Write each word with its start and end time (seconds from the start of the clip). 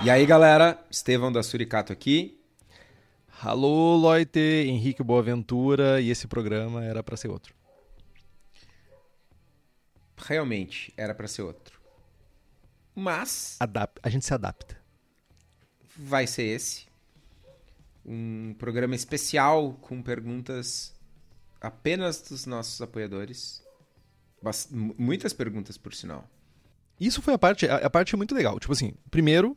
E 0.00 0.08
aí, 0.08 0.24
galera, 0.24 0.80
Estevão 0.88 1.32
da 1.32 1.42
Suricato 1.42 1.92
aqui. 1.92 2.40
Alô, 3.42 3.96
Loite, 3.96 4.38
Henrique 4.38 5.02
Boaventura, 5.02 6.00
e 6.00 6.10
esse 6.10 6.28
programa 6.28 6.84
era 6.84 7.02
para 7.02 7.16
ser 7.16 7.26
outro. 7.26 7.52
Realmente, 10.16 10.94
era 10.96 11.12
para 11.12 11.26
ser 11.26 11.42
outro. 11.42 11.80
Mas... 12.94 13.56
Adap 13.58 13.98
a 14.00 14.08
gente 14.08 14.24
se 14.24 14.32
adapta. 14.32 14.80
Vai 15.96 16.28
ser 16.28 16.44
esse. 16.44 16.86
Um 18.06 18.54
programa 18.56 18.94
especial 18.94 19.72
com 19.80 20.00
perguntas 20.00 20.94
apenas 21.60 22.22
dos 22.22 22.46
nossos 22.46 22.80
apoiadores. 22.80 23.64
Bast 24.40 24.72
muitas 24.72 25.32
perguntas, 25.32 25.76
por 25.76 25.92
sinal. 25.92 26.24
Isso 27.00 27.20
foi 27.20 27.34
a 27.34 27.38
parte, 27.38 27.66
a, 27.66 27.78
a 27.78 27.90
parte 27.90 28.16
muito 28.16 28.32
legal. 28.32 28.60
Tipo 28.60 28.72
assim, 28.72 28.94
primeiro, 29.10 29.56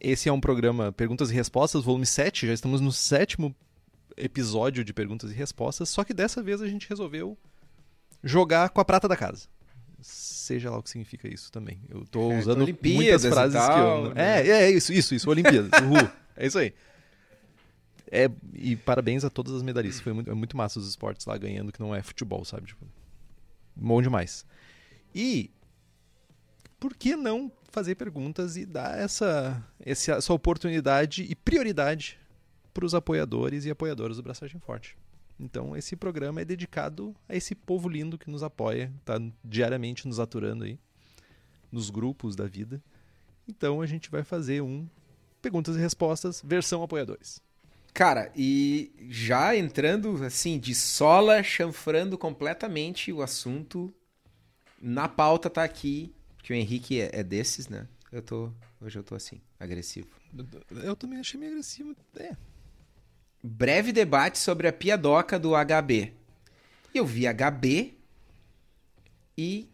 esse 0.00 0.28
é 0.28 0.32
um 0.32 0.40
programa 0.40 0.92
Perguntas 0.92 1.30
e 1.30 1.34
Respostas, 1.34 1.84
volume 1.84 2.06
7. 2.06 2.46
Já 2.46 2.52
estamos 2.52 2.80
no 2.80 2.92
sétimo 2.92 3.54
episódio 4.16 4.84
de 4.84 4.92
Perguntas 4.92 5.30
e 5.30 5.34
Respostas. 5.34 5.88
Só 5.88 6.04
que 6.04 6.14
dessa 6.14 6.42
vez 6.42 6.60
a 6.60 6.68
gente 6.68 6.88
resolveu 6.88 7.36
jogar 8.22 8.70
com 8.70 8.80
a 8.80 8.84
prata 8.84 9.08
da 9.08 9.16
casa. 9.16 9.48
Seja 10.00 10.70
lá 10.70 10.78
o 10.78 10.82
que 10.82 10.90
significa 10.90 11.32
isso 11.32 11.50
também. 11.50 11.80
Eu 11.88 12.04
tô 12.04 12.30
é, 12.30 12.38
usando 12.38 12.66
muitas 12.82 13.24
frases 13.24 13.58
tal, 13.58 13.74
que 13.74 14.08
eu. 14.08 14.14
Né? 14.14 14.46
É, 14.46 14.48
é 14.48 14.70
isso, 14.70 14.92
isso, 14.92 15.14
isso. 15.14 15.30
Olimpíadas. 15.30 15.70
Uhul. 15.80 16.10
é 16.36 16.46
isso 16.46 16.58
aí. 16.58 16.74
É, 18.10 18.30
e 18.52 18.76
parabéns 18.76 19.24
a 19.24 19.30
todas 19.30 19.54
as 19.54 19.62
medalhistas. 19.62 20.02
Foi 20.02 20.12
muito, 20.12 20.30
é 20.30 20.34
muito 20.34 20.56
massa 20.56 20.78
os 20.78 20.88
esportes 20.88 21.24
lá 21.24 21.36
ganhando, 21.38 21.72
que 21.72 21.80
não 21.80 21.94
é 21.94 22.02
futebol, 22.02 22.44
sabe? 22.44 22.66
Tipo, 22.66 22.86
bom 23.74 24.02
demais. 24.02 24.44
E 25.14 25.50
por 26.84 26.94
que 26.94 27.16
não 27.16 27.50
fazer 27.70 27.94
perguntas 27.94 28.58
e 28.58 28.66
dar 28.66 28.98
essa, 28.98 29.66
essa 29.80 30.34
oportunidade 30.34 31.22
e 31.22 31.34
prioridade 31.34 32.20
para 32.74 32.84
os 32.84 32.94
apoiadores 32.94 33.64
e 33.64 33.70
apoiadoras 33.70 34.18
do 34.18 34.22
Braçagem 34.22 34.60
Forte. 34.60 34.94
Então, 35.40 35.74
esse 35.74 35.96
programa 35.96 36.42
é 36.42 36.44
dedicado 36.44 37.16
a 37.26 37.34
esse 37.34 37.54
povo 37.54 37.88
lindo 37.88 38.18
que 38.18 38.30
nos 38.30 38.42
apoia, 38.42 38.92
está 39.00 39.14
diariamente 39.42 40.06
nos 40.06 40.20
aturando 40.20 40.64
aí, 40.64 40.78
nos 41.72 41.88
grupos 41.88 42.36
da 42.36 42.46
vida. 42.46 42.84
Então, 43.48 43.80
a 43.80 43.86
gente 43.86 44.10
vai 44.10 44.22
fazer 44.22 44.60
um 44.60 44.86
perguntas 45.40 45.76
e 45.76 45.78
respostas 45.78 46.42
versão 46.44 46.82
apoiadores. 46.82 47.40
Cara, 47.94 48.30
e 48.36 48.92
já 49.08 49.56
entrando 49.56 50.22
assim 50.22 50.58
de 50.58 50.74
sola, 50.74 51.42
chanfrando 51.42 52.18
completamente 52.18 53.10
o 53.10 53.22
assunto, 53.22 53.90
na 54.82 55.08
pauta 55.08 55.48
tá 55.48 55.64
aqui 55.64 56.14
que 56.44 56.52
o 56.52 56.56
Henrique 56.56 57.00
é, 57.00 57.08
é, 57.10 57.22
desses, 57.22 57.68
né? 57.68 57.88
Eu 58.12 58.20
tô. 58.20 58.52
Hoje 58.78 58.98
eu 58.98 59.02
tô 59.02 59.14
assim, 59.14 59.40
agressivo. 59.58 60.08
Eu 60.70 60.94
também 60.94 61.18
achei 61.18 61.40
meio 61.40 61.52
agressivo. 61.52 61.96
É. 62.16 62.36
Breve 63.42 63.92
debate 63.92 64.38
sobre 64.38 64.68
a 64.68 64.72
piadoca 64.72 65.38
do 65.38 65.52
HB. 65.52 66.12
Eu 66.94 67.06
vi 67.06 67.24
HB 67.26 67.94
e 69.38 69.70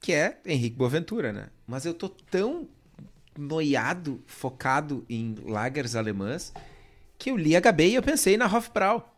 que 0.00 0.12
é 0.12 0.40
Henrique 0.44 0.76
Boaventura, 0.76 1.32
né? 1.32 1.50
Mas 1.64 1.86
eu 1.86 1.94
tô 1.94 2.08
tão 2.08 2.68
noiado, 3.38 4.20
focado 4.26 5.06
em 5.08 5.36
lagers 5.44 5.94
alemãs, 5.94 6.52
que 7.16 7.30
eu 7.30 7.36
li 7.36 7.52
HB 7.54 7.90
e 7.90 7.94
eu 7.94 8.02
pensei 8.02 8.36
na 8.36 8.46
Hofbrau. 8.46 9.14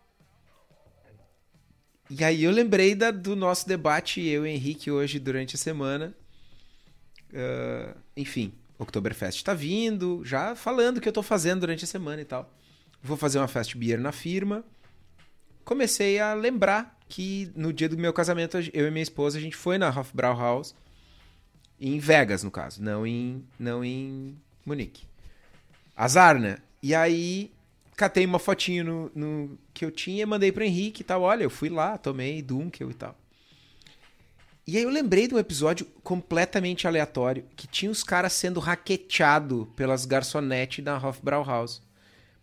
E 2.10 2.22
aí 2.22 2.44
eu 2.44 2.50
lembrei 2.50 2.94
da, 2.94 3.10
do 3.10 3.34
nosso 3.34 3.66
debate, 3.66 4.20
eu 4.20 4.46
e 4.46 4.50
Henrique, 4.50 4.90
hoje 4.90 5.18
durante 5.18 5.54
a 5.54 5.58
semana, 5.58 6.14
Uh, 7.32 7.96
enfim, 8.16 8.52
Oktoberfest 8.78 9.38
está 9.38 9.54
vindo, 9.54 10.22
já 10.24 10.54
falando 10.54 10.96
o 10.96 11.00
que 11.00 11.08
eu 11.08 11.10
estou 11.10 11.22
fazendo 11.22 11.60
durante 11.60 11.84
a 11.84 11.86
semana 11.86 12.22
e 12.22 12.24
tal. 12.24 12.50
Vou 13.02 13.16
fazer 13.16 13.38
uma 13.38 13.48
fast 13.48 13.76
beer 13.76 14.00
na 14.00 14.12
firma. 14.12 14.64
Comecei 15.64 16.18
a 16.18 16.34
lembrar 16.34 16.98
que 17.08 17.50
no 17.54 17.72
dia 17.72 17.88
do 17.88 17.98
meu 17.98 18.12
casamento, 18.12 18.56
eu 18.72 18.86
e 18.86 18.90
minha 18.90 19.02
esposa, 19.02 19.38
a 19.38 19.40
gente 19.40 19.56
foi 19.56 19.78
na 19.78 19.88
Hofbrauhaus, 19.88 20.74
em 21.80 21.98
Vegas, 21.98 22.42
no 22.42 22.50
caso, 22.50 22.82
não 22.82 23.06
em, 23.06 23.44
não 23.58 23.84
em 23.84 24.36
Munique. 24.64 25.04
Azar, 25.96 26.38
né? 26.38 26.58
E 26.82 26.94
aí, 26.94 27.50
catei 27.96 28.24
uma 28.24 28.38
fotinho 28.38 28.84
no, 28.84 29.12
no 29.14 29.58
que 29.74 29.84
eu 29.84 29.90
tinha 29.90 30.22
e 30.22 30.26
mandei 30.26 30.50
pro 30.50 30.64
Henrique 30.64 31.02
e 31.02 31.04
tal. 31.04 31.22
Olha, 31.22 31.42
eu 31.42 31.50
fui 31.50 31.68
lá, 31.68 31.98
tomei 31.98 32.40
Dunkel 32.40 32.90
e 32.90 32.94
tal. 32.94 33.19
E 34.70 34.76
aí 34.76 34.84
eu 34.84 34.90
lembrei 34.90 35.26
de 35.26 35.34
um 35.34 35.38
episódio 35.38 35.84
completamente 36.00 36.86
aleatório 36.86 37.44
que 37.56 37.66
tinha 37.66 37.90
os 37.90 38.04
caras 38.04 38.34
sendo 38.34 38.60
raqueteado 38.60 39.68
pelas 39.74 40.04
garçonetes 40.04 40.84
da 40.84 40.96
Hofbrauhaus. 40.96 41.82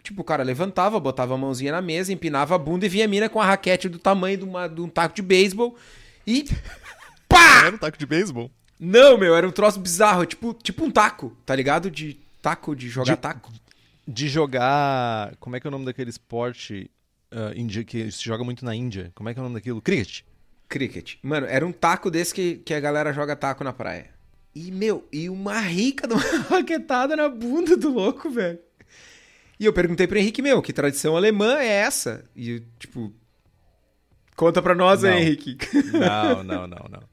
Tipo, 0.03 0.23
o 0.23 0.25
cara 0.25 0.43
levantava, 0.43 0.99
botava 0.99 1.35
a 1.35 1.37
mãozinha 1.37 1.71
na 1.71 1.81
mesa, 1.81 2.11
empinava 2.11 2.53
a 2.53 2.57
bunda 2.57 2.85
e 2.85 2.89
via 2.89 3.05
a 3.05 3.07
mina 3.07 3.29
com 3.29 3.39
a 3.39 3.45
raquete 3.45 3.87
do 3.87 3.97
tamanho 3.97 4.39
de, 4.39 4.43
uma, 4.43 4.67
de 4.67 4.81
um 4.81 4.89
taco 4.89 5.15
de 5.15 5.21
beisebol 5.21 5.77
e. 6.25 6.43
Pá! 7.29 7.61
Era 7.61 7.75
um 7.75 7.77
taco 7.77 7.97
de 7.97 8.05
beisebol? 8.05 8.51
Não, 8.77 9.17
meu, 9.17 9.33
era 9.33 9.47
um 9.47 9.51
troço 9.51 9.79
bizarro, 9.79 10.25
tipo, 10.25 10.53
tipo 10.53 10.83
um 10.83 10.91
taco, 10.91 11.33
tá 11.45 11.55
ligado? 11.55 11.89
De 11.89 12.19
taco, 12.41 12.75
de 12.75 12.89
jogar 12.89 13.15
de, 13.15 13.21
taco. 13.21 13.53
De 14.05 14.27
jogar. 14.27 15.33
Como 15.39 15.55
é 15.55 15.61
que 15.61 15.67
é 15.67 15.69
o 15.69 15.71
nome 15.71 15.85
daquele 15.85 16.09
esporte 16.09 16.91
uh, 17.31 17.85
que 17.85 18.11
se 18.11 18.25
joga 18.25 18.43
muito 18.43 18.65
na 18.65 18.75
Índia? 18.75 19.13
Como 19.15 19.29
é 19.29 19.33
que 19.33 19.39
é 19.39 19.41
o 19.41 19.43
nome 19.43 19.55
daquilo? 19.55 19.81
Cricket. 19.81 20.23
Cricket. 20.67 21.15
Mano, 21.21 21.47
era 21.47 21.65
um 21.65 21.71
taco 21.71 22.11
desse 22.11 22.33
que, 22.33 22.55
que 22.57 22.73
a 22.73 22.79
galera 22.79 23.13
joga 23.13 23.35
taco 23.35 23.63
na 23.63 23.73
praia. 23.73 24.09
E, 24.53 24.71
meu, 24.71 25.07
e 25.11 25.29
uma 25.29 25.59
rica 25.59 26.07
de 26.07 26.13
uma 26.13 26.23
raquetada 26.49 27.15
na 27.15 27.29
bunda 27.29 27.77
do 27.77 27.89
louco, 27.89 28.29
velho. 28.29 28.59
E 29.59 29.65
eu 29.65 29.73
perguntei 29.73 30.07
pro 30.07 30.17
Henrique, 30.17 30.41
meu, 30.41 30.61
que 30.61 30.73
tradição 30.73 31.15
alemã 31.15 31.57
é 31.57 31.67
essa? 31.67 32.25
E, 32.35 32.61
tipo, 32.79 33.13
conta 34.35 34.61
pra 34.61 34.75
nós 34.75 35.01
não. 35.01 35.09
aí, 35.09 35.23
Henrique. 35.23 35.57
Não, 35.93 36.43
não, 36.43 36.67
não, 36.67 36.85
não. 36.89 37.03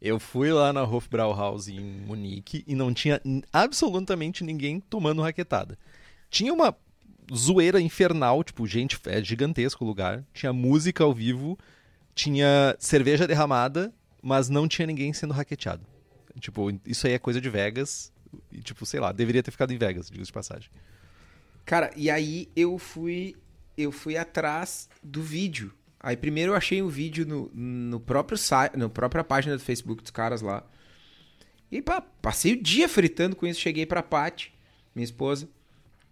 Eu 0.00 0.20
fui 0.20 0.52
lá 0.52 0.72
na 0.72 0.84
Hofbrauhaus 0.84 1.66
em 1.66 1.80
Munique 1.80 2.62
e 2.68 2.74
não 2.76 2.94
tinha 2.94 3.20
absolutamente 3.52 4.44
ninguém 4.44 4.78
tomando 4.78 5.22
raquetada. 5.22 5.76
Tinha 6.30 6.54
uma 6.54 6.76
zoeira 7.34 7.80
infernal, 7.80 8.44
tipo, 8.44 8.64
gente, 8.64 8.96
é 9.06 9.22
gigantesco 9.22 9.84
o 9.84 9.88
lugar. 9.88 10.24
Tinha 10.32 10.52
música 10.52 11.02
ao 11.02 11.12
vivo 11.12 11.58
tinha 12.18 12.76
cerveja 12.80 13.28
derramada, 13.28 13.94
mas 14.20 14.48
não 14.48 14.66
tinha 14.66 14.86
ninguém 14.86 15.12
sendo 15.12 15.32
raqueteado. 15.32 15.86
Tipo, 16.40 16.70
isso 16.84 17.06
aí 17.06 17.12
é 17.12 17.18
coisa 17.18 17.40
de 17.40 17.48
Vegas. 17.48 18.12
E, 18.52 18.60
tipo, 18.60 18.84
sei 18.84 18.98
lá, 18.98 19.12
deveria 19.12 19.42
ter 19.42 19.52
ficado 19.52 19.72
em 19.72 19.78
Vegas, 19.78 20.10
diga 20.10 20.24
de 20.24 20.32
passagem. 20.32 20.68
Cara, 21.64 21.90
e 21.96 22.10
aí 22.10 22.48
eu 22.56 22.78
fui 22.78 23.36
eu 23.76 23.92
fui 23.92 24.16
atrás 24.16 24.88
do 25.02 25.22
vídeo. 25.22 25.72
Aí 26.00 26.16
primeiro 26.16 26.52
eu 26.52 26.56
achei 26.56 26.82
um 26.82 26.88
vídeo 26.88 27.24
no, 27.24 27.50
no 27.54 28.00
próprio 28.00 28.36
site, 28.36 28.76
na 28.76 28.88
própria 28.88 29.22
página 29.22 29.56
do 29.56 29.62
Facebook 29.62 30.02
dos 30.02 30.10
caras 30.10 30.42
lá. 30.42 30.64
E 31.70 31.80
pá, 31.80 32.00
passei 32.00 32.54
o 32.54 32.62
dia 32.62 32.88
fritando 32.88 33.36
com 33.36 33.46
isso, 33.46 33.60
cheguei 33.60 33.86
pra 33.86 34.02
Paty, 34.02 34.52
minha 34.94 35.04
esposa. 35.04 35.48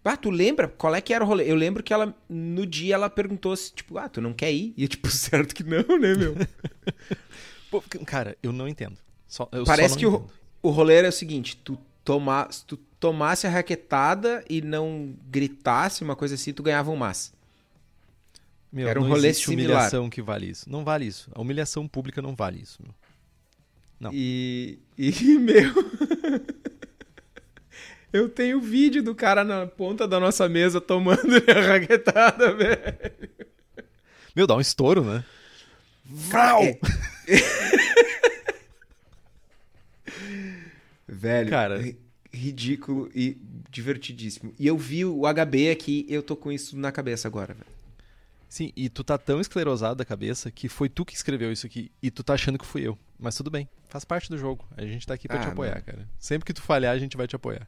Ah, 0.07 0.17
tu 0.17 0.29
lembra 0.29 0.67
qual 0.67 0.95
é 0.95 1.01
que 1.01 1.13
era 1.13 1.23
o 1.23 1.27
rolê? 1.27 1.49
Eu 1.49 1.55
lembro 1.55 1.83
que 1.83 1.93
ela, 1.93 2.15
no 2.29 2.65
dia, 2.65 2.95
ela 2.95 3.09
perguntou 3.09 3.55
se, 3.55 3.73
tipo, 3.73 3.97
ah, 3.97 4.09
tu 4.09 4.21
não 4.21 4.33
quer 4.33 4.51
ir? 4.51 4.73
E 4.77 4.83
eu, 4.83 4.87
tipo, 4.87 5.09
certo 5.11 5.53
que 5.53 5.63
não, 5.63 5.97
né, 5.99 6.15
meu? 6.15 6.35
Pô, 7.69 7.81
cara, 8.05 8.37
eu 8.41 8.51
não 8.53 8.67
entendo. 8.67 8.97
Só, 9.27 9.47
eu 9.51 9.65
Parece 9.65 9.97
que 9.97 10.05
o, 10.05 10.25
o 10.61 10.69
rolê 10.69 10.95
era 10.95 11.09
o 11.09 11.11
seguinte, 11.11 11.57
tu, 11.57 11.77
toma, 12.03 12.47
se 12.49 12.65
tu 12.65 12.77
tomasse 12.99 13.45
a 13.45 13.49
raquetada 13.49 14.43
e 14.49 14.61
não 14.61 15.13
gritasse, 15.29 16.03
uma 16.03 16.15
coisa 16.15 16.35
assim, 16.35 16.53
tu 16.53 16.63
ganhava 16.63 16.89
um 16.89 16.95
mas. 16.95 17.33
Meu, 18.71 18.87
Era 18.87 18.99
um 18.99 19.03
não 19.03 19.09
rolê 19.09 19.29
existe 19.29 19.45
similar. 19.45 19.77
humilhação 19.77 20.09
que 20.09 20.21
vale 20.21 20.49
isso. 20.49 20.69
Não 20.69 20.83
vale 20.83 21.05
isso. 21.05 21.29
A 21.33 21.41
humilhação 21.41 21.87
pública 21.87 22.21
não 22.21 22.35
vale 22.35 22.61
isso, 22.61 22.79
meu. 22.81 22.93
Não. 23.99 24.11
E, 24.13 24.79
e 24.97 25.11
meu. 25.39 25.73
Eu 28.17 28.27
tenho 28.29 28.59
vídeo 28.59 29.03
do 29.03 29.13
cara 29.13 29.43
na 29.43 29.67
ponta 29.67 30.07
da 30.07 30.19
nossa 30.19 30.47
mesa 30.49 30.81
tomando 30.81 31.21
a 31.49 31.61
raquetada, 31.67 32.53
velho. 32.53 32.79
Meu, 34.35 34.47
dá 34.47 34.55
um 34.55 34.61
estouro, 34.61 35.03
né? 35.03 35.23
Vrau! 36.05 36.61
Velho, 41.07 41.49
Cara. 41.49 41.79
ri- 41.81 41.97
ridículo 42.33 43.09
e 43.15 43.37
divertidíssimo. 43.69 44.53
E 44.59 44.67
eu 44.67 44.77
vi 44.77 45.05
o 45.05 45.21
HB 45.25 45.69
aqui, 45.71 46.05
eu 46.09 46.21
tô 46.21 46.35
com 46.35 46.51
isso 46.51 46.77
na 46.77 46.91
cabeça 46.91 47.27
agora, 47.27 47.53
velho. 47.53 47.65
Sim, 48.49 48.71
e 48.75 48.89
tu 48.89 49.03
tá 49.03 49.17
tão 49.17 49.41
esclerosado 49.41 49.95
da 49.95 50.05
cabeça 50.05 50.49
que 50.51 50.69
foi 50.69 50.87
tu 50.89 51.03
que 51.05 51.13
escreveu 51.13 51.51
isso 51.51 51.65
aqui 51.65 51.91
e 52.01 52.09
tu 52.09 52.23
tá 52.23 52.33
achando 52.33 52.57
que 52.57 52.65
fui 52.65 52.81
eu. 52.87 52.97
Mas 53.19 53.35
tudo 53.35 53.49
bem, 53.51 53.67
faz 53.89 54.05
parte 54.05 54.29
do 54.29 54.37
jogo. 54.37 54.65
A 54.75 54.85
gente 54.85 55.05
tá 55.05 55.13
aqui 55.13 55.27
pra 55.27 55.37
Ah, 55.37 55.41
te 55.41 55.47
apoiar, 55.49 55.81
cara. 55.81 56.07
Sempre 56.19 56.45
que 56.45 56.53
tu 56.53 56.61
falhar, 56.61 56.93
a 56.95 56.99
gente 56.99 57.17
vai 57.17 57.27
te 57.27 57.35
apoiar. 57.35 57.67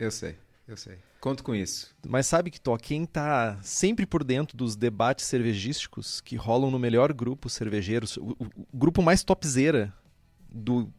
Eu 0.00 0.10
sei, 0.10 0.36
eu 0.66 0.76
sei. 0.76 0.96
Conto 1.20 1.44
com 1.44 1.54
isso. 1.54 1.94
Mas 2.08 2.26
sabe 2.26 2.50
que, 2.50 2.58
Tó, 2.60 2.76
quem 2.78 3.04
tá 3.04 3.58
sempre 3.62 4.06
por 4.06 4.24
dentro 4.24 4.56
dos 4.56 4.74
debates 4.74 5.26
cervejísticos 5.26 6.20
que 6.22 6.34
rolam 6.34 6.70
no 6.70 6.78
melhor 6.78 7.12
grupo 7.12 7.50
cervejeiro, 7.50 8.06
o, 8.18 8.30
o- 8.42 8.46
o 8.72 8.76
grupo 8.78 9.02
mais 9.02 9.22
topzera 9.22 9.92
do, 10.48 10.90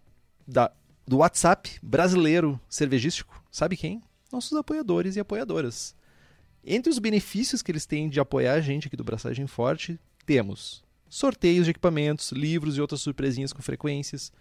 da- 0.47 0.71
do 1.07 1.17
WhatsApp 1.17 1.79
brasileiro 1.81 2.61
cervejístico, 2.69 3.43
sabe 3.51 3.75
quem? 3.75 4.01
Nossos 4.31 4.55
apoiadores 4.57 5.15
e 5.15 5.19
apoiadoras. 5.19 5.95
Entre 6.63 6.91
os 6.91 6.99
benefícios 6.99 7.63
que 7.63 7.71
eles 7.71 7.87
têm 7.87 8.07
de 8.07 8.19
apoiar 8.19 8.53
a 8.53 8.61
gente 8.61 8.87
aqui 8.87 8.95
do 8.95 9.03
Braçagem 9.03 9.47
Forte, 9.47 9.99
temos 10.27 10.83
sorteios 11.09 11.65
de 11.65 11.71
equipamentos, 11.71 12.31
livros 12.31 12.77
e 12.77 12.81
outras 12.81 13.01
surpresinhas 13.01 13.51
com 13.51 13.61
frequências, 13.63 14.31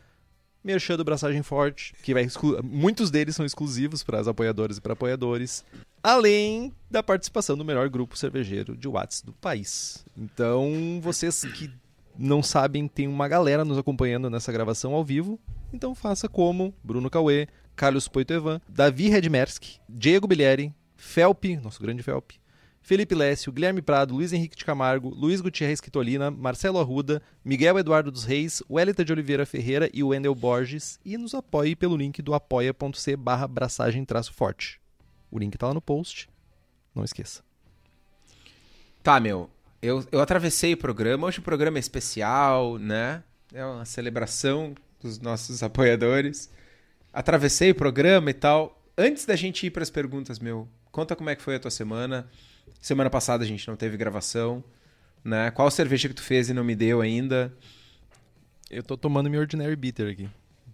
Merchan 0.63 0.97
do 0.97 1.05
Braçagem 1.05 1.43
Forte, 1.43 1.95
que 2.03 2.13
vai 2.15 2.23
exclu- 2.25 2.63
muitos 2.63 3.11
deles 3.11 3.35
são 3.35 3.47
exclusivos 3.47 4.03
para 4.03 4.19
as 4.21 4.29
apoiadoras 4.29 4.77
e 4.77 4.81
para 4.81 4.93
apoiadores, 4.93 5.65
além 6.03 6.73
da 6.91 7.03
participação 7.03 7.57
do 7.57 7.65
melhor 7.65 7.89
grupo 7.89 8.17
cervejeiro 8.17 8.77
de 8.77 8.89
Watts 8.89 9.23
do 9.23 9.33
país. 9.33 10.05
Então, 10.17 11.01
vocês 11.03 11.45
que 11.45 11.71
não 12.19 12.43
sabem, 12.43 12.89
tem 12.89 13.07
uma 13.07 13.29
galera 13.29 13.65
nos 13.65 13.79
acompanhando 13.79 14.29
nessa 14.29 14.53
gravação 14.53 14.95
ao 14.95 15.05
vivo, 15.05 15.39
então 15.73 15.95
faça 15.95 16.29
como 16.29 16.75
Bruno 16.83 17.09
Cauê, 17.09 17.47
Carlos 17.77 18.09
Poitoevan, 18.09 18.61
Davi 18.69 19.09
Redmerski, 19.09 19.79
Diego 19.89 20.27
Bilieri, 20.27 20.75
Felpe, 20.97 21.57
nosso 21.57 21.81
grande 21.81 22.03
Felpe, 22.03 22.40
Felipe 22.83 23.15
Lécio, 23.15 23.53
Guilherme 23.53 23.83
Prado, 23.83 24.15
Luiz 24.15 24.33
Henrique 24.33 24.57
de 24.57 24.65
Camargo, 24.65 25.11
Luiz 25.11 25.41
Gutierrez 25.41 25.81
Quitolina, 25.81 26.31
Marcelo 26.31 26.79
Arruda, 26.79 27.23
Miguel 27.45 27.79
Eduardo 27.79 28.11
dos 28.11 28.25
Reis, 28.25 28.63
Wellington 28.69 29.05
de 29.05 29.13
Oliveira 29.13 29.47
Ferreira 29.47 29.91
e 29.93 30.03
Wendel 30.03 30.35
Borges. 30.35 30.99
E 31.05 31.17
nos 31.17 31.35
apoie 31.35 31.77
pelo 31.77 31.97
link 31.97 32.23
do 32.23 32.35
apoia.c 32.35 33.17
barra 33.17 33.47
braçagem 33.47 34.05
forte. 34.33 34.81
O 35.31 35.39
link 35.39 35.57
tá 35.57 35.69
lá 35.69 35.75
no 35.75 35.81
post. 35.81 36.29
Não 36.95 37.05
esqueça. 37.05 37.43
Tá, 39.03 39.21
meu. 39.21 39.49
Eu, 39.81 40.05
eu 40.11 40.21
atravessei 40.21 40.75
o 40.75 40.77
programa. 40.77 41.27
Hoje 41.27 41.39
o 41.39 41.43
programa 41.43 41.79
é 41.79 41.81
especial, 41.81 42.79
né? 42.79 43.23
É 43.53 43.65
uma 43.65 43.85
celebração 43.85 44.75
dos 45.01 45.19
nossos 45.19 45.63
apoiadores. 45.63 46.51
Atravessei 47.13 47.71
o 47.71 47.75
programa 47.75 48.31
e 48.31 48.35
tal. 48.35 48.83
Antes 48.97 49.25
da 49.25 49.37
gente 49.37 49.67
ir 49.67 49.71
para 49.71 49.83
as 49.83 49.91
perguntas, 49.91 50.39
meu, 50.39 50.69
conta 50.91 51.17
como 51.17 51.31
é 51.31 51.37
que 51.37 51.43
foi 51.43 51.55
a 51.55 51.61
tua 51.61 51.71
semana. 51.71 52.29
Semana 52.81 53.09
passada 53.11 53.45
a 53.45 53.47
gente 53.47 53.67
não 53.69 53.77
teve 53.77 53.97
gravação, 53.97 54.63
né? 55.25 55.51
Qual 55.51 55.71
cerveja 55.71 56.09
que 56.09 56.15
tu 56.15 56.23
fez 56.23 56.49
e 56.51 56.55
não 56.55 56.65
me 56.65 56.75
deu 56.75 57.01
ainda? 57.01 57.53
Eu 58.71 58.83
tô 58.83 58.97
tomando 58.97 59.29
minha 59.29 59.41
Ordinary 59.41 59.75
Bitter 59.77 60.11
aqui. 60.13 60.29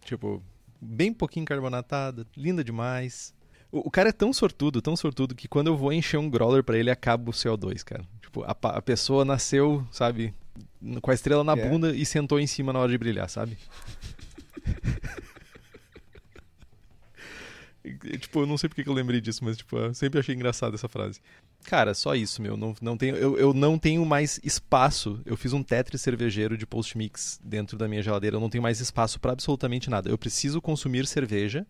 Tipo, 0.05 0.43
bem 0.81 1.13
pouquinho 1.13 1.47
carbonatada, 1.47 2.27
linda 2.37 2.63
demais. 2.63 3.35
O, 3.73 3.89
o 3.89 3.91
cara 3.91 4.11
é 4.11 4.13
tão 4.13 4.33
sortudo, 4.33 4.81
tão 4.83 4.95
sortudo, 4.97 5.35
que 5.35 5.49
quando 5.49 5.67
eu 5.69 5.77
vou 5.77 5.93
encher 5.93 6.19
um 6.19 6.29
growler 6.31 6.63
pra 6.63 6.79
ele, 6.79 6.91
acaba 6.91 7.31
o 7.31 7.33
CO2, 7.33 7.83
cara. 7.83 8.05
Tipo, 8.21 8.43
a, 8.45 8.55
a 8.63 8.83
pessoa 8.83 9.25
nasceu, 9.25 9.87
sabe, 9.91 10.33
com 11.01 11.11
a 11.11 11.15
estrela 11.15 11.43
na 11.43 11.55
É. 11.55 11.69
bunda 11.69 11.95
e 11.97 12.05
sentou 12.07 12.39
em 12.39 12.47
cima 12.47 12.73
na 12.73 12.79
hora 12.79 12.93
de 12.93 12.99
brilhar, 12.99 13.29
sabe? 13.29 13.57
Tipo, 18.19 18.41
eu 18.41 18.47
não 18.47 18.59
sei 18.59 18.69
porque 18.69 18.83
que 18.83 18.89
eu 18.89 18.93
lembrei 18.95 19.21
disso, 19.21 19.45
mas 19.45 19.57
tipo, 19.57 19.77
eu 19.77 19.95
sempre 19.95 20.19
achei 20.21 20.35
engraçado 20.35 20.75
essa 20.75 20.89
frase. 20.89 21.21
Cara, 21.65 21.95
só 21.95 22.15
isso, 22.15 22.41
meu. 22.43 22.57
Não, 22.57 22.75
não 22.81 22.97
tenho, 22.97 23.17
eu, 23.17 23.37
eu 23.39 23.53
não 23.55 23.79
tenho 23.79 24.05
mais 24.05 24.39
espaço. 24.43 25.21
Eu 25.25 25.37
fiz 25.37 25.53
um 25.53 25.63
Tetris 25.63 26.01
cervejeiro 26.01 26.57
de 26.57 26.67
post-mix 26.67 27.41
dentro 27.43 27.77
da 27.79 27.89
minha 27.89 28.03
geladeira. 28.03 28.37
Eu 28.37 28.41
não 28.41 28.51
tenho 28.51 28.63
mais 28.63 28.81
espaço 28.81 29.19
pra 29.21 29.33
absolutamente 29.33 29.89
nada. 29.91 30.09
Eu 30.11 30.19
preciso 30.19 30.61
consumir 30.63 31.07
cerveja 31.07 31.67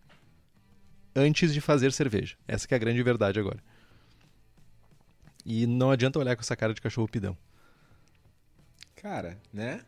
antes 1.15 1.53
de 1.53 1.59
fazer 1.61 1.91
cerveja. 1.93 2.35
Essa 2.47 2.67
que 2.67 2.73
é 2.73 2.77
a 2.77 2.79
grande 2.79 3.01
verdade 3.01 3.39
agora. 3.39 3.59
E 5.45 5.65
não 5.65 5.91
adianta 5.91 6.19
olhar 6.19 6.35
com 6.35 6.41
essa 6.41 6.55
cara 6.55 6.73
de 6.73 6.81
cachorro 6.81 7.07
pidão. 7.07 7.35
Cara, 8.95 9.37
né? 9.53 9.81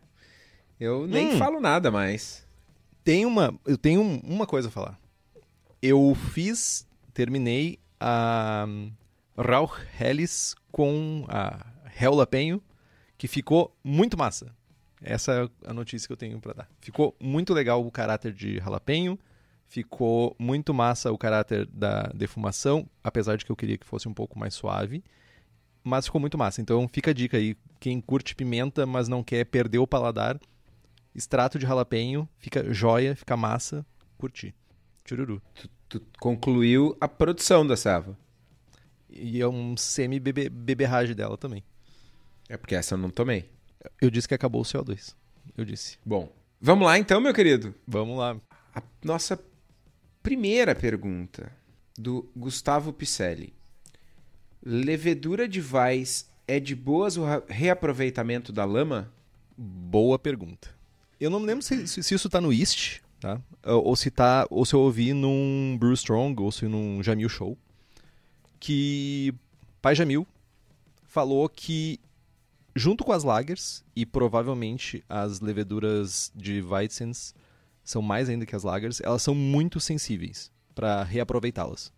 Eu 0.79 1.05
nem 1.07 1.33
Hum. 1.33 1.37
falo 1.37 1.59
nada 1.59 1.91
mais. 1.91 2.45
Tem 3.03 3.25
uma, 3.25 3.53
eu 3.65 3.77
tenho 3.77 4.01
um- 4.01 4.19
uma 4.23 4.45
coisa 4.47 4.69
a 4.69 4.71
falar. 4.71 4.97
Eu 5.81 6.13
fiz, 6.13 6.85
terminei 7.13 7.79
a 7.99 8.65
hum, 8.67 8.91
Rauch 9.37 9.73
Helles 9.97 10.53
com 10.71 11.25
a 11.29 11.65
Hell 11.99 12.25
Penho, 12.27 12.61
que 13.17 13.27
ficou 13.29 13.73
muito 13.81 14.17
massa. 14.17 14.53
Essa 15.01 15.49
é 15.65 15.69
a 15.69 15.73
notícia 15.73 16.05
que 16.05 16.11
eu 16.11 16.17
tenho 16.17 16.39
pra 16.41 16.51
dar. 16.51 16.69
Ficou 16.81 17.15
muito 17.19 17.53
legal 17.53 17.85
o 17.85 17.89
caráter 17.89 18.33
de 18.33 18.57
jalapenho, 18.57 19.17
ficou 19.67 20.35
muito 20.37 20.73
massa 20.73 21.13
o 21.13 21.17
caráter 21.17 21.65
da 21.67 22.03
defumação, 22.13 22.85
apesar 23.01 23.37
de 23.37 23.45
que 23.45 23.51
eu 23.51 23.55
queria 23.55 23.77
que 23.77 23.85
fosse 23.85 24.09
um 24.09 24.13
pouco 24.13 24.37
mais 24.37 24.53
suave, 24.53 25.01
mas 25.81 26.05
ficou 26.05 26.19
muito 26.19 26.37
massa. 26.37 26.59
Então 26.59 26.89
fica 26.89 27.11
a 27.11 27.13
dica 27.13 27.37
aí, 27.37 27.55
quem 27.79 28.01
curte 28.01 28.35
pimenta, 28.35 28.85
mas 28.85 29.07
não 29.07 29.23
quer 29.23 29.45
perder 29.45 29.77
o 29.77 29.87
paladar, 29.87 30.37
extrato 31.15 31.57
de 31.57 31.65
jalapenho, 31.65 32.27
fica 32.37 32.73
joia, 32.73 33.15
fica 33.15 33.37
massa, 33.37 33.85
curti. 34.17 34.53
Chururu. 35.09 35.41
Tu 35.87 36.01
concluiu 36.19 36.95
a 37.01 37.07
produção 37.07 37.65
da 37.65 37.75
Sava. 37.75 38.17
E 39.09 39.41
é 39.41 39.47
um 39.47 39.75
semi-beberragem 39.75 41.15
dela 41.15 41.37
também. 41.37 41.63
É 42.47 42.55
porque 42.57 42.75
essa 42.75 42.93
eu 42.93 42.97
não 42.99 43.09
tomei. 43.09 43.49
Eu 43.99 44.09
disse 44.11 44.27
que 44.27 44.33
acabou 44.35 44.61
o 44.61 44.65
CO2. 44.65 45.15
Eu 45.57 45.65
disse. 45.65 45.97
Bom, 46.05 46.31
vamos 46.61 46.85
lá 46.85 46.97
então, 46.99 47.19
meu 47.19 47.33
querido. 47.33 47.73
Vamos 47.87 48.17
lá. 48.17 48.39
A 48.75 48.83
nossa 49.03 49.39
primeira 50.21 50.75
pergunta 50.75 51.51
do 51.97 52.29
Gustavo 52.35 52.93
Picelli. 52.93 53.53
Levedura 54.63 55.47
de 55.47 55.61
Vais 55.61 56.29
é 56.47 56.59
de 56.59 56.75
boas 56.75 57.17
o 57.17 57.23
reaproveitamento 57.47 58.51
da 58.51 58.65
lama? 58.65 59.11
Boa 59.57 60.19
pergunta. 60.19 60.75
Eu 61.19 61.29
não 61.29 61.39
me 61.39 61.45
lembro 61.47 61.63
se, 61.63 61.87
se- 61.87 62.03
se 62.03 62.13
isso 62.15 62.29
tá 62.29 62.39
no 62.41 62.51
East, 62.53 62.99
tá? 63.19 63.41
Ou 63.65 63.95
se 63.95 64.09
tá, 64.09 64.47
ou 64.49 64.65
se 64.65 64.73
eu 64.73 64.79
ouvi 64.81 65.13
num 65.13 65.77
Brew 65.79 65.93
Strong, 65.93 66.41
ou 66.41 66.51
se 66.51 66.65
num 66.65 67.01
Jamil 67.03 67.29
Show, 67.29 67.57
que 68.59 69.33
Pai 69.81 69.95
Jamil 69.95 70.27
falou 71.03 71.47
que 71.49 71.99
junto 72.75 73.03
com 73.03 73.11
as 73.11 73.23
lagers 73.23 73.83
e 73.95 74.05
provavelmente 74.05 75.03
as 75.09 75.39
leveduras 75.39 76.31
de 76.35 76.61
Weizens 76.61 77.33
são 77.83 78.01
mais 78.01 78.29
ainda 78.29 78.45
que 78.45 78.55
as 78.55 78.63
lagers, 78.63 79.01
elas 79.01 79.21
são 79.23 79.33
muito 79.33 79.79
sensíveis 79.79 80.51
para 80.75 81.03
reaproveitá-las. 81.03 81.91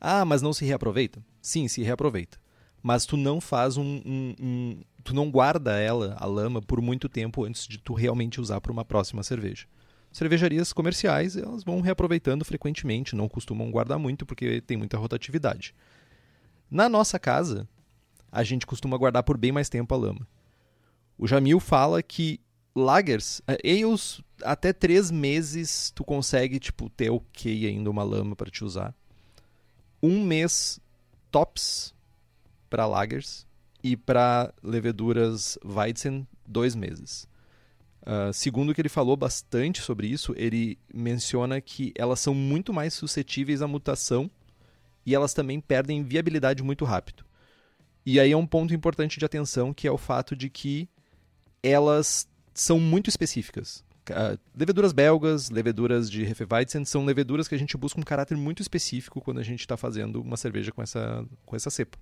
Ah, 0.00 0.24
mas 0.24 0.42
não 0.42 0.52
se 0.52 0.64
reaproveita? 0.64 1.22
Sim, 1.40 1.68
se 1.68 1.82
reaproveita. 1.82 2.38
Mas 2.82 3.06
tu 3.06 3.16
não 3.16 3.40
faz 3.40 3.76
um, 3.76 4.02
um- 4.04 4.34
um- 4.40 4.80
Tu 5.02 5.14
não 5.14 5.30
guarda 5.30 5.78
ela, 5.78 6.16
a 6.18 6.24
lama, 6.24 6.62
por 6.62 6.80
muito 6.80 7.10
tempo 7.10 7.44
antes 7.44 7.66
de 7.66 7.76
tu 7.76 7.92
realmente 7.92 8.40
usar 8.40 8.58
para 8.62 8.72
uma 8.72 8.86
próxima 8.86 9.22
cerveja. 9.22 9.66
Cervejarias 10.14 10.72
comerciais, 10.72 11.36
elas 11.36 11.64
vão 11.64 11.80
reaproveitando 11.80 12.44
frequentemente, 12.44 13.16
não 13.16 13.28
costumam 13.28 13.68
guardar 13.68 13.98
muito 13.98 14.24
porque 14.24 14.60
tem 14.60 14.76
muita 14.76 14.96
rotatividade. 14.96 15.74
Na 16.70 16.88
nossa 16.88 17.18
casa, 17.18 17.68
a 18.30 18.44
gente 18.44 18.64
costuma 18.64 18.96
guardar 18.96 19.24
por 19.24 19.36
bem 19.36 19.50
mais 19.50 19.68
tempo 19.68 19.92
a 19.92 19.98
lama. 19.98 20.24
O 21.18 21.26
Jamil 21.26 21.58
fala 21.58 22.00
que 22.00 22.40
lagers, 22.76 23.42
eh, 23.48 23.58
ales, 23.72 24.20
até 24.44 24.72
três 24.72 25.10
meses 25.10 25.90
tu 25.92 26.04
consegue 26.04 26.60
tipo 26.60 26.88
ter 26.90 27.10
ok 27.10 27.66
ainda 27.66 27.90
uma 27.90 28.04
lama 28.04 28.36
para 28.36 28.52
te 28.52 28.62
usar. 28.62 28.94
Um 30.00 30.24
mês 30.24 30.78
tops 31.28 31.92
para 32.70 32.86
lagers 32.86 33.48
e 33.82 33.96
para 33.96 34.54
leveduras 34.62 35.58
Weizen 35.64 36.24
dois 36.46 36.76
meses. 36.76 37.26
Ah, 38.04 38.30
segundo 38.32 38.70
o 38.70 38.74
que 38.74 38.80
ele 38.80 38.88
falou 38.88 39.16
bastante 39.16 39.80
sobre 39.80 40.06
isso, 40.06 40.34
ele 40.36 40.78
menciona 40.92 41.60
que 41.60 41.92
elas 41.96 42.20
são 42.20 42.34
muito 42.34 42.72
mais 42.72 42.92
suscetíveis 42.92 43.62
à 43.62 43.66
mutação 43.66 44.30
e 45.06 45.14
elas 45.14 45.32
também 45.32 45.60
perdem 45.60 46.02
viabilidade 46.02 46.62
muito 46.62 46.84
rápido. 46.84 47.24
E 48.04 48.20
aí 48.20 48.32
é 48.32 48.36
um 48.36 48.46
ponto 48.46 48.74
importante 48.74 49.18
de 49.18 49.24
atenção, 49.24 49.72
que 49.72 49.88
é 49.88 49.90
o 49.90 49.96
fato 49.96 50.36
de 50.36 50.50
que 50.50 50.86
elas 51.62 52.28
são 52.52 52.78
muito 52.78 53.08
específicas. 53.08 53.82
Uh, 54.10 54.38
leveduras 54.54 54.92
belgas, 54.92 55.48
leveduras 55.48 56.10
de 56.10 56.22
Hefeweizen, 56.24 56.84
são 56.84 57.06
leveduras 57.06 57.48
que 57.48 57.54
a 57.54 57.58
gente 57.58 57.74
busca 57.74 57.98
um 57.98 58.04
caráter 58.04 58.36
muito 58.36 58.60
específico 58.60 59.18
quando 59.22 59.40
a 59.40 59.42
gente 59.42 59.60
está 59.60 59.78
fazendo 59.78 60.20
uma 60.20 60.36
cerveja 60.36 60.70
com 60.70 60.82
essa, 60.82 61.24
com 61.46 61.56
essa 61.56 61.70
cepa. 61.70 61.96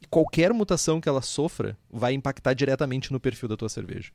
E 0.00 0.06
qualquer 0.06 0.54
mutação 0.54 1.02
que 1.02 1.08
ela 1.10 1.20
sofra 1.20 1.76
vai 1.90 2.14
impactar 2.14 2.54
diretamente 2.54 3.12
no 3.12 3.20
perfil 3.20 3.50
da 3.50 3.58
tua 3.58 3.68
cerveja. 3.68 4.10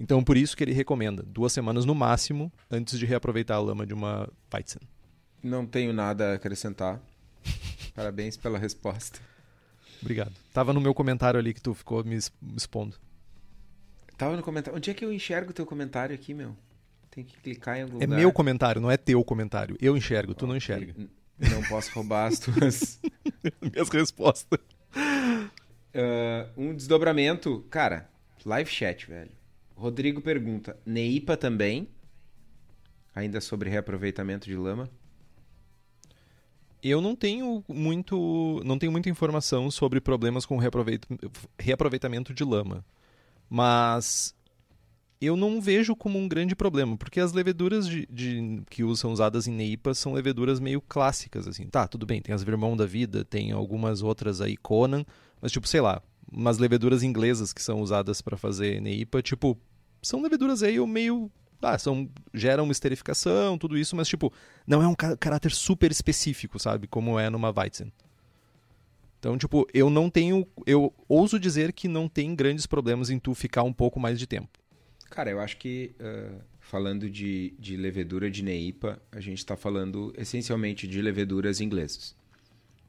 Então, 0.00 0.22
por 0.22 0.36
isso 0.36 0.56
que 0.56 0.62
ele 0.62 0.72
recomenda 0.72 1.22
duas 1.22 1.52
semanas 1.52 1.84
no 1.84 1.94
máximo 1.94 2.52
antes 2.70 2.98
de 2.98 3.04
reaproveitar 3.04 3.56
a 3.56 3.60
lama 3.60 3.84
de 3.84 3.92
uma 3.92 4.28
Weizen. 4.52 4.82
Não 5.42 5.66
tenho 5.66 5.92
nada 5.92 6.32
a 6.32 6.34
acrescentar. 6.34 7.00
Parabéns 7.94 8.36
pela 8.36 8.58
resposta. 8.58 9.18
Obrigado. 10.00 10.32
Tava 10.52 10.72
no 10.72 10.80
meu 10.80 10.94
comentário 10.94 11.38
ali 11.38 11.52
que 11.52 11.60
tu 11.60 11.74
ficou 11.74 12.04
me 12.04 12.16
expondo. 12.56 12.96
Tava 14.16 14.36
no 14.36 14.42
comentário. 14.42 14.76
Onde 14.76 14.90
é 14.90 14.94
que 14.94 15.04
eu 15.04 15.12
enxergo 15.12 15.50
o 15.50 15.54
teu 15.54 15.66
comentário 15.66 16.14
aqui, 16.14 16.32
meu? 16.32 16.56
Tem 17.10 17.24
que 17.24 17.36
clicar 17.40 17.78
em 17.78 17.82
algum 17.82 17.98
é 17.98 18.06
lugar. 18.06 18.16
É 18.16 18.20
meu 18.20 18.32
comentário, 18.32 18.80
não 18.80 18.90
é 18.90 18.96
teu 18.96 19.22
comentário. 19.24 19.76
Eu 19.80 19.96
enxergo, 19.96 20.34
tu 20.34 20.44
okay. 20.44 20.48
não 20.48 20.56
enxerga. 20.56 20.94
Não 21.38 21.62
posso 21.64 21.92
roubar 21.92 22.26
as 22.26 22.38
tuas... 22.38 23.00
Minhas 23.62 23.88
respostas. 23.88 24.58
Uh, 24.94 26.48
um 26.56 26.74
desdobramento. 26.74 27.64
Cara, 27.70 28.08
live 28.44 28.70
chat, 28.70 29.08
velho. 29.08 29.37
Rodrigo 29.78 30.20
pergunta: 30.20 30.76
Neipa 30.84 31.36
também? 31.36 31.88
Ainda 33.14 33.40
sobre 33.40 33.70
reaproveitamento 33.70 34.46
de 34.46 34.56
lama? 34.56 34.90
Eu 36.82 37.00
não 37.00 37.14
tenho 37.14 37.64
muito, 37.68 38.60
não 38.64 38.76
tenho 38.78 38.90
muita 38.90 39.08
informação 39.08 39.70
sobre 39.70 40.00
problemas 40.00 40.44
com 40.44 40.58
reaproveitamento 41.58 42.34
de 42.34 42.44
lama, 42.44 42.84
mas 43.48 44.34
eu 45.20 45.36
não 45.36 45.60
vejo 45.60 45.96
como 45.96 46.18
um 46.18 46.28
grande 46.28 46.54
problema, 46.54 46.96
porque 46.96 47.18
as 47.18 47.32
leveduras 47.32 47.88
de, 47.88 48.06
de, 48.06 48.62
que 48.70 48.82
são 48.96 49.12
usadas 49.12 49.48
em 49.48 49.52
Neipa 49.52 49.94
são 49.94 50.12
leveduras 50.12 50.60
meio 50.60 50.80
clássicas, 50.80 51.48
assim. 51.48 51.66
Tá, 51.66 51.88
tudo 51.88 52.06
bem, 52.06 52.20
tem 52.20 52.34
as 52.34 52.44
Vermont 52.44 52.76
da 52.76 52.86
vida, 52.86 53.24
tem 53.24 53.50
algumas 53.50 54.02
outras 54.02 54.40
aí, 54.40 54.56
Conan, 54.56 55.04
mas 55.40 55.50
tipo, 55.50 55.66
sei 55.66 55.80
lá, 55.80 56.00
umas 56.30 56.58
leveduras 56.58 57.02
inglesas 57.02 57.52
que 57.52 57.62
são 57.62 57.80
usadas 57.80 58.20
para 58.20 58.36
fazer 58.36 58.80
Neipa, 58.80 59.22
tipo, 59.22 59.58
são 60.02 60.22
leveduras 60.22 60.62
aí 60.62 60.78
meio 60.86 61.30
ah, 61.60 61.76
são, 61.76 62.08
geram 62.32 62.64
uma 62.64 62.72
esterificação, 62.72 63.58
tudo 63.58 63.76
isso, 63.76 63.96
mas 63.96 64.08
tipo, 64.08 64.32
não 64.66 64.82
é 64.82 64.86
um 64.86 64.94
caráter 64.94 65.50
super 65.50 65.90
específico, 65.90 66.58
sabe? 66.58 66.86
Como 66.86 67.18
é 67.18 67.28
numa 67.28 67.52
Weizen. 67.56 67.92
Então, 69.18 69.36
tipo, 69.36 69.66
eu 69.74 69.90
não 69.90 70.08
tenho. 70.08 70.46
Eu 70.64 70.94
ouso 71.08 71.40
dizer 71.40 71.72
que 71.72 71.88
não 71.88 72.08
tem 72.08 72.34
grandes 72.36 72.66
problemas 72.66 73.10
em 73.10 73.18
tu 73.18 73.34
ficar 73.34 73.64
um 73.64 73.72
pouco 73.72 73.98
mais 73.98 74.18
de 74.18 74.26
tempo. 74.26 74.48
Cara, 75.10 75.30
eu 75.30 75.40
acho 75.40 75.56
que 75.56 75.92
uh, 75.98 76.40
falando 76.60 77.10
de, 77.10 77.54
de 77.58 77.76
levedura 77.76 78.30
de 78.30 78.44
Neipa, 78.44 79.02
a 79.10 79.20
gente 79.20 79.38
está 79.38 79.56
falando 79.56 80.12
essencialmente 80.16 80.86
de 80.86 81.02
leveduras 81.02 81.60
inglesas. 81.60 82.14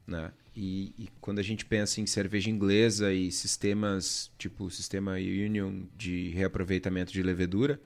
Né? 0.06 0.30
E, 0.54 0.92
e, 0.98 1.08
quando 1.20 1.38
a 1.38 1.42
gente 1.42 1.64
pensa 1.64 2.00
em 2.00 2.06
cerveja 2.06 2.50
inglesa 2.50 3.12
e 3.12 3.30
sistemas 3.30 4.30
tipo 4.36 4.64
o 4.64 4.70
sistema 4.70 5.12
Union 5.12 5.84
de 5.96 6.30
reaproveitamento 6.30 7.12
de 7.12 7.22
levedura, 7.22 7.80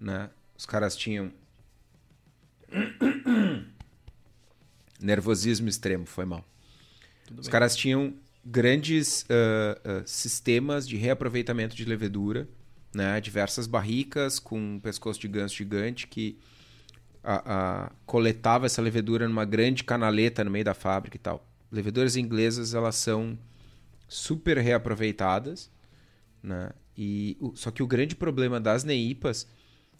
né? 0.00 0.28
os 0.56 0.66
caras 0.66 0.96
tinham 0.96 1.32
nervosismo 5.00 5.68
extremo, 5.68 6.04
foi 6.04 6.24
mal. 6.24 6.44
Tudo 7.26 7.40
os 7.40 7.46
bem. 7.46 7.52
caras 7.52 7.76
tinham 7.76 8.14
grandes 8.44 9.22
uh, 9.22 10.00
uh, 10.00 10.02
sistemas 10.04 10.86
de 10.86 10.96
reaproveitamento 10.96 11.76
de 11.76 11.84
levedura, 11.84 12.48
né? 12.92 13.20
diversas 13.20 13.68
barricas 13.68 14.40
com 14.40 14.58
um 14.58 14.80
pescoço 14.80 15.20
de 15.20 15.28
ganso 15.28 15.54
gigante 15.54 16.08
que 16.08 16.36
a, 17.22 17.84
a, 17.84 17.92
coletava 18.04 18.66
essa 18.66 18.82
levedura 18.82 19.26
numa 19.26 19.44
grande 19.44 19.82
canaleta 19.82 20.44
no 20.44 20.50
meio 20.50 20.64
da 20.64 20.74
fábrica 20.74 21.16
e 21.16 21.20
tal. 21.20 21.46
Leveduras 21.74 22.14
inglesas 22.14 22.72
elas 22.72 22.94
são 22.94 23.36
super 24.06 24.56
reaproveitadas, 24.58 25.68
né? 26.40 26.70
E 26.96 27.36
só 27.54 27.72
que 27.72 27.82
o 27.82 27.86
grande 27.86 28.14
problema 28.14 28.60
das 28.60 28.84
neipas 28.84 29.48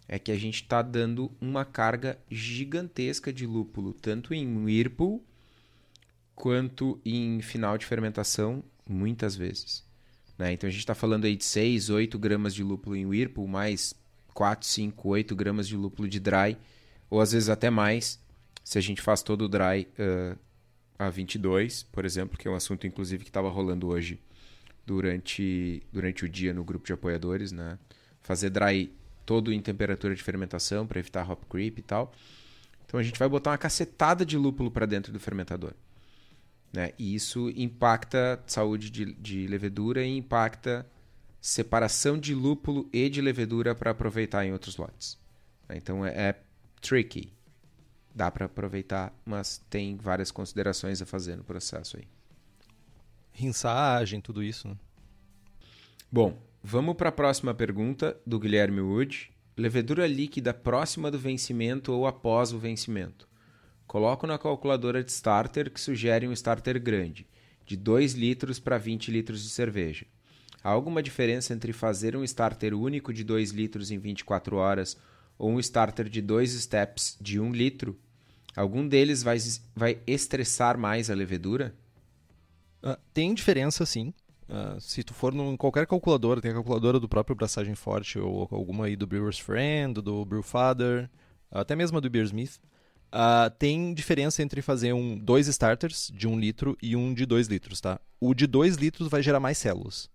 é 0.07 0.17
que 0.17 0.31
a 0.31 0.37
gente 0.37 0.63
está 0.63 0.81
dando 0.81 1.29
uma 1.41 1.65
carga 1.65 2.17
gigantesca 2.31 3.33
de 3.33 3.45
lúpulo, 3.45 3.93
tanto 3.93 4.33
em 4.33 4.63
whirlpool 4.63 5.21
quanto 6.33 6.97
em 7.03 7.41
final 7.41 7.77
de 7.77 7.85
fermentação, 7.85 8.63
muitas 8.87 9.35
vezes. 9.35 9.83
Né? 10.37 10.53
Então 10.53 10.69
a 10.69 10.71
gente 10.71 10.79
está 10.79 10.95
falando 10.95 11.25
aí 11.25 11.35
de 11.35 11.43
6, 11.43 11.89
8 11.89 12.17
gramas 12.17 12.55
de 12.55 12.63
lúpulo 12.63 12.95
em 12.95 13.05
whirlpool, 13.05 13.47
mais 13.47 13.93
4, 14.33 14.65
5, 14.65 15.09
8 15.09 15.35
gramas 15.35 15.67
de 15.67 15.75
lúpulo 15.75 16.07
de 16.07 16.21
dry 16.21 16.57
ou 17.09 17.19
às 17.19 17.33
vezes 17.33 17.49
até 17.49 17.69
mais, 17.69 18.17
se 18.63 18.77
a 18.77 18.81
gente 18.81 19.01
faz 19.01 19.21
todo 19.21 19.43
o 19.43 19.49
dry 19.49 19.87
uh, 19.99 20.37
a 20.97 21.09
22, 21.09 21.83
por 21.83 22.05
exemplo, 22.05 22.37
que 22.37 22.47
é 22.47 22.51
um 22.51 22.55
assunto 22.55 22.87
inclusive 22.87 23.23
que 23.23 23.29
estava 23.29 23.49
rolando 23.49 23.87
hoje 23.87 24.19
durante, 24.85 25.83
durante 25.91 26.25
o 26.25 26.29
dia 26.29 26.53
no 26.53 26.63
grupo 26.63 26.85
de 26.85 26.93
apoiadores, 26.93 27.51
né? 27.51 27.77
Fazer 28.21 28.49
dry 28.49 28.91
todo 29.25 29.51
em 29.51 29.59
temperatura 29.61 30.15
de 30.15 30.23
fermentação 30.23 30.85
para 30.85 30.99
evitar 30.99 31.29
hop 31.29 31.43
creep 31.49 31.79
e 31.79 31.81
tal. 31.81 32.13
Então 32.85 32.99
a 32.99 33.03
gente 33.03 33.17
vai 33.17 33.27
botar 33.27 33.51
uma 33.51 33.57
cacetada 33.57 34.25
de 34.25 34.37
lúpulo 34.37 34.69
para 34.69 34.85
dentro 34.85 35.11
do 35.11 35.19
fermentador. 35.19 35.73
Né? 36.71 36.91
E 36.99 37.15
isso 37.15 37.49
impacta 37.55 38.41
saúde 38.45 38.89
de, 38.89 39.13
de 39.13 39.47
levedura 39.47 40.03
e 40.03 40.17
impacta 40.17 40.85
separação 41.41 42.17
de 42.17 42.33
lúpulo 42.33 42.89
e 42.91 43.09
de 43.09 43.21
levedura 43.21 43.73
para 43.73 43.91
aproveitar 43.91 44.45
em 44.45 44.51
outros 44.51 44.77
lotes. 44.77 45.17
Então 45.69 46.05
é, 46.05 46.09
é 46.29 46.35
tricky. 46.81 47.34
Dá 48.15 48.31
para 48.31 48.45
aproveitar, 48.45 49.13
mas 49.25 49.61
tem 49.69 49.97
várias 49.97 50.31
considerações 50.31 51.01
a 51.01 51.05
fazer 51.05 51.35
no 51.35 51.43
processo 51.43 51.97
aí. 51.97 52.07
Rinsagem, 53.33 54.21
tudo 54.21 54.41
isso, 54.41 54.69
né? 54.69 54.77
Bom, 56.09 56.41
vamos 56.63 56.95
para 56.95 57.09
a 57.09 57.11
próxima 57.11 57.53
pergunta 57.53 58.15
do 58.25 58.39
Guilherme 58.39 58.79
Wood. 58.79 59.31
Levedura 59.57 60.07
líquida 60.07 60.53
próxima 60.53 61.11
do 61.11 61.19
vencimento 61.19 61.91
ou 61.91 62.07
após 62.07 62.53
o 62.53 62.57
vencimento. 62.57 63.27
Coloco 63.85 64.25
na 64.25 64.37
calculadora 64.37 65.03
de 65.03 65.11
starter 65.11 65.69
que 65.69 65.79
sugere 65.79 66.25
um 66.25 66.31
starter 66.31 66.81
grande, 66.81 67.27
de 67.65 67.75
2 67.75 68.13
litros 68.13 68.59
para 68.59 68.77
20 68.77 69.11
litros 69.11 69.43
de 69.43 69.49
cerveja. 69.49 70.05
Há 70.63 70.69
alguma 70.69 71.03
diferença 71.03 71.53
entre 71.53 71.73
fazer 71.73 72.15
um 72.15 72.23
starter 72.23 72.73
único 72.73 73.13
de 73.13 73.25
2 73.25 73.51
litros 73.51 73.91
em 73.91 73.99
24 73.99 74.55
horas 74.55 74.97
ou 75.37 75.51
um 75.51 75.59
starter 75.59 76.07
de 76.07 76.21
dois 76.21 76.51
steps 76.51 77.17
de 77.19 77.39
um 77.39 77.51
litro, 77.51 77.99
algum 78.55 78.87
deles 78.87 79.21
vai, 79.23 79.37
vai 79.75 79.99
estressar 80.07 80.77
mais 80.77 81.09
a 81.09 81.13
levedura? 81.13 81.73
Uh, 82.83 82.97
tem 83.13 83.33
diferença, 83.33 83.85
sim. 83.85 84.13
Uh, 84.47 84.79
se 84.79 85.03
tu 85.03 85.13
for 85.13 85.33
em 85.33 85.57
qualquer 85.57 85.87
calculadora, 85.87 86.39
tem 86.39 86.51
a 86.51 86.53
calculadora 86.53 86.99
do 86.99 87.09
próprio 87.09 87.35
Braçagem 87.35 87.73
Forte 87.73 88.19
ou 88.19 88.47
alguma 88.51 88.85
aí 88.85 88.95
do 88.95 89.07
Brewer's 89.07 89.39
Friend, 89.39 89.99
do 90.01 90.23
Brewfather, 90.23 91.09
até 91.51 91.75
mesmo 91.75 91.97
a 91.97 92.01
do 92.01 92.09
Beersmith, 92.09 92.59
uh, 93.07 93.49
tem 93.57 93.93
diferença 93.93 94.43
entre 94.43 94.61
fazer 94.61 94.93
um 94.93 95.17
dois 95.17 95.47
starters 95.47 96.11
de 96.13 96.27
um 96.27 96.39
litro 96.39 96.77
e 96.81 96.95
um 96.95 97.13
de 97.13 97.25
dois 97.25 97.47
litros, 97.47 97.81
tá? 97.81 97.99
O 98.19 98.33
de 98.35 98.45
dois 98.45 98.75
litros 98.75 99.09
vai 99.09 99.23
gerar 99.23 99.39
mais 99.39 99.57
células. 99.57 100.09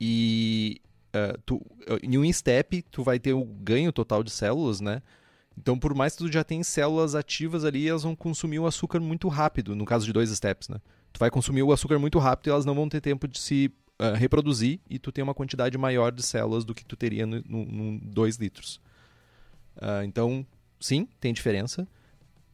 E 0.00 0.80
uh, 1.08 1.38
tu, 1.44 1.60
em 2.02 2.16
um 2.16 2.32
step, 2.32 2.82
tu 2.90 3.02
vai 3.02 3.18
ter 3.18 3.34
o 3.34 3.44
ganho 3.44 3.92
total 3.92 4.22
de 4.22 4.30
células, 4.30 4.80
né? 4.80 5.02
Então, 5.60 5.76
por 5.76 5.92
mais 5.92 6.14
que 6.14 6.18
tu 6.18 6.32
já 6.32 6.44
tenha 6.44 6.62
células 6.62 7.16
ativas 7.16 7.64
ali, 7.64 7.88
elas 7.88 8.04
vão 8.04 8.14
consumir 8.14 8.60
o 8.60 8.66
açúcar 8.66 9.00
muito 9.00 9.26
rápido, 9.26 9.74
no 9.74 9.84
caso 9.84 10.06
de 10.06 10.12
dois 10.12 10.30
steps, 10.30 10.68
né? 10.68 10.80
Tu 11.12 11.18
vai 11.18 11.30
consumir 11.30 11.62
o 11.62 11.72
açúcar 11.72 11.98
muito 11.98 12.18
rápido 12.18 12.46
e 12.46 12.50
elas 12.50 12.64
não 12.64 12.74
vão 12.74 12.88
ter 12.88 13.00
tempo 13.00 13.26
de 13.26 13.40
se 13.40 13.72
uh, 14.00 14.14
reproduzir 14.14 14.78
e 14.88 14.98
tu 14.98 15.10
tem 15.10 15.24
uma 15.24 15.34
quantidade 15.34 15.76
maior 15.76 16.12
de 16.12 16.22
células 16.22 16.64
do 16.64 16.74
que 16.74 16.84
tu 16.84 16.96
teria 16.96 17.26
no, 17.26 17.98
2 18.00 18.36
litros. 18.36 18.80
Uh, 19.76 20.04
então, 20.04 20.46
sim, 20.78 21.08
tem 21.18 21.32
diferença. 21.32 21.88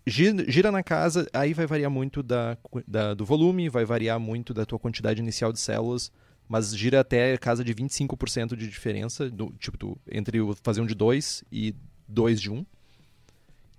Gira, 0.06 0.50
gira, 0.50 0.72
na 0.72 0.82
casa, 0.82 1.28
aí 1.32 1.52
vai 1.52 1.66
variar 1.66 1.90
muito 1.90 2.22
da, 2.22 2.56
da, 2.86 3.12
do 3.12 3.24
volume, 3.24 3.68
vai 3.68 3.84
variar 3.84 4.18
muito 4.18 4.54
da 4.54 4.64
tua 4.64 4.78
quantidade 4.78 5.20
inicial 5.20 5.52
de 5.52 5.60
células 5.60 6.10
mas 6.48 6.76
gira 6.76 7.00
até 7.00 7.36
casa 7.38 7.64
de 7.64 7.74
25% 7.74 8.54
de 8.54 8.68
diferença, 8.68 9.30
do, 9.30 9.50
tipo, 9.58 9.78
do, 9.78 9.98
entre 10.10 10.38
fazer 10.62 10.80
um 10.80 10.86
de 10.86 10.94
2 10.94 11.42
e 11.50 11.74
2 12.06 12.40
de 12.40 12.50
1. 12.50 12.54
Um. 12.54 12.66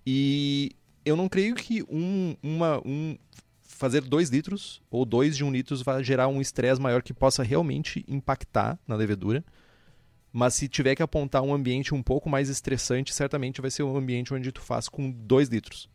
E 0.05 0.71
eu 1.03 1.15
não 1.15 1.27
creio 1.27 1.55
que 1.55 1.83
um, 1.83 2.35
uma, 2.41 2.81
um 2.85 3.17
fazer 3.61 4.01
2 4.01 4.29
litros 4.29 4.81
ou 4.89 5.05
2 5.05 5.35
de 5.35 5.43
1 5.43 5.47
um 5.47 5.51
litro 5.51 5.75
vai 5.83 6.03
gerar 6.03 6.27
um 6.27 6.39
estresse 6.39 6.81
maior 6.81 7.03
que 7.03 7.13
possa 7.13 7.43
realmente 7.43 8.05
impactar 8.07 8.79
na 8.87 8.95
levedura. 8.95 9.43
Mas 10.31 10.53
se 10.53 10.67
tiver 10.67 10.95
que 10.95 11.03
apontar 11.03 11.41
um 11.41 11.53
ambiente 11.53 11.93
um 11.93 12.03
pouco 12.03 12.29
mais 12.29 12.49
estressante, 12.49 13.13
certamente 13.13 13.61
vai 13.61 13.71
ser 13.71 13.83
um 13.83 13.95
ambiente 13.95 14.33
onde 14.33 14.51
tu 14.51 14.61
faz 14.61 14.89
com 14.89 15.09
2 15.11 15.49
litros. 15.49 15.89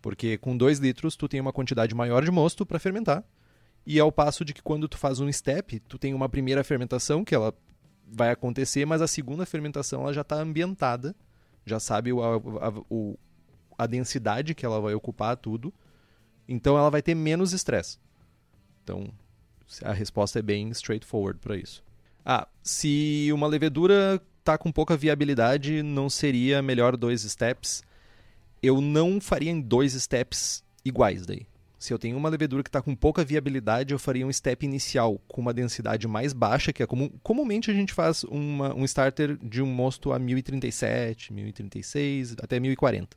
Porque 0.00 0.38
com 0.38 0.56
2 0.56 0.78
litros 0.78 1.16
tu 1.16 1.28
tem 1.28 1.40
uma 1.40 1.52
quantidade 1.52 1.94
maior 1.94 2.24
de 2.24 2.30
mosto 2.30 2.64
para 2.64 2.78
fermentar 2.78 3.24
E 3.84 3.98
ao 3.98 4.12
passo 4.12 4.44
de 4.44 4.54
que 4.54 4.62
quando 4.62 4.88
tu 4.88 4.96
faz 4.96 5.20
um 5.20 5.30
step, 5.30 5.80
tu 5.80 5.98
tem 5.98 6.14
uma 6.14 6.28
primeira 6.28 6.62
fermentação 6.64 7.24
que 7.24 7.34
ela 7.34 7.54
vai 8.06 8.30
acontecer, 8.30 8.86
mas 8.86 9.02
a 9.02 9.06
segunda 9.06 9.44
fermentação 9.44 10.02
ela 10.02 10.14
já 10.14 10.22
está 10.22 10.36
ambientada, 10.36 11.14
já 11.66 11.78
sabe 11.78 12.12
o, 12.12 12.22
a, 12.22 12.38
o, 12.88 13.18
a 13.78 13.86
densidade 13.86 14.54
que 14.54 14.66
ela 14.66 14.80
vai 14.80 14.92
ocupar 14.92 15.36
tudo, 15.36 15.72
então 16.48 16.76
ela 16.76 16.90
vai 16.90 17.00
ter 17.00 17.14
menos 17.14 17.52
estresse. 17.52 17.98
Então 18.82 19.08
a 19.82 19.92
resposta 19.92 20.40
é 20.40 20.42
bem 20.42 20.68
straightforward 20.70 21.38
para 21.40 21.56
isso. 21.56 21.84
Ah, 22.24 22.48
se 22.62 23.30
uma 23.32 23.46
levedura 23.46 24.20
está 24.40 24.58
com 24.58 24.72
pouca 24.72 24.96
viabilidade, 24.96 25.82
não 25.82 26.10
seria 26.10 26.60
melhor 26.60 26.96
dois 26.96 27.22
steps? 27.22 27.82
Eu 28.62 28.80
não 28.80 29.20
faria 29.20 29.50
em 29.50 29.60
dois 29.60 29.92
steps 29.92 30.64
iguais 30.84 31.24
daí. 31.26 31.46
Se 31.78 31.94
eu 31.94 31.98
tenho 31.98 32.16
uma 32.16 32.28
levedura 32.28 32.62
que 32.62 32.68
está 32.68 32.82
com 32.82 32.94
pouca 32.94 33.24
viabilidade, 33.24 33.94
eu 33.94 34.00
faria 34.00 34.26
um 34.26 34.32
step 34.32 34.66
inicial 34.66 35.20
com 35.28 35.40
uma 35.40 35.54
densidade 35.54 36.08
mais 36.08 36.32
baixa, 36.32 36.72
que 36.72 36.82
é 36.82 36.86
comum. 36.86 37.08
Comumente 37.22 37.70
a 37.70 37.74
gente 37.74 37.92
faz 37.92 38.24
uma, 38.24 38.74
um 38.74 38.84
starter 38.84 39.38
de 39.40 39.62
um 39.62 39.66
mosto 39.66 40.12
a 40.12 40.18
1037, 40.18 41.32
1036, 41.32 42.32
até 42.42 42.58
1040. 42.58 43.16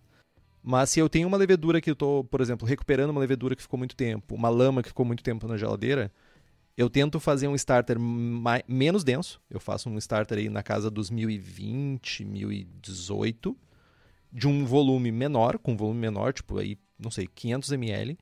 Mas 0.63 0.89
se 0.91 0.99
eu 0.99 1.09
tenho 1.09 1.27
uma 1.27 1.37
levedura 1.37 1.81
que 1.81 1.89
eu 1.89 1.93
estou, 1.93 2.23
por 2.23 2.41
exemplo, 2.41 2.67
recuperando 2.67 3.09
uma 3.09 3.19
levedura 3.19 3.55
que 3.55 3.61
ficou 3.61 3.77
muito 3.77 3.95
tempo, 3.95 4.35
uma 4.35 4.49
lama 4.49 4.83
que 4.83 4.89
ficou 4.89 5.05
muito 5.05 5.23
tempo 5.23 5.47
na 5.47 5.57
geladeira, 5.57 6.11
eu 6.77 6.89
tento 6.89 7.19
fazer 7.19 7.47
um 7.47 7.55
starter 7.55 7.99
mais, 7.99 8.63
menos 8.67 9.03
denso. 9.03 9.41
Eu 9.49 9.59
faço 9.59 9.89
um 9.89 9.97
starter 9.97 10.37
aí 10.37 10.49
na 10.49 10.63
casa 10.63 10.89
dos 10.89 11.09
1020, 11.09 12.25
1018, 12.25 13.57
de 14.31 14.47
um 14.47 14.65
volume 14.65 15.11
menor, 15.11 15.57
com 15.57 15.73
um 15.73 15.77
volume 15.77 15.99
menor, 15.99 16.33
tipo 16.33 16.57
aí, 16.57 16.77
não 16.99 17.11
sei, 17.11 17.27
500 17.27 17.71
ml 17.71 18.17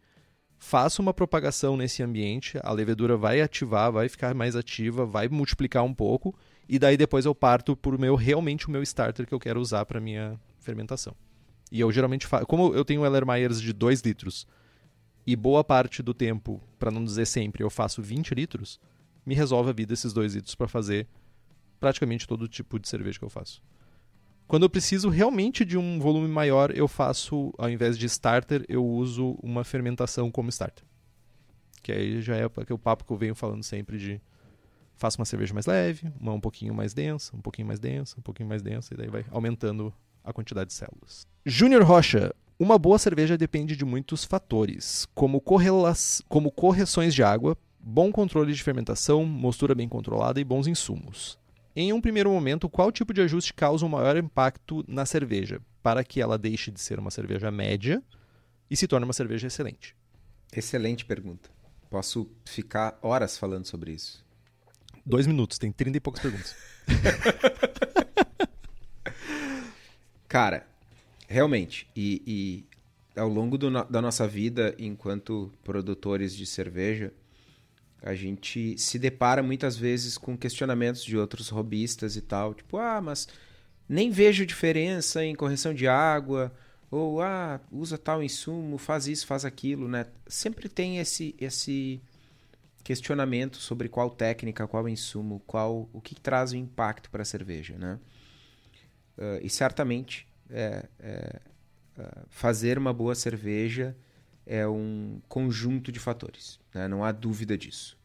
faço 0.60 1.02
uma 1.02 1.14
propagação 1.14 1.78
nesse 1.78 2.04
ambiente, 2.04 2.60
a 2.62 2.72
levedura 2.72 3.16
vai 3.16 3.42
ativar, 3.42 3.92
vai 3.92 4.10
ficar 4.10 4.36
mais 4.36 4.56
ativa, 4.56 5.06
vai 5.06 5.30
multiplicar 5.30 5.84
um 5.84 5.94
pouco, 5.94 6.36
e 6.68 6.78
daí 6.78 6.98
depois 6.98 7.26
eu 7.26 7.34
parto 7.34 7.76
por 7.76 7.98
meu 7.98 8.14
realmente 8.14 8.68
o 8.68 8.72
meu 8.72 8.84
starter 8.84 9.26
que 9.26 9.34
eu 9.34 9.40
quero 9.40 9.60
usar 9.60 9.86
para 9.86 10.02
minha 10.02 10.40
fermentação. 10.60 11.16
E 11.72 11.80
eu 11.80 11.92
geralmente 11.92 12.26
faço, 12.26 12.46
como 12.46 12.74
eu 12.74 12.84
tenho 12.84 13.06
Eller 13.06 13.26
Myers 13.26 13.62
de 13.62 13.74
2 13.74 14.02
litros, 14.02 14.48
e 15.26 15.36
boa 15.36 15.64
parte 15.64 16.02
do 16.02 16.14
tempo, 16.14 16.62
para 16.80 16.90
não 16.90 17.04
dizer 17.04 17.26
sempre, 17.26 17.64
eu 17.64 17.70
faço 17.70 18.02
20 18.02 18.34
litros, 18.34 18.80
me 19.26 19.36
resolve 19.36 19.70
a 19.70 19.74
vida 19.74 19.94
esses 19.94 20.12
2 20.12 20.36
litros 20.36 20.56
para 20.56 20.68
fazer 20.68 21.08
praticamente 21.80 22.28
todo 22.28 22.48
tipo 22.48 22.80
de 22.80 22.90
cerveja 22.90 23.20
que 23.20 23.26
eu 23.26 23.30
faço. 23.30 23.62
Quando 24.48 24.64
eu 24.64 24.70
preciso 24.70 25.10
realmente 25.10 25.64
de 25.64 25.78
um 25.78 26.00
volume 26.00 26.28
maior, 26.28 26.76
eu 26.76 26.88
faço, 26.88 27.54
ao 27.56 27.70
invés 27.70 27.96
de 27.96 28.08
starter, 28.08 28.66
eu 28.68 28.84
uso 28.84 29.38
uma 29.44 29.64
fermentação 29.64 30.32
como 30.32 30.50
starter. 30.50 30.84
Que 31.84 31.92
aí 31.92 32.22
já 32.22 32.36
é 32.36 32.46
aquele 32.46 32.80
papo 32.80 33.06
que 33.06 33.12
eu 33.12 33.18
venho 33.18 33.36
falando 33.36 33.64
sempre 33.64 34.00
de 34.00 34.20
faço 34.96 35.20
uma 35.20 35.26
cerveja 35.26 35.54
mais 35.54 35.68
leve, 35.68 36.12
uma 36.20 36.34
um 36.34 36.42
pouquinho 36.42 36.74
mais 36.74 36.94
densa, 36.94 37.36
um 37.36 37.42
pouquinho 37.42 37.68
mais 37.68 37.80
densa, 37.80 38.16
um 38.18 38.22
pouquinho 38.24 38.50
mais 38.50 38.64
densa, 38.64 38.94
e 38.94 38.98
daí 38.98 39.08
vai 39.08 39.24
aumentando 39.30 39.94
a 40.24 40.34
quantidade 40.34 40.70
de 40.70 40.74
células. 40.74 41.28
Júnior 41.46 41.84
Rocha, 41.84 42.34
uma 42.60 42.78
boa 42.78 43.00
cerveja 43.00 43.38
depende 43.38 43.76
de 43.76 43.86
muitos 43.86 44.26
fatores, 44.26 45.08
como, 45.16 45.42
como 46.28 46.52
correções 46.52 47.14
de 47.14 47.24
água, 47.24 47.58
bom 47.80 48.12
controle 48.12 48.54
de 48.54 48.62
fermentação, 48.62 49.26
mostura 49.26 49.74
bem 49.74 49.88
controlada 49.88 50.42
e 50.42 50.44
bons 50.44 50.68
insumos. 50.68 51.40
Em 51.76 51.94
um 51.94 52.02
primeiro 52.02 52.30
momento, 52.30 52.68
qual 52.68 52.92
tipo 52.92 53.14
de 53.14 53.22
ajuste 53.22 53.54
causa 53.54 53.86
um 53.86 53.90
maior 53.90 54.18
impacto 54.18 54.84
na 54.88 55.06
cerveja, 55.06 55.62
para 55.82 56.04
que 56.04 56.20
ela 56.20 56.38
deixe 56.38 56.70
de 56.70 56.82
ser 56.82 57.00
uma 57.00 57.10
cerveja 57.10 57.50
média 57.50 58.04
e 58.70 58.76
se 58.76 58.88
torne 58.88 59.06
uma 59.06 59.14
cerveja 59.14 59.48
excelente? 59.48 59.96
Excelente 60.54 61.06
pergunta. 61.06 61.50
Posso 61.90 62.30
ficar 62.46 63.00
horas 63.02 63.38
falando 63.38 63.66
sobre 63.66 63.94
isso. 63.94 64.26
Dois 65.06 65.26
minutos, 65.26 65.58
tem 65.58 65.72
trinta 65.72 65.98
e 65.98 66.02
poucas 66.02 66.22
perguntas. 66.22 66.56
Cara, 70.30 70.68
realmente, 71.28 71.88
e, 71.96 72.22
e 73.16 73.20
ao 73.20 73.28
longo 73.28 73.58
do, 73.58 73.72
da 73.86 74.00
nossa 74.00 74.28
vida 74.28 74.76
enquanto 74.78 75.52
produtores 75.64 76.36
de 76.36 76.46
cerveja, 76.46 77.12
a 78.00 78.14
gente 78.14 78.78
se 78.78 79.00
depara 79.00 79.42
muitas 79.42 79.76
vezes 79.76 80.20
com 80.20 80.38
questionamentos 80.38 81.04
de 81.04 81.18
outros 81.18 81.50
robistas 81.50 82.16
e 82.16 82.22
tal, 82.22 82.54
tipo, 82.54 82.78
ah, 82.78 83.02
mas 83.02 83.28
nem 83.90 84.12
vejo 84.12 84.46
diferença 84.46 85.26
em 85.26 85.34
correção 85.34 85.74
de 85.74 85.88
água, 85.88 86.54
ou 86.92 87.22
ah, 87.24 87.60
usa 87.72 87.98
tal 87.98 88.22
insumo, 88.22 88.78
faz 88.78 89.08
isso, 89.08 89.26
faz 89.26 89.44
aquilo, 89.44 89.88
né? 89.88 90.06
Sempre 90.28 90.70
tem 90.70 91.00
esse 91.00 91.36
esse 91.40 92.00
questionamento 92.84 93.58
sobre 93.58 93.90
qual 93.90 94.12
técnica, 94.12 94.68
qual 94.68 94.88
insumo, 94.88 95.42
qual 95.48 95.90
o 95.92 96.00
que 96.00 96.14
traz 96.14 96.52
o 96.52 96.56
impacto 96.56 97.10
para 97.10 97.24
a 97.24 97.26
cerveja, 97.26 97.76
né? 97.80 98.00
Uh, 99.20 99.44
e 99.44 99.50
certamente 99.50 100.26
é, 100.50 100.86
é, 100.98 101.42
uh, 101.98 102.26
fazer 102.30 102.78
uma 102.78 102.94
boa 102.94 103.14
cerveja 103.14 103.94
é 104.46 104.66
um 104.66 105.22
conjunto 105.28 105.92
de 105.92 106.00
fatores, 106.00 106.58
né? 106.74 106.88
não 106.88 107.04
há 107.04 107.12
dúvida 107.12 107.58
disso. 107.58 107.98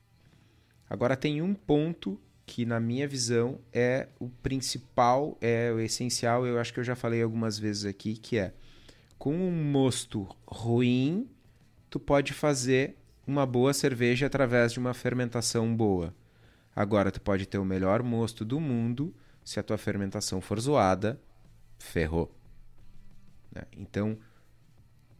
Agora 0.90 1.16
tem 1.16 1.40
um 1.40 1.54
ponto 1.54 2.20
que 2.44 2.66
na 2.66 2.80
minha 2.80 3.06
visão 3.06 3.60
é 3.72 4.08
o 4.18 4.28
principal, 4.28 5.38
é 5.40 5.72
o 5.72 5.78
essencial, 5.78 6.44
eu 6.44 6.58
acho 6.58 6.74
que 6.74 6.80
eu 6.80 6.84
já 6.84 6.96
falei 6.96 7.22
algumas 7.22 7.58
vezes 7.58 7.84
aqui, 7.84 8.16
que 8.16 8.36
é 8.36 8.52
com 9.16 9.34
um 9.34 9.50
mosto 9.52 10.28
ruim, 10.46 11.28
tu 11.88 12.00
pode 12.00 12.32
fazer 12.32 12.96
uma 13.24 13.46
boa 13.46 13.72
cerveja 13.72 14.26
através 14.26 14.72
de 14.72 14.78
uma 14.78 14.92
fermentação 14.92 15.74
boa. 15.74 16.12
Agora 16.76 17.10
tu 17.10 17.20
pode 17.20 17.46
ter 17.46 17.58
o 17.58 17.64
melhor 17.64 18.02
mosto 18.02 18.44
do 18.44 18.60
mundo, 18.60 19.14
se 19.44 19.60
a 19.60 19.62
tua 19.62 19.76
fermentação 19.76 20.40
for 20.40 20.58
zoada, 20.58 21.20
ferrou. 21.78 22.34
Né? 23.52 23.62
Então, 23.76 24.18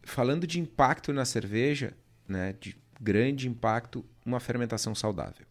falando 0.03 0.47
de 0.47 0.59
impacto 0.59 1.13
na 1.13 1.25
cerveja, 1.25 1.93
né, 2.27 2.53
de 2.59 2.77
grande 2.99 3.47
impacto, 3.47 4.03
uma 4.25 4.39
fermentação 4.39 4.95
saudável. 4.95 5.45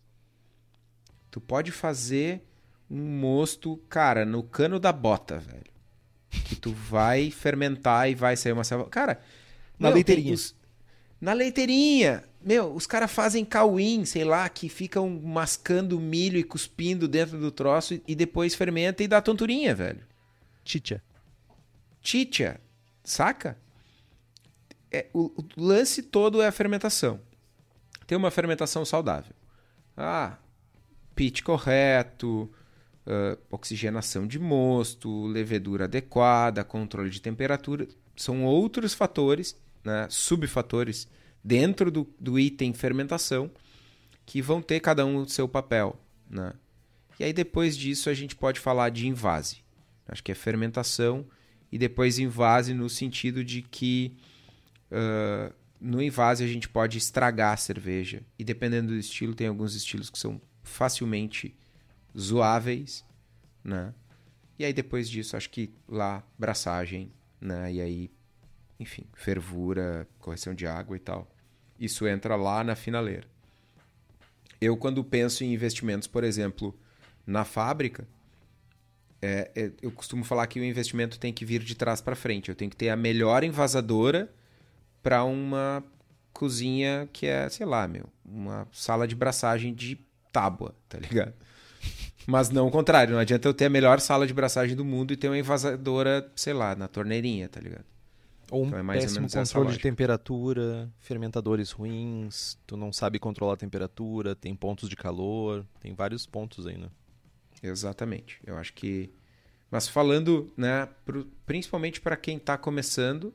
Tu 1.31 1.41
pode 1.41 1.71
fazer 1.71 2.43
um 2.91 3.01
mosto, 3.19 3.77
cara, 3.89 4.25
no 4.25 4.43
cano 4.43 4.79
da 4.79 4.93
bota, 4.93 5.39
velho. 5.39 5.73
Que 6.31 6.57
tu 6.57 6.73
vai 6.73 7.31
fermentar 7.31 8.11
e 8.11 8.15
vai 8.15 8.37
sair 8.37 8.53
uma 8.53 8.65
selva. 8.65 8.89
Cara, 8.89 9.21
na 9.79 9.89
meu, 9.89 9.95
leiteirinha. 9.95 10.35
Os... 10.35 10.57
Na 11.21 11.33
leiteirinha. 11.33 12.25
Meu, 12.45 12.75
os 12.75 12.87
caras 12.87 13.11
fazem 13.11 13.45
cauim, 13.45 14.05
sei 14.05 14.25
lá, 14.25 14.47
que 14.49 14.69
ficam 14.69 15.09
mascando 15.09 15.99
milho 15.99 16.39
e 16.39 16.45
cuspindo 16.45 17.09
dentro 17.09 17.39
do 17.39 17.51
troço 17.51 18.01
e 18.07 18.15
depois 18.15 18.55
fermenta 18.55 19.03
e 19.03 19.09
dá 19.09 19.23
tonturinha, 19.23 19.75
velho. 19.75 20.03
Chicha. 20.63 21.03
Chicha. 22.03 22.61
Saca? 23.03 23.59
É, 24.93 25.07
o, 25.13 25.33
o 25.37 25.45
lance 25.57 26.03
todo 26.03 26.43
é 26.43 26.47
a 26.47 26.53
fermentação. 26.53 27.19
Tem 28.07 28.17
uma 28.17 28.31
fermentação 28.31 28.85
saudável. 28.85 29.33
Ah, 29.97 30.37
pitch 31.15 31.43
correto, 31.43 32.51
uh, 33.07 33.39
oxigenação 33.51 34.27
de 34.27 34.39
mosto, 34.39 35.27
levedura 35.27 35.85
adequada, 35.85 36.65
controle 36.65 37.11
de 37.11 37.21
temperatura. 37.21 37.87
São 38.17 38.45
outros 38.45 38.95
fatores, 38.95 39.57
né, 39.83 40.07
subfatores, 40.11 41.09
dentro 41.45 41.91
do, 41.91 42.09
do 42.19 42.39
item 42.39 42.73
fermentação, 42.73 43.51
que 44.25 44.41
vão 44.41 44.63
ter 44.63 44.81
cada 44.81 45.05
um 45.05 45.19
o 45.19 45.29
seu 45.29 45.47
papel. 45.47 46.01
Né? 46.29 46.55
E 47.19 47.25
aí 47.25 47.33
depois 47.33 47.77
disso 47.77 48.09
a 48.09 48.15
gente 48.15 48.35
pode 48.35 48.59
falar 48.59 48.89
de 48.89 49.07
invase. 49.07 49.63
Acho 50.09 50.23
que 50.23 50.33
é 50.33 50.35
fermentação 50.35 51.27
e 51.71 51.79
depois 51.79 52.19
invase 52.19 52.73
no 52.73 52.89
sentido 52.89 53.45
de 53.45 53.63
que 53.63 54.17
uh, 54.91 55.53
no 55.81 56.03
invase 56.03 56.43
a 56.43 56.47
gente 56.47 56.69
pode 56.69 56.97
estragar 56.99 57.53
a 57.53 57.57
cerveja. 57.57 58.23
E 58.39 58.45
dependendo 58.45 58.89
do 58.89 58.99
estilo, 58.99 59.35
tem 59.35 59.47
alguns 59.47 59.75
estilos 59.75 60.09
que 60.09 60.19
são 60.19 60.41
facilmente 60.63 61.55
zoáveis, 62.19 63.05
né? 63.63 63.93
E 64.59 64.65
aí 64.65 64.73
depois 64.73 65.11
disso, 65.11 65.37
acho 65.37 65.51
que 65.51 65.75
lá, 65.89 66.23
braçagem, 66.39 67.13
né? 67.41 67.73
E 67.73 67.81
aí, 67.81 68.11
enfim, 68.79 69.05
fervura, 69.15 70.09
correção 70.19 70.55
de 70.55 70.67
água 70.67 70.97
e 70.97 71.01
tal. 71.01 71.34
Isso 71.85 72.07
entra 72.07 72.37
lá 72.37 72.65
na 72.65 72.75
finaleira. 72.75 73.27
Eu, 74.61 74.77
quando 74.77 75.05
penso 75.05 75.45
em 75.45 75.53
investimentos, 75.53 76.09
por 76.09 76.25
exemplo, 76.25 76.75
na 77.27 77.45
fábrica, 77.45 78.07
é, 79.21 79.51
é, 79.55 79.73
eu 79.83 79.91
costumo 79.91 80.25
falar 80.25 80.47
que 80.47 80.61
o 80.61 80.65
investimento 80.65 81.19
tem 81.19 81.33
que 81.33 81.45
vir 81.45 81.63
de 81.63 81.75
trás 81.75 82.01
para 82.01 82.17
frente. 82.17 82.49
Eu 82.49 82.55
tenho 82.55 82.71
que 82.71 82.77
ter 82.77 82.89
a 82.89 82.97
melhor 82.97 83.45
envasadora 83.45 84.31
para 85.03 85.25
uma 85.25 85.85
cozinha 86.33 87.09
que 87.13 87.27
é, 87.27 87.49
sei 87.49 87.67
lá, 87.67 87.87
meu, 87.87 88.07
uma 88.25 88.67
sala 88.73 89.07
de 89.07 89.15
braçagem 89.15 89.75
de 89.75 89.99
tábua, 90.33 90.75
tá 90.89 90.99
ligado? 90.99 91.35
Mas 92.27 92.49
não 92.49 92.67
o 92.67 92.71
contrário, 92.71 93.13
não 93.13 93.21
adianta 93.21 93.47
eu 93.47 93.55
ter 93.55 93.67
a 93.67 93.71
melhor 93.71 94.01
sala 94.01 94.27
de 94.27 94.33
braçagem 94.33 94.75
do 94.75 94.85
mundo 94.85 95.13
e 95.13 95.17
ter 95.17 95.29
uma 95.29 95.39
envasadora, 95.39 96.31
sei 96.35 96.55
lá, 96.55 96.75
na 96.75 96.89
torneirinha, 96.89 97.49
tá 97.49 97.61
ligado? 97.61 97.85
Ou 98.51 98.65
um 98.65 98.67
Então 98.69 98.79
é 98.79 98.83
péssimo 99.01 99.29
controle 99.29 99.73
de 99.73 99.79
temperatura, 99.79 100.91
fermentadores 101.01 101.71
ruins, 101.71 102.59
tu 102.67 102.77
não 102.77 102.93
sabe 102.93 103.19
controlar 103.19 103.55
a 103.55 103.57
temperatura, 103.57 104.35
tem 104.35 104.55
pontos 104.55 104.89
de 104.89 104.97
calor, 104.97 105.65
tem 105.81 105.95
vários 105.95 106.27
pontos 106.27 106.67
aí, 106.67 106.77
né? 106.79 106.89
Exatamente. 107.63 108.39
Eu 108.47 108.57
acho 108.59 108.73
que. 108.75 109.11
Mas 109.71 109.89
falando, 109.89 110.53
né, 110.57 110.87
pro- 111.05 111.27
principalmente 111.47 112.01
para 112.01 112.17
quem 112.17 112.37
está 112.37 112.57
começando, 112.59 113.35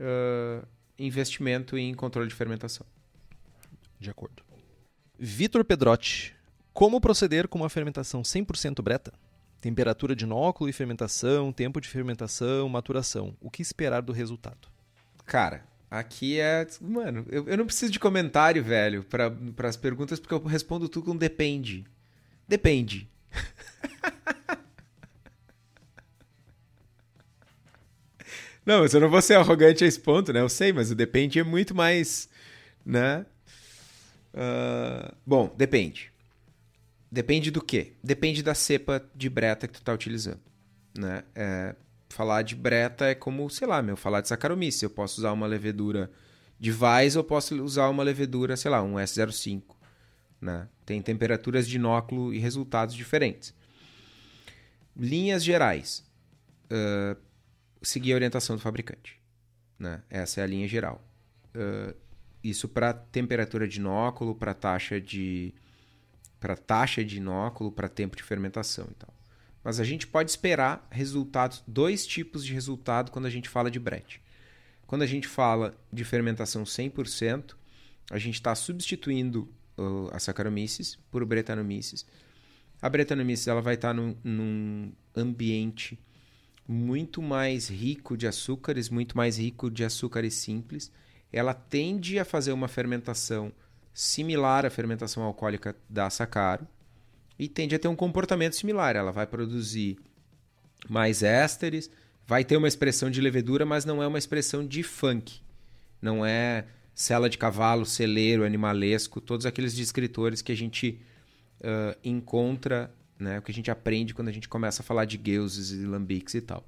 ah, 0.00 0.64
investimento 0.98 1.76
em 1.76 1.94
controle 1.94 2.28
de 2.28 2.34
fermentação. 2.34 2.86
De 3.98 4.10
acordo. 4.10 4.42
Vitor 5.18 5.64
Pedrotti. 5.64 6.34
Como 6.72 7.00
proceder 7.00 7.48
com 7.48 7.58
uma 7.58 7.68
fermentação 7.68 8.22
100% 8.22 8.80
breta? 8.82 9.12
Temperatura 9.62 10.14
de 10.16 10.24
inóculo 10.24 10.68
e 10.68 10.72
fermentação, 10.72 11.52
tempo 11.52 11.80
de 11.80 11.88
fermentação, 11.88 12.68
maturação. 12.68 13.36
O 13.40 13.48
que 13.48 13.62
esperar 13.62 14.02
do 14.02 14.12
resultado? 14.12 14.68
Cara, 15.24 15.64
aqui 15.88 16.40
é. 16.40 16.66
Mano, 16.80 17.24
eu, 17.30 17.46
eu 17.46 17.56
não 17.56 17.64
preciso 17.64 17.92
de 17.92 18.00
comentário, 18.00 18.64
velho, 18.64 19.04
para 19.04 19.68
as 19.68 19.76
perguntas, 19.76 20.18
porque 20.18 20.34
eu 20.34 20.42
respondo 20.42 20.88
tudo 20.88 21.06
com 21.06 21.16
depende. 21.16 21.84
Depende. 22.48 23.08
não, 28.66 28.80
mas 28.80 28.92
eu 28.92 29.00
não 29.00 29.08
vou 29.08 29.22
ser 29.22 29.34
arrogante 29.34 29.84
a 29.84 29.86
esse 29.86 30.00
ponto, 30.00 30.32
né? 30.32 30.40
Eu 30.40 30.48
sei, 30.48 30.72
mas 30.72 30.90
o 30.90 30.96
depende 30.96 31.38
é 31.38 31.44
muito 31.44 31.72
mais. 31.72 32.28
Né? 32.84 33.24
Ah, 34.34 35.14
bom, 35.24 35.54
depende. 35.56 36.11
Depende 37.12 37.50
do 37.50 37.60
quê? 37.60 37.92
Depende 38.02 38.42
da 38.42 38.54
cepa 38.54 39.06
de 39.14 39.28
breta 39.28 39.68
que 39.68 39.74
tu 39.74 39.82
tá 39.82 39.92
utilizando. 39.92 40.40
Né? 40.96 41.22
É, 41.34 41.76
falar 42.08 42.40
de 42.40 42.56
breta 42.56 43.04
é 43.04 43.14
como, 43.14 43.50
sei 43.50 43.68
lá, 43.68 43.82
meu, 43.82 43.98
falar 43.98 44.22
de 44.22 44.28
Saccharomyces. 44.28 44.80
Eu 44.80 44.88
posso 44.88 45.20
usar 45.20 45.30
uma 45.32 45.46
levedura 45.46 46.10
de 46.58 46.72
Weiss 46.72 47.14
ou 47.14 47.22
posso 47.22 47.62
usar 47.62 47.90
uma 47.90 48.02
levedura, 48.02 48.56
sei 48.56 48.70
lá, 48.70 48.82
um 48.82 48.94
S05. 48.94 49.62
Né? 50.40 50.66
Tem 50.86 51.02
temperaturas 51.02 51.68
de 51.68 51.76
inóculo 51.76 52.32
e 52.32 52.38
resultados 52.38 52.94
diferentes. 52.94 53.54
Linhas 54.96 55.44
gerais. 55.44 56.02
Ah, 56.70 57.14
seguir 57.82 58.12
a 58.12 58.14
orientação 58.14 58.56
do 58.56 58.62
fabricante. 58.62 59.20
Né? 59.78 60.02
Essa 60.08 60.40
é 60.40 60.44
a 60.44 60.46
linha 60.46 60.66
geral. 60.66 61.06
Ah, 61.54 61.94
isso 62.42 62.70
para 62.70 62.94
temperatura 62.94 63.68
de 63.68 63.78
inóculo, 63.80 64.34
para 64.34 64.54
taxa 64.54 64.98
de 64.98 65.54
para 66.42 66.56
taxa 66.56 67.04
de 67.04 67.18
inóculo, 67.18 67.70
para 67.70 67.88
tempo 67.88 68.16
de 68.16 68.22
fermentação 68.24 68.88
e 68.90 68.94
tal. 68.94 69.14
Mas 69.62 69.78
a 69.78 69.84
gente 69.84 70.08
pode 70.08 70.28
esperar 70.28 70.84
resultados, 70.90 71.62
dois 71.68 72.04
tipos 72.04 72.44
de 72.44 72.52
resultado 72.52 73.12
quando 73.12 73.26
a 73.26 73.30
gente 73.30 73.48
fala 73.48 73.70
de 73.70 73.78
brete. 73.78 74.20
Quando 74.84 75.02
a 75.02 75.06
gente 75.06 75.28
fala 75.28 75.72
de 75.92 76.04
fermentação 76.04 76.64
100%, 76.64 77.54
a 78.10 78.18
gente 78.18 78.34
está 78.34 78.56
substituindo 78.56 79.48
uh, 79.78 80.08
a 80.12 80.18
Saccharomyces 80.18 80.98
por 81.12 81.24
Brettanomyces. 81.24 82.04
A 82.82 82.88
Brettanomyces 82.88 83.46
ela 83.46 83.62
vai 83.62 83.74
estar 83.74 83.94
num, 83.94 84.16
num 84.24 84.92
ambiente 85.14 85.96
muito 86.66 87.22
mais 87.22 87.70
rico 87.70 88.16
de 88.16 88.26
açúcares, 88.26 88.88
muito 88.88 89.16
mais 89.16 89.38
rico 89.38 89.70
de 89.70 89.84
açúcares 89.84 90.34
simples. 90.34 90.90
Ela 91.32 91.54
tende 91.54 92.18
a 92.18 92.24
fazer 92.24 92.50
uma 92.50 92.66
fermentação 92.66 93.52
similar 93.92 94.64
à 94.64 94.70
fermentação 94.70 95.22
alcoólica 95.22 95.76
da 95.88 96.08
Saccaro 96.08 96.66
e 97.38 97.48
tende 97.48 97.74
a 97.74 97.78
ter 97.78 97.88
um 97.88 97.96
comportamento 97.96 98.56
similar. 98.56 98.96
Ela 98.96 99.12
vai 99.12 99.26
produzir 99.26 99.98
mais 100.88 101.22
ésteres, 101.22 101.90
vai 102.26 102.44
ter 102.44 102.56
uma 102.56 102.68
expressão 102.68 103.10
de 103.10 103.20
levedura, 103.20 103.66
mas 103.66 103.84
não 103.84 104.02
é 104.02 104.06
uma 104.06 104.18
expressão 104.18 104.66
de 104.66 104.82
funk. 104.82 105.40
Não 106.00 106.24
é 106.24 106.64
cela 106.94 107.28
de 107.28 107.38
cavalo, 107.38 107.86
celeiro, 107.86 108.44
animalesco, 108.44 109.20
todos 109.20 109.46
aqueles 109.46 109.74
descritores 109.74 110.42
que 110.42 110.52
a 110.52 110.56
gente 110.56 111.00
uh, 111.60 111.98
encontra, 112.04 112.92
né, 113.18 113.38
o 113.38 113.42
que 113.42 113.50
a 113.50 113.54
gente 113.54 113.70
aprende 113.70 114.14
quando 114.14 114.28
a 114.28 114.32
gente 114.32 114.48
começa 114.48 114.82
a 114.82 114.84
falar 114.84 115.04
de 115.04 115.16
gueuses 115.16 115.70
e 115.70 115.86
lambiques 115.86 116.34
e 116.34 116.40
tal. 116.40 116.66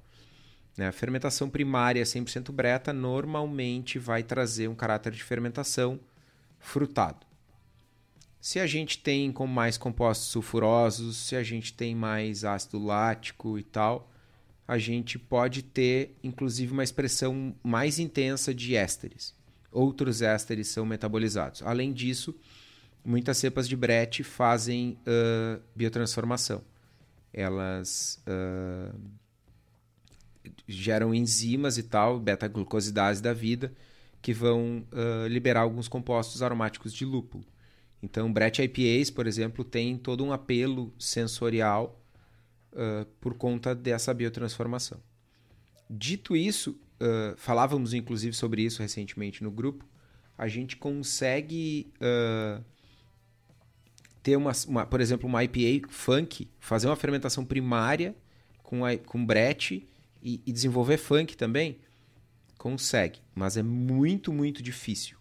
Né, 0.77 0.87
a 0.87 0.91
fermentação 0.91 1.49
primária 1.49 2.03
100% 2.03 2.51
breta 2.51 2.91
normalmente 2.91 3.99
vai 3.99 4.23
trazer 4.23 4.67
um 4.67 4.75
caráter 4.75 5.13
de 5.13 5.23
fermentação 5.23 5.99
frutado. 6.65 7.25
Se 8.41 8.59
a 8.59 8.67
gente 8.67 8.99
tem 8.99 9.31
com 9.31 9.47
mais 9.47 9.77
compostos 9.77 10.27
sulfurosos, 10.27 11.17
se 11.17 11.35
a 11.35 11.43
gente 11.43 11.73
tem 11.73 11.95
mais 11.95 12.43
ácido 12.43 12.83
lático 12.83 13.57
e 13.57 13.63
tal, 13.63 14.11
a 14.67 14.77
gente 14.77 15.17
pode 15.17 15.63
ter 15.63 16.15
inclusive 16.23 16.71
uma 16.73 16.83
expressão 16.83 17.55
mais 17.63 17.97
intensa 17.99 18.53
de 18.53 18.75
ésteres. 18.75 19.33
Outros 19.71 20.21
ésteres 20.21 20.67
são 20.67 20.85
metabolizados. 20.85 21.61
Além 21.63 21.91
disso, 21.91 22.35
muitas 23.03 23.37
cepas 23.37 23.67
de 23.67 23.75
brete 23.75 24.23
fazem 24.23 24.97
uh, 25.01 25.61
biotransformação. 25.75 26.63
Elas 27.33 28.23
uh, 28.27 28.95
geram 30.67 31.13
enzimas 31.13 31.77
e 31.77 31.83
tal, 31.83 32.19
beta-glucosidase 32.19 33.21
da 33.21 33.33
vida, 33.33 33.73
que 34.25 34.33
vão 34.33 34.83
uh, 34.91 35.27
liberar 35.27 35.61
alguns 35.61 35.87
compostos 35.87 36.41
aromáticos 36.41 36.91
de 36.91 37.05
lúpulo. 37.05 37.45
Então, 38.01 38.33
Brett 38.33 38.59
IPAs, 38.59 39.11
por 39.11 39.27
exemplo, 39.27 39.63
tem 39.63 39.95
todo 39.99 40.25
um 40.25 40.33
apelo 40.33 40.91
sensorial 40.97 42.03
uh, 42.71 43.05
por 43.21 43.35
conta 43.35 43.75
dessa 43.75 44.11
biotransformação. 44.15 44.99
Dito 45.87 46.35
isso, 46.35 46.71
uh, 46.71 47.37
falávamos 47.37 47.93
inclusive 47.93 48.35
sobre 48.35 48.63
isso 48.63 48.81
recentemente 48.81 49.43
no 49.43 49.51
grupo, 49.51 49.85
a 50.35 50.47
gente 50.47 50.75
consegue 50.75 51.93
uh, 51.97 52.65
ter, 54.23 54.37
uma, 54.37 54.53
uma, 54.67 54.87
por 54.87 55.01
exemplo, 55.01 55.29
uma 55.29 55.43
IPA 55.43 55.87
funk, 55.87 56.49
fazer 56.59 56.87
uma 56.87 56.95
fermentação 56.95 57.45
primária 57.45 58.15
com, 58.63 58.79
com 59.05 59.23
Brett 59.23 59.87
e, 60.23 60.41
e 60.43 60.51
desenvolver 60.51 60.97
funk 60.97 61.37
também? 61.37 61.77
Consegue, 62.65 63.19
mas 63.35 63.57
é 63.57 63.61
muito, 63.61 64.33
muito 64.33 64.63
difícil 64.63 65.19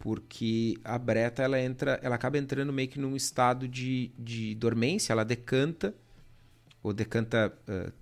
porque 0.00 0.76
a 0.82 0.98
breta 0.98 1.44
ela 1.44 1.60
entra, 1.60 2.00
ela 2.02 2.16
acaba 2.16 2.36
entrando 2.38 2.72
meio 2.72 2.88
que 2.88 2.98
num 2.98 3.14
estado 3.14 3.68
de, 3.68 4.10
de 4.18 4.52
dormência, 4.56 5.12
ela 5.12 5.24
decanta 5.24 5.94
ou 6.82 6.92
decanta, 6.92 7.56
uh, 7.68 7.92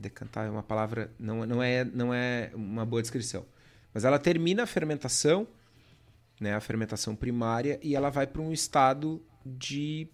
decantar 0.00 0.46
é 0.46 0.50
uma 0.50 0.62
palavra 0.62 1.10
não, 1.18 1.44
não 1.44 1.62
é 1.62 1.84
não 1.84 2.14
é 2.14 2.50
uma 2.54 2.86
boa 2.86 3.02
descrição, 3.02 3.44
mas 3.92 4.06
ela 4.06 4.18
termina 4.18 4.62
a 4.62 4.66
fermentação, 4.66 5.46
né, 6.40 6.54
a 6.54 6.60
fermentação 6.60 7.14
primária 7.14 7.78
e 7.82 7.94
ela 7.94 8.08
vai 8.08 8.26
para 8.26 8.40
um 8.40 8.54
estado 8.54 9.22
de, 9.44 10.08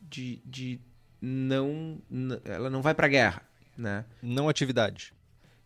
de, 0.00 0.40
de 0.46 0.80
não, 1.20 2.00
ela 2.42 2.70
não 2.70 2.80
vai 2.80 2.94
para 2.94 3.06
a 3.06 3.10
guerra, 3.10 3.42
né? 3.76 4.06
Não 4.22 4.48
atividade. 4.48 5.12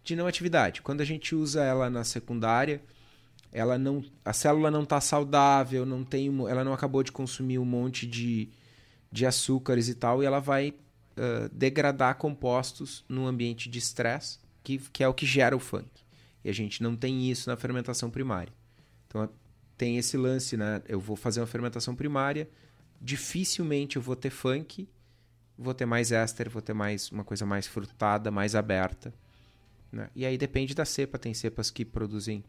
De 0.05 0.15
não 0.15 0.27
atividade. 0.27 0.83
Quando 0.83 1.01
a 1.01 1.05
gente 1.05 1.35
usa 1.35 1.65
ela 1.65 1.91
na 1.91 2.05
secundária 2.05 2.81
ela 3.55 3.79
não 3.79 4.05
a 4.25 4.33
célula 4.33 4.69
não 4.69 4.83
está 4.83 5.01
saudável 5.01 5.87
não 5.87 6.03
tem 6.03 6.29
ela 6.49 6.65
não 6.65 6.73
acabou 6.73 7.05
de 7.05 7.13
consumir 7.13 7.61
um 7.61 7.65
monte 7.65 8.05
de, 8.05 8.49
de 9.13 9.25
açúcares 9.25 9.89
e 9.89 9.95
tal 9.95 10.21
e 10.21 10.27
ela 10.27 10.41
vai 10.41 10.71
uh, 10.71 11.49
degradar 11.53 12.17
compostos 12.17 13.05
num 13.09 13.29
ambiente 13.29 13.71
de 13.71 13.79
estresse 13.79 14.41
que, 14.65 14.79
que 14.79 15.05
é 15.05 15.09
o 15.09 15.15
que 15.15 15.25
gera 15.25 15.57
o 15.57 15.61
funk. 15.61 15.89
E 16.43 16.51
a 16.51 16.53
gente 16.53 16.83
não 16.83 16.97
tem 16.97 17.31
isso 17.31 17.49
na 17.49 17.57
fermentação 17.57 18.11
primária. 18.11 18.53
Então 19.07 19.31
tem 19.79 19.99
esse 19.99 20.17
lance 20.17 20.57
né? 20.57 20.83
Eu 20.89 20.99
vou 20.99 21.15
fazer 21.15 21.41
uma 21.41 21.47
fermentação 21.47 21.95
primária 21.95 22.51
dificilmente 23.01 23.97
eu 23.97 24.03
vou 24.03 24.17
ter 24.17 24.31
funk 24.31 24.89
vou 25.57 25.75
ter 25.75 25.87
mais 25.87 26.11
éster 26.11 26.51
vou 26.51 26.61
ter 26.63 26.75
mais 26.75 27.11
uma 27.13 27.23
coisa 27.23 27.47
mais 27.47 27.69
frutada 27.69 28.33
mais 28.33 28.57
aberta 28.57 29.15
né? 29.95 30.11
e 30.15 30.27
aí 30.27 30.37
depende 30.37 30.75
da 30.75 30.85
cepa 30.85 31.19
tem 31.19 31.33
cepas 31.33 31.71
que 31.71 31.85
produzem 31.85 32.45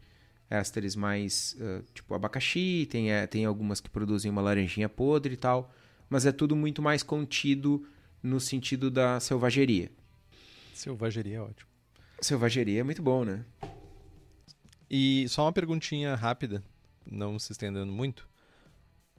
ésteres 0.48 0.94
mais 0.94 1.56
uh, 1.60 1.84
tipo 1.92 2.14
abacaxi, 2.14 2.86
tem, 2.90 3.12
é, 3.12 3.26
tem 3.26 3.44
algumas 3.44 3.80
que 3.80 3.90
produzem 3.90 4.30
uma 4.30 4.40
laranjinha 4.40 4.88
podre 4.88 5.34
e 5.34 5.36
tal, 5.36 5.72
mas 6.08 6.24
é 6.26 6.32
tudo 6.32 6.54
muito 6.54 6.80
mais 6.80 7.02
contido 7.02 7.86
no 8.22 8.40
sentido 8.40 8.90
da 8.90 9.18
selvageria. 9.20 9.90
Selvageria 10.74 11.36
é 11.36 11.40
ótimo. 11.40 11.70
Selvageria 12.20 12.80
é 12.80 12.82
muito 12.82 13.02
bom, 13.02 13.24
né? 13.24 13.44
E 14.88 15.28
só 15.28 15.44
uma 15.44 15.52
perguntinha 15.52 16.14
rápida, 16.14 16.62
não 17.04 17.38
se 17.38 17.52
estendendo 17.52 17.92
muito. 17.92 18.28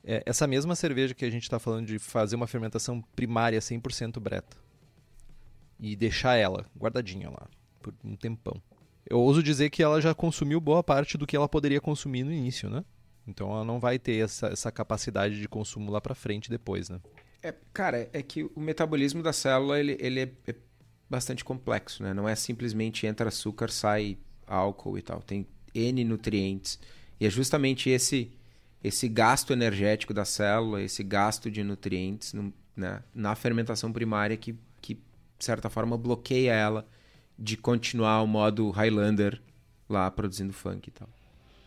É, 0.04 0.24
essa 0.26 0.48
mesma 0.48 0.76
cerveja 0.76 1.14
que 1.14 1.26
a 1.26 1.30
gente 1.30 1.44
está 1.44 1.60
falando 1.60 1.88
de 1.88 2.00
fazer 2.00 2.36
uma 2.36 2.48
fermentação 2.48 3.02
primária 3.16 3.60
100% 3.60 4.20
breta 4.20 4.56
e 5.80 5.96
deixar 5.96 6.36
ela 6.36 6.66
guardadinha 6.78 7.30
lá 7.30 7.48
por 7.92 8.08
um 8.08 8.16
tempão 8.16 8.62
eu 9.10 9.20
ouso 9.20 9.42
dizer 9.42 9.70
que 9.70 9.82
ela 9.82 10.02
já 10.02 10.14
consumiu 10.14 10.60
boa 10.60 10.84
parte 10.84 11.18
do 11.18 11.26
que 11.26 11.36
ela 11.36 11.48
poderia 11.48 11.80
consumir 11.80 12.24
no 12.24 12.32
início, 12.32 12.70
né? 12.70 12.84
Então 13.26 13.52
ela 13.52 13.64
não 13.64 13.80
vai 13.80 13.98
ter 13.98 14.24
essa, 14.24 14.48
essa 14.48 14.72
capacidade 14.72 15.40
de 15.40 15.48
consumo 15.48 15.92
lá 15.92 16.00
para 16.00 16.16
frente 16.16 16.50
depois, 16.50 16.90
né? 16.90 17.00
É, 17.42 17.54
cara, 17.74 18.10
é 18.12 18.22
que 18.22 18.44
o 18.44 18.60
metabolismo 18.60 19.24
da 19.24 19.32
célula 19.32 19.80
ele, 19.80 19.98
ele 20.00 20.22
é, 20.22 20.32
é, 20.48 20.56
bastante 21.10 21.44
complexo, 21.44 22.04
né? 22.04 22.14
Não 22.14 22.28
é 22.28 22.36
simplesmente 22.36 23.06
entra 23.06 23.30
açúcar, 23.30 23.70
sai 23.70 24.18
álcool 24.46 24.98
e 24.98 25.02
tal. 25.02 25.22
Tem 25.22 25.46
N 25.74 26.04
nutrientes. 26.04 26.80
E 27.20 27.26
é 27.26 27.30
justamente 27.30 27.90
esse 27.90 28.32
esse 28.84 29.10
gasto 29.10 29.52
energético 29.52 30.14
da 30.14 30.24
célula, 30.24 30.82
esse 30.82 31.04
gasto 31.04 31.50
de 31.50 31.64
nutrientes 31.64 32.32
no, 32.32 32.54
né, 32.76 33.02
na 33.14 33.36
fermentação 33.36 33.92
primária 33.92 34.38
que, 34.38 34.56
que, 34.80 34.94
de 34.94 35.02
certa 35.44 35.68
forma, 35.68 35.98
bloqueia 35.98 36.54
ela 36.54 36.88
de 37.38 37.58
continuar 37.58 38.22
o 38.22 38.28
modo 38.28 38.70
Highlander 38.72 39.42
lá 39.90 40.10
produzindo 40.10 40.54
funk 40.54 40.88
e 40.88 40.92
tal. 40.92 41.10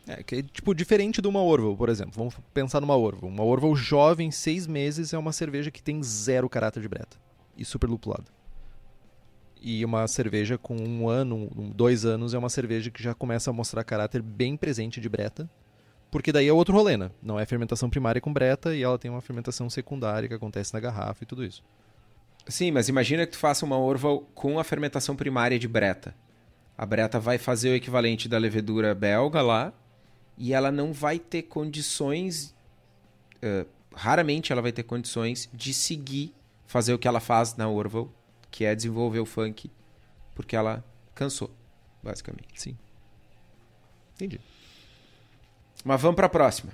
É, 0.06 0.22
que, 0.22 0.42
tipo, 0.42 0.74
diferente 0.74 1.22
de 1.22 1.28
uma 1.28 1.42
Orval, 1.42 1.76
por 1.76 1.88
exemplo. 1.88 2.12
Vamos 2.16 2.34
pensar 2.52 2.80
numa 2.80 2.96
Orval. 2.96 3.30
Uma 3.30 3.44
Orval 3.44 3.76
jovem, 3.76 4.30
seis 4.30 4.66
meses, 4.66 5.12
é 5.12 5.18
uma 5.18 5.32
cerveja 5.32 5.70
que 5.70 5.82
tem 5.82 6.02
zero 6.02 6.48
caráter 6.48 6.80
de 6.80 6.88
breta. 6.88 7.16
E 7.56 7.64
super 7.64 7.88
lupulada. 7.88 8.24
E 9.62 9.84
uma 9.84 10.08
cerveja 10.08 10.56
com 10.56 10.76
um 10.76 11.08
ano, 11.08 11.50
dois 11.74 12.04
anos, 12.04 12.34
é 12.34 12.38
uma 12.38 12.48
cerveja 12.48 12.90
que 12.90 13.02
já 13.02 13.14
começa 13.14 13.50
a 13.50 13.52
mostrar 13.52 13.84
caráter 13.84 14.22
bem 14.22 14.56
presente 14.56 15.00
de 15.00 15.08
breta. 15.08 15.48
Porque 16.10 16.32
daí 16.32 16.48
é 16.48 16.52
outro 16.52 16.74
rolê, 16.74 16.96
né? 16.96 17.10
Não 17.22 17.38
é 17.38 17.46
fermentação 17.46 17.88
primária 17.88 18.20
com 18.20 18.32
breta 18.32 18.74
e 18.74 18.82
ela 18.82 18.98
tem 18.98 19.10
uma 19.10 19.20
fermentação 19.20 19.70
secundária 19.70 20.28
que 20.28 20.34
acontece 20.34 20.74
na 20.74 20.80
garrafa 20.80 21.22
e 21.22 21.26
tudo 21.26 21.44
isso. 21.44 21.62
Sim, 22.48 22.70
mas 22.70 22.88
imagina 22.88 23.26
que 23.26 23.32
tu 23.32 23.38
faça 23.38 23.64
uma 23.64 23.78
Orval 23.78 24.20
com 24.34 24.58
a 24.58 24.64
fermentação 24.64 25.14
primária 25.14 25.58
de 25.58 25.68
breta. 25.68 26.14
A 26.76 26.86
breta 26.86 27.20
vai 27.20 27.38
fazer 27.38 27.70
o 27.70 27.74
equivalente 27.74 28.28
da 28.28 28.38
levedura 28.38 28.94
belga 28.94 29.42
lá 29.42 29.72
e 30.36 30.54
ela 30.54 30.72
não 30.72 30.92
vai 30.92 31.18
ter 31.18 31.42
condições, 31.42 32.54
uh, 33.42 33.68
raramente 33.94 34.52
ela 34.52 34.62
vai 34.62 34.72
ter 34.72 34.82
condições 34.82 35.48
de 35.52 35.74
seguir 35.74 36.34
fazer 36.66 36.94
o 36.94 36.98
que 36.98 37.06
ela 37.06 37.20
faz 37.20 37.56
na 37.56 37.68
Orval, 37.68 38.10
que 38.50 38.64
é 38.64 38.74
desenvolver 38.74 39.18
o 39.18 39.26
funk, 39.26 39.70
porque 40.34 40.56
ela 40.56 40.84
cansou, 41.14 41.50
basicamente. 42.02 42.48
Sim. 42.54 42.78
Entendi. 44.14 44.40
Mas 45.84 46.00
vamos 46.00 46.16
para 46.16 46.26
a 46.26 46.30
próxima. 46.30 46.72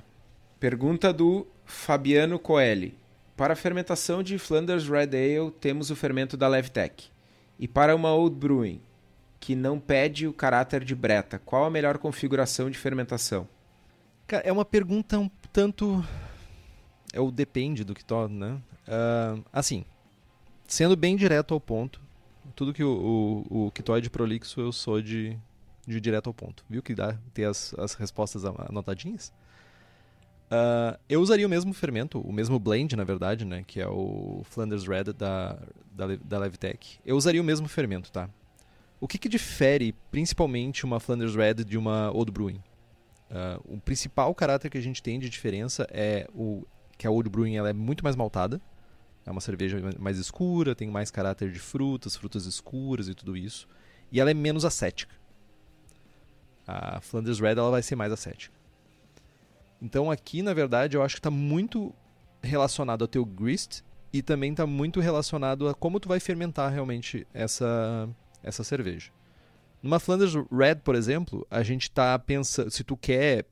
Pergunta 0.61 1.13
do 1.13 1.47
Fabiano 1.65 2.39
Coelho. 2.39 2.93
Para 3.37 3.53
a 3.53 3.57
fermentação 3.57 4.23
de 4.23 4.39
Flanders 4.39 4.89
Red 4.89 5.11
Ale, 5.15 5.51
temos 5.61 5.91
o 5.91 5.97
fermento 5.97 6.39
da 6.39 6.49
Levtech. 6.49 7.11
E 7.59 7.69
para 7.69 7.95
uma 7.95 8.15
Old 8.15 8.35
Brewing, 8.35 8.81
que 9.39 9.55
não 9.55 9.79
pede 9.79 10.27
o 10.27 10.33
caráter 10.33 10.83
de 10.83 10.95
breta, 10.95 11.39
qual 11.39 11.65
a 11.65 11.71
melhor 11.71 11.99
configuração 11.99 12.71
de 12.71 12.79
fermentação? 12.79 13.47
É 14.43 14.51
uma 14.51 14.65
pergunta 14.65 15.19
um 15.19 15.31
tanto. 15.53 16.03
É 17.13 17.21
o 17.21 17.31
depende 17.31 17.85
do 17.85 17.95
que 17.95 18.05
torna, 18.05 18.49
né? 18.49 18.63
Uh, 18.89 19.45
assim, 19.53 19.85
sendo 20.67 20.97
bem 20.97 21.15
direto 21.15 21.53
ao 21.53 21.61
ponto, 21.61 22.01
tudo 22.55 22.73
que 22.73 22.83
o, 22.83 23.45
o, 23.51 23.67
o 23.67 23.71
Kitoide 23.71 24.09
Prolixo 24.09 24.61
eu 24.61 24.73
sou 24.73 25.03
de, 25.03 25.37
de 25.87 26.01
direto 26.01 26.29
ao 26.29 26.35
ponto. 26.35 26.65
Viu 26.69 26.83
que 26.83 26.95
dá 26.95 27.19
ter 27.35 27.45
as, 27.45 27.75
as 27.79 27.95
respostas 27.95 28.45
anotadinhas? 28.45 29.33
Uh, 30.47 30.97
eu 31.09 31.21
usaria 31.21 31.47
o 31.47 31.51
mesmo 31.51 31.75
fermento, 31.75 32.21
o 32.21 32.33
mesmo 32.33 32.59
blend, 32.59 32.95
na 32.95 33.05
verdade, 33.05 33.45
né? 33.45 33.65
Que 33.67 33.81
é 33.81 33.89
o 33.89 34.43
Flanders 34.45 34.87
Red 34.87 35.13
da, 35.13 35.59
da, 35.91 36.17
da 36.25 36.39
Levtech. 36.39 37.01
Eu 37.05 37.17
usaria 37.17 37.41
o 37.41 37.45
mesmo 37.45 37.67
fermento, 37.69 38.13
tá? 38.13 38.31
O 39.01 39.09
que, 39.09 39.19
que 39.19 39.29
difere 39.29 39.93
principalmente 40.11 40.85
uma 40.85 41.01
Flanders 41.01 41.35
Red 41.35 41.65
de 41.65 41.77
uma 41.77 42.11
Old 42.13 42.31
Brewing? 42.31 42.63
Uh, 43.29 43.75
o 43.75 43.81
principal 43.81 44.33
caráter 44.35 44.71
que 44.71 44.79
a 44.79 44.81
gente 44.81 45.03
tem 45.03 45.19
de 45.19 45.29
diferença 45.29 45.87
é 45.91 46.29
o 46.33 46.65
que 46.97 47.07
a 47.07 47.11
Old 47.11 47.29
Brewing 47.29 47.57
ela 47.57 47.69
é 47.69 47.73
muito 47.73 48.05
mais 48.05 48.15
maltada. 48.15 48.61
É 49.27 49.31
uma 49.31 49.41
cerveja 49.41 49.79
mais 49.99 50.19
escura, 50.19 50.77
tem 50.77 50.89
mais 50.89 51.11
caráter 51.11 51.51
de 51.51 51.59
frutas, 51.59 52.15
frutas 52.15 52.47
escuras 52.47 53.09
e 53.09 53.15
tudo 53.15 53.37
isso. 53.37 53.67
E 54.13 54.21
ela 54.21 54.31
é 54.31 54.35
menos 54.35 54.65
acética. 54.65 55.15
A 56.65 57.01
Flanders 57.01 57.41
Red 57.41 57.53
ela 57.53 57.71
vai 57.71 57.83
ser 57.83 57.97
mais 57.97 58.13
acética. 58.13 58.56
Então 59.81 60.11
aqui, 60.11 60.43
na 60.43 60.55
verdade, 60.55 60.97
eu 60.97 61.03
acho 61.03 61.17
que 61.17 61.21
está 61.21 61.31
muito 61.31 61.95
relacionado 62.43 63.03
ao 63.03 63.09
teu 63.09 63.25
grist 63.25 63.83
e 64.13 64.23
também 64.23 64.53
está 64.53 64.67
muito 64.67 65.01
relacionado 65.01 65.69
a 65.69 65.75
como 65.75 66.01
tu 66.01 66.09
vai 66.09 66.21
fermentar 66.21 66.73
realmente 66.73 67.27
essa, 67.35 68.09
essa 68.43 68.65
cerveja. 68.65 69.11
Numa 69.83 70.01
Flanders 70.01 70.35
Red, 70.51 70.77
por 70.77 70.95
exemplo, 70.95 71.47
a 71.51 71.63
gente 71.63 71.83
está 71.83 72.19
pensando, 72.19 72.71
se 72.71 72.83
tu 72.83 72.97
quer, 72.97 73.45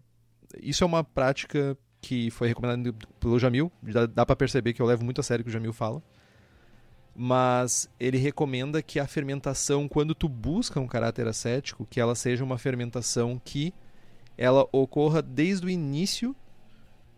isso 0.60 0.82
é 0.82 0.86
uma 0.86 1.04
prática 1.04 1.76
que 2.00 2.30
foi 2.30 2.48
recomendada 2.48 2.94
pelo 3.20 3.38
Jamil, 3.38 3.70
dá, 3.82 4.06
dá 4.06 4.26
para 4.26 4.36
perceber 4.36 4.72
que 4.72 4.82
eu 4.82 4.86
levo 4.86 5.04
muito 5.04 5.20
a 5.20 5.24
sério 5.24 5.42
o 5.42 5.44
que 5.44 5.50
o 5.50 5.52
Jamil 5.52 5.72
fala. 5.72 6.02
Mas 7.16 7.88
ele 7.98 8.18
recomenda 8.18 8.82
que 8.82 8.98
a 8.98 9.06
fermentação, 9.06 9.88
quando 9.88 10.14
tu 10.14 10.28
busca 10.28 10.80
um 10.80 10.86
caráter 10.86 11.28
acético, 11.28 11.86
que 11.86 12.00
ela 12.00 12.14
seja 12.14 12.42
uma 12.42 12.58
fermentação 12.58 13.40
que 13.42 13.72
ela 14.36 14.68
ocorra 14.72 15.22
desde 15.22 15.66
o 15.66 15.70
início 15.70 16.34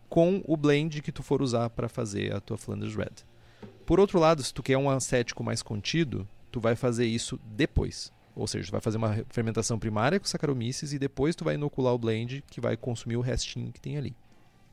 com 0.09 0.41
o 0.45 0.55
blend 0.55 1.01
que 1.01 1.11
tu 1.11 1.21
for 1.21 1.41
usar 1.41 1.69
para 1.69 1.89
fazer 1.89 2.33
a 2.33 2.39
tua 2.39 2.57
Flanders 2.57 2.95
Red. 2.95 3.25
Por 3.85 3.99
outro 3.99 4.19
lado, 4.19 4.43
se 4.43 4.53
tu 4.53 4.63
quer 4.63 4.77
um 4.77 4.89
acético 4.89 5.43
mais 5.43 5.61
contido, 5.61 6.27
tu 6.51 6.59
vai 6.59 6.75
fazer 6.75 7.05
isso 7.05 7.39
depois. 7.45 8.11
Ou 8.35 8.47
seja, 8.47 8.67
tu 8.67 8.71
vai 8.71 8.81
fazer 8.81 8.97
uma 8.97 9.25
fermentação 9.29 9.79
primária 9.79 10.19
com 10.19 10.25
Saccharomyces 10.25 10.93
e 10.93 10.99
depois 10.99 11.35
tu 11.35 11.43
vai 11.43 11.55
inocular 11.55 11.93
o 11.93 11.97
blend 11.97 12.43
que 12.49 12.61
vai 12.61 12.77
consumir 12.77 13.17
o 13.17 13.21
restinho 13.21 13.71
que 13.71 13.81
tem 13.81 13.97
ali. 13.97 14.15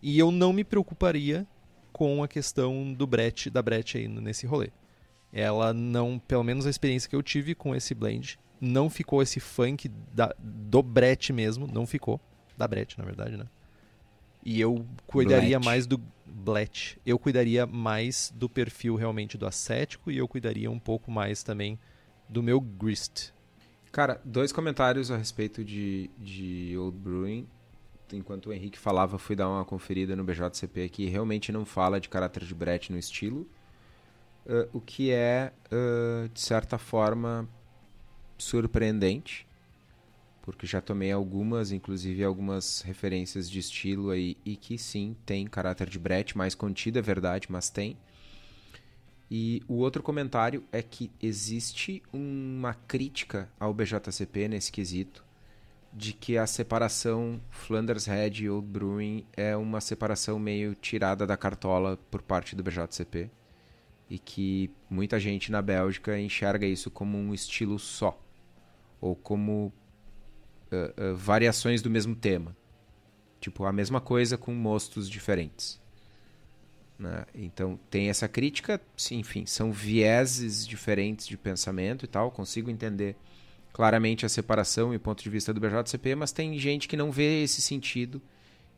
E 0.03 0.19
eu 0.19 0.31
não 0.31 0.53
me 0.53 0.65
preocuparia 0.65 1.47
com 1.93 2.23
a 2.23 2.29
questão 2.29 2.93
do 2.93 3.07
brete, 3.07 3.49
da 3.49 3.63
brete 3.63 3.97
aí 3.97 4.07
nesse 4.07 4.47
rolê. 4.47 4.71
Ela 5.33 5.73
não, 5.73 6.19
pelo 6.19 6.45
menos 6.45 6.67
a 6.67 6.71
experiência 6.71 7.09
que 7.09 7.17
eu 7.17 7.23
tive 7.23 7.55
com 7.55 7.75
esse 7.75 7.95
blend, 7.95 8.39
não 8.61 8.91
ficou 8.91 9.23
esse 9.23 9.41
funk 9.41 9.89
da, 10.13 10.35
do 10.39 10.83
brete 10.83 11.33
mesmo, 11.33 11.67
não 11.67 11.87
ficou 11.87 12.21
da 12.57 12.67
Brett, 12.67 12.99
na 12.99 13.05
verdade, 13.05 13.37
né? 13.37 13.47
E 14.45 14.61
eu 14.61 14.85
cuidaria 15.07 15.59
mais 15.59 15.87
do 15.87 15.99
Blet. 16.27 16.99
Eu 17.07 17.19
cuidaria 17.19 17.67
mais 17.67 18.33
do 18.37 18.49
perfil 18.49 18.95
realmente 18.95 19.39
do 19.39 19.47
ascético 19.47 20.11
e 20.11 20.19
eu 20.19 20.29
cuidaria 20.29 20.71
um 20.71 20.79
pouco 20.79 21.11
mais 21.11 21.43
também 21.43 21.79
do 22.29 22.43
meu 22.43 22.61
grist. 22.61 23.31
Cara, 23.91 24.21
dois 24.25 24.53
comentários 24.53 25.11
a 25.11 25.17
respeito 25.17 25.65
de, 25.65 26.11
de 26.19 26.77
Old 26.77 26.99
Brewing. 26.99 27.49
Enquanto 28.13 28.47
o 28.47 28.53
Henrique 28.53 28.79
falava, 28.79 29.19
fui 29.19 29.35
dar 29.35 29.49
uma 29.49 29.65
conferida 29.65 30.15
no 30.15 30.25
BJCP 30.25 30.85
aqui. 30.85 31.07
Realmente 31.07 31.51
não 31.51 31.65
fala 31.65 31.99
de 31.99 32.09
caráter 32.09 32.45
de 32.45 32.55
Brett 32.55 32.93
no 32.93 32.99
estilo. 32.99 33.49
Uh, 34.45 34.69
o 34.75 34.81
que 34.81 35.11
é, 35.11 35.53
uh, 35.73 36.29
de 36.29 36.41
certa 36.41 36.77
forma, 36.77 37.49
surpreendente 38.37 39.47
porque 40.45 40.67
já 40.67 40.79
tomei 40.79 41.11
algumas, 41.11 41.73
inclusive 41.73 42.23
algumas 42.23 42.83
referências 42.83 43.49
de 43.51 43.59
estilo 43.59 44.11
aí, 44.11 44.37
e 44.45 44.57
que 44.57 44.77
sim, 44.77 45.17
tem 45.25 45.47
caráter 45.47 45.89
de 45.89 45.99
brete, 45.99 46.37
mais 46.37 46.55
contido, 46.55 46.99
é 46.99 47.03
verdade, 47.03 47.47
mas 47.49 47.71
tem. 47.71 47.97
E 49.31 49.63
o 49.67 49.77
outro 49.77 50.03
comentário 50.03 50.63
é 50.71 50.83
que 50.83 51.11
existe 51.21 52.03
uma 52.13 52.75
crítica 52.75 53.51
ao 53.59 53.73
BJCP 53.73 54.49
nesse 54.49 54.71
quesito, 54.71 55.25
de 55.91 56.13
que 56.13 56.37
a 56.37 56.47
separação 56.47 57.41
Flanders 57.49 58.05
Red 58.05 58.43
e 58.43 58.51
Old 58.51 58.67
Brewing 58.67 59.25
é 59.35 59.57
uma 59.57 59.81
separação 59.81 60.39
meio 60.39 60.75
tirada 60.75 61.27
da 61.27 61.39
cartola 61.39 61.99
por 62.11 62.21
parte 62.21 62.55
do 62.55 62.63
BJCP, 62.63 63.31
e 64.11 64.19
que 64.19 64.71
muita 64.91 65.19
gente 65.19 65.51
na 65.51 65.63
Bélgica 65.63 66.21
enxerga 66.21 66.67
isso 66.67 66.91
como 66.91 67.17
um 67.17 67.33
estilo 67.33 67.79
só, 67.79 68.23
ou 69.01 69.17
como 69.17 69.73
uh, 70.75 71.17
variações 71.17 71.83
do 71.83 71.91
mesmo 71.91 72.15
tema. 72.15 72.57
Tipo, 73.41 73.65
a 73.65 73.73
mesma 73.73 74.01
coisa 74.01 74.39
com 74.39 74.53
mostos 74.55 75.09
diferentes. 75.09 75.81
Né? 76.99 77.27
Então, 77.35 77.79
tem 77.91 78.09
essa 78.09 78.29
crítica, 78.29 78.81
sim, 78.97 79.19
enfim, 79.19 79.45
são 79.47 79.73
vieses 79.73 80.67
diferentes 80.67 81.27
de 81.27 81.37
pensamento 81.37 82.05
e 82.05 82.09
tal, 82.09 82.31
consigo 82.31 82.71
entender 82.71 83.17
claramente 83.73 84.25
a 84.25 84.29
separação 84.29 84.95
e 84.95 84.97
o 84.97 85.01
ponto 85.01 85.23
de 85.23 85.29
vista 85.29 85.53
do 85.53 85.61
BJCP, 85.61 86.15
mas 86.15 86.31
tem 86.31 86.57
gente 86.59 86.87
que 86.87 86.97
não 86.97 87.11
vê 87.11 87.43
esse 87.43 87.61
sentido 87.61 88.23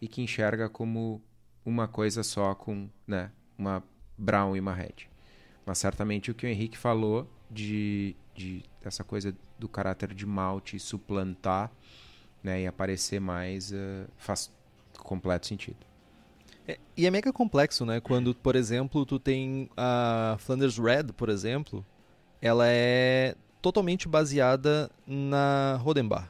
e 0.01 0.09
que 0.09 0.23
enxerga 0.23 0.69
como 0.69 1.23
uma 1.65 1.87
coisa 1.87 2.23
só 2.23 2.55
com 2.55 2.89
né, 3.07 3.31
uma 3.59 3.83
brown 4.17 4.57
e 4.57 4.61
uma 4.61 4.73
red. 4.73 5.09
Mas 5.67 5.79
certamente 5.79 6.31
o 6.31 6.35
que 6.35 6.47
o 6.47 6.49
Henrique 6.49 6.79
falou 6.79 7.31
de, 7.51 8.17
de 8.35 8.63
essa 8.83 9.05
coisa 9.05 9.37
do 9.59 9.69
caráter 9.69 10.12
de 10.14 10.27
malte 10.27 10.79
suplantar 10.79 11.71
né, 12.42 12.62
e 12.62 12.66
aparecer 12.66 13.21
mais 13.21 13.73
uh, 13.73 14.07
faz 14.16 14.53
completo 14.99 15.47
sentido. 15.47 15.79
É, 16.66 16.79
e 16.97 17.07
é 17.07 17.11
mega 17.11 17.33
complexo, 17.33 17.85
né? 17.85 18.01
Quando, 18.01 18.35
por 18.35 18.57
exemplo, 18.57 19.07
tu 19.07 19.19
tem 19.19 19.71
a 19.77 20.37
Flanders 20.38 20.79
Red, 20.79 21.12
por 21.16 21.29
exemplo, 21.29 21.85
ela 22.40 22.66
é 22.66 23.37
totalmente 23.62 24.09
baseada 24.09 24.90
na 25.07 25.77
Rodenbach. 25.81 26.29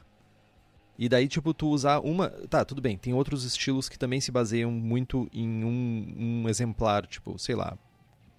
E 0.97 1.07
daí, 1.07 1.27
tipo, 1.27 1.53
tu 1.53 1.69
usar 1.69 1.99
uma. 1.99 2.29
Tá, 2.29 2.65
tudo 2.65 2.81
bem, 2.81 2.97
tem 2.97 3.13
outros 3.13 3.43
estilos 3.43 3.87
que 3.87 3.99
também 3.99 4.19
se 4.19 4.31
baseiam 4.31 4.71
muito 4.71 5.29
em 5.31 5.63
um, 5.63 6.15
um 6.17 6.49
exemplar, 6.49 7.05
tipo, 7.05 7.37
sei 7.37 7.55
lá, 7.55 7.77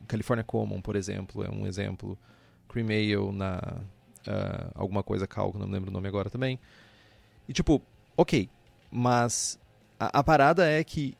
California 0.09 0.45
Common, 0.45 0.81
por 0.81 0.97
exemplo, 0.97 1.45
é 1.45 1.51
um 1.51 1.67
exemplo. 1.67 2.19
Cream 2.69 2.89
Ale 2.89 3.33
na 3.33 3.81
uh, 4.27 4.71
alguma 4.75 5.03
coisa 5.03 5.27
Cal, 5.27 5.55
não 5.59 5.67
me 5.67 5.73
lembro 5.73 5.91
o 5.91 5.93
nome 5.93 6.09
agora 6.09 6.31
também. 6.31 6.59
E 7.49 7.53
tipo, 7.53 7.83
ok, 8.17 8.49
mas 8.91 9.59
a, 9.99 10.19
a 10.19 10.25
parada 10.25 10.69
é 10.69 10.83
que 10.83 11.17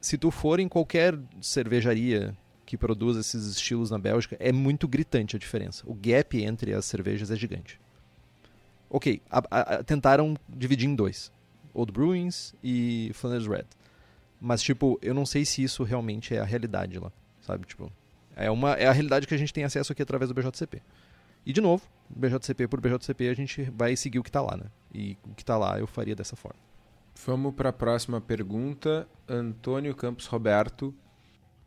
se 0.00 0.18
tu 0.18 0.30
for 0.30 0.58
em 0.60 0.68
qualquer 0.68 1.18
cervejaria 1.40 2.36
que 2.66 2.76
produz 2.76 3.16
esses 3.16 3.46
estilos 3.46 3.90
na 3.90 3.98
Bélgica, 3.98 4.36
é 4.40 4.50
muito 4.50 4.88
gritante 4.88 5.36
a 5.36 5.38
diferença. 5.38 5.84
O 5.86 5.94
gap 5.94 6.42
entre 6.42 6.72
as 6.72 6.84
cervejas 6.84 7.30
é 7.30 7.36
gigante. 7.36 7.80
Ok, 8.88 9.22
a, 9.30 9.42
a, 9.50 9.84
tentaram 9.84 10.36
dividir 10.48 10.88
em 10.88 10.94
dois. 10.94 11.32
Old 11.74 11.92
Bruins 11.92 12.54
e 12.62 13.10
Flanders 13.14 13.46
Red. 13.46 13.66
Mas, 14.40 14.62
tipo, 14.62 14.98
eu 15.00 15.14
não 15.14 15.24
sei 15.24 15.44
se 15.44 15.62
isso 15.62 15.84
realmente 15.84 16.34
é 16.34 16.40
a 16.40 16.44
realidade 16.44 16.98
lá, 16.98 17.12
sabe? 17.40 17.66
Tipo, 17.66 17.90
é, 18.34 18.50
uma, 18.50 18.72
é 18.72 18.86
a 18.86 18.92
realidade 18.92 19.26
que 19.26 19.34
a 19.34 19.38
gente 19.38 19.52
tem 19.52 19.64
acesso 19.64 19.92
aqui 19.92 20.02
através 20.02 20.28
do 20.30 20.34
BJCP. 20.34 20.82
E, 21.44 21.52
de 21.52 21.60
novo, 21.60 21.82
BJCP 22.08 22.68
por 22.68 22.80
BJCP, 22.80 23.28
a 23.28 23.34
gente 23.34 23.62
vai 23.74 23.96
seguir 23.96 24.18
o 24.18 24.22
que 24.22 24.28
está 24.28 24.40
lá, 24.40 24.56
né? 24.56 24.66
E 24.92 25.16
o 25.24 25.34
que 25.34 25.42
está 25.42 25.56
lá 25.56 25.78
eu 25.78 25.86
faria 25.86 26.14
dessa 26.14 26.36
forma. 26.36 26.60
Vamos 27.26 27.54
para 27.54 27.70
a 27.70 27.72
próxima 27.72 28.20
pergunta. 28.20 29.08
Antônio 29.28 29.94
Campos 29.94 30.26
Roberto 30.26 30.94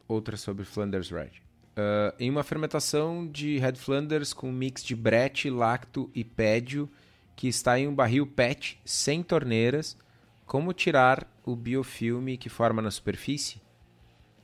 outra 0.07 0.37
sobre 0.37 0.65
Flanders 0.65 1.09
Red. 1.09 1.31
Uh, 1.77 2.15
em 2.19 2.29
uma 2.29 2.43
fermentação 2.43 3.27
de 3.27 3.57
Red 3.57 3.75
Flanders 3.75 4.33
com 4.33 4.51
mix 4.51 4.83
de 4.83 4.95
brete, 4.95 5.49
lacto 5.49 6.09
e 6.13 6.23
pédio, 6.23 6.89
que 7.35 7.47
está 7.47 7.77
em 7.77 7.87
um 7.87 7.93
barril 7.93 8.25
PET 8.25 8.79
sem 8.85 9.21
torneiras, 9.21 9.97
como 10.45 10.71
tirar 10.71 11.27
o 11.43 11.55
biofilme 11.55 12.37
que 12.37 12.49
forma 12.49 12.81
na 12.81 12.91
superfície? 12.91 13.61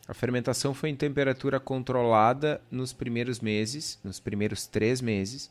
A 0.08 0.14
fermentação 0.14 0.74
foi 0.74 0.90
em 0.90 0.96
temperatura 0.96 1.60
controlada 1.60 2.62
nos 2.70 2.92
primeiros 2.92 3.40
meses, 3.40 4.00
nos 4.04 4.20
primeiros 4.20 4.66
três 4.66 5.00
meses, 5.00 5.50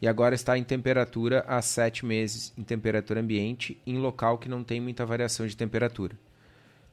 e 0.00 0.06
agora 0.06 0.34
está 0.34 0.56
em 0.56 0.62
temperatura 0.62 1.44
há 1.48 1.60
sete 1.60 2.06
meses, 2.06 2.52
em 2.56 2.62
temperatura 2.62 3.20
ambiente, 3.20 3.76
em 3.86 3.98
local 3.98 4.38
que 4.38 4.48
não 4.48 4.62
tem 4.62 4.80
muita 4.80 5.04
variação 5.04 5.46
de 5.46 5.56
temperatura. 5.56 6.16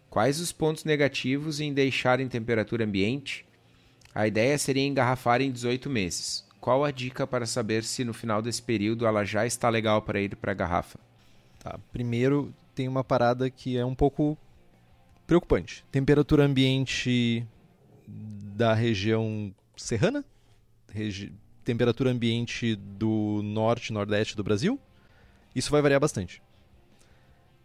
Quais 0.10 0.40
os 0.40 0.52
pontos 0.52 0.84
negativos 0.84 1.60
em 1.60 1.74
deixar 1.74 2.20
em 2.20 2.28
temperatura 2.28 2.86
ambiente? 2.86 3.46
A 4.14 4.26
ideia 4.26 4.58
seria 4.58 4.86
engarrafar 4.86 5.42
em 5.42 5.52
18 5.52 5.90
meses. 5.90 6.46
Qual 6.60 6.84
a 6.84 6.90
dica 6.90 7.28
para 7.28 7.46
saber 7.46 7.84
se 7.84 8.04
no 8.04 8.14
final 8.14 8.42
desse 8.42 8.62
período 8.62 9.06
ela 9.06 9.24
já 9.24 9.46
está 9.46 9.70
legal 9.70 10.02
para 10.02 10.20
ir 10.20 10.36
para 10.36 10.52
a 10.52 10.56
garrafa? 10.56 10.98
Tá, 11.60 11.78
primeiro 11.92 12.54
tem 12.74 12.88
uma 12.88 13.04
parada 13.04 13.50
que 13.50 13.78
é 13.78 13.86
um 13.86 13.94
pouco 13.94 14.38
preocupante. 15.26 15.86
Temperatura 15.92 16.44
ambiente 16.44 17.46
da 18.08 18.74
região 18.74 19.54
serrana? 19.76 20.24
Regi 20.92 21.34
temperatura 21.64 22.12
ambiente 22.12 22.76
do 22.76 23.42
norte, 23.44 23.92
nordeste 23.92 24.36
do 24.36 24.44
Brasil? 24.44 24.80
Isso 25.56 25.72
vai 25.72 25.82
variar 25.82 26.00
bastante. 26.00 26.42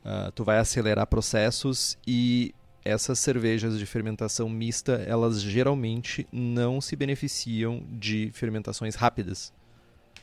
Uh, 0.03 0.33
tu 0.33 0.43
vai 0.43 0.59
acelerar 0.59 1.07
processos 1.07 1.99
e 2.07 2.55
essas 2.83 3.19
cervejas 3.19 3.79
de 3.79 3.85
fermentação 3.85 4.49
mista, 4.49 4.93
elas 5.07 5.43
geralmente 5.43 6.27
não 6.33 6.81
se 6.81 6.97
beneficiam 6.97 7.85
de 7.91 8.31
fermentações 8.33 8.95
rápidas. 8.95 9.53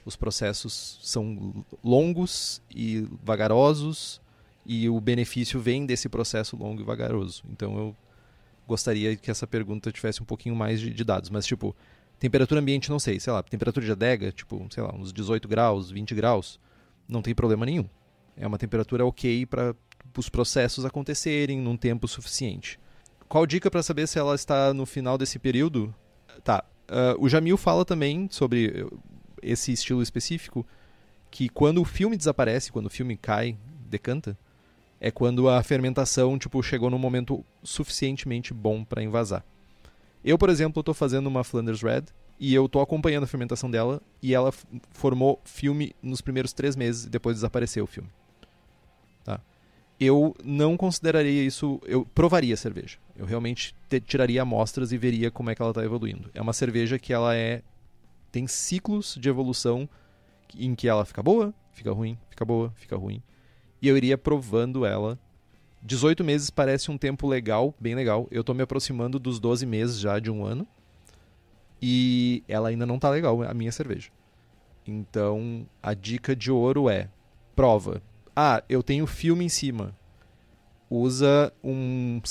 Os 0.04 0.16
processos 0.16 1.00
são 1.04 1.64
longos 1.84 2.62
e 2.74 3.08
vagarosos 3.24 4.20
e 4.68 4.90
o 4.90 5.00
benefício 5.00 5.62
vem 5.62 5.86
desse 5.86 6.10
processo 6.10 6.58
longo 6.58 6.82
e 6.82 6.84
vagaroso. 6.84 7.42
Então 7.50 7.78
eu 7.78 7.96
gostaria 8.68 9.16
que 9.16 9.32
essa 9.32 9.48
pergunta 9.48 9.94
tivesse 9.94 10.22
um 10.22 10.26
pouquinho 10.26 10.54
mais 10.54 10.82
de, 10.82 10.94
de 10.94 11.04
dados, 11.06 11.30
mas 11.30 11.46
tipo, 11.46 11.74
temperatura 12.20 12.60
ambiente 12.60 12.90
não 12.90 13.00
sei, 13.00 13.18
sei 13.18 13.32
lá, 13.32 13.42
temperatura 13.42 13.86
de 13.86 13.92
adega, 13.94 14.30
tipo, 14.30 14.68
sei 14.70 14.84
lá, 14.84 14.94
uns 14.94 15.14
18 15.14 15.48
graus, 15.48 15.90
20 15.90 16.14
graus, 16.14 16.60
não 17.08 17.22
tem 17.22 17.34
problema 17.34 17.66
nenhum. 17.66 17.88
É 18.36 18.46
uma 18.46 18.58
temperatura 18.58 19.06
ok 19.06 19.46
para 19.46 19.74
os 20.18 20.28
processos 20.28 20.84
acontecerem 20.84 21.62
num 21.62 21.78
tempo 21.78 22.06
suficiente. 22.06 22.78
Qual 23.30 23.46
dica 23.48 23.72
para 23.72 23.82
saber 23.82 24.06
se 24.06 24.20
ela 24.20 24.36
está 24.36 24.74
no 24.74 24.86
final 24.86 25.18
desse 25.18 25.40
período? 25.40 25.96
Tá. 26.44 26.64
Uh, 26.90 27.24
o 27.24 27.30
Jamil 27.30 27.56
fala 27.56 27.86
também 27.86 28.28
sobre 28.30 28.84
uh, 28.84 29.00
esse 29.42 29.72
estilo 29.72 30.02
específico 30.02 30.66
que 31.32 31.48
quando 31.48 31.82
o 31.82 31.86
filme 31.86 32.18
desaparece, 32.18 32.72
quando 32.72 32.88
o 32.88 32.90
filme 32.90 33.16
cai, 33.16 33.58
decanta, 33.90 34.38
é 35.00 35.12
quando 35.12 35.50
a 35.50 35.62
fermentação 35.64 36.38
tipo 36.38 36.62
chegou 36.64 36.90
num 36.90 36.98
momento 36.98 37.44
suficientemente 37.64 38.54
bom 38.54 38.84
para 38.84 39.04
invasar. 39.04 39.44
Eu, 40.24 40.38
por 40.38 40.50
exemplo, 40.50 40.80
estou 40.80 40.94
fazendo 40.94 41.28
uma 41.28 41.44
Flanders 41.44 41.82
Red 41.82 42.04
e 42.40 42.54
eu 42.54 42.66
estou 42.66 42.82
acompanhando 42.82 43.24
a 43.24 43.28
fermentação 43.28 43.70
dela 43.70 44.02
e 44.22 44.34
ela 44.34 44.52
formou 44.92 45.40
filme 45.44 45.96
nos 46.02 46.22
primeiros 46.22 46.54
três 46.54 46.76
meses 46.76 47.06
e 47.06 47.10
depois 47.10 47.38
desapareceu 47.38 47.84
o 47.84 47.88
filme 47.88 48.10
eu 50.00 50.36
não 50.44 50.78
consideraria 50.78 51.44
isso. 51.44 51.80
Eu 51.86 52.06
provaria 52.06 52.54
a 52.54 52.58
cerveja. 52.58 52.98
Eu 53.16 53.26
realmente 53.26 53.76
te, 53.90 54.00
tiraria 54.00 54.42
amostras 54.42 54.92
e 54.92 54.98
veria 54.98 55.32
como 55.32 55.50
é 55.50 55.56
que 55.56 55.62
ela 55.62 55.72
está 55.72 55.84
evoluindo. 55.84 56.30
É 56.34 56.42
uma 56.42 56.54
cerveja 56.54 57.00
que 57.00 57.12
ela 57.12 57.36
é 57.36 57.62
tem 58.32 58.46
ciclos 58.46 59.18
de 59.20 59.30
evolução 59.30 59.90
em 60.56 60.76
que 60.76 60.88
ela 60.88 61.06
fica 61.06 61.24
boa, 61.24 61.54
fica 61.72 61.92
ruim, 61.92 62.18
fica 62.30 62.46
boa, 62.46 62.72
fica 62.76 62.96
ruim. 62.96 63.24
E 63.82 63.88
eu 63.88 63.98
iria 63.98 64.18
provando 64.18 64.86
ela. 64.86 65.20
18 65.82 66.24
meses 66.24 66.50
parece 66.50 66.92
um 66.92 66.98
tempo 66.98 67.28
legal, 67.28 67.74
bem 67.80 67.96
legal. 67.96 68.28
Eu 68.32 68.42
estou 68.42 68.56
me 68.56 68.64
aproximando 68.64 69.20
dos 69.20 69.40
12 69.40 69.66
meses 69.66 70.00
já 70.00 70.20
de 70.20 70.32
um 70.32 70.46
ano. 70.46 70.68
E 71.82 72.44
ela 72.48 72.70
ainda 72.70 72.86
não 72.86 72.96
está 72.96 73.10
legal, 73.10 73.42
a 73.44 73.54
minha 73.54 73.72
cerveja. 73.72 74.10
Então, 74.86 75.68
a 75.82 75.94
dica 75.94 76.36
de 76.36 76.52
ouro 76.52 76.90
é: 76.90 77.10
prova 77.56 78.02
ah, 78.40 78.64
eu 78.70 78.84
tenho 78.84 79.08
filme 79.08 79.44
em 79.44 79.50
cima. 79.50 79.98
Usa 80.88 81.52
um. 81.64 82.22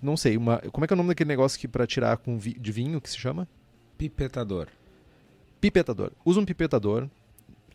Não 0.00 0.16
sei, 0.16 0.36
uma. 0.36 0.58
Como 0.70 0.84
é 0.84 0.86
que 0.86 0.92
é 0.92 0.94
o 0.94 0.96
nome 0.96 1.08
daquele 1.08 1.26
negócio 1.26 1.58
que 1.58 1.66
para 1.66 1.84
tirar 1.84 2.16
com 2.18 2.38
vi, 2.38 2.54
de 2.54 2.70
vinho 2.70 3.00
que 3.00 3.10
se 3.10 3.18
chama? 3.18 3.48
Pipetador. 3.98 4.68
Pipetador. 5.60 6.12
Usa 6.24 6.38
um 6.38 6.44
pipetador. 6.44 7.08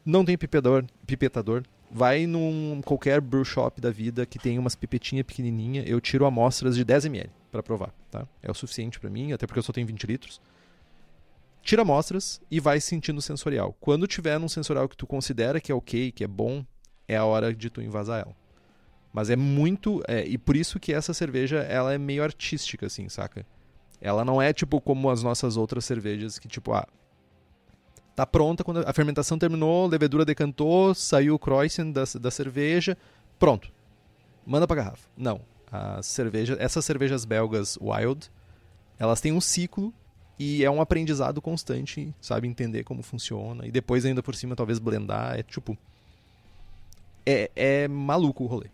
Não 0.05 0.23
tem 0.23 0.37
pipetador, 0.37 0.85
pipetador. 1.05 1.63
Vai 1.95 2.25
num 2.25 2.81
qualquer 2.83 3.21
brew 3.21 3.45
shop 3.45 3.79
da 3.79 3.91
vida 3.91 4.25
que 4.25 4.39
tem 4.39 4.57
umas 4.57 4.75
pipetinhas 4.75 5.25
pequenininha. 5.27 5.83
Eu 5.85 6.01
tiro 6.01 6.25
amostras 6.25 6.75
de 6.75 6.83
10 6.83 7.05
ml 7.05 7.29
para 7.51 7.61
provar, 7.61 7.93
tá? 8.09 8.27
É 8.41 8.49
o 8.49 8.53
suficiente 8.55 8.99
para 8.99 9.11
mim, 9.11 9.31
até 9.31 9.45
porque 9.45 9.59
eu 9.59 9.63
só 9.63 9.71
tenho 9.71 9.85
20 9.85 10.07
litros. 10.07 10.41
Tira 11.61 11.83
amostras 11.83 12.41
e 12.49 12.59
vai 12.59 12.81
sentindo 12.81 13.21
sensorial. 13.21 13.77
Quando 13.79 14.07
tiver 14.07 14.39
num 14.39 14.49
sensorial 14.49 14.89
que 14.89 14.97
tu 14.97 15.05
considera 15.05 15.61
que 15.61 15.71
é 15.71 15.75
ok, 15.75 16.11
que 16.11 16.23
é 16.23 16.27
bom, 16.27 16.65
é 17.07 17.15
a 17.15 17.25
hora 17.25 17.53
de 17.53 17.69
tu 17.69 17.79
invasar 17.79 18.21
ela. 18.21 18.35
Mas 19.13 19.29
é 19.29 19.35
muito. 19.35 20.01
É, 20.07 20.25
e 20.25 20.35
por 20.37 20.55
isso 20.55 20.79
que 20.79 20.91
essa 20.91 21.13
cerveja 21.13 21.59
ela 21.59 21.93
é 21.93 21.97
meio 21.99 22.23
artística, 22.23 22.87
assim, 22.87 23.07
saca? 23.07 23.45
Ela 24.01 24.25
não 24.25 24.41
é 24.41 24.51
tipo 24.51 24.81
como 24.81 25.11
as 25.11 25.21
nossas 25.21 25.55
outras 25.55 25.85
cervejas 25.85 26.39
que, 26.39 26.47
tipo, 26.47 26.73
ah. 26.73 26.87
Tá 28.15 28.25
pronta 28.25 28.63
quando 28.63 28.79
a 28.87 28.93
fermentação 28.93 29.39
terminou, 29.39 29.85
a 29.85 29.89
levedura 29.89 30.23
decantou, 30.23 30.93
saiu 30.93 31.35
o 31.35 31.39
Kreuzen 31.39 31.91
da, 31.91 32.03
da 32.19 32.29
cerveja, 32.29 32.97
pronto. 33.39 33.71
Manda 34.45 34.67
pra 34.67 34.75
garrafa. 34.75 35.07
Não. 35.17 35.41
A 35.71 36.03
cerveja, 36.03 36.55
essas 36.59 36.85
cervejas 36.85 37.25
belgas 37.25 37.77
Wild, 37.81 38.29
elas 38.99 39.19
têm 39.19 39.31
um 39.31 39.41
ciclo 39.41 39.91
e 40.37 40.63
é 40.63 40.69
um 40.69 40.79
aprendizado 40.79 41.41
constante, 41.41 42.13
sabe? 42.21 42.47
Entender 42.47 42.83
como 42.83 43.01
funciona. 43.01 43.65
E 43.65 43.71
depois, 43.71 44.05
ainda 44.05 44.21
por 44.21 44.35
cima, 44.35 44.55
talvez 44.55 44.77
blendar. 44.77 45.39
É 45.39 45.41
tipo 45.41 45.75
é, 47.25 47.49
é 47.55 47.87
maluco 47.87 48.43
o 48.43 48.47
rolê. 48.47 48.67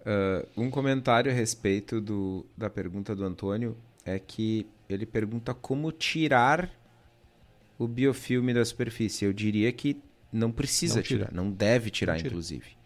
Uh, 0.00 0.48
um 0.56 0.70
comentário 0.70 1.30
a 1.30 1.34
respeito 1.34 2.00
do, 2.00 2.46
da 2.56 2.70
pergunta 2.70 3.14
do 3.14 3.24
Antônio 3.24 3.76
é 4.04 4.18
que 4.18 4.66
ele 4.88 5.04
pergunta 5.04 5.52
como 5.52 5.92
tirar 5.92 6.70
o 7.80 7.88
biofilme 7.88 8.52
da 8.52 8.62
superfície. 8.62 9.24
Eu 9.24 9.32
diria 9.32 9.72
que 9.72 9.96
não 10.30 10.52
precisa 10.52 10.96
não 10.96 11.02
tirar, 11.02 11.32
não 11.32 11.50
deve 11.50 11.88
tirar, 11.88 12.18
não 12.18 12.26
inclusive. 12.26 12.76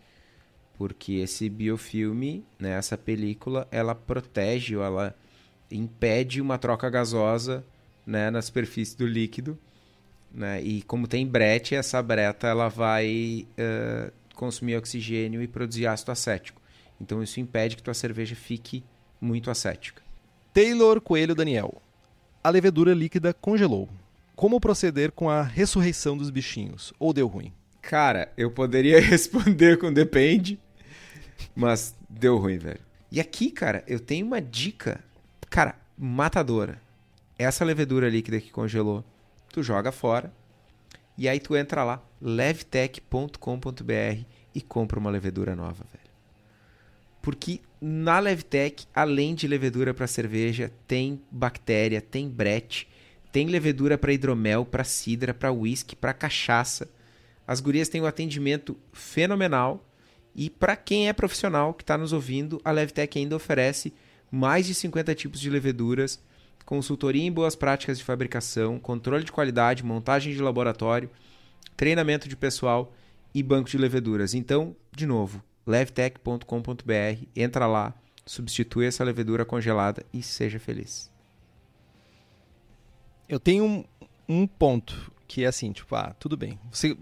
Porque 0.78 1.14
esse 1.14 1.48
biofilme, 1.48 2.44
né, 2.56 2.70
essa 2.70 2.96
película, 2.96 3.66
ela 3.72 3.92
protege 3.92 4.76
ou 4.76 4.84
ela 4.84 5.12
impede 5.68 6.40
uma 6.40 6.58
troca 6.58 6.88
gasosa 6.88 7.64
né, 8.06 8.30
na 8.30 8.40
superfície 8.40 8.96
do 8.96 9.04
líquido. 9.04 9.58
Né? 10.32 10.62
E 10.62 10.82
como 10.82 11.08
tem 11.08 11.26
brete, 11.26 11.74
essa 11.74 12.00
breta 12.00 12.46
ela 12.46 12.68
vai 12.68 13.48
uh, 13.58 14.12
consumir 14.36 14.76
oxigênio 14.76 15.42
e 15.42 15.48
produzir 15.48 15.88
ácido 15.88 16.12
acético. 16.12 16.62
Então 17.00 17.20
isso 17.20 17.40
impede 17.40 17.74
que 17.74 17.82
tua 17.82 17.94
cerveja 17.94 18.36
fique 18.36 18.84
muito 19.20 19.50
acética. 19.50 20.02
Taylor 20.52 21.00
Coelho 21.00 21.34
Daniel. 21.34 21.82
A 22.44 22.48
levedura 22.48 22.94
líquida 22.94 23.34
congelou. 23.34 23.88
Como 24.36 24.60
proceder 24.60 25.12
com 25.12 25.30
a 25.30 25.42
ressurreição 25.42 26.16
dos 26.16 26.30
bichinhos? 26.30 26.92
Ou 26.98 27.12
deu 27.12 27.26
ruim? 27.28 27.52
Cara, 27.80 28.32
eu 28.36 28.50
poderia 28.50 28.98
responder 29.02 29.78
com 29.78 29.92
depende, 29.92 30.58
mas 31.54 31.94
deu 32.08 32.36
ruim, 32.38 32.58
velho. 32.58 32.80
E 33.12 33.20
aqui, 33.20 33.50
cara, 33.50 33.84
eu 33.86 34.00
tenho 34.00 34.26
uma 34.26 34.40
dica, 34.42 35.04
cara, 35.48 35.76
matadora. 35.96 36.82
Essa 37.38 37.64
levedura 37.64 38.08
líquida 38.08 38.40
que 38.40 38.50
congelou, 38.50 39.04
tu 39.52 39.62
joga 39.62 39.92
fora, 39.92 40.32
e 41.16 41.28
aí 41.28 41.38
tu 41.38 41.56
entra 41.56 41.84
lá, 41.84 42.02
levtech.com.br 42.20 43.38
e 44.54 44.60
compra 44.60 44.98
uma 44.98 45.10
levedura 45.10 45.54
nova, 45.54 45.84
velho. 45.92 46.04
Porque 47.22 47.60
na 47.80 48.18
Levtech, 48.18 48.86
além 48.94 49.34
de 49.34 49.48
levedura 49.48 49.94
para 49.94 50.06
cerveja, 50.06 50.70
tem 50.86 51.20
bactéria, 51.30 52.00
tem 52.00 52.28
brete, 52.28 52.88
tem 53.34 53.48
levedura 53.48 53.98
para 53.98 54.12
hidromel, 54.12 54.64
para 54.64 54.84
cidra, 54.84 55.34
para 55.34 55.50
whisky, 55.50 55.96
para 55.96 56.14
cachaça. 56.14 56.88
As 57.44 57.58
gurias 57.58 57.88
têm 57.88 58.00
um 58.00 58.06
atendimento 58.06 58.76
fenomenal 58.92 59.84
e 60.36 60.48
para 60.48 60.76
quem 60.76 61.08
é 61.08 61.12
profissional 61.12 61.74
que 61.74 61.82
está 61.82 61.98
nos 61.98 62.12
ouvindo, 62.12 62.60
a 62.64 62.70
Levtech 62.70 63.18
ainda 63.18 63.34
oferece 63.34 63.92
mais 64.30 64.68
de 64.68 64.74
50 64.76 65.12
tipos 65.16 65.40
de 65.40 65.50
leveduras, 65.50 66.22
consultoria 66.64 67.24
em 67.24 67.32
boas 67.32 67.56
práticas 67.56 67.98
de 67.98 68.04
fabricação, 68.04 68.78
controle 68.78 69.24
de 69.24 69.32
qualidade, 69.32 69.84
montagem 69.84 70.32
de 70.32 70.40
laboratório, 70.40 71.10
treinamento 71.76 72.28
de 72.28 72.36
pessoal 72.36 72.94
e 73.34 73.42
banco 73.42 73.68
de 73.68 73.76
leveduras. 73.76 74.32
Então, 74.32 74.76
de 74.92 75.06
novo, 75.06 75.42
levtech.com.br, 75.66 77.26
entra 77.34 77.66
lá, 77.66 77.94
substitui 78.24 78.86
essa 78.86 79.02
levedura 79.02 79.44
congelada 79.44 80.06
e 80.12 80.22
seja 80.22 80.60
feliz. 80.60 81.12
Eu 83.28 83.40
tenho 83.40 83.64
um, 83.64 83.84
um 84.28 84.46
ponto 84.46 85.12
que 85.26 85.44
é 85.44 85.46
assim, 85.46 85.72
tipo, 85.72 85.94
ah, 85.94 86.14
tudo 86.18 86.36
bem. 86.36 86.58
Você 86.70 86.96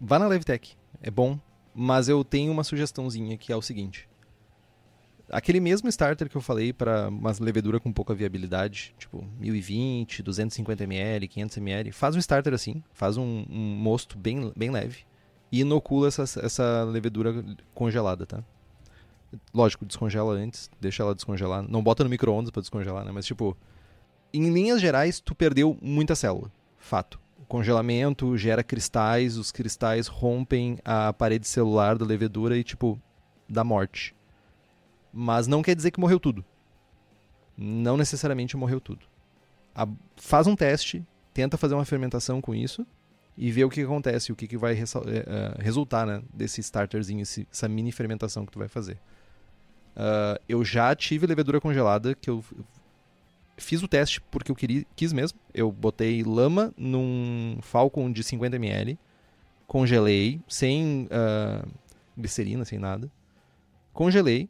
vá 0.00 0.18
na 0.18 0.26
Levtech, 0.26 0.76
é 1.02 1.10
bom, 1.10 1.38
mas 1.74 2.08
eu 2.08 2.24
tenho 2.24 2.52
uma 2.52 2.64
sugestãozinha 2.64 3.36
que 3.36 3.52
é 3.52 3.56
o 3.56 3.62
seguinte. 3.62 4.08
Aquele 5.28 5.58
mesmo 5.58 5.88
starter 5.88 6.28
que 6.28 6.36
eu 6.36 6.40
falei 6.40 6.72
para 6.72 7.08
uma 7.08 7.34
levedura 7.40 7.80
com 7.80 7.92
pouca 7.92 8.14
viabilidade, 8.14 8.94
tipo 8.96 9.26
1020, 9.40 10.22
250ml, 10.22 11.28
500ml, 11.28 11.92
faz 11.92 12.14
um 12.14 12.18
starter 12.20 12.54
assim, 12.54 12.82
faz 12.92 13.16
um, 13.16 13.44
um 13.50 13.76
mosto 13.76 14.16
bem, 14.16 14.52
bem 14.56 14.70
leve 14.70 15.04
e 15.50 15.60
inocula 15.60 16.08
essa, 16.08 16.22
essa 16.22 16.84
levedura 16.84 17.44
congelada, 17.74 18.24
tá? 18.24 18.42
Lógico, 19.52 19.84
descongela 19.84 20.32
antes, 20.34 20.70
deixa 20.80 21.02
ela 21.02 21.14
descongelar. 21.14 21.62
Não 21.68 21.82
bota 21.82 22.04
no 22.04 22.10
micro-ondas 22.10 22.50
pra 22.50 22.60
descongelar, 22.60 23.04
né? 23.04 23.12
Mas, 23.12 23.26
tipo, 23.26 23.56
em 24.38 24.52
linhas 24.52 24.80
gerais, 24.80 25.20
tu 25.20 25.34
perdeu 25.34 25.76
muita 25.80 26.14
célula. 26.14 26.50
Fato 26.78 27.18
congelamento 27.46 28.36
gera 28.36 28.62
cristais, 28.62 29.36
os 29.36 29.50
cristais 29.50 30.06
rompem 30.06 30.78
a 30.84 31.12
parede 31.12 31.46
celular 31.46 31.96
da 31.96 32.04
levedura 32.04 32.56
e, 32.56 32.64
tipo, 32.64 33.00
dá 33.48 33.64
morte. 33.64 34.14
Mas 35.12 35.46
não 35.46 35.62
quer 35.62 35.74
dizer 35.74 35.90
que 35.90 36.00
morreu 36.00 36.20
tudo. 36.20 36.44
Não 37.56 37.96
necessariamente 37.96 38.56
morreu 38.56 38.80
tudo. 38.80 39.06
A, 39.74 39.88
faz 40.16 40.46
um 40.46 40.56
teste, 40.56 41.04
tenta 41.32 41.56
fazer 41.56 41.74
uma 41.74 41.84
fermentação 41.84 42.40
com 42.40 42.54
isso 42.54 42.86
e 43.36 43.50
vê 43.50 43.64
o 43.64 43.70
que 43.70 43.82
acontece, 43.82 44.32
o 44.32 44.36
que, 44.36 44.46
que 44.46 44.56
vai 44.56 44.74
uh, 44.74 44.76
resultar 45.58 46.06
né, 46.06 46.22
desse 46.32 46.60
starterzinho, 46.60 47.22
esse, 47.22 47.46
essa 47.50 47.68
mini 47.68 47.92
fermentação 47.92 48.44
que 48.44 48.52
tu 48.52 48.58
vai 48.58 48.68
fazer. 48.68 48.98
Uh, 49.96 50.38
eu 50.48 50.64
já 50.64 50.94
tive 50.94 51.26
levedura 51.26 51.60
congelada 51.60 52.14
que 52.14 52.28
eu 52.28 52.44
fiz 53.56 53.82
o 53.82 53.88
teste 53.88 54.20
porque 54.20 54.50
eu 54.50 54.56
queria, 54.56 54.84
quis 54.94 55.12
mesmo. 55.12 55.38
Eu 55.52 55.70
botei 55.72 56.22
lama 56.22 56.72
num 56.76 57.58
Falcon 57.62 58.10
de 58.12 58.22
50ml, 58.22 58.98
congelei, 59.66 60.40
sem 60.48 61.06
uh, 61.06 61.68
glicerina, 62.16 62.64
sem 62.64 62.78
nada. 62.78 63.10
Congelei. 63.92 64.48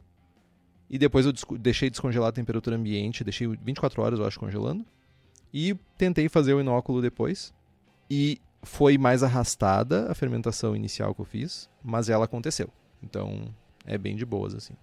E 0.89 0.97
depois 0.97 1.25
eu 1.25 1.33
deixei 1.59 1.89
descongelar 1.89 2.29
a 2.29 2.31
temperatura 2.31 2.75
ambiente, 2.75 3.23
deixei 3.23 3.47
24 3.47 4.01
horas, 4.01 4.19
eu 4.19 4.25
acho, 4.25 4.39
congelando. 4.39 4.85
E 5.53 5.75
tentei 5.97 6.29
fazer 6.29 6.53
o 6.53 6.61
inóculo 6.61 7.01
depois. 7.01 7.53
E 8.09 8.39
foi 8.63 8.97
mais 8.97 9.21
arrastada 9.21 10.09
a 10.09 10.15
fermentação 10.15 10.75
inicial 10.75 11.13
que 11.13 11.21
eu 11.21 11.25
fiz, 11.25 11.69
mas 11.83 12.09
ela 12.09 12.25
aconteceu. 12.25 12.69
Então, 13.03 13.53
é 13.85 13.97
bem 13.97 14.15
de 14.15 14.25
boas, 14.25 14.55
assim. 14.55 14.73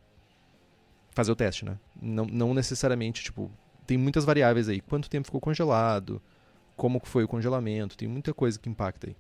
Fazer 1.11 1.33
o 1.33 1.37
teste, 1.37 1.65
né? 1.65 1.79
Não, 2.01 2.27
não 2.27 2.53
necessariamente, 2.53 3.23
tipo, 3.23 3.51
tem 3.87 3.99
muitas 3.99 4.25
variáveis 4.25 4.69
aí. 4.69 4.81
Quanto 4.81 5.11
tempo 5.11 5.27
ficou 5.27 5.41
congelado, 5.41 6.21
como 6.77 7.01
foi 7.05 7.25
o 7.25 7.29
congelamento, 7.29 7.97
tem 7.97 8.09
muita 8.09 8.33
coisa 8.33 8.59
que 8.59 8.69
impacta 8.69 9.09
aí. 9.09 9.17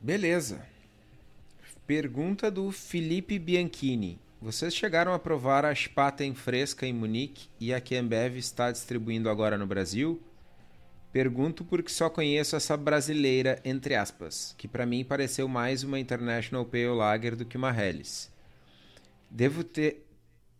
Beleza. 0.00 0.66
Pergunta 1.86 2.50
do 2.50 2.70
Felipe 2.70 3.38
Bianchini. 3.38 4.18
Vocês 4.40 4.74
chegaram 4.74 5.14
a 5.14 5.18
provar 5.18 5.64
a 5.64 5.74
Spaten 5.74 6.34
fresca 6.34 6.86
em 6.86 6.92
Munique 6.92 7.48
e 7.58 7.72
a 7.72 7.80
que 7.80 7.96
Ambev 7.96 8.36
está 8.36 8.70
distribuindo 8.70 9.30
agora 9.30 9.56
no 9.56 9.66
Brasil? 9.66 10.22
Pergunto 11.10 11.64
porque 11.64 11.90
só 11.90 12.10
conheço 12.10 12.56
essa 12.56 12.76
brasileira, 12.76 13.60
entre 13.64 13.94
aspas, 13.94 14.54
que 14.58 14.66
para 14.66 14.84
mim 14.84 15.04
pareceu 15.04 15.46
mais 15.48 15.82
uma 15.82 15.98
International 15.98 16.64
Pale 16.64 16.88
Lager 16.88 17.36
do 17.36 17.44
que 17.44 17.56
uma 17.56 17.70
Helles. 17.70 18.30
Devo 19.30 19.64
ter, 19.64 20.03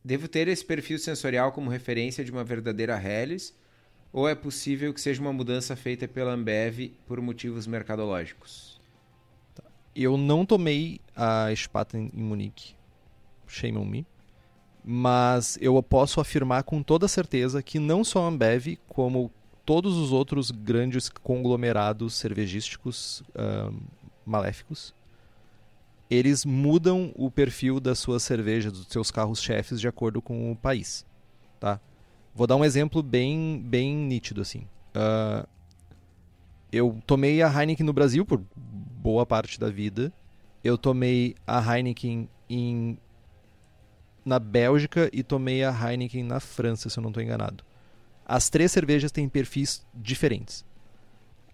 Devo 0.05 0.29
ter 0.29 0.49
esse 0.49 0.63
perfil 0.63 0.99
sensorial 0.99 1.51
como 1.51 1.71
referência 1.71 2.23
de 2.23 2.31
uma 2.31 2.45
verdadeira 2.45 3.01
Helles? 3.03 3.57
Ou 4.13 4.29
é 4.29 4.35
possível 4.35 4.93
que 4.93 5.01
seja 5.01 5.21
uma 5.21 5.33
mudança 5.33 5.75
feita 5.75 6.07
pela 6.07 6.33
Ambev 6.33 6.93
por 7.07 7.21
motivos 7.23 7.67
mercadológicos? 7.67 8.79
Eu 9.97 10.19
não 10.19 10.45
tomei 10.45 11.01
a 11.17 11.47
Spaten 11.57 12.11
em 12.15 12.23
Munique. 12.23 12.75
Shame 13.47 13.79
on 13.79 13.87
me. 13.87 14.07
Mas 14.85 15.57
eu 15.61 15.83
posso 15.83 16.21
afirmar 16.21 16.65
com 16.65 16.83
toda 16.83 17.09
certeza 17.09 17.63
que 17.63 17.79
não 17.79 18.05
só 18.05 18.25
a 18.25 18.29
Ambev, 18.29 18.77
como 18.87 19.33
todos 19.65 19.97
os 19.97 20.13
outros 20.13 20.51
grandes 20.51 21.09
conglomerados 21.09 22.15
cervejísticos 22.15 23.21
uh, 23.31 23.75
maléficos, 24.27 24.95
eles 26.11 26.45
mudam 26.45 27.13
o 27.15 27.31
perfil 27.31 27.81
das 27.81 27.99
suas 27.99 28.23
cervejas, 28.23 28.73
dos 28.73 28.87
seus 28.89 29.11
carros-chefes 29.11 29.81
de 29.81 29.89
acordo 29.89 30.21
com 30.21 30.53
o 30.53 30.57
país, 30.57 31.05
tá? 31.59 31.81
Vou 32.35 32.47
dar 32.47 32.57
um 32.57 32.65
exemplo 32.65 33.03
bem, 33.03 33.63
bem 33.65 33.95
nítido 33.95 34.41
assim. 34.41 34.67
Uh, 34.95 35.47
eu 36.73 37.01
tomei 37.07 37.41
a 37.43 37.49
Heineken 37.49 37.87
no 37.87 37.93
Brasil 37.93 38.27
por 38.27 38.43
boa 38.57 39.25
parte 39.25 39.61
da 39.61 39.71
vida. 39.71 40.13
Eu 40.63 40.77
tomei 40.77 41.37
a 41.47 41.61
Heineken 41.61 42.29
em 42.49 42.99
na 44.25 44.39
Bélgica 44.39 45.11
e 45.13 45.23
tomei 45.23 45.63
a 45.63 45.71
Heineken 45.71 46.25
na 46.25 46.41
França, 46.41 46.89
se 46.89 46.99
eu 46.99 47.03
não 47.03 47.11
estou 47.11 47.23
enganado. 47.23 47.63
As 48.25 48.49
três 48.49 48.73
cervejas 48.73 49.13
têm 49.13 49.29
perfis 49.29 49.87
diferentes. 49.95 50.65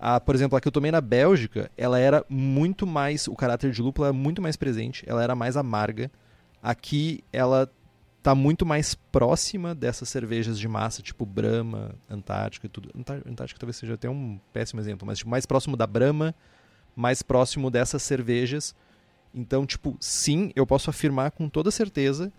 A, 0.00 0.18
por 0.18 0.34
exemplo, 0.34 0.56
a 0.56 0.60
que 0.60 0.66
eu 0.66 0.72
tomei 0.72 0.90
na 0.90 1.00
Bélgica, 1.00 1.70
ela 1.76 1.98
era 1.98 2.24
muito 2.26 2.86
mais. 2.86 3.28
O 3.28 3.36
caráter 3.36 3.70
de 3.70 3.82
lúpulo 3.82 4.06
era 4.06 4.14
muito 4.14 4.40
mais 4.40 4.56
presente, 4.56 5.04
ela 5.06 5.22
era 5.22 5.34
mais 5.34 5.58
amarga. 5.58 6.10
Aqui 6.62 7.22
ela 7.30 7.70
tá 8.22 8.34
muito 8.34 8.64
mais 8.64 8.94
próxima 8.94 9.74
dessas 9.74 10.08
cervejas 10.08 10.58
de 10.58 10.66
massa, 10.66 11.02
tipo 11.02 11.26
Brahma, 11.26 11.94
Antártica 12.08 12.66
e 12.66 12.70
tudo. 12.70 12.90
Antártica 13.26 13.60
talvez 13.60 13.76
seja 13.76 13.94
até 13.94 14.08
um 14.08 14.40
péssimo 14.52 14.80
exemplo, 14.80 15.06
mas 15.06 15.18
tipo, 15.18 15.30
mais 15.30 15.44
próximo 15.44 15.76
da 15.76 15.86
Brahma, 15.86 16.34
mais 16.96 17.22
próximo 17.22 17.70
dessas 17.70 18.02
cervejas. 18.02 18.74
Então, 19.34 19.66
tipo, 19.66 19.96
sim, 20.00 20.50
eu 20.56 20.66
posso 20.66 20.88
afirmar 20.88 21.30
com 21.30 21.46
toda 21.46 21.70
certeza 21.70 22.32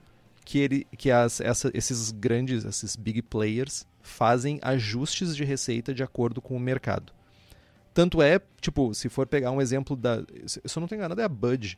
que, 0.43 0.57
ele, 0.57 0.87
que 0.97 1.11
as, 1.11 1.39
essa, 1.39 1.69
esses 1.75 2.11
grandes, 2.11 2.65
esses 2.65 2.95
big 2.95 3.21
players, 3.21 3.85
fazem 4.01 4.59
ajustes 4.63 5.35
de 5.35 5.43
receita 5.43 5.93
de 5.93 6.01
acordo 6.01 6.41
com 6.41 6.55
o 6.55 6.59
mercado. 6.59 7.13
Tanto 7.93 8.21
é, 8.21 8.39
tipo, 8.59 8.93
se 8.93 9.09
for 9.09 9.27
pegar 9.27 9.51
um 9.51 9.61
exemplo 9.61 9.95
da. 9.95 10.23
Se 10.45 10.61
eu 10.65 10.79
não 10.79 10.87
tenho 10.87 10.99
enganado, 10.99 11.21
é 11.21 11.23
a 11.23 11.29
Bud. 11.29 11.77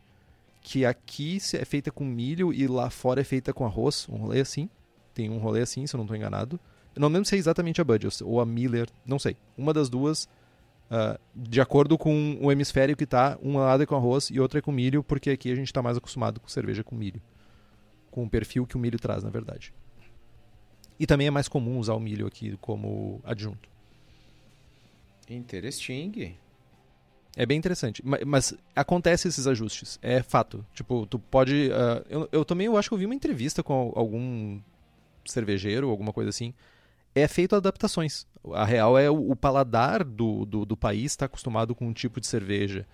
Que 0.62 0.86
aqui 0.86 1.40
é 1.54 1.66
feita 1.66 1.92
com 1.92 2.06
milho 2.06 2.54
e 2.54 2.68
lá 2.68 2.90
fora 2.90 3.20
é 3.22 3.24
feita 3.24 3.52
com 3.52 3.66
arroz. 3.66 4.08
Um 4.10 4.16
rolê 4.16 4.40
assim. 4.40 4.70
Tem 5.14 5.30
um 5.30 5.38
rolê 5.38 5.62
assim, 5.62 5.86
se 5.86 5.96
eu 5.96 5.98
não 5.98 6.06
estou 6.06 6.16
enganado. 6.16 6.60
Eu 6.96 7.02
não 7.02 7.08
lembro 7.08 7.26
se 7.26 7.36
é 7.36 7.38
exatamente 7.38 7.82
a 7.82 7.84
Bud 7.84 8.08
ou 8.24 8.40
a 8.40 8.46
Miller, 8.46 8.88
não 9.06 9.18
sei. 9.18 9.36
Uma 9.58 9.74
das 9.74 9.90
duas, 9.90 10.26
uh, 10.92 11.20
de 11.36 11.60
acordo 11.60 11.98
com 11.98 12.38
o 12.40 12.52
hemisfério 12.52 12.96
que 12.96 13.06
tá, 13.06 13.38
um 13.42 13.58
lado 13.58 13.82
é 13.82 13.86
com 13.86 13.96
arroz 13.96 14.30
e 14.30 14.40
outro 14.40 14.60
é 14.60 14.62
com 14.62 14.72
milho, 14.72 15.04
porque 15.04 15.32
aqui 15.32 15.52
a 15.52 15.56
gente 15.56 15.68
está 15.68 15.82
mais 15.82 15.98
acostumado 15.98 16.40
com 16.40 16.48
cerveja 16.48 16.84
com 16.84 16.96
milho. 16.96 17.22
Com 18.12 18.24
o 18.24 18.30
perfil 18.30 18.68
que 18.68 18.76
o 18.76 18.80
milho 18.80 19.00
traz, 19.00 19.24
na 19.24 19.32
verdade. 19.32 19.74
E 21.00 21.08
também 21.08 21.26
é 21.26 21.32
mais 21.32 21.48
comum 21.48 21.80
usar 21.80 21.96
o 21.96 22.00
milho 22.00 22.28
aqui 22.28 22.56
como 22.62 23.20
adjunto. 23.24 23.73
Interesting. 25.30 26.36
É 27.36 27.46
bem 27.46 27.58
interessante. 27.58 28.02
Mas, 28.06 28.22
mas, 28.26 28.54
acontece 28.76 29.28
esses 29.28 29.48
ajustes. 29.48 29.98
É 30.02 30.22
fato. 30.22 30.66
Tipo, 30.74 31.06
tu 31.06 31.18
pode. 31.18 31.70
Uh, 31.70 32.06
eu, 32.10 32.30
eu 32.32 32.46
também 32.46 32.68
eu 32.68 32.78
acho 32.78 32.90
que 32.90 32.94
eu 32.94 33.00
vi 33.00 33.06
uma 33.06 33.16
entrevista 33.16 33.64
com 33.64 33.92
algum 33.96 34.60
cervejeiro, 35.26 35.90
alguma 35.90 36.14
coisa 36.14 36.30
assim. 36.30 36.54
É 37.16 37.28
feito 37.28 37.56
adaptações. 37.56 38.26
A 38.54 38.66
real 38.66 38.98
é 38.98 39.10
o, 39.10 39.32
o 39.32 39.36
paladar 39.36 40.04
do, 40.04 40.46
do, 40.46 40.66
do 40.66 40.78
país 40.78 41.12
está 41.12 41.26
acostumado 41.26 41.74
com 41.74 41.88
um 41.88 41.94
tipo 41.94 42.20
de 42.20 42.28
cerveja. 42.28 42.86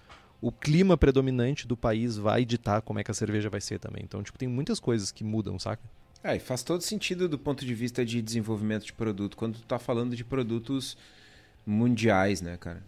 O 0.42 0.52
clima 0.54 0.98
predominante 0.98 1.68
do 1.68 1.76
país 1.76 2.16
vai 2.18 2.46
ditar 2.46 2.82
como 2.82 3.00
é 3.00 3.04
que 3.04 3.12
a 3.12 3.14
cerveja 3.14 3.50
vai 3.50 3.60
ser 3.60 3.78
também. 3.78 4.04
Então, 4.04 4.24
tipo, 4.24 4.38
tem 4.38 4.48
muitas 4.48 4.80
coisas 4.80 5.12
que 5.12 5.24
mudam, 5.24 5.60
saca? 5.60 5.84
É, 6.24 6.36
e 6.36 6.40
faz 6.40 6.64
todo 6.64 6.82
sentido 6.82 7.28
do 7.28 7.38
ponto 7.38 7.66
de 7.66 7.74
vista 7.74 8.06
de 8.06 8.22
desenvolvimento 8.22 8.86
de 8.86 8.94
produto. 8.94 9.36
Quando 9.36 9.56
tu 9.56 9.66
tá 9.66 9.80
falando 9.80 10.16
de 10.16 10.24
produtos 10.24 10.98
mundiais, 11.66 12.42
né, 12.42 12.58
cara? 12.58 12.84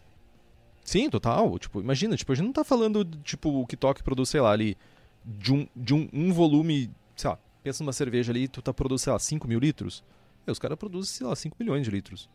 Sim, 0.83 1.09
total. 1.09 1.57
Tipo, 1.59 1.79
imagina, 1.79 2.15
tipo, 2.15 2.31
a 2.31 2.35
gente 2.35 2.45
não 2.45 2.53
tá 2.53 2.63
falando, 2.63 3.05
tipo, 3.23 3.61
o 3.61 3.67
que 3.67 3.77
toque 3.77 4.03
produz, 4.03 4.29
sei 4.29 4.41
lá, 4.41 4.51
ali 4.51 4.77
de 5.23 5.53
um, 5.53 5.67
de 5.75 5.93
um, 5.93 6.09
um 6.11 6.33
volume, 6.33 6.89
sei 7.15 7.29
lá, 7.29 7.37
pensa 7.63 7.83
numa 7.83 7.93
cerveja 7.93 8.31
ali, 8.31 8.47
tu 8.47 8.61
tá 8.61 8.73
produzindo, 8.73 9.03
sei 9.03 9.13
lá, 9.13 9.19
5 9.19 9.47
mil 9.47 9.59
litros. 9.59 10.03
E 10.45 10.51
os 10.51 10.59
caras 10.59 10.77
produzem, 10.77 11.13
sei 11.13 11.27
lá, 11.27 11.35
5 11.35 11.55
milhões 11.59 11.85
de 11.85 11.91
litros. 11.91 12.29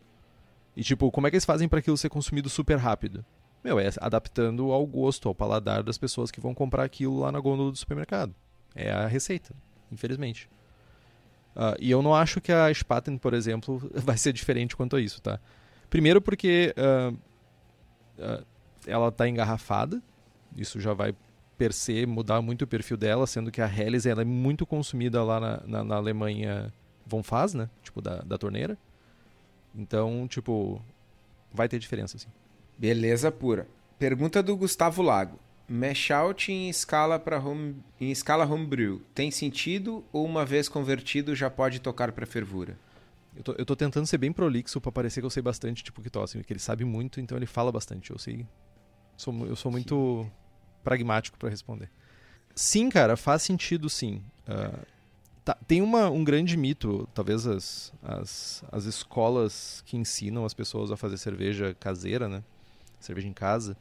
E 0.75 0.83
tipo, 0.83 1.11
como 1.11 1.27
é 1.27 1.29
que 1.29 1.35
eles 1.35 1.45
fazem 1.45 1.67
para 1.67 1.79
aquilo 1.79 1.97
ser 1.97 2.09
consumido 2.09 2.49
super 2.49 2.77
rápido? 2.77 3.25
Meu, 3.63 3.79
é 3.79 3.89
adaptando 3.99 4.71
ao 4.71 4.85
gosto, 4.85 5.27
ao 5.27 5.35
paladar 5.35 5.83
das 5.83 5.97
pessoas 5.97 6.31
que 6.31 6.39
vão 6.39 6.53
comprar 6.53 6.83
aquilo 6.83 7.19
lá 7.19 7.31
na 7.31 7.39
gôndola 7.39 7.71
do 7.71 7.77
supermercado. 7.77 8.33
É 8.75 8.91
a 8.91 9.07
receita, 9.07 9.53
infelizmente. 9.91 10.47
Uh, 11.55 11.75
e 11.79 11.89
eu 11.89 12.03
não 12.03 12.13
acho 12.13 12.39
que 12.39 12.51
a 12.51 12.71
Spaten, 12.71 13.17
por 13.17 13.33
exemplo, 13.33 13.89
vai 13.95 14.17
ser 14.17 14.31
diferente 14.31 14.75
quanto 14.75 14.95
a 14.95 15.01
isso, 15.01 15.21
tá? 15.21 15.39
Primeiro 15.89 16.21
porque 16.21 16.73
uh, 16.77 17.13
uh, 17.13 18.45
ela 18.85 19.09
está 19.09 19.27
engarrafada, 19.27 20.01
isso 20.55 20.79
já 20.79 20.93
vai 20.93 21.15
per 21.57 21.73
se 21.73 22.05
mudar 22.05 22.41
muito 22.41 22.63
o 22.63 22.67
perfil 22.67 22.97
dela, 22.97 23.25
sendo 23.25 23.51
que 23.51 23.61
a 23.61 23.67
Helles 23.67 24.05
ela 24.05 24.21
é 24.21 24.25
muito 24.25 24.65
consumida 24.65 25.23
lá 25.23 25.39
na, 25.39 25.63
na, 25.65 25.83
na 25.83 25.95
Alemanha 25.95 26.71
Von 27.05 27.23
Faz, 27.23 27.53
né? 27.53 27.69
Tipo, 27.81 28.01
da, 28.01 28.17
da 28.17 28.37
torneira. 28.37 28.77
Então, 29.75 30.27
tipo, 30.27 30.81
vai 31.51 31.67
ter 31.67 31.79
diferença, 31.79 32.17
sim. 32.17 32.27
Beleza 32.77 33.31
pura. 33.31 33.67
Pergunta 33.97 34.43
do 34.43 34.55
Gustavo 34.55 35.01
Lago. 35.01 35.39
Mashout 35.67 36.49
em 36.51 36.69
escala 36.69 37.19
para 37.19 37.39
home, 37.39 37.75
em 37.99 38.09
escala 38.09 38.45
homebrew 38.45 39.01
tem 39.13 39.29
sentido 39.29 40.03
ou 40.13 40.25
uma 40.25 40.45
vez 40.45 40.69
convertido 40.69 41.35
já 41.35 41.49
pode 41.49 41.81
tocar 41.81 42.13
para 42.13 42.25
fervura? 42.25 42.77
Eu 43.37 43.43
tô, 43.43 43.51
eu 43.53 43.65
tô 43.65 43.75
tentando 43.75 44.05
ser 44.07 44.17
bem 44.17 44.31
prolixo 44.31 44.81
para 44.81 44.91
parecer 44.91 45.21
que 45.21 45.25
eu 45.25 45.29
sei 45.29 45.43
bastante 45.43 45.83
tipo 45.83 46.01
que 46.01 46.09
tosse, 46.09 46.43
que 46.43 46.51
ele 46.51 46.59
sabe 46.59 46.83
muito, 46.83 47.21
então 47.21 47.37
ele 47.37 47.45
fala 47.45 47.71
bastante. 47.71 48.11
Eu 48.11 48.17
sei. 48.17 48.45
Sou, 49.15 49.33
eu 49.45 49.55
sou 49.55 49.71
muito 49.71 50.23
sim. 50.23 50.31
pragmático 50.83 51.37
para 51.37 51.49
responder. 51.49 51.89
Sim, 52.55 52.89
cara, 52.89 53.15
faz 53.15 53.43
sentido 53.43 53.89
sim. 53.89 54.23
Uh, 54.47 54.85
tá, 55.45 55.55
tem 55.67 55.81
uma, 55.81 56.09
um 56.09 56.23
grande 56.23 56.57
mito, 56.57 57.07
talvez 57.13 57.45
as, 57.45 57.93
as, 58.01 58.63
as 58.71 58.85
escolas 58.85 59.83
que 59.85 59.95
ensinam 59.95 60.43
as 60.43 60.53
pessoas 60.53 60.91
a 60.91 60.97
fazer 60.97 61.17
cerveja 61.17 61.75
caseira, 61.79 62.27
né? 62.27 62.43
Cerveja 62.99 63.27
em 63.27 63.33
casa 63.33 63.77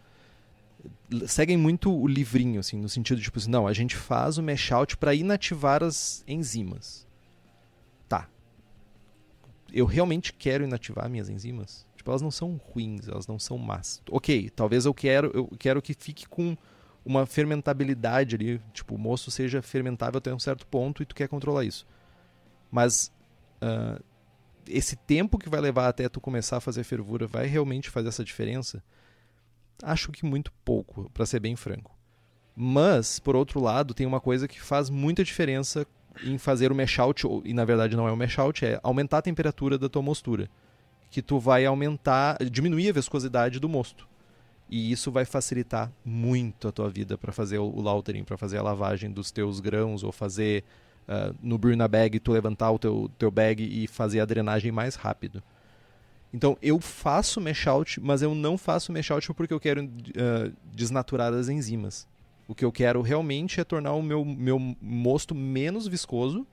seguem 1.26 1.56
muito 1.56 1.92
o 1.92 2.06
livrinho, 2.06 2.60
assim, 2.60 2.76
no 2.76 2.88
sentido 2.88 3.18
de, 3.18 3.24
tipo 3.24 3.38
assim, 3.38 3.50
não, 3.50 3.66
a 3.66 3.72
gente 3.72 3.96
faz 3.96 4.38
o 4.38 4.42
mesh 4.42 4.72
out 4.72 4.96
para 4.96 5.14
inativar 5.14 5.82
as 5.82 6.24
enzimas. 6.26 7.05
Eu 9.76 9.84
realmente 9.84 10.32
quero 10.32 10.64
inativar 10.64 11.06
minhas 11.06 11.28
enzimas? 11.28 11.86
Tipo, 11.98 12.10
elas 12.10 12.22
não 12.22 12.30
são 12.30 12.56
ruins, 12.56 13.06
elas 13.08 13.26
não 13.26 13.38
são 13.38 13.58
más. 13.58 14.00
Ok, 14.10 14.48
talvez 14.48 14.86
eu 14.86 14.94
quero, 14.94 15.30
eu 15.34 15.50
quero 15.58 15.82
que 15.82 15.92
fique 15.92 16.26
com 16.26 16.56
uma 17.04 17.26
fermentabilidade 17.26 18.36
ali, 18.36 18.58
tipo, 18.72 18.94
o 18.94 18.98
moço 18.98 19.30
seja 19.30 19.60
fermentável 19.60 20.16
até 20.16 20.32
um 20.32 20.38
certo 20.38 20.66
ponto 20.66 21.02
e 21.02 21.06
tu 21.06 21.14
quer 21.14 21.28
controlar 21.28 21.62
isso. 21.62 21.86
Mas 22.70 23.12
uh, 23.60 24.02
esse 24.66 24.96
tempo 24.96 25.36
que 25.36 25.50
vai 25.50 25.60
levar 25.60 25.88
até 25.88 26.08
tu 26.08 26.22
começar 26.22 26.56
a 26.56 26.60
fazer 26.60 26.82
fervura 26.82 27.26
vai 27.26 27.46
realmente 27.46 27.90
fazer 27.90 28.08
essa 28.08 28.24
diferença? 28.24 28.82
Acho 29.82 30.10
que 30.10 30.24
muito 30.24 30.50
pouco, 30.64 31.10
para 31.12 31.26
ser 31.26 31.38
bem 31.38 31.54
franco. 31.54 31.94
Mas, 32.56 33.18
por 33.18 33.36
outro 33.36 33.60
lado, 33.60 33.92
tem 33.92 34.06
uma 34.06 34.22
coisa 34.22 34.48
que 34.48 34.58
faz 34.58 34.88
muita 34.88 35.22
diferença 35.22 35.86
em 36.22 36.38
fazer 36.38 36.72
o 36.72 36.74
mesh 36.74 36.98
out, 36.98 37.26
e 37.44 37.52
na 37.52 37.64
verdade 37.64 37.96
não 37.96 38.08
é 38.08 38.12
o 38.12 38.16
mesh 38.16 38.38
out, 38.38 38.64
é 38.64 38.80
aumentar 38.82 39.18
a 39.18 39.22
temperatura 39.22 39.78
da 39.78 39.88
tua 39.88 40.02
mostura. 40.02 40.48
Que 41.10 41.22
tu 41.22 41.38
vai 41.38 41.64
aumentar, 41.64 42.38
diminuir 42.50 42.90
a 42.90 42.92
viscosidade 42.92 43.60
do 43.60 43.68
mosto. 43.68 44.08
E 44.68 44.90
isso 44.90 45.12
vai 45.12 45.24
facilitar 45.24 45.90
muito 46.04 46.66
a 46.66 46.72
tua 46.72 46.90
vida 46.90 47.16
para 47.16 47.32
fazer 47.32 47.58
o 47.58 47.80
lautering, 47.80 48.24
para 48.24 48.36
fazer 48.36 48.58
a 48.58 48.62
lavagem 48.62 49.10
dos 49.10 49.30
teus 49.30 49.60
grãos, 49.60 50.02
ou 50.02 50.10
fazer 50.10 50.64
uh, 51.08 51.34
no 51.40 51.56
brew 51.56 51.76
na 51.76 51.86
bag, 51.86 52.18
tu 52.18 52.32
levantar 52.32 52.70
o 52.72 52.78
teu, 52.78 53.10
teu 53.18 53.30
bag 53.30 53.62
e 53.62 53.86
fazer 53.86 54.20
a 54.20 54.24
drenagem 54.24 54.72
mais 54.72 54.96
rápido. 54.96 55.42
Então 56.32 56.58
eu 56.60 56.80
faço 56.80 57.40
mesh 57.40 57.66
out, 57.66 58.00
mas 58.00 58.22
eu 58.22 58.34
não 58.34 58.58
faço 58.58 58.92
mesh 58.92 59.10
out 59.10 59.32
porque 59.32 59.54
eu 59.54 59.60
quero 59.60 59.84
uh, 59.84 60.52
desnaturar 60.74 61.32
as 61.32 61.48
enzimas. 61.48 62.06
O 62.48 62.54
que 62.54 62.64
eu 62.64 62.70
quero 62.70 63.02
realmente 63.02 63.60
é 63.60 63.64
tornar 63.64 63.92
o 63.92 64.02
meu, 64.02 64.24
meu 64.24 64.58
mosto 64.80 65.34
menos 65.34 65.86
viscoso 65.86 66.46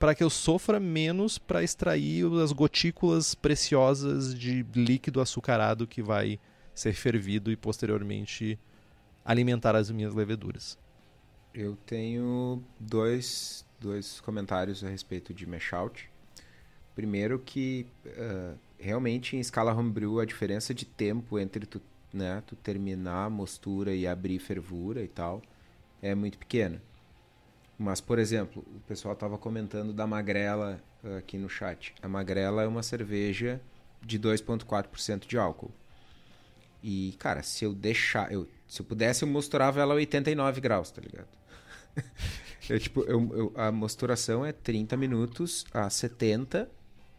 para 0.00 0.14
que 0.14 0.24
eu 0.24 0.30
sofra 0.30 0.80
menos 0.80 1.36
para 1.36 1.62
extrair 1.62 2.24
as 2.42 2.52
gotículas 2.52 3.34
preciosas 3.34 4.34
de 4.34 4.64
líquido 4.74 5.20
açucarado 5.20 5.86
que 5.86 6.02
vai 6.02 6.40
ser 6.74 6.94
fervido 6.94 7.52
e 7.52 7.56
posteriormente 7.56 8.58
alimentar 9.22 9.76
as 9.76 9.90
minhas 9.90 10.14
leveduras. 10.14 10.78
Eu 11.52 11.76
tenho 11.84 12.62
dois, 12.78 13.66
dois 13.78 14.20
comentários 14.22 14.82
a 14.82 14.88
respeito 14.88 15.34
de 15.34 15.46
mesh 15.46 15.74
out. 15.74 16.08
Primeiro 16.94 17.38
que 17.38 17.86
uh, 18.06 18.56
realmente 18.78 19.36
em 19.36 19.40
escala 19.40 19.74
homebrew 19.74 20.18
a 20.18 20.24
diferença 20.24 20.72
de 20.72 20.86
tempo 20.86 21.38
entre 21.38 21.66
tu, 21.66 21.80
né, 22.12 22.42
tu 22.46 22.56
terminar 22.56 23.26
a 23.26 23.30
mostura 23.30 23.94
e 23.94 24.06
abrir 24.06 24.38
fervura 24.38 25.02
e 25.02 25.08
tal 25.08 25.42
é 26.02 26.14
muito 26.14 26.38
pequena. 26.38 26.80
Mas, 27.78 28.00
por 28.00 28.18
exemplo, 28.18 28.64
o 28.76 28.80
pessoal 28.80 29.14
estava 29.14 29.38
comentando 29.38 29.92
da 29.92 30.06
Magrela 30.06 30.82
uh, 31.02 31.16
aqui 31.16 31.38
no 31.38 31.48
chat. 31.48 31.94
A 32.02 32.08
Magrela 32.08 32.62
é 32.62 32.66
uma 32.66 32.82
cerveja 32.82 33.60
de 34.02 34.18
2,4% 34.18 35.26
de 35.26 35.38
álcool. 35.38 35.70
E, 36.82 37.14
cara, 37.18 37.42
se 37.42 37.64
eu 37.64 37.74
deixar. 37.74 38.32
Eu, 38.32 38.46
se 38.66 38.80
eu 38.80 38.86
pudesse, 38.86 39.24
eu 39.24 39.28
mosturava 39.28 39.80
ela 39.80 39.94
a 39.94 39.96
89 39.96 40.60
graus, 40.60 40.90
tá 40.90 41.00
ligado? 41.00 41.28
eu, 42.68 42.78
tipo, 42.78 43.00
eu, 43.02 43.30
eu, 43.34 43.52
a 43.56 43.72
mosturação 43.72 44.44
é 44.44 44.52
30 44.52 44.96
minutos 44.96 45.64
a 45.72 45.88
70, 45.88 46.70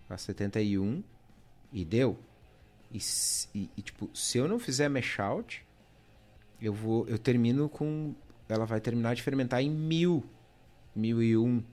a 0.10 0.18
71 0.18 1.04
e 1.74 1.86
deu. 1.86 2.20
E, 2.92 3.00
e, 3.56 3.70
e, 3.78 3.82
tipo, 3.82 4.10
se 4.14 4.38
eu 4.38 4.48
não 4.48 4.60
fizer 4.60 4.90
mesh 4.90 5.20
out, 5.20 5.66
eu 6.62 6.74
vou. 6.74 7.08
Eu 7.08 7.18
termino 7.18 7.70
com. 7.70 8.14
Ela 8.50 8.66
vai 8.66 8.82
terminar 8.82 9.16
de 9.16 9.22
fermentar 9.22 9.62
em 9.62 9.70
mil. 9.70 10.24
Mil 10.96 11.24
e 11.24 11.38
um. 11.38 11.64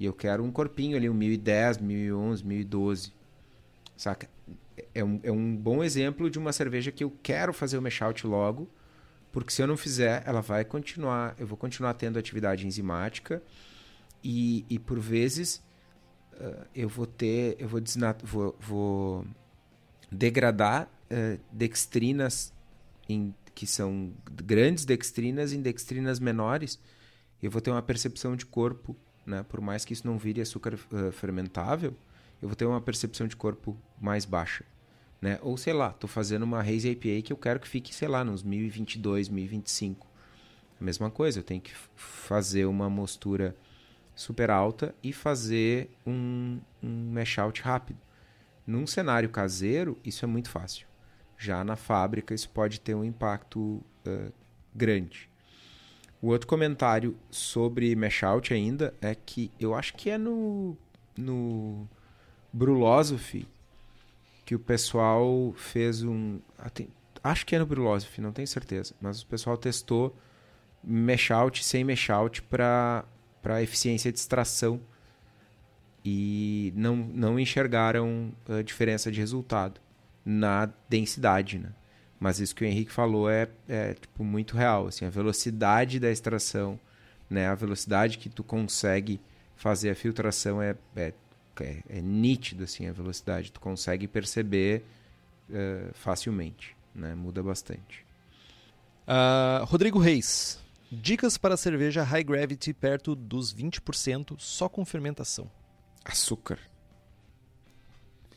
E 0.00 0.04
eu 0.04 0.12
quero 0.12 0.44
um 0.44 0.50
corpinho 0.50 0.96
ali, 0.96 1.08
um 1.08 1.14
mil 1.14 1.32
e 1.32 1.36
dez, 1.36 1.78
mil 1.78 1.98
e 1.98 2.12
onze, 2.12 2.44
mil 2.44 2.60
e 2.60 2.64
doze. 2.64 3.12
Saca? 3.96 4.28
É 4.94 5.02
um, 5.02 5.20
é 5.22 5.30
um 5.30 5.56
bom 5.56 5.82
exemplo 5.82 6.28
de 6.30 6.38
uma 6.38 6.52
cerveja 6.52 6.90
que 6.90 7.02
eu 7.02 7.12
quero 7.22 7.52
fazer 7.52 7.78
o 7.78 7.82
mesh 7.82 8.02
out 8.02 8.26
logo. 8.26 8.68
Porque 9.30 9.52
se 9.52 9.62
eu 9.62 9.66
não 9.66 9.76
fizer, 9.76 10.22
ela 10.26 10.40
vai 10.40 10.64
continuar. 10.64 11.36
Eu 11.38 11.46
vou 11.46 11.56
continuar 11.56 11.94
tendo 11.94 12.18
atividade 12.18 12.66
enzimática. 12.66 13.42
E, 14.22 14.64
e 14.68 14.78
por 14.78 14.98
vezes 14.98 15.62
uh, 16.34 16.66
eu 16.74 16.88
vou 16.88 17.06
ter, 17.06 17.56
eu 17.58 17.68
vou, 17.68 17.80
desnat 17.80 18.20
vou, 18.24 18.56
vou 18.58 19.24
degradar 20.10 20.88
uh, 21.10 21.40
dextrinas 21.52 22.52
em, 23.08 23.34
que 23.54 23.66
são 23.66 24.12
grandes 24.30 24.84
dextrinas 24.84 25.52
em 25.52 25.60
dextrinas 25.60 26.18
menores. 26.18 26.78
Eu 27.42 27.50
vou 27.50 27.60
ter 27.60 27.70
uma 27.70 27.82
percepção 27.82 28.36
de 28.36 28.46
corpo, 28.46 28.96
né? 29.24 29.44
Por 29.48 29.60
mais 29.60 29.84
que 29.84 29.92
isso 29.92 30.06
não 30.06 30.18
vire 30.18 30.40
açúcar 30.40 30.74
uh, 30.74 31.12
fermentável, 31.12 31.94
eu 32.40 32.48
vou 32.48 32.56
ter 32.56 32.64
uma 32.64 32.80
percepção 32.80 33.26
de 33.26 33.36
corpo 33.36 33.76
mais 34.00 34.24
baixa. 34.24 34.64
Né? 35.20 35.38
Ou 35.42 35.56
sei 35.56 35.72
lá, 35.72 35.90
estou 35.90 36.08
fazendo 36.08 36.44
uma 36.44 36.60
Haze 36.60 36.90
IPA 36.90 37.22
que 37.22 37.32
eu 37.32 37.36
quero 37.36 37.58
que 37.58 37.66
fique, 37.66 37.94
sei 37.94 38.06
lá, 38.06 38.24
nos 38.24 38.42
1022, 38.42 39.28
1025. 39.28 40.06
A 40.80 40.84
mesma 40.84 41.10
coisa, 41.10 41.40
eu 41.40 41.42
tenho 41.42 41.60
que 41.60 41.72
fazer 41.96 42.64
uma 42.66 42.88
mostura 42.88 43.56
super 44.14 44.50
alta 44.50 44.94
e 45.02 45.12
fazer 45.12 45.90
um, 46.06 46.60
um 46.82 47.10
mesh 47.10 47.38
out 47.38 47.60
rápido. 47.62 47.98
Num 48.68 48.86
cenário 48.86 49.30
caseiro, 49.30 49.96
isso 50.04 50.26
é 50.26 50.28
muito 50.28 50.50
fácil. 50.50 50.86
Já 51.38 51.64
na 51.64 51.74
fábrica, 51.74 52.34
isso 52.34 52.50
pode 52.50 52.78
ter 52.78 52.94
um 52.94 53.02
impacto 53.02 53.82
uh, 54.06 54.30
grande. 54.74 55.30
O 56.20 56.26
outro 56.26 56.46
comentário 56.46 57.16
sobre 57.30 57.96
mesh 57.96 58.22
out 58.22 58.52
ainda 58.52 58.92
é 59.00 59.14
que 59.14 59.50
eu 59.58 59.74
acho 59.74 59.94
que 59.94 60.10
é 60.10 60.18
no, 60.18 60.76
no 61.16 61.88
Brulosophy 62.52 63.48
que 64.44 64.54
o 64.54 64.58
pessoal 64.58 65.54
fez 65.56 66.02
um. 66.02 66.38
Acho 67.24 67.46
que 67.46 67.56
é 67.56 67.58
no 67.58 67.64
Brulosophy, 67.64 68.20
não 68.20 68.32
tenho 68.32 68.46
certeza. 68.46 68.94
Mas 69.00 69.22
o 69.22 69.26
pessoal 69.26 69.56
testou 69.56 70.14
mesh 70.84 71.30
out 71.30 71.64
sem 71.64 71.84
mesh 71.84 72.10
out 72.10 72.42
para 72.42 73.02
para 73.40 73.62
eficiência 73.62 74.12
de 74.12 74.18
extração 74.18 74.78
e 76.04 76.72
não, 76.76 76.96
não 76.96 77.38
enxergaram 77.38 78.32
a 78.48 78.62
diferença 78.62 79.10
de 79.10 79.18
resultado 79.18 79.80
na 80.24 80.70
densidade, 80.88 81.58
né? 81.58 81.70
Mas 82.20 82.40
isso 82.40 82.54
que 82.54 82.64
o 82.64 82.66
Henrique 82.66 82.90
falou 82.90 83.30
é, 83.30 83.48
é 83.68 83.94
tipo, 83.94 84.24
muito 84.24 84.56
real, 84.56 84.88
assim, 84.88 85.04
a 85.04 85.10
velocidade 85.10 86.00
da 86.00 86.10
extração, 86.10 86.78
né? 87.30 87.46
A 87.46 87.54
velocidade 87.54 88.18
que 88.18 88.28
tu 88.28 88.42
consegue 88.42 89.20
fazer 89.56 89.90
a 89.90 89.94
filtração 89.94 90.60
é, 90.60 90.74
é, 90.96 91.12
é, 91.60 91.76
é 91.88 92.00
nítido, 92.00 92.64
assim, 92.64 92.86
a 92.88 92.92
velocidade. 92.92 93.52
Tu 93.52 93.60
consegue 93.60 94.08
perceber 94.08 94.84
uh, 95.48 95.90
facilmente, 95.94 96.76
né? 96.94 97.14
Muda 97.14 97.42
bastante. 97.42 98.04
Uh, 99.06 99.64
Rodrigo 99.64 99.98
Reis 99.98 100.58
Dicas 100.90 101.36
para 101.36 101.56
cerveja 101.56 102.02
high 102.02 102.24
gravity 102.24 102.72
perto 102.72 103.14
dos 103.14 103.54
20% 103.54 104.36
só 104.38 104.70
com 104.70 104.84
fermentação. 104.86 105.50
Açúcar. 106.08 106.58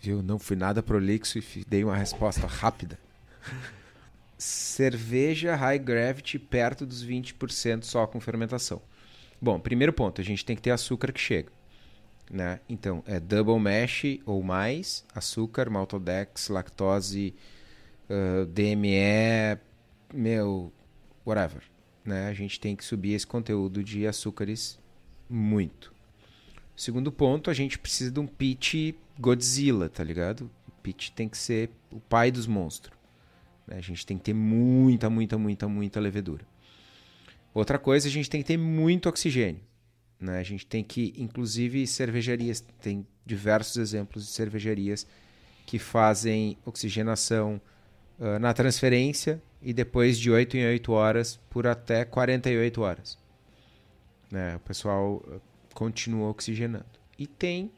Viu? 0.01 0.21
Não 0.21 0.37
fui 0.37 0.57
nada 0.57 0.83
prolixo 0.83 1.39
e 1.39 1.65
dei 1.65 1.85
uma 1.85 1.95
resposta 1.95 2.45
rápida. 2.45 2.99
Cerveja 4.37 5.55
high 5.55 5.79
gravity 5.79 6.37
perto 6.37 6.85
dos 6.85 7.05
20% 7.05 7.83
só 7.83 8.05
com 8.05 8.19
fermentação. 8.19 8.81
Bom, 9.41 9.57
primeiro 9.59 9.93
ponto, 9.93 10.19
a 10.19 10.23
gente 10.23 10.43
tem 10.43 10.55
que 10.55 10.61
ter 10.61 10.71
açúcar 10.71 11.13
que 11.13 11.19
chega. 11.19 11.51
Né? 12.29 12.59
Então, 12.67 13.03
é 13.07 13.19
double 13.19 13.59
mash 13.59 14.19
ou 14.25 14.43
mais, 14.43 15.05
açúcar, 15.15 15.69
maltodex, 15.69 16.49
lactose, 16.49 17.33
uh, 18.09 18.45
DME, 18.47 19.59
meu, 20.13 20.73
whatever. 21.25 21.63
Né? 22.03 22.27
A 22.27 22.33
gente 22.33 22.59
tem 22.59 22.75
que 22.75 22.83
subir 22.83 23.13
esse 23.13 23.27
conteúdo 23.27 23.83
de 23.83 24.05
açúcares 24.05 24.79
muito. 25.29 25.90
Segundo 26.75 27.11
ponto, 27.11 27.49
a 27.49 27.53
gente 27.53 27.77
precisa 27.77 28.11
de 28.11 28.19
um 28.19 28.27
pitch 28.27 28.95
Godzilla, 29.19 29.89
tá 29.89 30.03
ligado? 30.03 30.49
O 30.67 30.71
pitch 30.81 31.09
tem 31.09 31.29
que 31.29 31.37
ser 31.37 31.69
o 31.91 31.99
pai 31.99 32.31
dos 32.31 32.47
monstros. 32.47 32.97
Né? 33.67 33.77
A 33.77 33.81
gente 33.81 34.05
tem 34.05 34.17
que 34.17 34.23
ter 34.23 34.33
muita, 34.33 35.09
muita, 35.09 35.37
muita, 35.37 35.67
muita 35.67 35.99
levedura. 35.99 36.45
Outra 37.53 37.77
coisa, 37.77 38.07
a 38.07 38.11
gente 38.11 38.29
tem 38.29 38.41
que 38.41 38.47
ter 38.47 38.57
muito 38.57 39.09
oxigênio. 39.09 39.61
Né? 40.19 40.39
A 40.39 40.43
gente 40.43 40.65
tem 40.65 40.83
que, 40.83 41.13
inclusive, 41.17 41.85
cervejarias, 41.85 42.63
tem 42.81 43.05
diversos 43.25 43.77
exemplos 43.77 44.25
de 44.25 44.31
cervejarias 44.31 45.05
que 45.65 45.77
fazem 45.77 46.57
oxigenação 46.65 47.61
uh, 48.19 48.39
na 48.39 48.53
transferência 48.53 49.41
e 49.61 49.73
depois 49.73 50.17
de 50.17 50.31
8 50.31 50.57
em 50.57 50.65
8 50.65 50.91
horas 50.91 51.39
por 51.49 51.67
até 51.67 52.03
48 52.03 52.81
horas. 52.81 53.17
Né? 54.31 54.55
O 54.55 54.59
pessoal 54.59 55.23
continua 55.73 56.29
oxigenando. 56.29 56.85
E 57.17 57.27
tem 57.27 57.71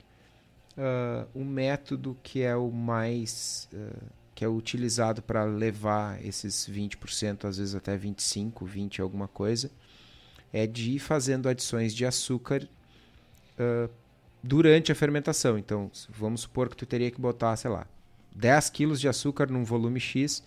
uh, 0.78 1.28
um 1.36 1.46
método 1.46 2.18
que 2.24 2.42
é 2.42 2.56
o 2.56 2.72
mais. 2.72 3.68
Uh, 3.74 4.24
que 4.36 4.44
é 4.44 4.48
utilizado 4.48 5.22
para 5.22 5.44
levar 5.44 6.24
esses 6.26 6.68
20%, 6.68 7.46
às 7.46 7.60
vezes 7.60 7.76
até 7.76 7.96
25%, 7.96 8.52
20% 8.64 9.00
alguma 9.00 9.28
coisa, 9.28 9.70
é 10.52 10.66
de 10.66 10.94
ir 10.94 11.00
fazendo 11.00 11.48
adições 11.48 11.94
de 11.94 12.04
açúcar 12.04 12.68
uh, 13.60 13.90
durante 14.42 14.92
a 14.92 14.96
fermentação. 14.96 15.58
Então, 15.58 15.92
vamos 16.10 16.42
supor 16.42 16.68
que 16.68 16.76
tu 16.76 16.86
teria 16.86 17.12
que 17.12 17.22
botar, 17.22 17.56
sei 17.56 17.70
lá, 17.70 17.86
10 18.36 18.72
quilos 18.72 19.00
de 19.00 19.08
açúcar 19.08 19.52
num 19.52 19.64
volume 19.64 20.00
X 20.00 20.44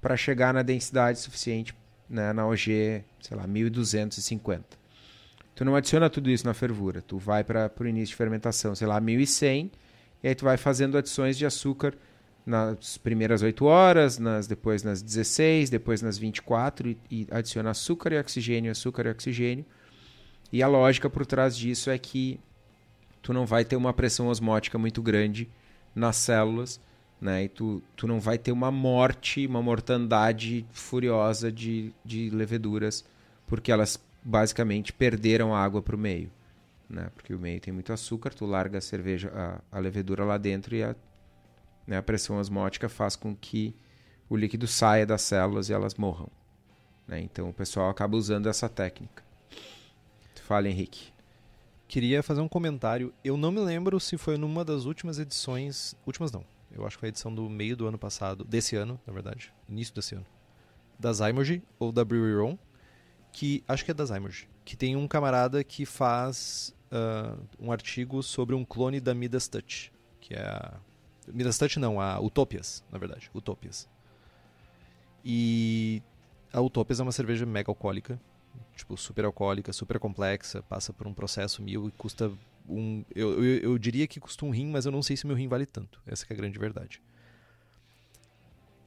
para 0.00 0.16
chegar 0.16 0.52
na 0.52 0.62
densidade 0.62 1.18
suficiente 1.18 1.74
né, 2.08 2.32
na 2.32 2.46
OG, 2.46 3.02
sei 3.20 3.36
lá, 3.36 3.46
1250. 3.46 4.81
Tu 5.54 5.64
não 5.64 5.76
adiciona 5.76 6.08
tudo 6.08 6.30
isso 6.30 6.46
na 6.46 6.54
fervura, 6.54 7.02
tu 7.02 7.18
vai 7.18 7.44
para 7.44 7.70
o 7.78 7.86
início 7.86 8.08
de 8.08 8.16
fermentação, 8.16 8.74
sei 8.74 8.86
lá, 8.86 9.00
1100, 9.00 9.70
e 10.22 10.28
aí 10.28 10.34
tu 10.34 10.44
vai 10.44 10.56
fazendo 10.56 10.96
adições 10.96 11.36
de 11.36 11.44
açúcar 11.44 11.94
nas 12.44 12.96
primeiras 12.98 13.42
8 13.42 13.64
horas, 13.64 14.18
nas, 14.18 14.46
depois 14.46 14.82
nas 14.82 15.02
16, 15.02 15.70
depois 15.70 16.02
nas 16.02 16.18
24, 16.18 16.88
e, 16.88 16.98
e 17.10 17.26
adiciona 17.30 17.70
açúcar 17.70 18.12
e 18.12 18.18
oxigênio, 18.18 18.70
açúcar 18.70 19.06
e 19.06 19.10
oxigênio. 19.10 19.64
E 20.52 20.62
a 20.62 20.68
lógica 20.68 21.08
por 21.08 21.24
trás 21.24 21.56
disso 21.56 21.90
é 21.90 21.98
que 21.98 22.40
tu 23.22 23.32
não 23.32 23.46
vai 23.46 23.64
ter 23.64 23.76
uma 23.76 23.92
pressão 23.92 24.28
osmótica 24.28 24.76
muito 24.78 25.00
grande 25.00 25.48
nas 25.94 26.16
células, 26.16 26.80
né? 27.20 27.44
E 27.44 27.48
tu, 27.48 27.80
tu 27.96 28.06
não 28.06 28.18
vai 28.18 28.36
ter 28.36 28.50
uma 28.50 28.70
morte, 28.70 29.46
uma 29.46 29.62
mortandade 29.62 30.66
furiosa 30.72 31.52
de, 31.52 31.94
de 32.04 32.28
leveduras, 32.30 33.04
porque 33.46 33.70
elas 33.70 33.96
basicamente 34.22 34.92
perderam 34.92 35.54
água 35.54 35.82
para 35.82 35.96
o 35.96 35.98
meio. 35.98 36.30
Né? 36.88 37.10
Porque 37.14 37.34
o 37.34 37.38
meio 37.38 37.60
tem 37.60 37.72
muito 37.72 37.92
açúcar, 37.92 38.34
tu 38.34 38.44
larga 38.44 38.78
a 38.78 38.80
cerveja, 38.80 39.32
a, 39.34 39.78
a 39.78 39.80
levedura 39.80 40.24
lá 40.24 40.36
dentro 40.36 40.74
e 40.74 40.82
a 40.82 40.94
né? 41.86 41.96
A 41.96 42.02
pressão 42.02 42.38
osmótica 42.38 42.88
faz 42.88 43.16
com 43.16 43.34
que 43.34 43.74
o 44.28 44.36
líquido 44.36 44.66
saia 44.66 45.06
das 45.06 45.22
células 45.22 45.68
e 45.68 45.72
elas 45.72 45.94
morram. 45.94 46.28
Né? 47.06 47.20
Então 47.20 47.48
o 47.48 47.52
pessoal 47.52 47.90
acaba 47.90 48.16
usando 48.16 48.48
essa 48.48 48.68
técnica. 48.68 49.22
Fala, 50.42 50.68
Henrique. 50.68 51.12
Queria 51.86 52.22
fazer 52.22 52.40
um 52.40 52.48
comentário. 52.48 53.12
Eu 53.22 53.36
não 53.36 53.52
me 53.52 53.60
lembro 53.60 53.98
se 54.00 54.16
foi 54.16 54.36
numa 54.36 54.64
das 54.64 54.84
últimas 54.84 55.18
edições. 55.18 55.94
Últimas 56.06 56.32
não. 56.32 56.44
Eu 56.70 56.86
acho 56.86 56.96
que 56.96 57.00
foi 57.00 57.08
a 57.08 57.10
edição 57.10 57.34
do 57.34 57.48
meio 57.48 57.76
do 57.76 57.86
ano 57.86 57.98
passado. 57.98 58.44
Desse 58.44 58.74
ano, 58.76 58.98
na 59.06 59.12
verdade. 59.12 59.52
Início 59.68 59.94
desse 59.94 60.14
ano. 60.14 60.26
Da 60.98 61.12
Zymogy 61.12 61.62
ou 61.78 61.92
da 61.92 62.04
Brewery 62.04 62.34
Room. 62.34 62.58
Que. 63.32 63.64
Acho 63.66 63.84
que 63.84 63.90
é 63.90 63.94
da 63.94 64.04
Zymogy. 64.04 64.48
Que 64.64 64.76
tem 64.76 64.94
um 64.96 65.08
camarada 65.08 65.64
que 65.64 65.84
faz 65.84 66.74
uh, 66.92 67.38
um 67.58 67.72
artigo 67.72 68.22
sobre 68.22 68.54
um 68.54 68.64
clone 68.64 69.00
da 69.00 69.14
Midas 69.14 69.48
Touch. 69.48 69.92
Que 70.20 70.34
é 70.34 70.42
a 70.42 70.74
Midas 71.28 71.58
Touch 71.58 71.78
não, 71.78 72.00
a 72.00 72.20
Utopias, 72.20 72.84
na 72.90 72.98
verdade. 72.98 73.30
Utopias. 73.34 73.88
E 75.24 76.02
a 76.52 76.60
Utopias 76.60 77.00
é 77.00 77.02
uma 77.02 77.12
cerveja 77.12 77.46
mega 77.46 77.70
alcoólica, 77.70 78.20
tipo, 78.74 78.96
super 78.96 79.24
alcoólica, 79.24 79.72
super 79.72 79.98
complexa, 79.98 80.62
passa 80.62 80.92
por 80.92 81.06
um 81.06 81.14
processo 81.14 81.62
mil 81.62 81.88
e 81.88 81.92
custa 81.92 82.32
um. 82.68 83.04
Eu, 83.14 83.44
eu, 83.44 83.58
eu, 83.60 83.78
diria 83.78 84.06
que 84.06 84.20
custa 84.20 84.44
um 84.44 84.50
rim, 84.50 84.66
mas 84.66 84.84
eu 84.84 84.92
não 84.92 85.02
sei 85.02 85.16
se 85.16 85.26
meu 85.26 85.36
rim 85.36 85.48
vale 85.48 85.66
tanto. 85.66 86.00
Essa 86.06 86.26
é 86.28 86.32
a 86.32 86.36
grande 86.36 86.58
verdade. 86.58 87.00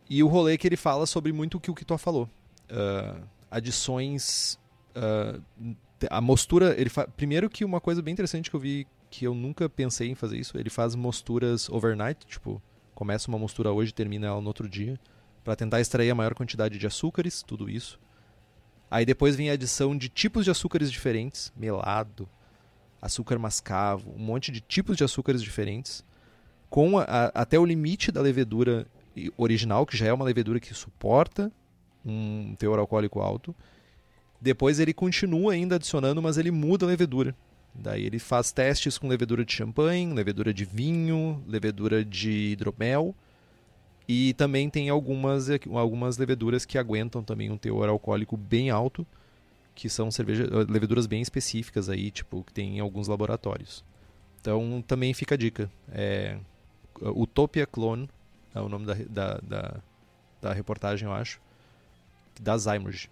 E 0.09 0.21
o 0.21 0.27
rolê 0.27 0.57
que 0.57 0.67
ele 0.67 0.77
fala 0.77 1.05
sobre 1.05 1.31
muito 1.31 1.57
o 1.57 1.59
que 1.59 1.71
o 1.71 1.75
Kito 1.75 1.97
falou. 1.97 2.29
Uh, 2.69 3.25
adições. 3.55 4.59
Uh, 4.95 5.75
a 6.09 6.21
mostura. 6.21 6.79
Ele 6.79 6.89
fa... 6.89 7.07
Primeiro 7.07 7.49
que 7.49 7.63
uma 7.63 7.79
coisa 7.79 8.01
bem 8.01 8.11
interessante 8.11 8.49
que 8.49 8.55
eu 8.55 8.59
vi 8.59 8.87
que 9.09 9.25
eu 9.25 9.33
nunca 9.33 9.69
pensei 9.69 10.09
em 10.09 10.15
fazer 10.15 10.37
isso. 10.37 10.57
Ele 10.57 10.69
faz 10.69 10.93
mosturas 10.93 11.69
overnight, 11.69 12.25
tipo, 12.25 12.61
começa 12.93 13.29
uma 13.29 13.39
mostura 13.39 13.71
hoje 13.71 13.91
e 13.91 13.93
termina 13.93 14.27
ela 14.27 14.41
no 14.41 14.47
outro 14.47 14.67
dia, 14.67 14.99
para 15.43 15.55
tentar 15.55 15.79
extrair 15.79 16.09
a 16.09 16.15
maior 16.15 16.33
quantidade 16.33 16.77
de 16.77 16.85
açúcares, 16.85 17.41
tudo 17.41 17.69
isso. 17.69 17.97
Aí 18.91 19.05
depois 19.05 19.35
vem 19.35 19.49
a 19.49 19.53
adição 19.53 19.97
de 19.97 20.09
tipos 20.09 20.43
de 20.43 20.51
açúcares 20.51 20.91
diferentes, 20.91 21.53
melado, 21.55 22.27
açúcar 23.01 23.39
mascavo, 23.39 24.11
um 24.15 24.19
monte 24.19 24.51
de 24.51 24.59
tipos 24.59 24.97
de 24.97 25.03
açúcares 25.03 25.41
diferentes, 25.41 26.03
com 26.69 26.97
a, 26.97 27.03
a, 27.03 27.25
até 27.41 27.57
o 27.57 27.65
limite 27.65 28.11
da 28.11 28.21
levedura 28.21 28.85
original, 29.37 29.85
que 29.85 29.95
já 29.95 30.07
é 30.07 30.13
uma 30.13 30.25
levedura 30.25 30.59
que 30.59 30.73
suporta 30.73 31.51
um 32.05 32.55
teor 32.57 32.79
alcoólico 32.79 33.19
alto. 33.19 33.55
Depois 34.39 34.79
ele 34.79 34.93
continua 34.93 35.53
ainda 35.53 35.75
adicionando, 35.75 36.21
mas 36.21 36.37
ele 36.37 36.51
muda 36.51 36.85
a 36.85 36.89
levedura. 36.89 37.35
Daí 37.73 38.05
ele 38.05 38.19
faz 38.19 38.51
testes 38.51 38.97
com 38.97 39.07
levedura 39.07 39.43
de 39.43 39.51
champanhe, 39.51 40.13
levedura 40.13 40.53
de 40.53 40.63
vinho, 40.63 41.43
levedura 41.47 42.05
de 42.05 42.51
hidromel. 42.51 43.13
E 44.07 44.33
também 44.35 44.69
tem 44.69 44.89
algumas, 44.89 45.47
algumas 45.73 46.17
leveduras 46.17 46.63
que 46.63 46.77
aguentam 46.77 47.23
também 47.23 47.51
um 47.51 47.57
teor 47.57 47.89
alcoólico 47.89 48.37
bem 48.37 48.69
alto, 48.69 49.05
que 49.73 49.89
são 49.89 50.11
cerveja, 50.11 50.47
leveduras 50.69 51.07
bem 51.07 51.21
específicas 51.21 51.89
aí, 51.89 52.11
tipo, 52.11 52.43
que 52.43 52.53
tem 52.53 52.77
em 52.77 52.79
alguns 52.79 53.07
laboratórios. 53.07 53.83
Então 54.39 54.83
também 54.87 55.13
fica 55.13 55.33
a 55.33 55.37
dica. 55.37 55.69
É, 55.91 56.37
Utopia 57.01 57.65
Clone 57.65 58.07
é 58.53 58.61
o 58.61 58.69
nome 58.69 58.85
da, 58.85 58.93
da, 58.93 59.39
da, 59.41 59.81
da 60.41 60.53
reportagem, 60.53 61.07
eu 61.07 61.13
acho, 61.13 61.41
da 62.41 62.57
Zymerge 62.57 63.09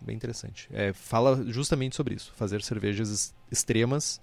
bem 0.00 0.16
interessante. 0.16 0.68
É, 0.72 0.92
fala 0.92 1.44
justamente 1.46 1.94
sobre 1.94 2.14
isso, 2.14 2.32
fazer 2.34 2.62
cervejas 2.62 3.34
extremas 3.50 4.20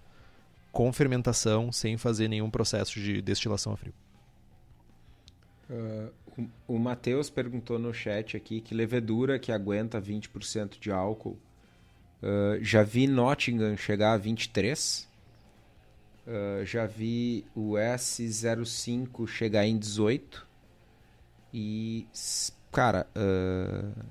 com 0.72 0.92
fermentação 0.92 1.72
sem 1.72 1.98
fazer 1.98 2.28
nenhum 2.28 2.50
processo 2.50 3.00
de 3.00 3.22
destilação 3.22 3.74
a 3.74 3.78
frio. 3.78 3.94
Uh, 5.70 6.12
o, 6.68 6.76
o 6.76 6.80
Matheus 6.80 7.30
perguntou 7.30 7.78
no 7.78 7.94
chat 7.94 8.38
aqui 8.38 8.62
que 8.62 8.74
levedura 8.74 9.38
que 9.38 9.52
aguenta 9.52 10.02
20% 10.02 10.80
de 10.80 10.92
álcool. 10.92 11.38
Uh, 12.22 12.64
já 12.64 12.84
vi 12.84 13.08
Nottingham 13.08 13.76
chegar 13.76 14.14
a 14.14 14.18
23. 14.18 15.08
Uh, 16.26 16.66
já 16.66 16.86
vi 16.86 17.46
o 17.56 17.74
S05 17.74 19.28
chegar 19.28 19.66
em 19.66 19.78
18. 19.78 20.46
E, 21.54 22.08
cara, 22.72 23.08
uh, 23.16 24.04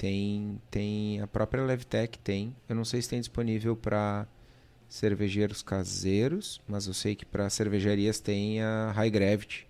tem, 0.00 0.58
tem 0.70 1.20
a 1.20 1.26
própria 1.26 1.62
Levtech 1.62 2.18
tem. 2.20 2.56
Eu 2.66 2.74
não 2.74 2.86
sei 2.86 3.02
se 3.02 3.10
tem 3.10 3.20
disponível 3.20 3.76
para 3.76 4.26
cervejeiros 4.88 5.62
caseiros, 5.62 6.58
mas 6.66 6.86
eu 6.86 6.94
sei 6.94 7.14
que 7.14 7.26
para 7.26 7.50
cervejarias 7.50 8.18
tem 8.18 8.62
a 8.62 8.92
High 8.92 9.10
Gravity, 9.10 9.68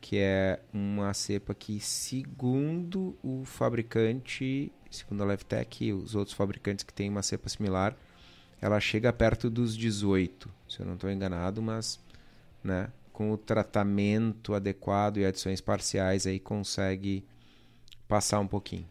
que 0.00 0.18
é 0.18 0.60
uma 0.72 1.12
cepa 1.12 1.52
que, 1.52 1.80
segundo 1.80 3.18
o 3.24 3.44
fabricante, 3.44 4.70
segundo 4.88 5.24
a 5.24 5.26
Levtech 5.26 5.84
e 5.84 5.92
os 5.92 6.14
outros 6.14 6.36
fabricantes 6.36 6.84
que 6.84 6.94
têm 6.94 7.10
uma 7.10 7.20
cepa 7.20 7.48
similar, 7.48 7.96
ela 8.60 8.78
chega 8.78 9.12
perto 9.12 9.50
dos 9.50 9.76
18, 9.76 10.48
se 10.68 10.78
eu 10.78 10.86
não 10.86 10.94
estou 10.94 11.10
enganado, 11.10 11.60
mas 11.60 11.98
né, 12.62 12.92
com 13.12 13.32
o 13.32 13.36
tratamento 13.36 14.54
adequado 14.54 15.16
e 15.16 15.26
adições 15.26 15.60
parciais 15.60 16.24
aí 16.24 16.38
consegue 16.38 17.24
passar 18.06 18.38
um 18.38 18.46
pouquinho. 18.46 18.86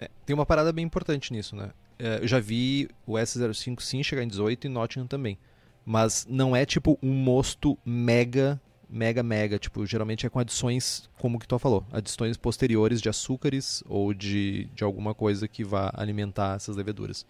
É, 0.00 0.08
tem 0.24 0.32
uma 0.32 0.46
parada 0.46 0.72
bem 0.72 0.84
importante 0.84 1.30
nisso, 1.30 1.54
né? 1.54 1.70
É, 1.98 2.20
eu 2.22 2.26
já 2.26 2.40
vi 2.40 2.88
o 3.06 3.12
S05 3.12 3.82
sim 3.82 4.02
chegar 4.02 4.22
em 4.22 4.28
18 4.28 4.66
e 4.66 4.70
Nottingham 4.70 5.06
também. 5.06 5.36
Mas 5.84 6.26
não 6.28 6.56
é 6.56 6.64
tipo 6.64 6.98
um 7.02 7.12
mosto 7.12 7.78
mega, 7.84 8.58
mega, 8.88 9.22
mega. 9.22 9.58
Tipo, 9.58 9.84
geralmente 9.84 10.24
é 10.24 10.30
com 10.30 10.38
adições, 10.38 11.10
como 11.18 11.38
que 11.38 11.46
tu 11.46 11.58
falou, 11.58 11.84
adições 11.92 12.38
posteriores 12.38 13.02
de 13.02 13.10
açúcares 13.10 13.84
ou 13.86 14.14
de, 14.14 14.64
de 14.74 14.82
alguma 14.82 15.14
coisa 15.14 15.46
que 15.46 15.62
vá 15.62 15.92
alimentar 15.94 16.56
essas 16.56 16.76
leveduras. 16.76 17.26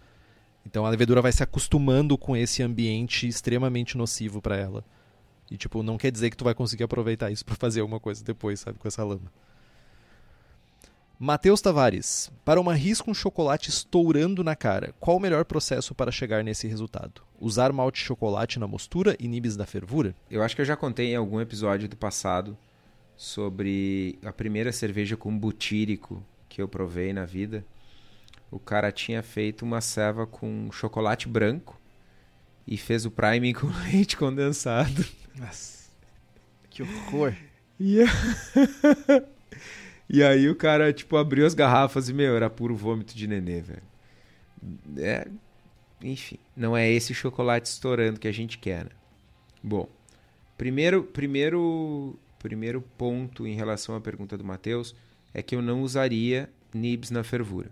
Então 0.64 0.86
a 0.86 0.90
levedura 0.90 1.20
vai 1.20 1.32
se 1.32 1.42
acostumando 1.42 2.16
com 2.16 2.36
esse 2.36 2.62
ambiente 2.62 3.26
extremamente 3.26 3.98
nocivo 3.98 4.40
para 4.40 4.56
ela. 4.56 4.84
E 5.50 5.56
tipo, 5.56 5.82
não 5.82 5.98
quer 5.98 6.12
dizer 6.12 6.30
que 6.30 6.36
tu 6.36 6.44
vai 6.44 6.54
conseguir 6.54 6.84
aproveitar 6.84 7.32
isso 7.32 7.44
para 7.44 7.56
fazer 7.56 7.80
alguma 7.80 7.98
coisa 7.98 8.22
depois, 8.22 8.60
sabe, 8.60 8.78
com 8.78 8.86
essa 8.86 9.02
lama. 9.02 9.32
Matheus 11.22 11.60
Tavares, 11.60 12.32
para 12.46 12.58
uma 12.58 12.72
risca 12.72 13.04
com 13.04 13.12
chocolate 13.12 13.68
estourando 13.68 14.42
na 14.42 14.56
cara, 14.56 14.94
qual 14.98 15.18
o 15.18 15.20
melhor 15.20 15.44
processo 15.44 15.94
para 15.94 16.10
chegar 16.10 16.42
nesse 16.42 16.66
resultado? 16.66 17.20
Usar 17.38 17.74
malte 17.74 18.02
chocolate 18.02 18.58
na 18.58 18.66
mostura 18.66 19.14
e 19.20 19.28
nibs 19.28 19.54
da 19.54 19.66
fervura? 19.66 20.16
Eu 20.30 20.42
acho 20.42 20.56
que 20.56 20.62
eu 20.62 20.66
já 20.66 20.78
contei 20.78 21.12
em 21.12 21.16
algum 21.16 21.38
episódio 21.38 21.86
do 21.90 21.94
passado 21.94 22.56
sobre 23.18 24.18
a 24.24 24.32
primeira 24.32 24.72
cerveja 24.72 25.14
com 25.14 25.38
butírico 25.38 26.24
que 26.48 26.62
eu 26.62 26.66
provei 26.66 27.12
na 27.12 27.26
vida. 27.26 27.66
O 28.50 28.58
cara 28.58 28.90
tinha 28.90 29.22
feito 29.22 29.60
uma 29.60 29.82
ceva 29.82 30.26
com 30.26 30.72
chocolate 30.72 31.28
branco 31.28 31.78
e 32.66 32.78
fez 32.78 33.04
o 33.04 33.10
priming 33.10 33.52
com 33.60 33.66
leite 33.92 34.16
condensado. 34.16 35.04
Nossa, 35.38 35.90
que 36.70 36.82
horror! 36.82 37.34
E, 37.78 37.98
e 40.12 40.24
aí 40.24 40.48
o 40.48 40.56
cara, 40.56 40.92
tipo, 40.92 41.16
abriu 41.16 41.46
as 41.46 41.54
garrafas 41.54 42.08
e, 42.08 42.12
meu, 42.12 42.34
era 42.34 42.50
puro 42.50 42.74
vômito 42.74 43.16
de 43.16 43.28
nenê, 43.28 43.60
velho. 43.60 43.82
É, 44.98 45.28
enfim, 46.02 46.36
não 46.56 46.76
é 46.76 46.90
esse 46.90 47.14
chocolate 47.14 47.68
estourando 47.68 48.18
que 48.18 48.26
a 48.26 48.32
gente 48.32 48.58
quer, 48.58 48.86
né? 48.86 48.90
Bom, 49.62 49.88
primeiro, 50.58 51.04
primeiro, 51.04 52.18
primeiro 52.40 52.82
ponto 52.98 53.46
em 53.46 53.54
relação 53.54 53.94
à 53.94 54.00
pergunta 54.00 54.36
do 54.36 54.44
Matheus 54.44 54.96
é 55.32 55.42
que 55.44 55.54
eu 55.54 55.62
não 55.62 55.82
usaria 55.82 56.50
nibs 56.74 57.12
na 57.12 57.22
fervura. 57.22 57.70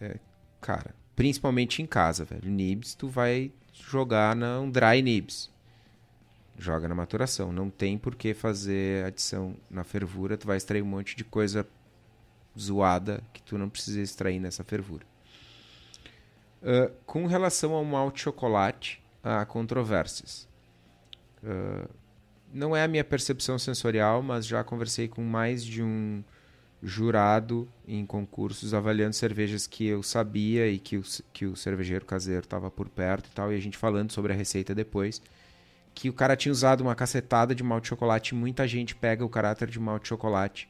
É, 0.00 0.16
cara, 0.60 0.94
principalmente 1.16 1.82
em 1.82 1.86
casa, 1.86 2.24
velho. 2.24 2.48
Nibs 2.48 2.94
tu 2.94 3.08
vai 3.08 3.50
jogar 3.72 4.36
um 4.36 4.70
dry 4.70 5.02
nibs 5.02 5.50
joga 6.60 6.86
na 6.86 6.94
maturação. 6.94 7.52
Não 7.52 7.70
tem 7.70 7.98
por 7.98 8.14
que 8.14 8.34
fazer 8.34 9.04
adição 9.04 9.56
na 9.70 9.82
fervura, 9.82 10.36
tu 10.36 10.46
vai 10.46 10.56
extrair 10.56 10.82
um 10.82 10.86
monte 10.86 11.16
de 11.16 11.24
coisa 11.24 11.66
zoada 12.58 13.22
que 13.32 13.42
tu 13.42 13.56
não 13.56 13.68
precisa 13.68 14.00
extrair 14.00 14.38
nessa 14.38 14.62
fervura. 14.62 15.04
Uh, 16.62 16.92
com 17.06 17.26
relação 17.26 17.72
ao 17.72 17.84
malte 17.84 18.20
chocolate, 18.20 19.02
há 19.24 19.44
controvérsias. 19.46 20.46
Uh, 21.42 21.88
não 22.52 22.76
é 22.76 22.84
a 22.84 22.88
minha 22.88 23.04
percepção 23.04 23.58
sensorial, 23.58 24.22
mas 24.22 24.46
já 24.46 24.62
conversei 24.62 25.08
com 25.08 25.22
mais 25.22 25.64
de 25.64 25.82
um 25.82 26.22
jurado 26.82 27.68
em 27.86 28.04
concursos 28.06 28.72
avaliando 28.72 29.14
cervejas 29.14 29.66
que 29.66 29.86
eu 29.86 30.02
sabia 30.02 30.66
e 30.68 30.78
que 30.78 30.96
o, 30.96 31.02
que 31.32 31.46
o 31.46 31.54
cervejeiro 31.54 32.04
caseiro 32.04 32.40
estava 32.40 32.70
por 32.70 32.88
perto 32.88 33.28
e 33.28 33.32
tal, 33.32 33.52
e 33.52 33.56
a 33.56 33.60
gente 33.60 33.76
falando 33.76 34.12
sobre 34.12 34.32
a 34.32 34.36
receita 34.36 34.74
depois 34.74 35.22
que 35.94 36.08
o 36.08 36.12
cara 36.12 36.36
tinha 36.36 36.52
usado 36.52 36.82
uma 36.82 36.94
cacetada 36.94 37.54
de 37.54 37.62
malte 37.62 37.84
de 37.84 37.88
chocolate 37.88 38.34
e 38.34 38.38
muita 38.38 38.66
gente 38.66 38.94
pega 38.94 39.24
o 39.24 39.28
caráter 39.28 39.68
de 39.68 39.78
malte 39.78 40.02
de 40.02 40.08
chocolate 40.08 40.68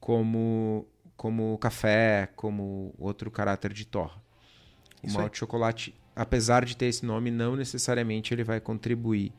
como 0.00 0.86
como 1.16 1.58
café, 1.58 2.28
como 2.36 2.94
outro 2.96 3.28
caráter 3.28 3.72
de 3.72 3.84
torra. 3.84 4.22
O 5.02 5.10
malte 5.10 5.32
de 5.32 5.38
chocolate, 5.38 5.94
apesar 6.14 6.64
de 6.64 6.76
ter 6.76 6.86
esse 6.86 7.04
nome, 7.04 7.28
não 7.28 7.56
necessariamente 7.56 8.32
ele 8.32 8.44
vai 8.44 8.60
contribuir 8.60 9.32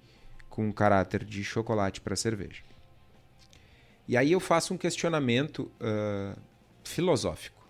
com 0.50 0.70
o 0.70 0.74
caráter 0.74 1.24
de 1.24 1.42
chocolate 1.42 2.02
para 2.02 2.16
a 2.16 2.18
cerveja. 2.18 2.64
E 4.06 4.18
aí 4.18 4.34
eu 4.34 4.42
faço 4.42 4.74
um 4.74 4.78
questionamento 4.78 5.72
uh, 5.80 6.38
filosófico. 6.84 7.66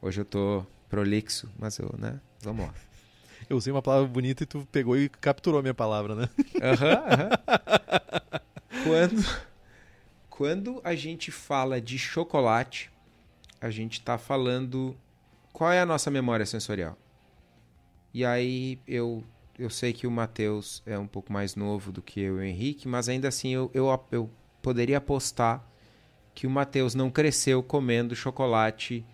Hoje 0.00 0.22
eu 0.22 0.24
tô 0.24 0.64
prolixo, 0.88 1.50
mas 1.58 1.78
eu, 1.78 1.94
né? 1.98 2.18
Vamos 2.40 2.66
lá. 2.66 2.74
Eu 3.50 3.56
usei 3.56 3.72
uma 3.72 3.82
palavra 3.82 4.08
bonita 4.08 4.42
e 4.42 4.46
tu 4.46 4.66
pegou 4.70 4.96
e 4.96 5.08
capturou 5.08 5.60
a 5.60 5.62
minha 5.62 5.74
palavra, 5.74 6.14
né? 6.14 6.28
Uhum. 6.54 7.26
Uhum. 8.82 8.82
Quando, 8.84 9.24
quando 10.28 10.80
a 10.84 10.94
gente 10.94 11.32
fala 11.32 11.80
de 11.80 11.98
chocolate, 11.98 12.90
a 13.60 13.70
gente 13.70 13.94
está 13.94 14.16
falando 14.18 14.96
qual 15.52 15.72
é 15.72 15.80
a 15.80 15.86
nossa 15.86 16.10
memória 16.10 16.46
sensorial. 16.46 16.96
E 18.14 18.24
aí 18.24 18.78
eu, 18.86 19.24
eu 19.58 19.70
sei 19.70 19.92
que 19.92 20.06
o 20.06 20.10
Matheus 20.10 20.82
é 20.86 20.96
um 20.98 21.06
pouco 21.06 21.32
mais 21.32 21.56
novo 21.56 21.90
do 21.90 22.00
que 22.00 22.20
eu 22.20 22.36
e 22.36 22.40
o 22.40 22.42
Henrique, 22.44 22.86
mas 22.86 23.08
ainda 23.08 23.28
assim 23.28 23.54
eu, 23.54 23.70
eu, 23.74 24.04
eu 24.12 24.30
poderia 24.62 24.98
apostar 24.98 25.64
que 26.34 26.46
o 26.46 26.50
Matheus 26.50 26.94
não 26.94 27.10
cresceu 27.10 27.62
comendo 27.62 28.14
chocolate 28.14 29.04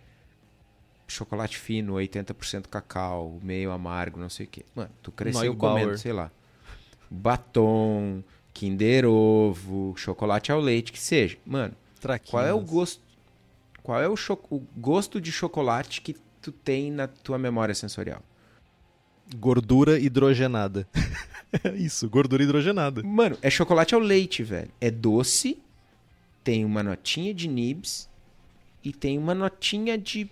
chocolate 1.12 1.58
fino, 1.58 1.94
80% 1.94 2.66
cacau, 2.68 3.38
meio 3.42 3.70
amargo, 3.70 4.18
não 4.18 4.28
sei 4.28 4.46
o 4.46 4.48
quê. 4.48 4.64
Mano, 4.74 4.90
tu 5.02 5.12
cresceu 5.12 5.54
comendo, 5.54 5.96
sei 5.98 6.12
lá, 6.12 6.30
batom, 7.10 8.22
Kinder 8.52 9.06
Ovo, 9.06 9.94
chocolate 9.96 10.50
ao 10.52 10.60
leite, 10.60 10.92
que 10.92 11.00
seja. 11.00 11.36
Mano, 11.44 11.74
Traquinas. 12.00 12.30
qual 12.30 12.44
é 12.44 12.52
o 12.52 12.60
gosto 12.60 13.00
qual 13.82 14.00
é 14.00 14.08
o, 14.08 14.14
o 14.50 14.62
gosto 14.76 15.20
de 15.20 15.32
chocolate 15.32 16.00
que 16.00 16.14
tu 16.40 16.52
tem 16.52 16.90
na 16.90 17.08
tua 17.08 17.36
memória 17.36 17.74
sensorial? 17.74 18.22
Gordura 19.36 19.98
hidrogenada. 19.98 20.86
Isso, 21.74 22.08
gordura 22.08 22.42
hidrogenada. 22.42 23.02
Mano, 23.02 23.36
é 23.42 23.50
chocolate 23.50 23.94
ao 23.94 24.00
leite, 24.00 24.42
velho. 24.42 24.70
É 24.80 24.90
doce, 24.90 25.58
tem 26.44 26.64
uma 26.64 26.82
notinha 26.82 27.34
de 27.34 27.48
nibs 27.48 28.08
e 28.84 28.92
tem 28.92 29.18
uma 29.18 29.34
notinha 29.34 29.98
de 29.98 30.30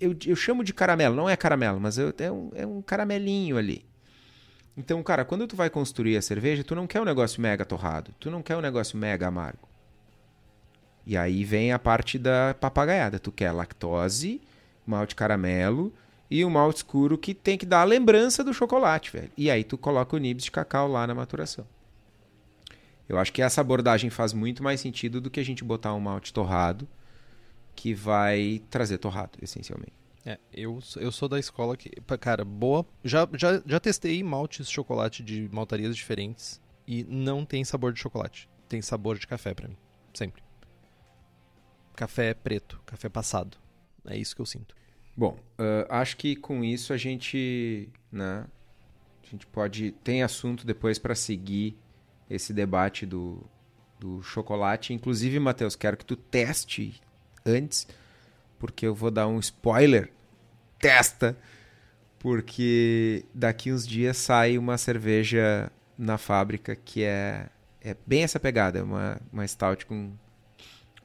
eu, 0.00 0.16
eu 0.26 0.36
chamo 0.36 0.64
de 0.64 0.74
caramelo, 0.74 1.14
não 1.14 1.28
é 1.28 1.36
caramelo, 1.36 1.80
mas 1.80 1.98
eu, 1.98 2.12
é, 2.18 2.30
um, 2.30 2.50
é 2.54 2.66
um 2.66 2.82
caramelinho 2.82 3.56
ali. 3.56 3.84
Então, 4.76 5.02
cara, 5.02 5.24
quando 5.24 5.46
tu 5.46 5.54
vai 5.54 5.68
construir 5.68 6.16
a 6.16 6.22
cerveja, 6.22 6.64
tu 6.64 6.74
não 6.74 6.86
quer 6.86 7.00
um 7.00 7.04
negócio 7.04 7.40
mega 7.40 7.64
torrado, 7.64 8.12
tu 8.18 8.30
não 8.30 8.42
quer 8.42 8.56
um 8.56 8.60
negócio 8.60 8.96
mega 8.96 9.28
amargo. 9.28 9.68
E 11.06 11.16
aí 11.16 11.44
vem 11.44 11.72
a 11.72 11.78
parte 11.78 12.18
da 12.18 12.54
papagaiada. 12.54 13.18
Tu 13.18 13.32
quer 13.32 13.52
lactose, 13.52 14.40
malte 14.86 15.14
caramelo 15.14 15.92
e 16.30 16.44
um 16.44 16.50
malte 16.50 16.76
escuro 16.78 17.18
que 17.18 17.34
tem 17.34 17.58
que 17.58 17.66
dar 17.66 17.80
a 17.80 17.84
lembrança 17.84 18.42
do 18.44 18.54
chocolate, 18.54 19.10
velho. 19.10 19.30
E 19.36 19.50
aí 19.50 19.64
tu 19.64 19.76
coloca 19.76 20.16
o 20.16 20.18
nibs 20.18 20.44
de 20.44 20.50
cacau 20.50 20.88
lá 20.88 21.06
na 21.06 21.14
maturação. 21.14 21.66
Eu 23.08 23.18
acho 23.18 23.32
que 23.32 23.42
essa 23.42 23.60
abordagem 23.60 24.10
faz 24.10 24.32
muito 24.32 24.62
mais 24.62 24.80
sentido 24.80 25.20
do 25.20 25.28
que 25.28 25.40
a 25.40 25.44
gente 25.44 25.64
botar 25.64 25.92
um 25.92 26.00
malte 26.00 26.32
torrado 26.32 26.88
que 27.74 27.94
vai 27.94 28.62
trazer 28.70 28.98
torrado, 28.98 29.38
essencialmente. 29.42 29.92
É, 30.24 30.38
eu, 30.52 30.78
eu 30.96 31.10
sou 31.10 31.28
da 31.28 31.38
escola 31.38 31.76
que, 31.76 31.90
cara, 32.20 32.44
boa. 32.44 32.86
Já, 33.02 33.28
já, 33.34 33.60
já 33.66 33.80
testei 33.80 34.22
maltes 34.22 34.68
de 34.68 34.72
chocolate 34.72 35.22
de 35.22 35.48
maltarias 35.52 35.96
diferentes 35.96 36.60
e 36.86 37.04
não 37.04 37.44
tem 37.44 37.64
sabor 37.64 37.92
de 37.92 38.00
chocolate. 38.00 38.48
Tem 38.68 38.80
sabor 38.80 39.18
de 39.18 39.26
café 39.26 39.52
para 39.52 39.68
mim. 39.68 39.76
Sempre. 40.14 40.42
Café 41.96 42.34
preto, 42.34 42.80
café 42.86 43.08
passado. 43.08 43.58
É 44.06 44.16
isso 44.16 44.34
que 44.34 44.42
eu 44.42 44.46
sinto. 44.46 44.74
Bom, 45.16 45.36
uh, 45.58 45.86
acho 45.88 46.16
que 46.16 46.34
com 46.36 46.64
isso 46.64 46.92
a 46.92 46.96
gente, 46.96 47.88
né, 48.10 48.46
a 49.22 49.26
gente 49.30 49.46
pode 49.46 49.92
tem 50.02 50.22
assunto 50.22 50.66
depois 50.66 50.98
para 50.98 51.14
seguir 51.14 51.76
esse 52.30 52.52
debate 52.52 53.04
do, 53.04 53.44
do 54.00 54.22
chocolate. 54.22 54.94
Inclusive, 54.94 55.38
Matheus, 55.38 55.76
quero 55.76 55.96
que 55.96 56.04
tu 56.04 56.16
teste 56.16 57.00
antes, 57.44 57.86
porque 58.58 58.86
eu 58.86 58.94
vou 58.94 59.10
dar 59.10 59.26
um 59.26 59.38
spoiler. 59.38 60.10
Testa! 60.78 61.36
Porque 62.18 63.24
daqui 63.34 63.72
uns 63.72 63.86
dias 63.86 64.16
sai 64.16 64.56
uma 64.56 64.78
cerveja 64.78 65.70
na 65.98 66.16
fábrica 66.16 66.76
que 66.76 67.02
é, 67.02 67.48
é 67.80 67.96
bem 68.06 68.22
essa 68.22 68.38
pegada. 68.38 68.78
É 68.78 68.82
uma, 68.82 69.20
uma 69.32 69.46
stout 69.46 69.86
com, 69.86 70.12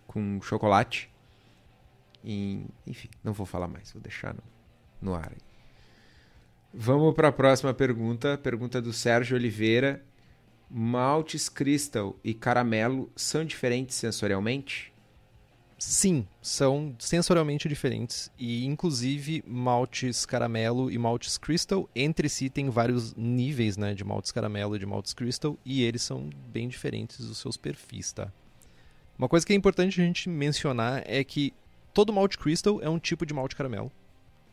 com 0.06 0.40
chocolate. 0.42 1.10
E, 2.24 2.66
enfim, 2.86 3.10
não 3.24 3.34
vou 3.34 3.46
falar 3.46 3.68
mais, 3.68 3.92
vou 3.92 4.02
deixar 4.02 4.34
no, 4.34 4.44
no 5.02 5.16
ar. 5.16 5.32
Vamos 6.74 7.16
para 7.16 7.30
a 7.30 7.32
próxima 7.32 7.74
pergunta. 7.74 8.38
Pergunta 8.38 8.80
do 8.80 8.94
Sérgio 8.94 9.36
Oliveira. 9.36 10.04
Maltes 10.70 11.48
Crystal 11.48 12.16
e 12.24 12.34
caramelo 12.34 13.12
são 13.16 13.46
diferentes 13.46 13.96
sensorialmente? 13.96 14.94
Sim, 15.80 16.26
são 16.42 16.96
sensorialmente 16.98 17.70
diferentes 17.70 18.32
e 18.38 18.66
inclusive 18.66 19.44
maltes 19.46 20.26
caramelo 20.26 20.90
e 20.90 20.98
maltes 20.98 21.38
crystal 21.38 21.88
entre 21.96 22.28
si 22.28 22.50
tem 22.50 22.68
vários 22.68 23.14
níveis, 23.14 23.78
né, 23.78 23.94
de 23.94 24.04
maltes 24.04 24.32
caramelo 24.32 24.76
e 24.76 24.80
de 24.80 24.88
maltes 24.88 25.14
crystal 25.14 25.56
e 25.64 25.84
eles 25.84 26.02
são 26.02 26.32
bem 26.48 26.68
diferentes 26.68 27.20
dos 27.28 27.38
seus 27.38 27.58
perfis, 27.58 28.12
tá? 28.12 28.32
Uma 29.20 29.30
coisa 29.30 29.46
que 29.46 29.54
é 29.54 29.56
importante 29.56 30.02
a 30.02 30.04
gente 30.04 30.28
mencionar 30.28 31.04
é 31.06 31.24
que 31.24 31.54
todo 31.94 32.12
malte 32.12 32.40
crystal 32.40 32.82
é 32.82 32.90
um 32.90 32.98
tipo 32.98 33.24
de 33.24 33.34
malte 33.34 33.56
caramelo, 33.56 33.92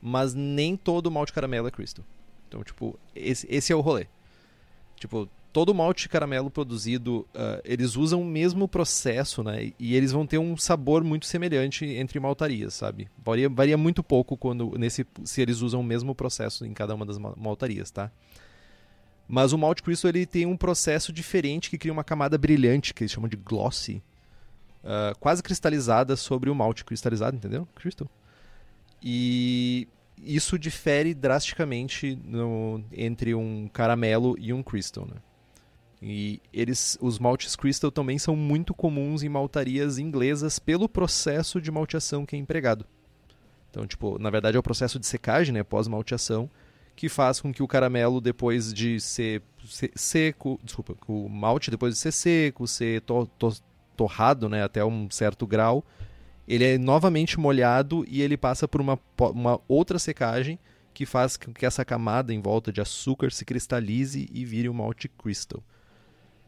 mas 0.03 0.35
nem 0.35 0.77
todo 0.77 1.11
malte 1.11 1.33
caramelo 1.33 1.68
é 1.68 1.70
crystal. 1.70 2.05
Então, 2.49 2.62
tipo, 2.62 2.99
esse, 3.14 3.47
esse 3.51 3.72
é 3.72 3.77
o 3.77 3.81
rolê. 3.81 4.07
Tipo, 4.97 5.29
todo 5.55 5.72
malte 5.72 6.09
caramelo 6.09 6.50
produzido, 6.50 7.20
uh, 7.32 7.62
eles 7.64 7.94
usam 7.94 8.20
o 8.20 8.24
mesmo 8.24 8.66
processo, 8.66 9.40
né? 9.40 9.72
E 9.78 9.94
eles 9.94 10.11
vão 10.11 10.26
ter 10.26 10.36
um 10.36 10.57
sabor 10.57 11.05
muito 11.05 11.26
semelhante 11.26 11.86
entre 11.86 12.18
maltarias, 12.18 12.74
sabe? 12.74 13.09
Varia, 13.24 13.48
varia 13.48 13.78
muito 13.78 14.02
pouco 14.02 14.36
quando 14.36 14.76
nesse 14.76 15.07
se 15.22 15.40
eles 15.40 15.61
usam 15.61 15.80
o 15.80 15.84
mesmo 15.84 16.12
processo 16.12 16.66
em 16.66 16.74
cada 16.74 16.92
uma 16.92 17.07
das 17.07 17.18
maltarias, 17.18 17.92
tá? 17.92 18.11
Mas 19.28 19.52
o 19.52 19.59
Malt 19.59 19.80
Crystal 19.80 20.09
ele 20.09 20.26
tem 20.26 20.44
um 20.44 20.57
processo 20.57 21.12
diferente 21.12 21.70
que 21.70 21.78
cria 21.78 21.92
uma 21.92 22.02
camada 22.02 22.36
brilhante, 22.36 22.92
que 22.92 23.05
eles 23.05 23.12
chamam 23.12 23.28
de 23.28 23.36
glossy, 23.36 24.02
uh, 24.82 25.16
quase 25.20 25.40
cristalizada 25.40 26.16
sobre 26.16 26.50
o 26.50 26.55
malte 26.55 26.84
cristalizado, 26.84 27.36
entendeu? 27.36 27.66
Crystal. 27.76 28.11
E 29.00 29.86
isso 30.20 30.59
difere 30.59 31.14
drasticamente 31.14 32.18
no, 32.24 32.82
entre 32.90 33.36
um 33.36 33.68
caramelo 33.72 34.34
e 34.36 34.52
um 34.52 34.61
crystal, 34.61 35.07
né? 35.07 35.20
E 36.07 36.38
eles, 36.52 36.98
os 37.00 37.18
maltes 37.18 37.57
crystal 37.57 37.90
também 37.90 38.18
são 38.18 38.36
muito 38.36 38.74
comuns 38.74 39.22
em 39.22 39.28
maltarias 39.30 39.96
inglesas 39.96 40.59
pelo 40.59 40.86
processo 40.86 41.62
de 41.62 41.70
malteação 41.70 42.26
que 42.26 42.36
é 42.36 42.38
empregado. 42.38 42.84
Então, 43.70 43.86
tipo, 43.86 44.18
na 44.18 44.28
verdade 44.28 44.55
é 44.55 44.61
o 44.61 44.62
processo 44.62 44.98
de 44.98 45.07
secagem, 45.07 45.55
né, 45.55 45.62
pós-malteação, 45.62 46.50
que 46.94 47.09
faz 47.09 47.40
com 47.40 47.50
que 47.50 47.62
o 47.62 47.66
caramelo, 47.66 48.20
depois 48.20 48.70
de 48.70 49.00
ser, 49.00 49.42
seco, 49.94 50.61
desculpa, 50.62 50.94
o 51.09 51.26
malte 51.26 51.70
depois 51.70 51.94
de 51.94 51.98
ser 51.98 52.12
seco, 52.12 52.68
ser 52.68 53.00
to, 53.00 53.26
to, 53.38 53.55
torrado 53.96 54.46
né, 54.46 54.62
até 54.62 54.84
um 54.84 55.11
certo 55.11 55.46
grau, 55.46 55.82
ele 56.46 56.64
é 56.64 56.76
novamente 56.76 57.40
molhado 57.40 58.05
e 58.07 58.20
ele 58.20 58.36
passa 58.36 58.68
por 58.68 58.82
uma, 58.82 59.00
uma 59.32 59.59
outra 59.66 59.98
secagem 59.98 60.59
que 60.92 61.07
faz 61.07 61.38
com 61.38 61.50
que 61.50 61.64
essa 61.64 61.82
camada 61.82 62.34
em 62.34 62.42
volta 62.42 62.70
de 62.70 62.82
açúcar 62.82 63.32
se 63.32 63.46
cristalize 63.46 64.28
e 64.30 64.44
vire 64.44 64.68
um 64.68 64.74
malte 64.74 65.09
crystal. 65.09 65.62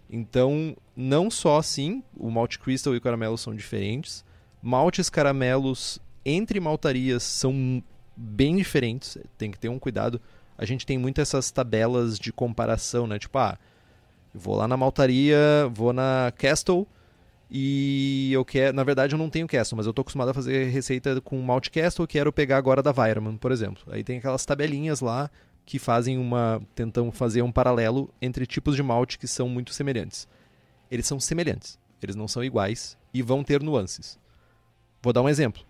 Então, 0.08 0.76
não 0.94 1.30
só 1.30 1.58
assim, 1.58 2.02
o 2.16 2.30
malte 2.30 2.58
crystal 2.58 2.94
e 2.94 2.98
o 2.98 3.00
caramelo 3.00 3.36
são 3.36 3.54
diferentes, 3.54 4.24
maltes 4.62 5.10
caramelos 5.10 5.98
entre 6.24 6.60
maltarias 6.60 7.22
são 7.22 7.82
bem 8.16 8.56
diferentes, 8.56 9.18
tem 9.36 9.50
que 9.50 9.58
ter 9.58 9.68
um 9.68 9.78
cuidado 9.78 10.20
a 10.58 10.64
gente 10.64 10.86
tem 10.86 10.96
muito 10.96 11.20
essas 11.20 11.50
tabelas 11.50 12.18
de 12.18 12.32
comparação, 12.32 13.06
né? 13.06 13.18
Tipo, 13.18 13.38
ah, 13.38 13.58
vou 14.34 14.56
lá 14.56 14.66
na 14.66 14.76
maltaria, 14.76 15.38
vou 15.72 15.92
na 15.92 16.32
Castle 16.36 16.86
e 17.50 18.32
eu 18.32 18.44
quero, 18.44 18.74
na 18.74 18.82
verdade 18.82 19.14
eu 19.14 19.18
não 19.18 19.30
tenho 19.30 19.46
Castle, 19.46 19.76
mas 19.76 19.86
eu 19.86 19.92
tô 19.92 20.02
acostumado 20.02 20.30
a 20.30 20.34
fazer 20.34 20.68
receita 20.68 21.20
com 21.20 21.40
Malt 21.40 21.68
Castle, 21.68 22.04
eu 22.04 22.08
quero 22.08 22.32
pegar 22.32 22.56
agora 22.56 22.82
da 22.82 22.92
Weirman, 22.96 23.36
por 23.36 23.52
exemplo. 23.52 23.84
Aí 23.90 24.02
tem 24.02 24.18
aquelas 24.18 24.44
tabelinhas 24.44 25.00
lá 25.00 25.30
que 25.66 25.80
fazem 25.80 26.16
uma 26.16 26.62
tentam 26.74 27.10
fazer 27.10 27.42
um 27.42 27.50
paralelo 27.50 28.08
entre 28.22 28.46
tipos 28.46 28.76
de 28.76 28.82
malte 28.82 29.18
que 29.18 29.26
são 29.26 29.48
muito 29.48 29.74
semelhantes. 29.74 30.28
Eles 30.88 31.06
são 31.06 31.18
semelhantes, 31.18 31.78
eles 32.00 32.14
não 32.14 32.28
são 32.28 32.44
iguais 32.44 32.96
e 33.12 33.20
vão 33.20 33.42
ter 33.42 33.60
nuances. 33.60 34.16
Vou 35.02 35.12
dar 35.12 35.22
um 35.22 35.28
exemplo. 35.28 35.62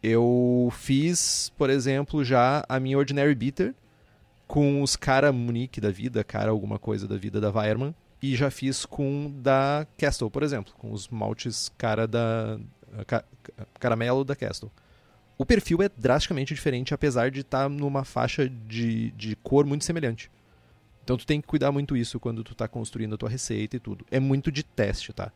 Eu 0.00 0.68
fiz, 0.72 1.52
por 1.58 1.68
exemplo, 1.68 2.24
já 2.24 2.64
a 2.68 2.78
minha 2.78 2.96
Ordinary 2.96 3.34
Bitter 3.34 3.74
com 4.46 4.82
os 4.82 4.94
cara 4.94 5.32
Munique 5.32 5.80
da 5.80 5.90
vida, 5.90 6.22
cara 6.22 6.50
alguma 6.50 6.78
coisa 6.78 7.08
da 7.08 7.16
vida 7.16 7.40
da 7.40 7.50
Weirman. 7.50 7.94
E 8.22 8.36
já 8.36 8.50
fiz 8.50 8.86
com 8.86 9.32
da 9.42 9.86
Castle, 9.98 10.30
por 10.30 10.42
exemplo, 10.42 10.72
com 10.78 10.92
os 10.92 11.08
maltes 11.08 11.70
cara 11.76 12.06
da. 12.06 12.58
Ca, 13.06 13.24
caramelo 13.80 14.24
da 14.24 14.36
Castle. 14.36 14.70
O 15.36 15.44
perfil 15.44 15.82
é 15.82 15.88
drasticamente 15.88 16.54
diferente, 16.54 16.94
apesar 16.94 17.30
de 17.30 17.40
estar 17.40 17.64
tá 17.64 17.68
numa 17.68 18.04
faixa 18.04 18.48
de, 18.48 19.10
de 19.12 19.34
cor 19.36 19.66
muito 19.66 19.84
semelhante. 19.84 20.30
Então 21.02 21.16
tu 21.16 21.26
tem 21.26 21.40
que 21.40 21.46
cuidar 21.46 21.72
muito 21.72 21.96
isso 21.96 22.20
quando 22.20 22.42
tu 22.44 22.52
está 22.52 22.66
construindo 22.66 23.14
a 23.14 23.18
tua 23.18 23.28
receita 23.28 23.76
e 23.76 23.80
tudo. 23.80 24.06
É 24.10 24.20
muito 24.20 24.50
de 24.50 24.62
teste, 24.62 25.12
tá? 25.12 25.32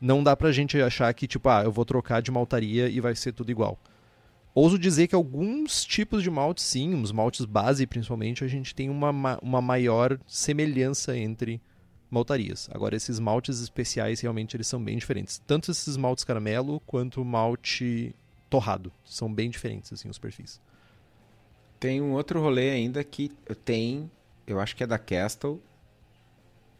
Não 0.00 0.22
dá 0.22 0.36
pra 0.36 0.52
gente 0.52 0.80
achar 0.82 1.12
que, 1.14 1.26
tipo, 1.26 1.48
ah, 1.48 1.62
eu 1.64 1.72
vou 1.72 1.84
trocar 1.84 2.20
de 2.20 2.30
maltaria 2.30 2.88
e 2.88 3.00
vai 3.00 3.14
ser 3.14 3.32
tudo 3.32 3.50
igual. 3.50 3.78
Ouso 4.54 4.78
dizer 4.78 5.08
que 5.08 5.14
alguns 5.14 5.84
tipos 5.84 6.22
de 6.22 6.30
maltes, 6.30 6.64
sim, 6.64 7.00
os 7.00 7.10
maltes 7.10 7.44
base 7.44 7.86
principalmente, 7.86 8.44
a 8.44 8.48
gente 8.48 8.74
tem 8.74 8.90
uma, 8.90 9.38
uma 9.40 9.62
maior 9.62 10.18
semelhança 10.26 11.16
entre 11.16 11.60
maltarias. 12.10 12.68
Agora, 12.72 12.94
esses 12.94 13.18
maltes 13.18 13.60
especiais 13.60 14.20
realmente 14.20 14.56
eles 14.56 14.66
são 14.66 14.82
bem 14.82 14.98
diferentes. 14.98 15.40
Tanto 15.46 15.70
esses 15.70 15.96
maltes 15.96 16.24
caramelo 16.24 16.80
quanto 16.80 17.22
o 17.22 17.24
malte 17.24 18.14
torrado. 18.54 18.92
São 19.04 19.32
bem 19.32 19.50
diferentes, 19.50 19.92
assim, 19.92 20.08
os 20.08 20.16
perfis. 20.16 20.60
Tem 21.80 22.00
um 22.00 22.12
outro 22.12 22.40
rolê 22.40 22.70
ainda 22.70 23.02
que 23.02 23.30
tem, 23.64 24.08
eu 24.46 24.60
acho 24.60 24.76
que 24.76 24.84
é 24.84 24.86
da 24.86 24.96
Castle, 24.96 25.60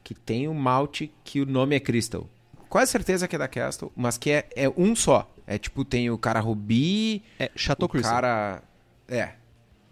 que 0.05 0.14
tem 0.14 0.47
um 0.47 0.55
malte 0.55 1.12
que 1.25 1.41
o 1.41 1.47
nome 1.47 1.75
é 1.75 1.81
Crystal. 1.81 2.31
Quase 2.68 2.93
certeza 2.93 3.27
que 3.27 3.35
é 3.35 3.39
da 3.39 3.49
Castle, 3.49 3.93
mas 3.97 4.16
que 4.16 4.31
é, 4.31 4.49
é 4.55 4.68
um 4.68 4.95
só. 4.95 5.29
É 5.47 5.59
tipo, 5.59 5.85
tem 5.85 6.11
o 6.11 6.16
cara 6.16 6.39
Rubi. 6.39 7.25
É, 7.41 7.51
Chateau 7.57 7.87
o 7.87 7.89
Crystal. 7.89 8.14
cara. 8.14 8.62
É. 9.09 9.35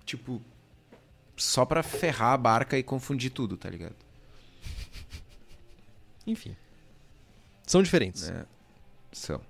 Tipo. 0.04 0.40
Só 1.36 1.64
pra 1.64 1.82
ferrar 1.82 2.34
a 2.34 2.36
barca 2.36 2.78
e 2.78 2.82
confundir 2.82 3.30
tudo, 3.30 3.56
tá 3.56 3.68
ligado? 3.68 3.96
Enfim. 6.26 6.54
São 7.66 7.82
diferentes. 7.82 8.28
É, 8.28 8.46
são. 9.10 9.40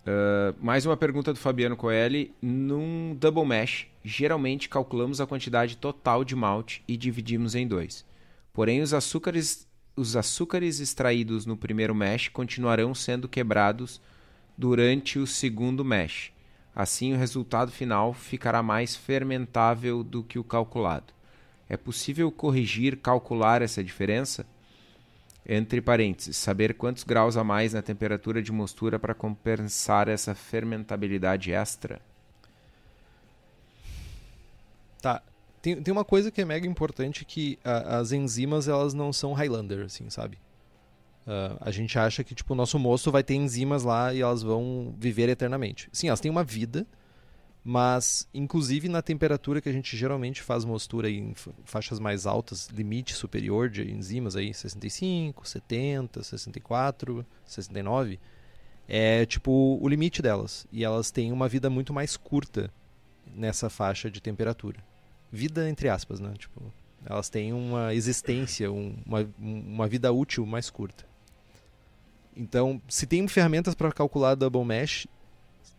Uh, 0.00 0.56
mais 0.58 0.86
uma 0.86 0.96
pergunta 0.96 1.32
do 1.32 1.38
Fabiano 1.38 1.76
Coelho. 1.76 2.30
Num 2.40 3.14
double 3.14 3.44
mash, 3.44 3.86
geralmente 4.02 4.68
calculamos 4.68 5.20
a 5.20 5.26
quantidade 5.26 5.76
total 5.76 6.24
de 6.24 6.34
malte 6.34 6.82
e 6.88 6.96
dividimos 6.96 7.54
em 7.54 7.66
dois. 7.66 8.04
Porém, 8.52 8.80
os 8.80 8.94
açúcares, 8.94 9.68
os 9.94 10.16
açúcares 10.16 10.80
extraídos 10.80 11.44
no 11.44 11.56
primeiro 11.56 11.94
mash 11.94 12.28
continuarão 12.28 12.94
sendo 12.94 13.28
quebrados 13.28 14.00
durante 14.56 15.18
o 15.18 15.26
segundo 15.26 15.84
mesh. 15.84 16.32
Assim, 16.74 17.12
o 17.12 17.18
resultado 17.18 17.70
final 17.70 18.14
ficará 18.14 18.62
mais 18.62 18.96
fermentável 18.96 20.02
do 20.02 20.22
que 20.22 20.38
o 20.38 20.44
calculado. 20.44 21.12
É 21.68 21.76
possível 21.76 22.32
corrigir, 22.32 22.96
calcular 22.96 23.62
essa 23.62 23.84
diferença? 23.84 24.46
Entre 25.52 25.80
parênteses, 25.80 26.36
saber 26.36 26.74
quantos 26.74 27.02
graus 27.02 27.36
a 27.36 27.42
mais 27.42 27.72
na 27.72 27.82
temperatura 27.82 28.40
de 28.40 28.52
mostura 28.52 29.00
para 29.00 29.12
compensar 29.12 30.06
essa 30.06 30.32
fermentabilidade 30.32 31.50
extra? 31.50 32.00
Tá. 35.02 35.20
Tem, 35.60 35.82
tem 35.82 35.90
uma 35.90 36.04
coisa 36.04 36.30
que 36.30 36.40
é 36.40 36.44
mega 36.44 36.68
importante 36.68 37.24
que 37.24 37.58
a, 37.64 37.98
as 37.98 38.12
enzimas 38.12 38.68
elas 38.68 38.94
não 38.94 39.12
são 39.12 39.32
Highlander, 39.32 39.86
assim, 39.86 40.08
sabe? 40.08 40.38
Uh, 41.26 41.58
a 41.60 41.72
gente 41.72 41.98
acha 41.98 42.22
que 42.22 42.32
tipo 42.32 42.52
o 42.52 42.56
nosso 42.56 42.78
moço 42.78 43.10
vai 43.10 43.24
ter 43.24 43.34
enzimas 43.34 43.82
lá 43.82 44.14
e 44.14 44.20
elas 44.20 44.44
vão 44.44 44.94
viver 44.96 45.28
eternamente. 45.28 45.88
Sim, 45.92 46.06
elas 46.06 46.20
têm 46.20 46.30
uma 46.30 46.44
vida, 46.44 46.86
mas 47.62 48.26
inclusive 48.32 48.88
na 48.88 49.02
temperatura 49.02 49.60
que 49.60 49.68
a 49.68 49.72
gente 49.72 49.96
geralmente 49.96 50.42
faz 50.42 50.64
mostura 50.64 51.10
em 51.10 51.34
faixas 51.64 51.98
mais 51.98 52.26
altas, 52.26 52.68
limite 52.68 53.14
superior 53.14 53.68
de 53.68 53.90
enzimas 53.90 54.34
aí 54.34 54.52
65, 54.52 55.46
70, 55.46 56.22
64, 56.22 57.26
69, 57.44 58.18
é 58.88 59.26
tipo 59.26 59.78
o 59.80 59.88
limite 59.88 60.22
delas 60.22 60.66
e 60.72 60.84
elas 60.84 61.10
têm 61.10 61.32
uma 61.32 61.48
vida 61.48 61.68
muito 61.68 61.92
mais 61.92 62.16
curta 62.16 62.72
nessa 63.26 63.68
faixa 63.68 64.10
de 64.10 64.20
temperatura. 64.20 64.82
Vida 65.30 65.68
entre 65.68 65.88
aspas, 65.88 66.18
né? 66.18 66.32
Tipo, 66.36 66.60
elas 67.04 67.28
têm 67.28 67.52
uma 67.52 67.94
existência, 67.94 68.70
um, 68.70 68.96
uma, 69.06 69.28
uma 69.38 69.86
vida 69.86 70.12
útil 70.12 70.44
mais 70.44 70.68
curta. 70.70 71.04
Então, 72.36 72.80
se 72.88 73.06
tem 73.06 73.26
ferramentas 73.28 73.74
para 73.74 73.92
calcular 73.92 74.34
double 74.34 74.64
mesh, 74.64 75.06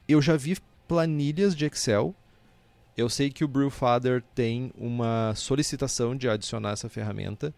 eu 0.07 0.21
já 0.21 0.37
vi 0.37 0.57
planilhas 0.91 1.55
de 1.55 1.65
Excel. 1.65 2.13
Eu 2.97 3.07
sei 3.07 3.29
que 3.29 3.45
o 3.45 3.47
Brewfather 3.47 4.21
tem 4.35 4.73
uma 4.77 5.33
solicitação 5.37 6.13
de 6.13 6.27
adicionar 6.27 6.71
essa 6.71 6.89
ferramenta. 6.89 7.55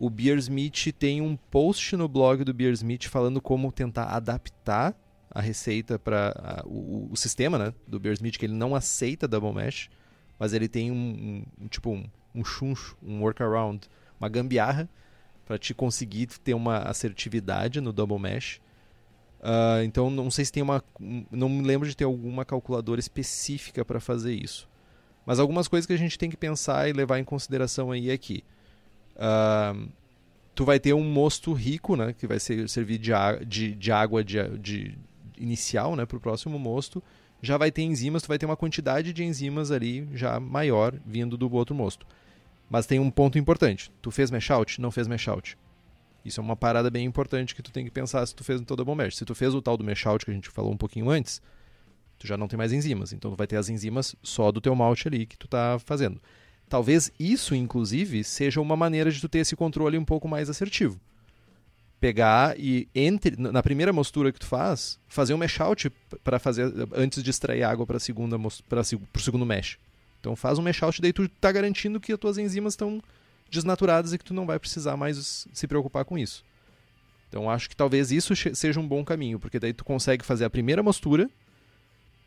O 0.00 0.10
Beersmith 0.10 0.92
tem 0.98 1.20
um 1.20 1.36
post 1.36 1.94
no 1.94 2.08
blog 2.08 2.42
do 2.42 2.52
Beersmith 2.52 3.04
falando 3.04 3.40
como 3.40 3.70
tentar 3.70 4.06
adaptar 4.06 4.96
a 5.30 5.40
receita 5.40 5.96
para 5.96 6.64
o, 6.66 7.08
o, 7.12 7.16
sistema 7.16 7.56
né, 7.56 7.72
do 7.86 8.00
Beersmith, 8.00 8.36
que 8.36 8.46
ele 8.46 8.52
não 8.52 8.74
aceita 8.74 9.28
double 9.28 9.54
mesh, 9.54 9.88
mas 10.36 10.52
ele 10.52 10.66
tem 10.66 10.90
um, 10.90 11.44
um 11.60 11.68
tipo 11.68 11.88
um, 11.88 12.04
um 12.34 12.44
chuncho, 12.44 12.96
um 13.00 13.22
workaround, 13.22 13.88
uma 14.18 14.28
gambiarra 14.28 14.88
para 15.46 15.56
te 15.56 15.72
conseguir 15.72 16.26
ter 16.26 16.54
uma 16.54 16.78
assertividade 16.78 17.80
no 17.80 17.92
double 17.92 18.18
mesh. 18.18 18.60
Uh, 19.42 19.82
então 19.82 20.08
não 20.08 20.30
sei 20.30 20.44
se 20.44 20.52
tem 20.52 20.62
uma, 20.62 20.82
não 21.30 21.48
me 21.48 21.62
lembro 21.62 21.88
de 21.88 21.96
ter 21.96 22.04
alguma 22.04 22.44
calculadora 22.44 23.00
específica 23.00 23.84
para 23.84 23.98
fazer 23.98 24.34
isso. 24.34 24.68
Mas 25.26 25.40
algumas 25.40 25.66
coisas 25.66 25.86
que 25.86 25.92
a 25.92 25.98
gente 25.98 26.18
tem 26.18 26.30
que 26.30 26.36
pensar 26.36 26.88
e 26.88 26.92
levar 26.92 27.18
em 27.18 27.24
consideração 27.24 27.90
aí 27.90 28.10
é 28.10 28.16
que 28.16 28.44
uh, 29.16 29.88
tu 30.54 30.64
vai 30.64 30.78
ter 30.78 30.92
um 30.92 31.04
mosto 31.04 31.52
rico, 31.52 31.96
né, 31.96 32.12
que 32.12 32.26
vai 32.26 32.38
ser, 32.38 32.68
servir 32.68 32.98
de, 32.98 33.12
de, 33.46 33.74
de 33.74 33.92
água 33.92 34.22
de, 34.22 34.58
de, 34.58 34.98
inicial, 35.36 35.96
né, 35.96 36.06
para 36.06 36.16
o 36.16 36.20
próximo 36.20 36.58
mosto, 36.58 37.02
já 37.40 37.56
vai 37.56 37.72
ter 37.72 37.82
enzimas, 37.82 38.22
tu 38.22 38.28
vai 38.28 38.38
ter 38.38 38.46
uma 38.46 38.56
quantidade 38.56 39.12
de 39.12 39.24
enzimas 39.24 39.72
ali 39.72 40.08
já 40.14 40.38
maior 40.38 40.94
vindo 41.04 41.36
do 41.36 41.52
outro 41.52 41.74
mosto. 41.74 42.06
Mas 42.70 42.86
tem 42.86 43.00
um 43.00 43.10
ponto 43.10 43.38
importante. 43.38 43.92
Tu 44.00 44.10
fez 44.10 44.30
mesh 44.30 44.50
out? 44.50 44.80
Não 44.80 44.90
fez 44.90 45.06
mesh 45.06 45.28
out. 45.28 45.58
Isso 46.24 46.40
é 46.40 46.42
uma 46.42 46.56
parada 46.56 46.90
bem 46.90 47.04
importante 47.04 47.54
que 47.54 47.62
tu 47.62 47.72
tem 47.72 47.84
que 47.84 47.90
pensar 47.90 48.24
se 48.26 48.34
tu 48.34 48.44
fez 48.44 48.60
no 48.60 48.66
teu 48.66 48.76
double 48.76 48.94
mesh. 48.94 49.16
Se 49.16 49.24
tu 49.24 49.34
fez 49.34 49.54
o 49.54 49.62
tal 49.62 49.76
do 49.76 49.84
mesh 49.84 50.06
out 50.06 50.24
que 50.24 50.30
a 50.30 50.34
gente 50.34 50.48
falou 50.50 50.72
um 50.72 50.76
pouquinho 50.76 51.10
antes, 51.10 51.42
tu 52.18 52.26
já 52.26 52.36
não 52.36 52.46
tem 52.46 52.56
mais 52.56 52.72
enzimas. 52.72 53.12
Então 53.12 53.30
tu 53.30 53.36
vai 53.36 53.46
ter 53.46 53.56
as 53.56 53.68
enzimas 53.68 54.14
só 54.22 54.52
do 54.52 54.60
teu 54.60 54.74
malte 54.74 55.08
ali 55.08 55.26
que 55.26 55.36
tu 55.36 55.48
tá 55.48 55.78
fazendo. 55.84 56.20
Talvez 56.68 57.12
isso, 57.18 57.54
inclusive, 57.54 58.24
seja 58.24 58.60
uma 58.60 58.76
maneira 58.76 59.10
de 59.10 59.20
tu 59.20 59.28
ter 59.28 59.40
esse 59.40 59.56
controle 59.56 59.98
um 59.98 60.04
pouco 60.04 60.28
mais 60.28 60.48
assertivo. 60.48 60.98
Pegar 62.00 62.58
e 62.58 62.88
entre 62.94 63.36
na 63.36 63.62
primeira 63.62 63.92
mostura 63.92 64.32
que 64.32 64.38
tu 64.38 64.46
faz, 64.46 64.98
fazer 65.06 65.34
um 65.34 65.38
mesh 65.38 65.60
out 65.60 65.92
para 66.24 66.38
fazer 66.38 66.72
antes 66.94 67.22
de 67.22 67.30
extrair 67.30 67.62
água 67.62 67.86
para 67.86 67.98
segunda 67.98 68.36
para 68.68 68.80
o 68.80 69.20
segundo 69.20 69.44
mesh. 69.44 69.78
Então 70.18 70.34
faz 70.34 70.58
um 70.58 70.62
mesh 70.62 70.82
out 70.82 71.02
daí 71.02 71.12
tu 71.12 71.28
tá 71.28 71.52
garantindo 71.52 72.00
que 72.00 72.12
as 72.12 72.18
tuas 72.18 72.38
enzimas 72.38 72.72
estão 72.72 73.02
desnaturadas 73.52 74.12
e 74.12 74.18
que 74.18 74.24
tu 74.24 74.34
não 74.34 74.46
vai 74.46 74.58
precisar 74.58 74.96
mais 74.96 75.46
se 75.52 75.66
preocupar 75.68 76.04
com 76.04 76.18
isso. 76.18 76.44
Então 77.28 77.48
acho 77.48 77.68
que 77.68 77.76
talvez 77.76 78.10
isso 78.10 78.34
seja 78.54 78.80
um 78.80 78.86
bom 78.86 79.04
caminho, 79.04 79.38
porque 79.38 79.58
daí 79.58 79.72
tu 79.72 79.84
consegue 79.84 80.24
fazer 80.24 80.44
a 80.44 80.50
primeira 80.50 80.82
mostura, 80.82 81.30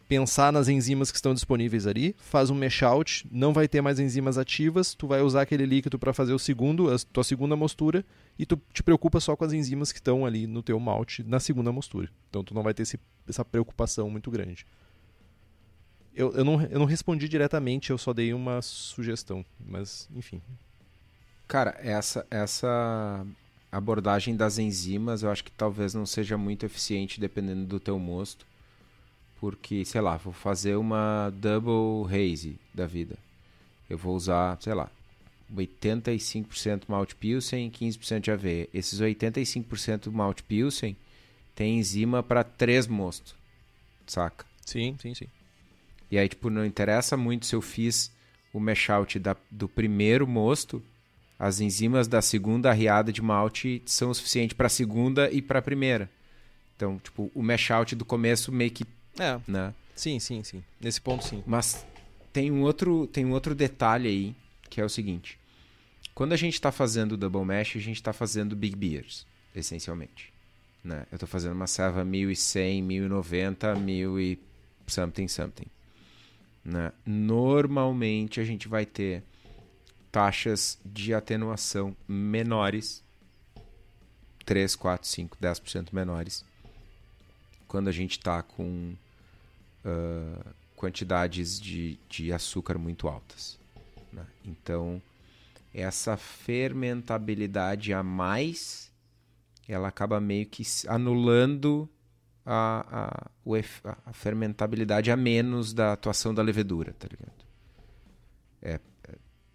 pensar 0.07 0.51
nas 0.51 0.67
enzimas 0.67 1.11
que 1.11 1.17
estão 1.17 1.33
disponíveis 1.33 1.87
ali, 1.87 2.15
faz 2.19 2.49
um 2.49 2.55
mesh 2.55 2.83
out, 2.83 3.27
não 3.31 3.53
vai 3.53 3.67
ter 3.67 3.81
mais 3.81 3.99
enzimas 3.99 4.37
ativas, 4.37 4.93
tu 4.93 5.07
vai 5.07 5.21
usar 5.21 5.41
aquele 5.41 5.65
líquido 5.65 5.97
para 5.97 6.13
fazer 6.13 6.33
o 6.33 6.39
segundo, 6.39 6.91
a 6.91 6.97
tua 7.11 7.23
segunda 7.23 7.55
mostura, 7.55 8.05
e 8.37 8.45
tu 8.45 8.59
te 8.71 8.83
preocupa 8.83 9.19
só 9.19 9.35
com 9.35 9.45
as 9.45 9.53
enzimas 9.53 9.91
que 9.91 9.99
estão 9.99 10.25
ali 10.25 10.47
no 10.47 10.61
teu 10.61 10.79
malte 10.79 11.23
na 11.23 11.39
segunda 11.39 11.71
mostura. 11.71 12.09
Então 12.29 12.43
tu 12.43 12.53
não 12.53 12.63
vai 12.63 12.73
ter 12.73 12.83
esse, 12.83 12.99
essa 13.27 13.43
preocupação 13.43 14.09
muito 14.09 14.29
grande. 14.29 14.65
Eu, 16.15 16.31
eu, 16.33 16.45
não, 16.45 16.61
eu 16.61 16.79
não 16.79 16.85
respondi 16.85 17.27
diretamente, 17.27 17.89
eu 17.89 17.97
só 17.97 18.13
dei 18.13 18.33
uma 18.33 18.61
sugestão, 18.61 19.45
mas 19.59 20.09
enfim, 20.15 20.41
Cara, 21.47 21.77
essa, 21.79 22.25
essa 22.29 23.25
abordagem 23.71 24.35
das 24.35 24.57
enzimas 24.57 25.21
eu 25.21 25.29
acho 25.29 25.43
que 25.43 25.51
talvez 25.51 25.93
não 25.93 26.05
seja 26.05 26.37
muito 26.37 26.65
eficiente 26.65 27.19
dependendo 27.19 27.65
do 27.65 27.79
teu 27.79 27.99
mosto. 27.99 28.45
Porque, 29.39 29.83
sei 29.85 30.01
lá, 30.01 30.17
vou 30.17 30.33
fazer 30.33 30.75
uma 30.75 31.29
double 31.29 32.05
haze 32.09 32.57
da 32.73 32.87
vida. 32.87 33.17
Eu 33.89 33.97
vou 33.97 34.15
usar, 34.15 34.57
sei 34.61 34.73
lá, 34.73 34.89
85% 35.53 36.83
malte 36.87 37.15
pilsen 37.15 37.67
e 37.67 37.69
15% 37.69 38.21
de 38.21 38.31
aveia. 38.31 38.67
Esses 38.73 38.99
85% 38.99 40.11
malte 40.11 40.41
pilsen 40.41 40.95
tem 41.53 41.77
enzima 41.77 42.23
para 42.23 42.43
três 42.43 42.87
mostos. 42.87 43.35
Saca? 44.07 44.45
Sim, 44.65 44.95
sim, 44.99 45.13
sim. 45.13 45.27
E 46.09 46.17
aí, 46.17 46.27
tipo, 46.27 46.49
não 46.49 46.65
interessa 46.65 47.15
muito 47.17 47.45
se 47.45 47.55
eu 47.55 47.61
fiz 47.61 48.11
o 48.53 48.59
mash 48.59 48.89
out 48.89 49.19
da, 49.19 49.35
do 49.51 49.67
primeiro 49.67 50.25
mosto 50.25 50.81
as 51.37 51.59
enzimas 51.59 52.07
da 52.07 52.21
segunda 52.21 52.69
arriada 52.69 53.11
de 53.11 53.21
malte 53.21 53.81
são 53.85 54.09
o 54.09 54.15
suficiente 54.15 54.55
para 54.55 54.67
a 54.67 54.69
segunda 54.69 55.29
e 55.31 55.41
para 55.41 55.59
a 55.59 55.61
primeira. 55.61 56.09
Então, 56.75 56.97
tipo, 56.99 57.31
o 57.33 57.41
mash 57.41 57.71
out 57.71 57.95
do 57.95 58.05
começo 58.05 58.51
meio 58.51 58.71
que. 58.71 58.85
É. 59.19 59.39
Né? 59.47 59.73
Sim, 59.95 60.19
sim, 60.19 60.43
sim. 60.43 60.63
Nesse 60.79 60.99
ponto, 60.99 61.23
sim. 61.23 61.43
Mas 61.45 61.85
tem 62.31 62.51
um 62.51 62.61
outro, 62.61 63.07
tem 63.07 63.25
um 63.25 63.31
outro 63.31 63.55
detalhe 63.55 64.07
aí, 64.07 64.35
que 64.69 64.79
é 64.79 64.85
o 64.85 64.89
seguinte. 64.89 65.39
Quando 66.13 66.33
a 66.33 66.37
gente 66.37 66.53
está 66.53 66.71
fazendo 66.71 67.17
double 67.17 67.43
mash, 67.43 67.75
a 67.75 67.79
gente 67.79 67.97
está 67.97 68.13
fazendo 68.13 68.55
big 68.55 68.75
beers, 68.75 69.25
essencialmente. 69.53 70.33
Né? 70.83 71.05
Eu 71.11 71.15
estou 71.15 71.27
fazendo 71.27 71.53
uma 71.53 71.67
serva 71.67 72.05
1100, 72.05 72.81
1090, 72.81 73.75
1000 73.75 74.19
e 74.19 74.39
something, 74.87 75.27
something. 75.27 75.65
Né? 76.63 76.91
Normalmente 77.05 78.39
a 78.39 78.45
gente 78.45 78.67
vai 78.67 78.85
ter 78.85 79.23
taxas 80.15 80.79
de 80.85 81.13
atenuação 81.13 81.93
menores, 82.07 83.03
3, 84.45 84.73
4, 84.73 85.05
5, 85.05 85.37
10% 85.41 85.87
menores, 85.91 86.45
quando 87.67 87.89
a 87.89 87.91
gente 87.91 88.11
está 88.11 88.41
com 88.41 88.95
uh, 89.83 90.53
quantidades 90.73 91.59
de, 91.59 91.99
de 92.07 92.31
açúcar 92.31 92.77
muito 92.77 93.09
altas. 93.09 93.59
Né? 94.13 94.25
Então, 94.45 95.01
essa 95.73 96.15
fermentabilidade 96.15 97.91
a 97.91 98.01
mais, 98.01 98.89
ela 99.67 99.89
acaba 99.89 100.21
meio 100.21 100.45
que 100.45 100.63
anulando 100.87 101.89
a, 102.45 102.85
a, 102.89 103.29
a 104.05 104.13
fermentabilidade 104.13 105.11
a 105.11 105.17
menos 105.17 105.73
da 105.73 105.91
atuação 105.91 106.33
da 106.33 106.41
levedura, 106.41 106.95
tá 106.97 107.05
ligado? 107.05 107.45
É, 108.61 108.79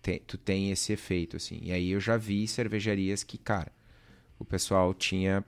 te, 0.02 0.20
tu 0.26 0.38
tem 0.38 0.70
esse 0.70 0.92
efeito, 0.92 1.36
assim. 1.36 1.58
E 1.62 1.72
aí 1.72 1.90
eu 1.90 2.00
já 2.00 2.16
vi 2.16 2.46
cervejarias 2.46 3.22
que, 3.22 3.38
cara, 3.38 3.72
o 4.38 4.44
pessoal 4.44 4.94
tinha 4.94 5.44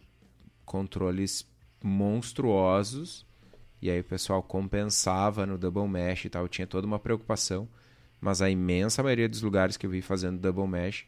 controles 0.65 1.47
monstruosos 1.83 3.27
e 3.81 3.91
aí 3.91 4.01
o 4.01 4.05
pessoal 4.05 4.43
compensava 4.43 5.45
no 5.45 5.59
double 5.59 5.89
mesh 5.89 6.27
e 6.27 6.31
tal, 6.31 6.47
tinha 6.47 6.67
toda 6.67 6.87
uma 6.87 7.01
preocupação, 7.01 7.69
mas 8.21 8.41
a 8.41 8.49
imensa 8.49 9.03
maioria 9.03 9.29
dos 9.29 9.43
lugares 9.43 9.77
que 9.77 9.85
eu 9.85 9.91
vi 9.91 10.01
fazendo 10.01 10.39
double 10.39 10.69
mesh 10.69 11.05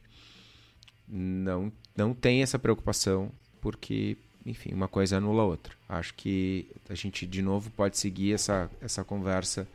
não, 1.06 1.72
não 1.96 2.12
tem 2.12 2.42
essa 2.42 2.58
preocupação, 2.58 3.30
porque, 3.60 4.16
enfim, 4.44 4.72
uma 4.72 4.88
coisa 4.88 5.18
anula 5.18 5.42
a 5.42 5.46
outra. 5.46 5.74
Acho 5.88 6.14
que 6.14 6.68
a 6.88 6.94
gente, 6.94 7.26
de 7.26 7.42
novo, 7.42 7.70
pode 7.70 7.96
seguir 7.96 8.32
essa, 8.32 8.68
essa 8.80 9.04
conversa 9.04 9.68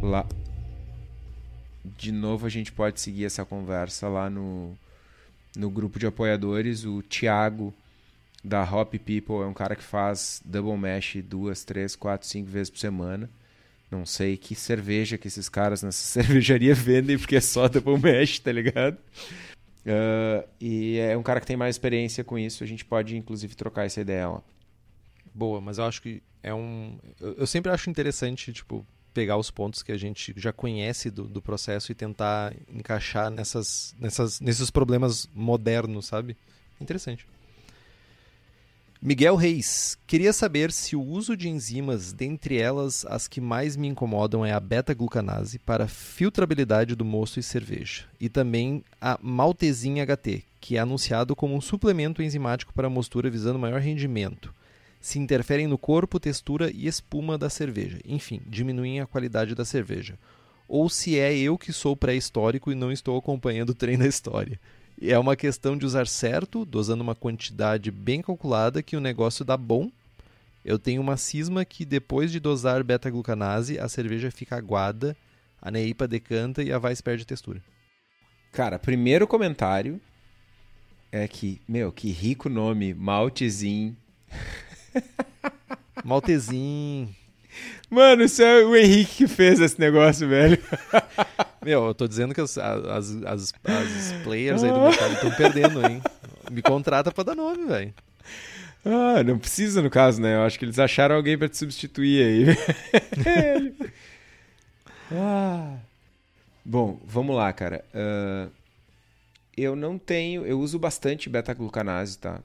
lá, 0.00 0.26
de 1.96 2.12
novo 2.12 2.46
a 2.46 2.48
gente 2.48 2.72
pode 2.72 3.00
seguir 3.00 3.24
essa 3.24 3.44
conversa 3.44 4.08
lá 4.08 4.28
no, 4.28 4.76
no 5.56 5.70
grupo 5.70 5.98
de 5.98 6.06
apoiadores. 6.06 6.84
O 6.84 7.02
Thiago 7.02 7.72
da 8.44 8.62
Hop 8.62 8.92
People 8.94 9.42
é 9.42 9.46
um 9.46 9.54
cara 9.54 9.74
que 9.74 9.82
faz 9.82 10.42
double 10.44 10.76
mash 10.76 11.16
duas, 11.24 11.64
três, 11.64 11.96
quatro, 11.96 12.26
cinco 12.26 12.50
vezes 12.50 12.70
por 12.70 12.78
semana. 12.78 13.28
Não 13.90 14.04
sei 14.04 14.36
que 14.36 14.54
cerveja 14.54 15.16
que 15.16 15.28
esses 15.28 15.48
caras 15.48 15.82
nessa 15.82 16.02
cervejaria 16.22 16.74
vendem, 16.74 17.18
porque 17.18 17.36
é 17.36 17.40
só 17.40 17.68
double 17.68 17.98
mash, 17.98 18.38
tá 18.38 18.52
ligado? 18.52 18.98
Uh, 19.86 20.46
e 20.60 20.98
é 20.98 21.16
um 21.16 21.22
cara 21.22 21.40
que 21.40 21.46
tem 21.46 21.56
mais 21.56 21.74
experiência 21.74 22.22
com 22.22 22.38
isso. 22.38 22.62
A 22.62 22.66
gente 22.66 22.84
pode, 22.84 23.16
inclusive, 23.16 23.54
trocar 23.54 23.86
essa 23.86 24.00
ideia 24.00 24.28
lá. 24.28 24.42
Boa, 25.34 25.60
mas 25.60 25.78
eu 25.78 25.84
acho 25.84 26.02
que 26.02 26.22
é 26.42 26.52
um. 26.52 26.98
Eu 27.20 27.46
sempre 27.46 27.72
acho 27.72 27.88
interessante, 27.88 28.52
tipo, 28.52 28.84
pegar 29.18 29.36
os 29.36 29.50
pontos 29.50 29.82
que 29.82 29.90
a 29.90 29.96
gente 29.96 30.32
já 30.36 30.52
conhece 30.52 31.10
do, 31.10 31.24
do 31.24 31.42
processo 31.42 31.90
e 31.90 31.94
tentar 31.94 32.54
encaixar 32.72 33.32
nessas, 33.32 33.92
nessas, 33.98 34.38
nesses 34.38 34.70
problemas 34.70 35.28
modernos, 35.34 36.06
sabe? 36.06 36.36
Interessante. 36.80 37.26
Miguel 39.02 39.34
Reis, 39.34 39.98
queria 40.06 40.32
saber 40.32 40.70
se 40.70 40.94
o 40.94 41.02
uso 41.02 41.36
de 41.36 41.48
enzimas, 41.48 42.12
dentre 42.12 42.58
elas 42.58 43.04
as 43.06 43.26
que 43.26 43.40
mais 43.40 43.76
me 43.76 43.88
incomodam 43.88 44.46
é 44.46 44.52
a 44.52 44.60
beta-glucanase 44.60 45.58
para 45.58 45.88
filtrabilidade 45.88 46.94
do 46.94 47.04
mosto 47.04 47.40
e 47.40 47.42
cerveja, 47.42 48.04
e 48.20 48.28
também 48.28 48.84
a 49.00 49.18
maltezinha 49.20 50.06
HT, 50.06 50.44
que 50.60 50.76
é 50.76 50.78
anunciado 50.78 51.34
como 51.34 51.56
um 51.56 51.60
suplemento 51.60 52.22
enzimático 52.22 52.72
para 52.72 52.88
mostura 52.88 53.28
visando 53.28 53.58
maior 53.58 53.80
rendimento 53.80 54.54
se 55.00 55.18
interferem 55.18 55.66
no 55.66 55.78
corpo, 55.78 56.20
textura 56.20 56.70
e 56.70 56.86
espuma 56.86 57.38
da 57.38 57.48
cerveja, 57.48 57.98
enfim, 58.04 58.40
diminuem 58.46 59.00
a 59.00 59.06
qualidade 59.06 59.54
da 59.54 59.64
cerveja. 59.64 60.18
Ou 60.68 60.88
se 60.88 61.18
é 61.18 61.36
eu 61.36 61.56
que 61.56 61.72
sou 61.72 61.96
pré-histórico 61.96 62.70
e 62.70 62.74
não 62.74 62.92
estou 62.92 63.16
acompanhando 63.16 63.70
o 63.70 63.74
trem 63.74 63.96
da 63.96 64.06
história. 64.06 64.60
É 65.00 65.18
uma 65.18 65.36
questão 65.36 65.76
de 65.76 65.86
usar 65.86 66.06
certo, 66.06 66.64
dosando 66.64 67.02
uma 67.02 67.14
quantidade 67.14 67.90
bem 67.90 68.20
calculada, 68.20 68.82
que 68.82 68.96
o 68.96 69.00
negócio 69.00 69.44
dá 69.44 69.56
bom. 69.56 69.90
Eu 70.64 70.78
tenho 70.78 71.00
uma 71.00 71.16
cisma 71.16 71.64
que 71.64 71.84
depois 71.84 72.30
de 72.30 72.40
dosar 72.40 72.82
beta-glucanase, 72.82 73.78
a 73.78 73.88
cerveja 73.88 74.30
fica 74.30 74.56
aguada, 74.56 75.16
a 75.62 75.70
neipa 75.70 76.06
decanta 76.06 76.62
e 76.62 76.72
a 76.72 76.78
vais 76.78 77.00
perde 77.00 77.24
textura. 77.24 77.62
Cara, 78.52 78.78
primeiro 78.78 79.26
comentário 79.26 80.00
é 81.10 81.26
que, 81.26 81.60
meu, 81.66 81.90
que 81.92 82.10
rico 82.10 82.48
nome, 82.48 82.92
maltezinho. 82.92 83.96
Maltezinho. 86.04 87.14
Mano, 87.90 88.22
isso 88.22 88.42
é 88.42 88.64
o 88.64 88.76
Henrique 88.76 89.16
que 89.16 89.28
fez 89.28 89.60
esse 89.60 89.80
negócio, 89.80 90.28
velho. 90.28 90.58
Meu, 91.64 91.86
eu 91.86 91.94
tô 91.94 92.06
dizendo 92.06 92.34
que 92.34 92.40
as, 92.40 92.56
as, 92.58 93.22
as, 93.24 93.54
as 93.64 94.12
players 94.22 94.62
aí 94.62 94.70
do 94.70 94.80
mercado 94.80 95.14
estão 95.14 95.30
perdendo, 95.32 95.86
hein? 95.86 96.02
Me 96.50 96.62
contrata 96.62 97.10
pra 97.10 97.24
dar 97.24 97.34
nome, 97.34 97.66
velho. 97.66 97.94
Ah, 98.84 99.22
não 99.24 99.38
precisa 99.38 99.82
no 99.82 99.90
caso, 99.90 100.20
né? 100.20 100.36
Eu 100.36 100.42
acho 100.42 100.58
que 100.58 100.64
eles 100.64 100.78
acharam 100.78 101.16
alguém 101.16 101.36
para 101.36 101.48
te 101.48 101.56
substituir 101.56 102.22
aí. 102.24 103.82
ah. 105.12 105.76
Bom, 106.64 107.00
vamos 107.04 107.34
lá, 107.34 107.52
cara. 107.52 107.84
Uh, 107.94 108.50
eu 109.56 109.74
não 109.74 109.98
tenho. 109.98 110.46
Eu 110.46 110.60
uso 110.60 110.78
bastante 110.78 111.28
beta-glucanase, 111.28 112.18
tá? 112.18 112.40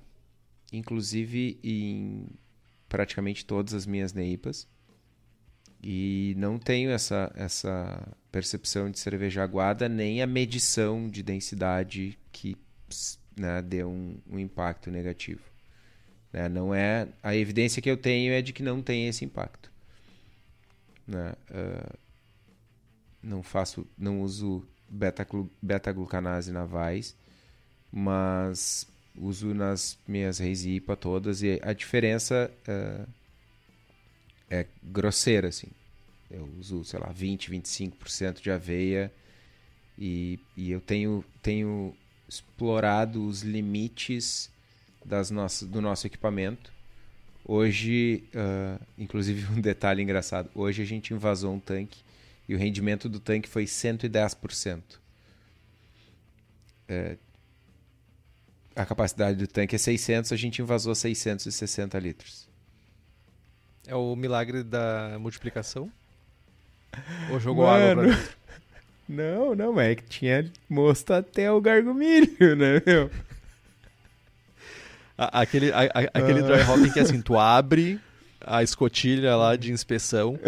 Inclusive 0.74 1.60
em 1.64 2.28
praticamente 2.90 3.46
todas 3.46 3.74
as 3.74 3.86
minhas 3.86 4.14
neipas. 4.14 4.68
E 5.82 6.34
não 6.38 6.58
tenho 6.58 6.92
essa, 6.92 7.32
essa 7.36 8.08
percepção 8.32 8.90
de 8.90 9.00
cerveja 9.00 9.44
aguada, 9.44 9.90
nem 9.90 10.22
a 10.22 10.28
medição 10.28 11.10
de 11.10 11.22
densidade 11.22 12.18
que 12.32 12.56
né, 13.36 13.62
deu 13.62 13.90
um, 13.90 14.18
um 14.30 14.40
impacto 14.40 14.90
negativo. 14.90 15.42
Né? 16.32 16.48
Não 16.48 16.74
é 16.74 17.08
a 17.22 17.36
evidência 17.36 17.82
que 17.82 17.90
eu 17.90 17.98
tenho 17.98 18.32
é 18.34 18.42
de 18.42 18.54
que 18.54 18.64
não 18.64 18.82
tem 18.82 19.08
esse 19.08 19.26
impacto. 19.26 19.72
Né? 21.06 21.34
Uh, 21.50 21.98
não 23.22 23.44
faço, 23.44 23.88
não 23.98 24.22
uso 24.22 24.66
beta-glucanase 24.90 26.52
beta 26.52 26.60
navais, 26.60 27.18
mas 27.92 28.88
uso 29.16 29.54
nas 29.54 29.98
minhas 30.08 30.40
reis 30.40 30.66
IPA 30.66 30.96
todas 30.96 31.44
e 31.44 31.60
a 31.62 31.74
diferença 31.74 32.52
uh, 32.68 33.08
é 34.50 34.66
grosseira, 34.82 35.48
assim. 35.48 35.70
Eu 36.30 36.50
uso, 36.60 36.84
sei 36.84 37.00
lá, 37.00 37.12
20, 37.12 37.52
25% 37.52 38.42
de 38.42 38.50
aveia 38.50 39.12
e, 39.98 40.40
e 40.58 40.72
eu 40.72 40.82
tenho, 40.82 41.24
tenho 41.42 41.96
explorado 42.28 43.26
os 43.26 43.42
limites 43.42 44.50
das 45.06 45.30
nossas, 45.30 45.68
do 45.68 45.82
nosso 45.82 46.08
equipamento. 46.08 46.72
Hoje, 47.46 48.24
uh, 48.34 48.84
inclusive 48.98 49.46
um 49.54 49.62
detalhe 49.62 50.02
engraçado, 50.02 50.50
hoje 50.56 50.82
a 50.82 50.86
gente 50.86 51.14
invasou 51.14 51.54
um 51.54 51.60
tanque 51.60 52.00
e 52.48 52.56
o 52.56 52.58
rendimento 52.58 53.08
do 53.08 53.20
tanque 53.20 53.48
foi 53.48 53.66
110%. 53.66 54.82
É, 56.88 57.18
a 58.76 58.86
capacidade 58.86 59.38
do 59.38 59.48
tanque 59.48 59.76
é 59.76 59.80
600, 59.80 60.32
a 60.32 60.36
gente 60.36 60.62
invasou 60.62 60.94
660 60.96 61.98
litros. 62.00 62.48
É 63.88 63.96
o 63.96 64.16
milagre 64.16 64.64
da 64.64 65.18
multiplicação? 65.20 65.92
Ou 67.32 67.40
jogou 67.40 67.66
Mano, 67.66 68.02
água 68.02 68.04
pra 68.04 68.12
dentro? 68.14 68.34
Não, 69.08 69.54
não, 69.54 69.80
é 69.82 69.96
que 69.96 70.04
tinha 70.04 70.50
mosto 70.70 71.12
até 71.12 71.52
o 71.52 71.60
gargumilho, 71.60 72.56
né, 72.56 72.82
meu? 72.86 73.12
Aquele, 75.18 75.74
a, 75.74 75.82
aquele 76.14 76.42
dry 76.42 76.62
hopping 76.62 76.90
que 76.90 77.00
assim, 77.02 77.22
tu 77.22 77.38
abre 77.38 78.00
a 78.40 78.64
escotilha 78.64 79.36
lá 79.36 79.58
de 79.58 79.74
inspeção 79.74 80.40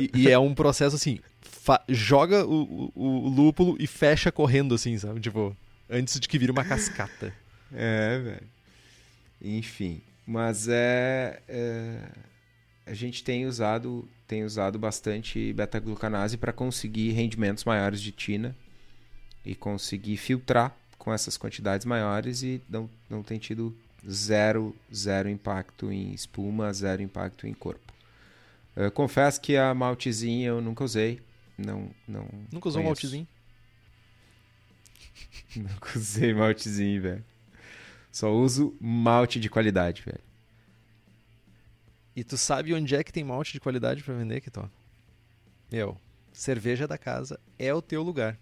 e, 0.00 0.10
e 0.22 0.28
é 0.28 0.36
um 0.36 0.52
processo 0.52 0.96
assim, 0.96 1.20
joga 1.88 2.44
o, 2.44 2.90
o, 2.94 3.24
o, 3.24 3.28
lúpulo 3.28 3.76
e 3.78 3.86
fecha 3.86 4.32
correndo 4.32 4.74
assim, 4.74 4.98
sabe? 4.98 5.20
Tipo, 5.20 5.56
antes 5.88 6.18
de 6.18 6.28
que 6.28 6.38
vire 6.38 6.50
uma 6.50 6.64
cascata. 6.64 7.32
É, 7.74 8.18
velho. 8.18 8.48
Enfim, 9.40 10.02
mas 10.26 10.68
é, 10.68 11.42
é, 11.48 12.08
a 12.86 12.94
gente 12.94 13.24
tem 13.24 13.46
usado 13.46 14.08
tem 14.26 14.44
usado 14.44 14.78
bastante 14.78 15.52
beta-glucanase 15.52 16.38
para 16.38 16.54
conseguir 16.54 17.10
rendimentos 17.10 17.64
maiores 17.64 18.00
de 18.00 18.10
tina 18.12 18.56
e 19.44 19.54
conseguir 19.54 20.16
filtrar 20.16 20.74
com 20.96 21.12
essas 21.12 21.36
quantidades 21.36 21.84
maiores 21.84 22.42
e 22.42 22.62
não, 22.66 22.88
não 23.10 23.22
tem 23.22 23.38
tido 23.38 23.76
zero, 24.08 24.74
zero 24.94 25.28
impacto 25.28 25.92
em 25.92 26.12
espuma, 26.14 26.72
zero 26.72 27.02
impacto 27.02 27.46
em 27.46 27.52
corpo. 27.52 27.92
Eu 28.74 28.90
confesso 28.90 29.38
que 29.40 29.56
a 29.56 29.74
maltezinha 29.74 30.48
eu 30.48 30.62
nunca 30.62 30.82
usei. 30.82 31.20
Não, 31.58 31.90
não 32.08 32.26
nunca 32.50 32.68
usou 32.68 32.82
conheço. 32.82 33.02
maltezinho? 33.02 33.28
nunca 35.56 35.98
usei 35.98 36.32
maltezinho, 36.32 37.02
velho. 37.02 37.24
Só 38.12 38.30
uso 38.30 38.76
malte 38.78 39.40
de 39.40 39.48
qualidade, 39.48 40.02
velho. 40.02 40.20
E 42.14 42.22
tu 42.22 42.36
sabe 42.36 42.74
onde 42.74 42.94
é 42.94 43.02
que 43.02 43.12
tem 43.12 43.24
malte 43.24 43.54
de 43.54 43.60
qualidade 43.60 44.04
para 44.04 44.14
vender, 44.14 44.42
Kitó? 44.42 44.68
Meu, 45.70 45.96
cerveja 46.30 46.86
da 46.86 46.98
casa 46.98 47.40
é 47.58 47.72
o 47.72 47.80
teu 47.80 48.02
lugar. 48.02 48.38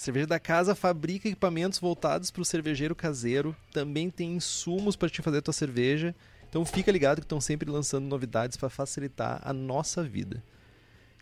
Cerveja 0.00 0.26
da 0.26 0.40
Casa 0.40 0.74
fabrica 0.74 1.28
equipamentos 1.28 1.78
voltados 1.78 2.30
para 2.30 2.40
o 2.40 2.44
cervejeiro 2.44 2.94
caseiro, 2.94 3.54
também 3.70 4.08
tem 4.08 4.36
insumos 4.36 4.96
para 4.96 5.10
te 5.10 5.20
fazer 5.20 5.42
tua 5.42 5.52
cerveja. 5.52 6.14
Então 6.48 6.64
fica 6.64 6.90
ligado 6.90 7.18
que 7.18 7.26
estão 7.26 7.38
sempre 7.38 7.70
lançando 7.70 8.06
novidades 8.06 8.56
para 8.56 8.70
facilitar 8.70 9.42
a 9.44 9.52
nossa 9.52 10.02
vida. 10.02 10.42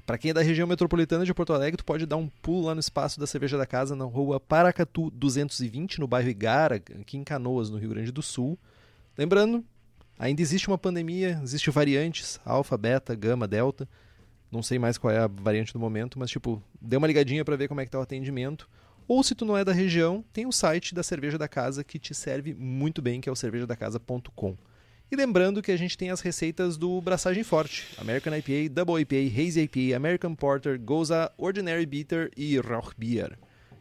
Para 0.09 0.17
quem 0.17 0.31
é 0.31 0.35
da 0.35 0.41
região 0.41 0.67
metropolitana 0.67 1.23
de 1.27 1.35
Porto 1.35 1.53
Alegre, 1.53 1.77
tu 1.77 1.85
pode 1.85 2.07
dar 2.07 2.17
um 2.17 2.31
pulo 2.41 2.69
lá 2.69 2.75
no 2.75 2.81
espaço 2.81 3.21
da 3.21 3.27
Cerveja 3.27 3.59
da 3.59 3.67
Casa 3.67 3.95
na 3.95 4.07
rua 4.07 4.41
Paracatu 4.41 5.11
220, 5.11 6.01
no 6.01 6.09
bairro 6.09 6.31
Igara, 6.31 6.77
aqui 6.77 7.19
em 7.19 7.23
Canoas, 7.23 7.69
no 7.69 7.77
Rio 7.77 7.91
Grande 7.91 8.11
do 8.11 8.23
Sul. 8.23 8.59
Lembrando, 9.19 9.63
ainda 10.19 10.41
existe 10.41 10.67
uma 10.67 10.79
pandemia, 10.79 11.39
existem 11.43 11.71
variantes, 11.71 12.41
alfa, 12.43 12.75
beta, 12.79 13.15
gama, 13.15 13.47
delta. 13.47 13.87
Não 14.51 14.63
sei 14.63 14.79
mais 14.79 14.97
qual 14.97 15.13
é 15.13 15.19
a 15.19 15.27
variante 15.27 15.75
do 15.75 15.79
momento, 15.79 16.19
mas 16.19 16.31
tipo, 16.31 16.63
dê 16.81 16.97
uma 16.97 17.07
ligadinha 17.07 17.45
para 17.45 17.57
ver 17.57 17.69
como 17.69 17.83
é 17.83 17.85
que 17.85 17.91
tá 17.91 17.99
o 17.99 18.03
atendimento. 18.03 18.67
Ou 19.07 19.23
se 19.23 19.35
tu 19.35 19.45
não 19.45 19.59
é 19.59 19.63
da 19.63 19.73
região, 19.73 20.25
tem 20.33 20.47
o 20.47 20.53
site 20.53 20.95
da 20.95 21.03
Cerveja 21.03 21.37
da 21.37 21.49
Casa 21.49 21.85
que 21.85 21.99
te 21.99 22.15
serve 22.15 22.55
muito 22.55 23.03
bem, 23.03 23.21
que 23.21 23.29
é 23.29 23.33
o 23.33 23.37
cervejadacasa.com. 23.37 24.57
E 25.11 25.17
lembrando 25.17 25.63
que 25.63 25.73
a 25.73 25.77
gente 25.77 25.97
tem 25.97 26.11
as 26.11 26.21
receitas 26.21 26.77
do 26.77 27.01
Braçagem 27.01 27.43
Forte, 27.43 27.87
American 27.97 28.37
IPA, 28.37 28.69
Double 28.71 29.01
IPA, 29.01 29.41
Hazy 29.41 29.63
IPA, 29.63 29.97
American 29.97 30.35
Porter, 30.35 30.79
Goza, 30.79 31.33
Ordinary 31.39 31.87
Bitter 31.87 32.31
e 32.37 32.59
Rauch 32.59 32.93
Beer. 32.97 33.39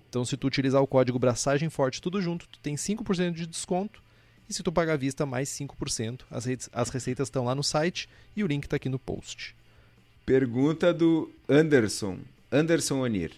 Então 0.09 0.23
se 0.23 0.37
tu 0.37 0.47
utilizar 0.47 0.81
o 0.81 0.87
código 0.87 1.19
Braçagem 1.19 1.69
Forte 1.69 2.01
tudo 2.01 2.21
junto, 2.21 2.47
tu 2.47 2.57
tem 2.59 2.75
5% 2.75 3.33
de 3.33 3.45
desconto. 3.45 4.01
E 4.49 4.53
se 4.53 4.63
tu 4.63 4.71
pagar 4.71 4.93
à 4.93 4.97
vista, 4.97 5.25
mais 5.25 5.49
5%. 5.49 6.21
As, 6.31 6.47
as 6.71 6.89
receitas 6.89 7.27
estão 7.27 7.43
lá 7.43 7.53
no 7.53 7.63
site 7.63 8.07
e 8.33 8.41
o 8.41 8.47
link 8.47 8.63
está 8.63 8.77
aqui 8.77 8.87
no 8.87 8.97
post. 8.97 9.53
Pergunta 10.25 10.93
do 10.93 11.29
Anderson. 11.49 12.19
Anderson 12.49 13.01
Onir. 13.01 13.33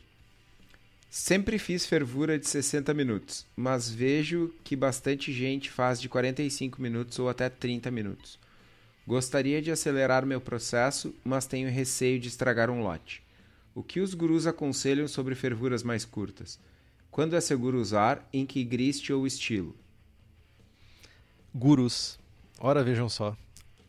Sempre 1.10 1.58
fiz 1.58 1.88
fervura 1.88 2.38
de 2.38 2.48
60 2.48 2.94
minutos, 2.94 3.44
mas 3.56 3.90
vejo 3.90 4.54
que 4.64 4.76
bastante 4.76 5.34
gente 5.34 5.72
faz 5.72 6.00
de 6.00 6.08
45 6.08 6.80
minutos 6.80 7.18
ou 7.18 7.28
até 7.28 7.50
30 7.50 7.90
minutos. 7.90 8.38
Gostaria 9.08 9.60
de 9.60 9.72
acelerar 9.72 10.24
meu 10.24 10.40
processo, 10.40 11.16
mas 11.24 11.48
tenho 11.48 11.68
receio 11.72 12.20
de 12.20 12.28
estragar 12.28 12.70
um 12.70 12.84
lote. 12.84 13.24
O 13.74 13.82
que 13.82 14.00
os 14.00 14.14
gurus 14.14 14.46
aconselham 14.46 15.08
sobre 15.08 15.34
fervuras 15.34 15.82
mais 15.82 16.06
curtas? 16.06 16.60
Quando 17.10 17.36
é 17.36 17.42
seguro 17.42 17.82
usar? 17.82 18.28
Em 18.32 18.46
que 18.46 18.64
grist 18.64 19.10
ou 19.10 19.26
estilo? 19.26 19.76
Gurus. 21.56 22.20
Ora, 22.60 22.84
vejam 22.84 23.10
só. 23.10 23.36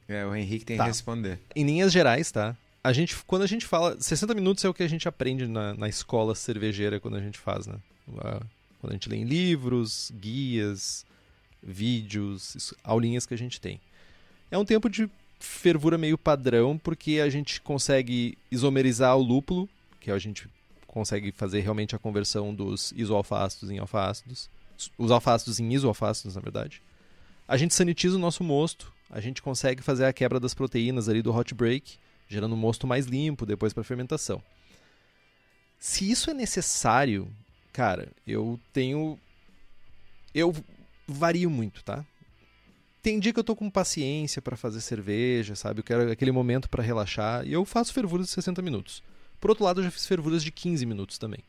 É, 0.09 0.25
o 0.25 0.35
Henrique 0.35 0.64
tem 0.64 0.79
tá. 0.79 0.85
que 0.85 0.89
responder. 0.89 1.39
Em 1.55 1.66
linhas 1.66 1.92
gerais, 1.92 2.33
tá? 2.33 2.57
A 2.82 2.92
gente, 2.92 3.16
quando 3.24 3.42
a 3.42 3.46
gente 3.46 3.66
fala. 3.66 4.00
60 4.00 4.34
minutos 4.34 4.64
é 4.64 4.68
o 4.68 4.74
que 4.74 4.82
a 4.82 4.88
gente 4.88 5.07
aprende 5.07 5.46
na, 5.46 5.74
na 5.74 5.88
escola 5.88 6.34
cervejeira 6.34 6.98
quando 6.98 7.16
a 7.16 7.20
gente 7.20 7.38
faz, 7.38 7.66
né? 7.66 7.76
Quando 8.07 8.90
a 8.90 8.92
gente 8.92 9.08
lê 9.08 9.16
em 9.16 9.24
livros, 9.24 10.11
guias, 10.14 11.04
vídeos, 11.62 12.74
aulinhas 12.82 13.26
que 13.26 13.34
a 13.34 13.38
gente 13.38 13.61
tem. 13.61 13.80
É 14.50 14.58
um 14.58 14.64
tempo 14.64 14.88
de 14.88 15.08
fervura 15.38 15.96
meio 15.96 16.18
padrão, 16.18 16.76
porque 16.78 17.20
a 17.20 17.28
gente 17.28 17.61
consegue 17.61 18.36
isomerizar 18.50 19.16
o 19.16 19.22
lúpulo, 19.22 19.68
que 20.00 20.11
a 20.11 20.18
gente 20.18 20.48
consegue 20.86 21.30
fazer 21.32 21.61
realmente 21.61 21.94
a 21.94 21.98
conversão 21.98 22.54
dos 22.54 22.92
isoalfácidos 22.96 23.70
em 23.70 23.78
alfácidos, 23.78 24.50
os 24.98 25.11
alfácidos 25.11 25.61
em 25.61 25.72
isoalfácidos, 25.72 26.34
na 26.34 26.40
verdade. 26.40 26.82
A 27.46 27.57
gente 27.57 27.74
sanitiza 27.74 28.16
o 28.16 28.18
nosso 28.18 28.42
mosto, 28.42 28.92
a 29.08 29.20
gente 29.20 29.42
consegue 29.42 29.82
fazer 29.82 30.04
a 30.04 30.12
quebra 30.12 30.40
das 30.40 30.54
proteínas 30.54 31.08
ali 31.08 31.22
do 31.22 31.34
hot 31.34 31.54
break, 31.54 31.98
gerando 32.30 32.54
um 32.54 32.58
mosto 32.58 32.86
mais 32.86 33.07
limpo 33.07 33.44
depois 33.44 33.72
para 33.72 33.82
fermentação. 33.82 34.40
Se 35.80 36.08
isso 36.08 36.30
é 36.30 36.34
necessário, 36.34 37.28
cara, 37.72 38.12
eu 38.24 38.58
tenho 38.72 39.18
eu 40.32 40.54
vario 41.08 41.50
muito, 41.50 41.82
tá? 41.82 42.07
Tem 43.02 43.18
dia 43.18 43.32
que 43.32 43.40
eu 43.40 43.44
tô 43.44 43.57
com 43.57 43.68
paciência 43.68 44.40
para 44.40 44.57
fazer 44.57 44.80
cerveja, 44.80 45.57
sabe? 45.57 45.80
Eu 45.80 45.84
quero 45.84 46.12
aquele 46.12 46.30
momento 46.30 46.70
para 46.70 46.82
relaxar 46.82 47.44
e 47.44 47.52
eu 47.52 47.64
faço 47.64 47.92
fervuras 47.92 48.26
de 48.26 48.32
60 48.32 48.62
minutos. 48.62 49.02
Por 49.40 49.50
outro 49.50 49.64
lado, 49.64 49.80
eu 49.80 49.84
já 49.84 49.90
fiz 49.90 50.07
fervuras 50.07 50.44
de 50.44 50.52
15 50.52 50.86
minutos 50.86 51.18
também. 51.18 51.40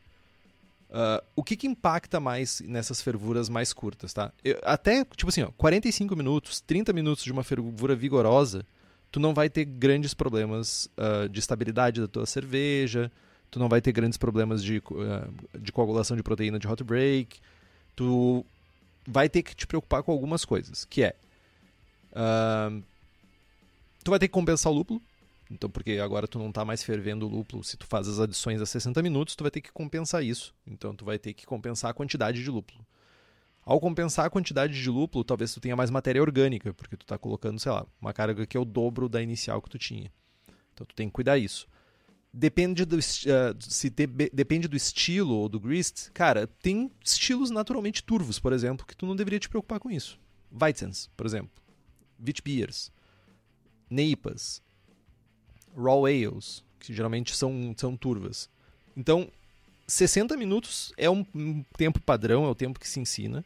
Uh, 0.90 1.22
o 1.36 1.44
que, 1.44 1.56
que 1.56 1.66
impacta 1.66 2.18
mais 2.18 2.60
nessas 2.62 3.00
fervuras 3.00 3.48
mais 3.48 3.72
curtas, 3.72 4.12
tá? 4.12 4.32
Eu, 4.42 4.58
até, 4.64 5.04
tipo 5.04 5.28
assim, 5.28 5.42
ó, 5.42 5.50
45 5.56 6.16
minutos, 6.16 6.60
30 6.60 6.92
minutos 6.92 7.22
de 7.22 7.30
uma 7.30 7.44
fervura 7.44 7.94
vigorosa, 7.94 8.66
tu 9.12 9.20
não 9.20 9.34
vai 9.34 9.50
ter 9.50 9.66
grandes 9.66 10.14
problemas 10.14 10.90
uh, 10.96 11.28
de 11.28 11.38
estabilidade 11.38 12.00
da 12.00 12.08
tua 12.08 12.24
cerveja, 12.24 13.12
tu 13.50 13.58
não 13.58 13.68
vai 13.68 13.82
ter 13.82 13.92
grandes 13.92 14.16
problemas 14.16 14.64
de, 14.64 14.78
uh, 14.78 15.58
de 15.58 15.70
coagulação 15.70 16.16
de 16.16 16.22
proteína 16.22 16.58
de 16.58 16.66
hot 16.66 16.82
break, 16.82 17.38
tu 17.94 18.44
vai 19.06 19.28
ter 19.28 19.42
que 19.42 19.54
te 19.54 19.66
preocupar 19.66 20.02
com 20.02 20.10
algumas 20.10 20.46
coisas, 20.46 20.86
que 20.86 21.02
é 21.02 21.14
uh, 22.12 22.82
tu 24.02 24.10
vai 24.10 24.18
ter 24.18 24.28
que 24.28 24.32
compensar 24.32 24.72
o 24.72 24.74
lúpulo, 24.74 25.00
então 25.50 25.68
porque 25.68 25.98
agora 25.98 26.26
tu 26.26 26.38
não 26.38 26.48
está 26.48 26.64
mais 26.64 26.82
fervendo 26.82 27.26
o 27.26 27.28
lúpulo, 27.28 27.62
se 27.62 27.76
tu 27.76 27.86
faz 27.86 28.08
as 28.08 28.18
adições 28.18 28.62
a 28.62 28.66
60 28.66 29.02
minutos, 29.02 29.36
tu 29.36 29.44
vai 29.44 29.50
ter 29.50 29.60
que 29.60 29.70
compensar 29.70 30.24
isso, 30.24 30.54
então 30.66 30.94
tu 30.96 31.04
vai 31.04 31.18
ter 31.18 31.34
que 31.34 31.44
compensar 31.44 31.90
a 31.90 31.94
quantidade 31.94 32.42
de 32.42 32.50
lúpulo. 32.50 32.80
Ao 33.64 33.78
compensar 33.78 34.26
a 34.26 34.30
quantidade 34.30 34.80
de 34.80 34.90
lúpulo, 34.90 35.22
talvez 35.22 35.54
tu 35.54 35.60
tenha 35.60 35.76
mais 35.76 35.90
matéria 35.90 36.20
orgânica, 36.20 36.74
porque 36.74 36.96
tu 36.96 37.02
está 37.02 37.16
colocando, 37.16 37.60
sei 37.60 37.70
lá, 37.70 37.86
uma 38.00 38.12
carga 38.12 38.44
que 38.44 38.56
é 38.56 38.60
o 38.60 38.64
dobro 38.64 39.08
da 39.08 39.22
inicial 39.22 39.62
que 39.62 39.70
tu 39.70 39.78
tinha. 39.78 40.10
Então 40.74 40.84
tu 40.84 40.94
tem 40.94 41.06
que 41.06 41.12
cuidar 41.12 41.38
isso. 41.38 41.68
Depende 42.32 42.84
do, 42.84 42.96
uh, 42.96 43.00
se 43.60 43.90
de, 43.90 44.06
depende 44.06 44.66
do 44.66 44.74
estilo 44.74 45.34
ou 45.34 45.48
do 45.48 45.60
grist, 45.60 46.10
cara, 46.12 46.46
tem 46.46 46.90
estilos 47.04 47.50
naturalmente 47.50 48.02
turvos, 48.02 48.38
por 48.38 48.52
exemplo, 48.52 48.86
que 48.86 48.96
tu 48.96 49.06
não 49.06 49.14
deveria 49.14 49.38
te 49.38 49.48
preocupar 49.48 49.78
com 49.78 49.90
isso. 49.90 50.18
Weizens, 50.50 51.10
por 51.16 51.26
exemplo. 51.26 51.50
Witbiers. 52.18 52.90
Neipas. 53.88 54.62
Raw 55.76 56.06
Ales, 56.06 56.64
que 56.80 56.92
geralmente 56.92 57.36
são, 57.36 57.74
são 57.76 57.96
turvas. 57.96 58.48
Então, 58.96 59.30
60 59.86 60.36
minutos 60.36 60.92
é 60.96 61.10
um, 61.10 61.24
um 61.34 61.62
tempo 61.76 62.00
padrão, 62.00 62.44
é 62.44 62.48
o 62.48 62.54
tempo 62.54 62.80
que 62.80 62.88
se 62.88 63.00
ensina. 63.00 63.44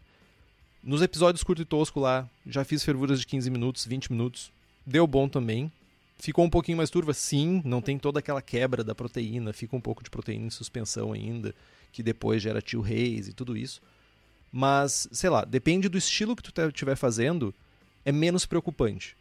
Nos 0.86 1.02
episódios 1.02 1.42
curto 1.42 1.62
e 1.62 1.64
tosco 1.64 1.98
lá, 1.98 2.30
já 2.46 2.64
fiz 2.64 2.84
fervuras 2.84 3.18
de 3.18 3.26
15 3.26 3.50
minutos, 3.50 3.84
20 3.84 4.12
minutos. 4.12 4.52
Deu 4.86 5.04
bom 5.04 5.28
também. 5.28 5.72
Ficou 6.16 6.44
um 6.44 6.48
pouquinho 6.48 6.78
mais 6.78 6.90
turva? 6.90 7.12
Sim, 7.12 7.60
não 7.64 7.82
tem 7.82 7.98
toda 7.98 8.20
aquela 8.20 8.40
quebra 8.40 8.84
da 8.84 8.94
proteína, 8.94 9.52
fica 9.52 9.74
um 9.74 9.80
pouco 9.80 10.04
de 10.04 10.08
proteína 10.08 10.46
em 10.46 10.50
suspensão 10.50 11.12
ainda, 11.12 11.52
que 11.90 12.04
depois 12.04 12.40
gera 12.40 12.62
tio 12.62 12.80
reis 12.80 13.26
e 13.26 13.32
tudo 13.32 13.56
isso. 13.56 13.82
Mas, 14.52 15.08
sei 15.10 15.28
lá, 15.28 15.44
depende 15.44 15.88
do 15.88 15.98
estilo 15.98 16.36
que 16.36 16.42
tu 16.44 16.52
estiver 16.68 16.94
fazendo, 16.94 17.52
é 18.04 18.12
menos 18.12 18.46
preocupante. 18.46 19.16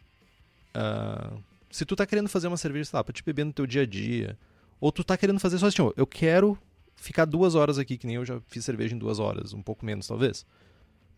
Uh, 0.72 1.42
se 1.68 1.84
tu 1.84 1.96
tá 1.96 2.06
querendo 2.06 2.28
fazer 2.28 2.46
uma 2.46 2.56
cerveja, 2.56 2.90
sei 2.90 2.96
lá, 2.96 3.02
pra 3.02 3.12
te 3.12 3.24
beber 3.24 3.44
no 3.44 3.52
teu 3.52 3.66
dia 3.66 3.82
a 3.82 3.86
dia, 3.86 4.38
ou 4.80 4.92
tu 4.92 5.02
tá 5.02 5.16
querendo 5.16 5.40
fazer 5.40 5.58
só 5.58 5.66
assim, 5.66 5.82
eu 5.96 6.06
quero 6.06 6.56
ficar 6.94 7.24
duas 7.24 7.56
horas 7.56 7.76
aqui, 7.76 7.98
que 7.98 8.06
nem 8.06 8.14
eu 8.14 8.24
já 8.24 8.40
fiz 8.46 8.64
cerveja 8.64 8.94
em 8.94 8.98
duas 8.98 9.18
horas, 9.18 9.52
um 9.52 9.62
pouco 9.62 9.84
menos 9.84 10.06
talvez. 10.06 10.46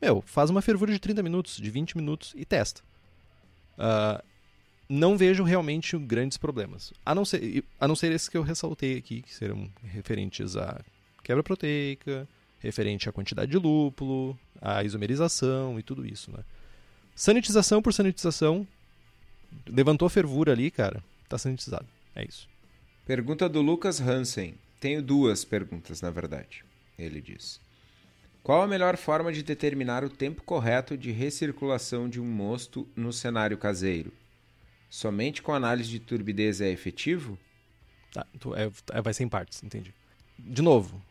Meu, 0.01 0.23
faz 0.23 0.51
uma 0.51 0.63
fervura 0.63 0.93
de 0.93 0.99
30 0.99 1.23
minutos, 1.23 1.57
de 1.57 1.71
20 1.71 1.97
minutos 1.97 2.33
e 2.37 2.45
testa. 2.45 2.83
Uh, 3.77 4.23
não 4.89 5.17
vejo 5.17 5.43
realmente 5.43 5.97
grandes 5.99 6.39
problemas. 6.39 6.93
A 7.05 7.15
não, 7.15 7.25
ser, 7.25 7.65
a 7.79 7.87
não 7.87 7.95
ser 7.95 8.13
esses 8.13 8.29
que 8.29 8.37
eu 8.37 8.43
ressaltei 8.43 8.97
aqui, 8.97 9.23
que 9.23 9.35
serão 9.35 9.69
referentes 9.83 10.57
à 10.57 10.81
quebra 11.23 11.43
proteica, 11.43 12.27
referente 12.61 13.09
à 13.09 13.13
quantidade 13.13 13.51
de 13.51 13.59
lúpulo, 13.59 14.39
à 14.61 14.83
isomerização 14.83 15.79
e 15.79 15.83
tudo 15.83 16.07
isso, 16.07 16.31
né? 16.31 16.43
Sanitização 17.15 17.83
por 17.83 17.93
sanitização, 17.93 18.67
levantou 19.67 20.07
a 20.07 20.11
fervura 20.11 20.53
ali, 20.53 20.71
cara, 20.71 21.03
tá 21.29 21.37
sanitizado. 21.37 21.87
É 22.15 22.25
isso. 22.25 22.49
Pergunta 23.05 23.49
do 23.49 23.61
Lucas 23.61 24.01
Hansen. 24.01 24.55
Tenho 24.81 25.03
duas 25.03 25.45
perguntas, 25.45 26.01
na 26.01 26.11
verdade. 26.11 26.65
Ele 26.99 27.21
diz: 27.21 27.61
Qual 28.43 28.63
a 28.63 28.67
melhor 28.67 28.97
forma 28.97 29.33
de 29.33 29.43
determinar 29.43 30.05
o 30.05 30.09
tempo 30.09 30.43
correto 30.43 30.97
de 30.97 31.11
recirculação 31.11 32.09
de 32.09 32.21
um 32.21 32.25
mosto 32.25 32.89
no 32.97 33.13
cenário 33.13 33.59
caseiro? 33.59 34.13
Somente 34.89 35.43
com 35.43 35.53
análise 35.53 35.91
de 35.91 36.01
turbidez 36.01 36.61
é 36.61 36.71
efetivo? 36.71 37.39
Tá, 38.13 38.27
então 38.35 38.57
é, 38.57 38.71
é, 38.93 39.03
vai 39.03 39.13
ser 39.13 39.25
em 39.25 39.29
partes, 39.29 39.63
entendi. 39.63 39.95
De 40.39 40.63
novo, 40.63 41.03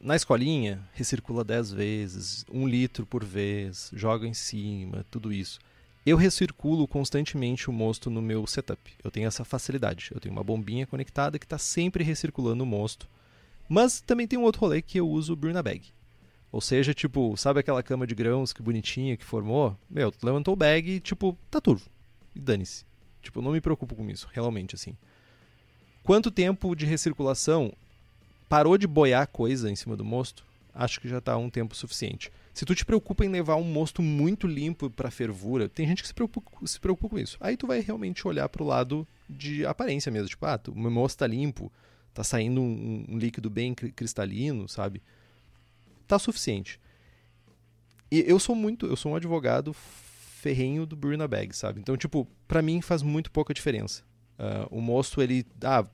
na 0.00 0.14
escolinha, 0.14 0.80
recircula 0.92 1.42
10 1.42 1.72
vezes, 1.72 2.46
um 2.52 2.68
litro 2.68 3.04
por 3.04 3.24
vez, 3.24 3.90
joga 3.94 4.26
em 4.26 4.34
cima, 4.34 5.04
tudo 5.10 5.32
isso. 5.32 5.58
Eu 6.06 6.16
recirculo 6.16 6.86
constantemente 6.86 7.68
o 7.68 7.72
mosto 7.72 8.08
no 8.08 8.22
meu 8.22 8.46
setup. 8.46 8.92
Eu 9.02 9.10
tenho 9.10 9.26
essa 9.26 9.44
facilidade. 9.44 10.10
Eu 10.14 10.20
tenho 10.20 10.32
uma 10.32 10.44
bombinha 10.44 10.86
conectada 10.86 11.36
que 11.36 11.44
está 11.44 11.58
sempre 11.58 12.04
recirculando 12.04 12.62
o 12.62 12.66
mosto. 12.66 13.08
Mas 13.68 14.00
também 14.00 14.24
tem 14.24 14.38
um 14.38 14.44
outro 14.44 14.60
rolê 14.60 14.80
que 14.80 15.00
eu 15.00 15.08
uso 15.08 15.32
o 15.32 15.36
Bruna 15.36 15.64
Bag. 15.64 15.82
Ou 16.52 16.60
seja, 16.60 16.94
tipo, 16.94 17.36
sabe 17.36 17.60
aquela 17.60 17.82
cama 17.82 18.06
de 18.06 18.14
grãos 18.14 18.52
que 18.52 18.62
bonitinha 18.62 19.16
que 19.16 19.24
formou? 19.24 19.76
Meu, 19.90 20.10
tu 20.10 20.24
levantou 20.24 20.54
o 20.54 20.56
bag 20.56 20.90
e, 20.90 21.00
tipo, 21.00 21.36
tá 21.50 21.60
turvo. 21.60 21.88
E 22.34 22.40
dane-se. 22.40 22.84
Tipo, 23.20 23.40
eu 23.40 23.42
não 23.42 23.52
me 23.52 23.60
preocupo 23.60 23.94
com 23.94 24.08
isso, 24.08 24.28
realmente, 24.32 24.74
assim. 24.74 24.96
Quanto 26.02 26.30
tempo 26.30 26.74
de 26.76 26.86
recirculação 26.86 27.72
parou 28.48 28.78
de 28.78 28.86
boiar 28.86 29.26
coisa 29.26 29.70
em 29.70 29.74
cima 29.74 29.96
do 29.96 30.04
mosto? 30.04 30.44
Acho 30.72 31.00
que 31.00 31.08
já 31.08 31.18
está 31.18 31.36
um 31.36 31.50
tempo 31.50 31.74
suficiente. 31.74 32.30
Se 32.54 32.64
tu 32.64 32.74
te 32.74 32.84
preocupa 32.84 33.24
em 33.24 33.28
levar 33.28 33.56
um 33.56 33.64
mosto 33.64 34.00
muito 34.00 34.46
limpo 34.46 34.88
para 34.88 35.10
fervura, 35.10 35.68
tem 35.68 35.86
gente 35.86 36.02
que 36.02 36.08
se 36.08 36.14
preocupa, 36.14 36.50
se 36.64 36.78
preocupa 36.78 37.08
com 37.08 37.18
isso. 37.18 37.36
Aí 37.40 37.56
tu 37.56 37.66
vai 37.66 37.80
realmente 37.80 38.26
olhar 38.26 38.48
para 38.48 38.62
o 38.62 38.66
lado 38.66 39.06
de 39.28 39.66
aparência 39.66 40.12
mesmo. 40.12 40.28
Tipo, 40.28 40.46
ah, 40.46 40.60
o 40.68 40.78
meu 40.78 40.90
mosto 40.90 41.16
está 41.16 41.26
limpo, 41.26 41.72
tá 42.14 42.22
saindo 42.22 42.60
um, 42.60 43.04
um 43.08 43.18
líquido 43.18 43.50
bem 43.50 43.74
cristalino, 43.74 44.68
sabe? 44.68 45.02
Tá 46.06 46.18
suficiente. 46.18 46.80
E 48.10 48.24
eu 48.26 48.38
sou 48.38 48.54
muito, 48.54 48.86
eu 48.86 48.96
sou 48.96 49.12
um 49.12 49.16
advogado 49.16 49.72
ferrenho 49.72 50.86
do 50.86 50.94
Bruna 50.94 51.26
Bag, 51.26 51.54
sabe? 51.56 51.80
Então, 51.80 51.96
tipo, 51.96 52.26
para 52.46 52.62
mim 52.62 52.80
faz 52.80 53.02
muito 53.02 53.30
pouca 53.30 53.52
diferença. 53.52 54.02
Uh, 54.38 54.78
o 54.78 54.80
mosto, 54.80 55.20
ele. 55.20 55.44
Ah, 55.62 55.84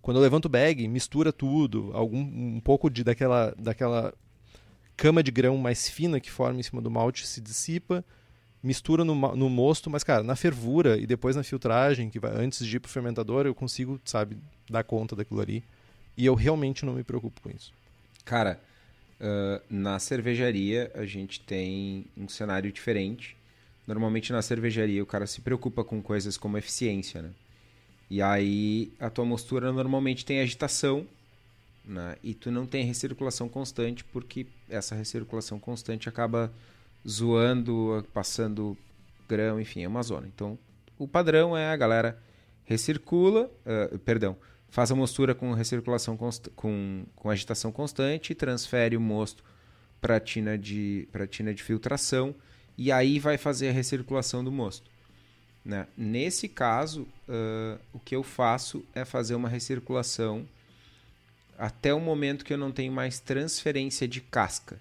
quando 0.00 0.16
eu 0.16 0.22
levanto 0.22 0.46
o 0.46 0.48
bag, 0.48 0.86
mistura 0.88 1.32
tudo, 1.32 1.90
algum, 1.92 2.20
um 2.20 2.60
pouco 2.60 2.88
de, 2.88 3.04
daquela, 3.04 3.54
daquela 3.58 4.14
cama 4.96 5.22
de 5.22 5.30
grão 5.30 5.56
mais 5.58 5.88
fina 5.88 6.18
que 6.20 6.30
forma 6.30 6.58
em 6.58 6.62
cima 6.62 6.80
do 6.80 6.90
malte 6.90 7.26
se 7.26 7.40
dissipa, 7.40 8.02
mistura 8.62 9.04
no, 9.04 9.14
no 9.14 9.50
mosto, 9.50 9.90
mas, 9.90 10.02
cara, 10.02 10.22
na 10.22 10.34
fervura 10.34 10.96
e 10.96 11.06
depois 11.06 11.36
na 11.36 11.42
filtragem, 11.42 12.08
que 12.08 12.18
vai, 12.18 12.32
antes 12.32 12.64
de 12.64 12.76
ir 12.76 12.80
pro 12.80 12.90
fermentador, 12.90 13.44
eu 13.44 13.54
consigo, 13.54 14.00
sabe, 14.04 14.38
dar 14.70 14.84
conta 14.84 15.14
daquilo 15.14 15.40
ali. 15.40 15.62
E 16.16 16.24
eu 16.24 16.34
realmente 16.34 16.86
não 16.86 16.94
me 16.94 17.04
preocupo 17.04 17.40
com 17.42 17.50
isso. 17.50 17.72
Cara, 18.24 18.60
uh, 19.20 19.62
na 19.68 19.98
cervejaria 19.98 20.90
a 20.94 21.04
gente 21.04 21.40
tem 21.40 22.06
um 22.16 22.28
cenário 22.28 22.72
diferente 22.72 23.38
Normalmente 23.88 24.34
na 24.34 24.42
cervejaria 24.42 25.02
o 25.02 25.06
cara 25.06 25.26
se 25.26 25.40
preocupa 25.40 25.82
com 25.82 26.02
coisas 26.02 26.36
como 26.36 26.58
eficiência, 26.58 27.22
né? 27.22 27.30
E 28.10 28.20
aí 28.20 28.92
a 29.00 29.08
tua 29.08 29.24
mostura 29.24 29.72
normalmente 29.72 30.26
tem 30.26 30.40
agitação, 30.40 31.06
né? 31.82 32.16
E 32.22 32.34
tu 32.34 32.50
não 32.50 32.66
tem 32.66 32.84
recirculação 32.84 33.48
constante 33.48 34.04
porque 34.04 34.46
essa 34.68 34.94
recirculação 34.94 35.58
constante 35.58 36.06
acaba 36.06 36.52
zoando, 37.08 38.06
passando 38.12 38.76
grão, 39.26 39.58
enfim, 39.58 39.84
é 39.84 39.88
uma 39.88 40.02
zona. 40.02 40.26
Então, 40.26 40.58
o 40.98 41.08
padrão 41.08 41.56
é 41.56 41.70
a 41.70 41.76
galera 41.76 42.22
recircula, 42.66 43.50
uh, 43.64 43.98
perdão, 44.00 44.36
faz 44.70 44.90
a 44.90 44.94
mostura 44.94 45.34
com 45.34 45.52
recirculação 45.52 46.16
com, 46.16 47.04
com 47.16 47.30
agitação 47.30 47.72
constante, 47.72 48.34
transfere 48.34 48.96
o 48.96 49.00
mosto 49.00 49.42
para 50.00 50.16
a 50.16 50.20
tina 50.20 50.56
de, 50.56 51.08
tina 51.30 51.52
de 51.52 51.62
filtração 51.62 52.34
e 52.76 52.92
aí 52.92 53.18
vai 53.18 53.36
fazer 53.36 53.70
a 53.70 53.72
recirculação 53.72 54.44
do 54.44 54.52
mosto. 54.52 54.88
Né? 55.64 55.86
Nesse 55.96 56.48
caso, 56.48 57.02
uh, 57.28 57.78
o 57.92 57.98
que 57.98 58.14
eu 58.14 58.22
faço 58.22 58.84
é 58.94 59.04
fazer 59.04 59.34
uma 59.34 59.48
recirculação 59.48 60.46
até 61.58 61.92
o 61.92 62.00
momento 62.00 62.44
que 62.44 62.52
eu 62.52 62.58
não 62.58 62.70
tenho 62.70 62.92
mais 62.92 63.18
transferência 63.18 64.06
de 64.06 64.20
casca. 64.20 64.78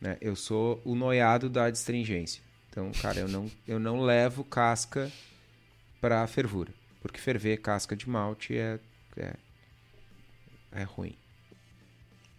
Né? 0.00 0.18
Eu 0.20 0.36
sou 0.36 0.80
o 0.84 0.94
noiado 0.94 1.48
da 1.48 1.64
adstringência. 1.64 2.42
Então, 2.68 2.92
cara, 3.00 3.20
eu 3.20 3.28
não, 3.28 3.50
eu 3.66 3.80
não 3.80 4.02
levo 4.02 4.44
casca 4.44 5.10
para 6.00 6.26
fervura. 6.26 6.72
Porque 7.00 7.20
ferver 7.20 7.58
casca 7.58 7.96
de 7.96 8.08
malte 8.08 8.56
é, 8.56 8.78
é, 9.16 9.34
é 10.72 10.82
ruim. 10.82 11.16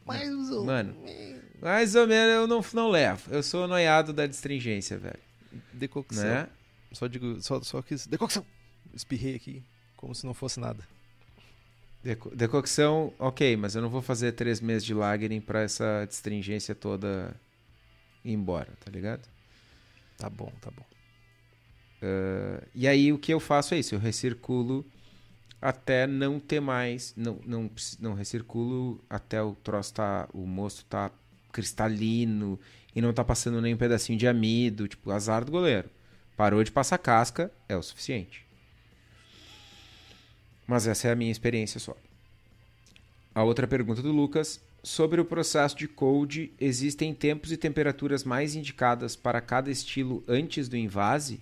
Mais 0.05 0.49
ou 0.49 0.65
Mano, 0.65 0.95
mais 1.61 1.95
ou 1.95 2.07
menos 2.07 2.33
eu 2.33 2.47
não, 2.47 2.61
não 2.73 2.89
levo. 2.89 3.31
Eu 3.33 3.43
sou 3.43 3.67
noiado 3.67 4.11
da 4.11 4.25
destringência, 4.25 4.97
velho. 4.97 5.19
Decocção. 5.73 6.23
Né? 6.23 6.49
Só 6.91 7.07
digo, 7.07 7.41
só, 7.41 7.61
só 7.61 7.81
que. 7.81 7.95
Decocção! 8.09 8.45
Espirrei 8.93 9.35
aqui, 9.35 9.63
como 9.95 10.13
se 10.13 10.25
não 10.25 10.33
fosse 10.33 10.59
nada. 10.59 10.83
Deco, 12.03 12.35
decocção, 12.35 13.13
ok, 13.19 13.55
mas 13.55 13.75
eu 13.75 13.81
não 13.81 13.89
vou 13.89 14.01
fazer 14.01 14.31
três 14.31 14.59
meses 14.59 14.83
de 14.83 14.93
lagering 14.93 15.39
pra 15.39 15.61
essa 15.61 16.03
destringência 16.07 16.73
toda 16.73 17.35
ir 18.25 18.33
embora, 18.33 18.73
tá 18.83 18.89
ligado? 18.89 19.27
Tá 20.17 20.29
bom, 20.29 20.51
tá 20.59 20.71
bom. 20.71 20.83
Uh, 22.01 22.65
e 22.73 22.87
aí 22.87 23.13
o 23.13 23.17
que 23.17 23.33
eu 23.33 23.39
faço 23.39 23.75
é 23.75 23.79
isso, 23.79 23.93
eu 23.93 23.99
recirculo 23.99 24.83
até 25.61 26.07
não 26.07 26.39
ter 26.39 26.59
mais, 26.59 27.13
não, 27.15 27.39
não, 27.45 27.69
não 27.99 28.13
recirculo 28.15 28.99
até 29.07 29.41
o 29.41 29.53
troço 29.53 29.93
tá, 29.93 30.27
o 30.33 30.47
moço 30.47 30.83
tá 30.85 31.11
cristalino 31.51 32.59
e 32.95 33.01
não 33.01 33.13
tá 33.13 33.23
passando 33.23 33.61
nem 33.61 33.75
um 33.75 33.77
pedacinho 33.77 34.17
de 34.17 34.27
amido, 34.27 34.87
tipo, 34.87 35.11
azar 35.11 35.45
do 35.45 35.51
goleiro. 35.51 35.89
Parou 36.35 36.63
de 36.63 36.71
passar 36.71 36.97
casca, 36.97 37.51
é 37.69 37.77
o 37.77 37.83
suficiente. 37.83 38.43
Mas 40.65 40.87
essa 40.87 41.07
é 41.07 41.11
a 41.11 41.15
minha 41.15 41.31
experiência 41.31 41.79
só. 41.79 41.95
A 43.35 43.43
outra 43.43 43.67
pergunta 43.67 44.01
do 44.01 44.11
Lucas, 44.11 44.59
sobre 44.83 45.21
o 45.21 45.25
processo 45.25 45.77
de 45.77 45.87
cold, 45.87 46.51
existem 46.59 47.13
tempos 47.13 47.51
e 47.51 47.57
temperaturas 47.57 48.23
mais 48.23 48.55
indicadas 48.55 49.15
para 49.15 49.39
cada 49.39 49.69
estilo 49.69 50.23
antes 50.27 50.67
do 50.67 50.75
invase? 50.75 51.39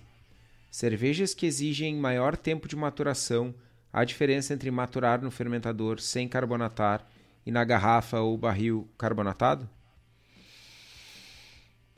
Cervejas 0.70 1.34
que 1.34 1.46
exigem 1.46 1.96
maior 1.96 2.36
tempo 2.36 2.68
de 2.68 2.76
maturação 2.76 3.54
a 3.92 4.04
diferença 4.04 4.54
entre 4.54 4.70
maturar 4.70 5.20
no 5.20 5.30
fermentador 5.30 6.00
sem 6.00 6.28
carbonatar 6.28 7.04
e 7.44 7.50
na 7.50 7.64
garrafa 7.64 8.20
ou 8.20 8.38
barril 8.38 8.88
carbonatado? 8.96 9.68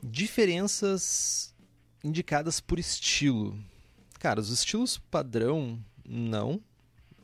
Diferenças 0.01 1.53
indicadas 2.03 2.59
por 2.59 2.79
estilo. 2.79 3.57
Cara, 4.19 4.39
os 4.39 4.49
estilos 4.49 4.97
padrão, 4.97 5.79
não. 6.03 6.59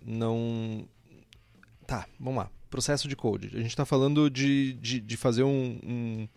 Não. 0.05 0.87
Tá, 1.87 2.07
vamos 2.19 2.43
lá. 2.43 2.51
Processo 2.69 3.07
de 3.07 3.15
code. 3.15 3.47
A 3.47 3.57
gente 3.57 3.69
está 3.69 3.85
falando 3.85 4.29
de, 4.29 4.73
de, 4.73 4.99
de, 4.99 5.17
fazer 5.17 5.43
um, 5.43 5.79
um, 5.83 6.27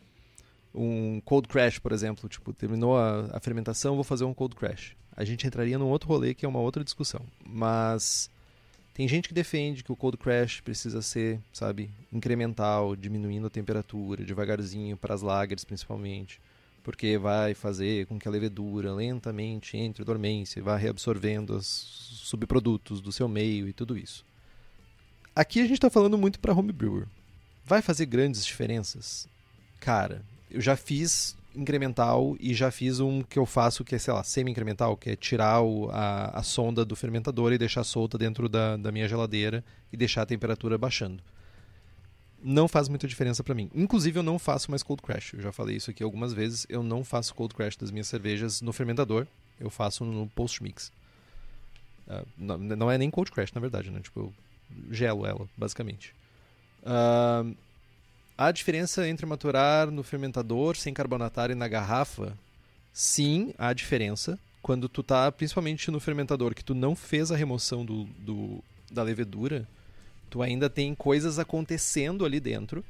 um, 0.75 1.21
code 1.21 1.47
crash, 1.47 1.79
por 1.79 1.93
exemplo. 1.93 2.29
Tipo, 2.29 2.53
terminou 2.55 2.97
a, 2.97 3.37
a 3.37 3.41
fermentação, 3.41 3.95
vou 3.95 4.05
fazer 4.05 4.25
um 4.25 4.33
code 4.33 4.57
crash. 4.57 4.97
A 5.17 5.25
gente 5.25 5.47
entraria 5.47 5.79
num 5.79 5.89
outro 5.89 6.09
rolê 6.09 6.35
que 6.35 6.45
é 6.45 6.49
uma 6.49 6.61
outra 6.61 6.83
discussão. 6.83 7.21
Mas 7.47 8.31
tem 8.95 9.09
gente 9.09 9.29
que 9.29 9.35
defende 9.35 9.83
que 9.83 9.93
o 9.93 9.97
cold 9.97 10.19
crash 10.19 10.61
precisa 10.61 11.01
ser, 11.01 11.41
sabe, 11.53 11.91
incremental, 12.13 12.95
diminuindo 12.95 13.47
a 13.47 13.51
temperatura, 13.51 14.25
devagarzinho, 14.25 14.97
para 14.97 15.15
as 15.15 15.23
lagers 15.23 15.65
principalmente, 15.65 16.41
porque 16.85 17.17
vai 17.17 17.55
fazer 17.55 18.07
com 18.07 18.19
que 18.19 18.29
a 18.29 18.31
levedura 18.31 18.93
lentamente 18.93 19.77
entre 19.77 20.05
dormência 20.05 20.59
e 20.59 20.63
vá 20.63 20.77
reabsorvendo 20.77 21.57
os 21.57 21.67
subprodutos 22.25 23.01
do 23.01 23.11
seu 23.11 23.29
meio 23.29 23.67
e 23.67 23.73
tudo 23.73 23.97
isso. 23.97 24.25
Aqui 25.35 25.61
a 25.61 25.63
gente 25.63 25.75
está 25.75 25.89
falando 25.89 26.19
muito 26.19 26.39
para 26.39 26.53
homebrewer. 26.53 27.07
Vai 27.65 27.81
fazer 27.81 28.05
grandes 28.05 28.45
diferenças? 28.45 29.27
Cara, 29.81 30.23
eu 30.51 30.61
já 30.61 30.77
fiz 30.77 31.35
incremental 31.55 32.37
e 32.41 32.55
já 32.55 32.71
fiz 32.71 33.01
um 33.01 33.23
que 33.23 33.39
eu 33.39 33.47
faço 33.47 33.85
que 33.85 33.95
é, 33.95 33.99
sei 33.99 34.13
lá, 34.13 34.23
semi-incremental, 34.23 34.97
que 34.97 35.11
é 35.11 35.17
tirar 35.17 35.61
o, 35.63 35.91
a, 35.91 36.39
a 36.39 36.43
sonda 36.43 36.85
do 36.85 36.97
fermentador 36.97 37.53
e 37.53 37.59
deixar 37.59 37.85
solta 37.85 38.17
dentro 38.19 38.49
da, 38.49 38.77
da 38.77 38.93
minha 38.93 39.09
geladeira 39.09 39.65
e 39.93 39.97
deixar 39.97 40.23
a 40.23 40.27
temperatura 40.27 40.79
baixando. 40.79 41.23
Não 42.43 42.67
faz 42.67 42.89
muita 42.89 43.07
diferença 43.07 43.45
para 43.45 43.55
mim. 43.55 43.71
Inclusive, 43.73 44.19
eu 44.19 44.23
não 44.23 44.39
faço 44.39 44.71
mais 44.71 44.83
cold 44.83 45.01
crash. 45.03 45.35
Eu 45.35 45.41
já 45.41 45.53
falei 45.53 45.77
isso 45.77 45.91
aqui 45.91 46.03
algumas 46.03 46.33
vezes. 46.33 46.67
Eu 46.69 46.83
não 46.83 47.05
faço 47.05 47.35
cold 47.35 47.55
crash 47.55 47.77
das 47.77 47.93
minhas 47.93 48.09
cervejas 48.09 48.61
no 48.61 48.73
fermentador. 48.73 49.29
Eu 49.61 49.71
faço 49.71 50.05
no 50.05 50.27
post 50.29 50.61
mix. 50.61 50.91
Uh, 52.09 52.27
não, 52.37 52.59
não, 52.59 52.91
é 52.91 52.99
nem 52.99 53.11
cold 53.11 53.31
crash, 53.31 53.53
na 53.53 53.61
verdade, 53.61 53.91
né? 53.93 54.01
Tipo, 54.01 54.21
eu 54.21 54.35
gelo 54.91 55.25
ela, 55.25 55.49
basicamente. 55.57 56.13
Uh, 56.83 57.55
a 58.37 58.51
diferença 58.51 59.07
entre 59.09 59.27
maturar 59.27 59.91
no 59.91 60.03
fermentador 60.03 60.77
sem 60.77 60.95
carbonatar 60.95 61.51
e 61.51 61.55
na 61.55 61.69
garrafa? 61.69 62.37
Sim, 62.93 63.55
há 63.59 63.73
diferença. 63.73 64.39
Quando 64.61 64.89
tu 64.89 65.03
tá, 65.03 65.31
principalmente 65.33 65.91
no 65.91 66.01
fermentador, 66.01 66.55
que 66.55 66.65
tu 66.65 66.75
não 66.75 66.95
fez 66.95 67.31
a 67.33 67.37
remoção 67.37 67.85
do, 67.85 68.05
do 68.19 68.63
da 68.91 69.03
levedura, 69.03 69.67
tu 70.29 70.43
ainda 70.43 70.69
tem 70.69 70.95
coisas 70.95 71.39
acontecendo 71.39 72.25
ali 72.25 72.39
dentro. 72.39 72.85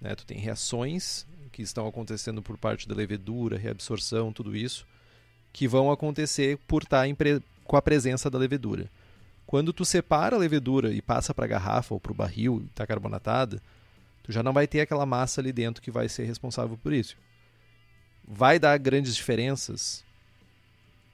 Né? 0.00 0.14
Tu 0.14 0.26
tem 0.26 0.38
reações 0.38 1.26
que 1.52 1.62
estão 1.62 1.86
acontecendo 1.86 2.42
por 2.42 2.56
parte 2.56 2.88
da 2.88 2.94
levedura, 2.94 3.58
reabsorção, 3.58 4.32
tudo 4.32 4.56
isso, 4.56 4.86
que 5.52 5.68
vão 5.68 5.90
acontecer 5.90 6.58
por 6.66 6.82
estar 6.82 7.06
tá 7.06 7.42
com 7.64 7.76
a 7.76 7.82
presença 7.82 8.30
da 8.30 8.38
levedura. 8.38 8.90
Quando 9.46 9.72
tu 9.72 9.84
separa 9.84 10.36
a 10.36 10.38
levedura 10.38 10.92
e 10.92 11.02
passa 11.02 11.34
para 11.34 11.44
a 11.44 11.48
garrafa 11.48 11.94
ou 11.94 12.00
para 12.00 12.12
o 12.12 12.14
barril 12.14 12.62
e 12.62 12.66
está 12.66 12.86
carbonatada, 12.86 13.60
Tu 14.22 14.32
já 14.32 14.42
não 14.42 14.52
vai 14.52 14.66
ter 14.66 14.80
aquela 14.80 15.04
massa 15.04 15.40
ali 15.40 15.52
dentro 15.52 15.82
que 15.82 15.90
vai 15.90 16.08
ser 16.08 16.24
responsável 16.24 16.76
por 16.76 16.92
isso. 16.92 17.16
Vai 18.26 18.58
dar 18.58 18.78
grandes 18.78 19.16
diferenças. 19.16 20.04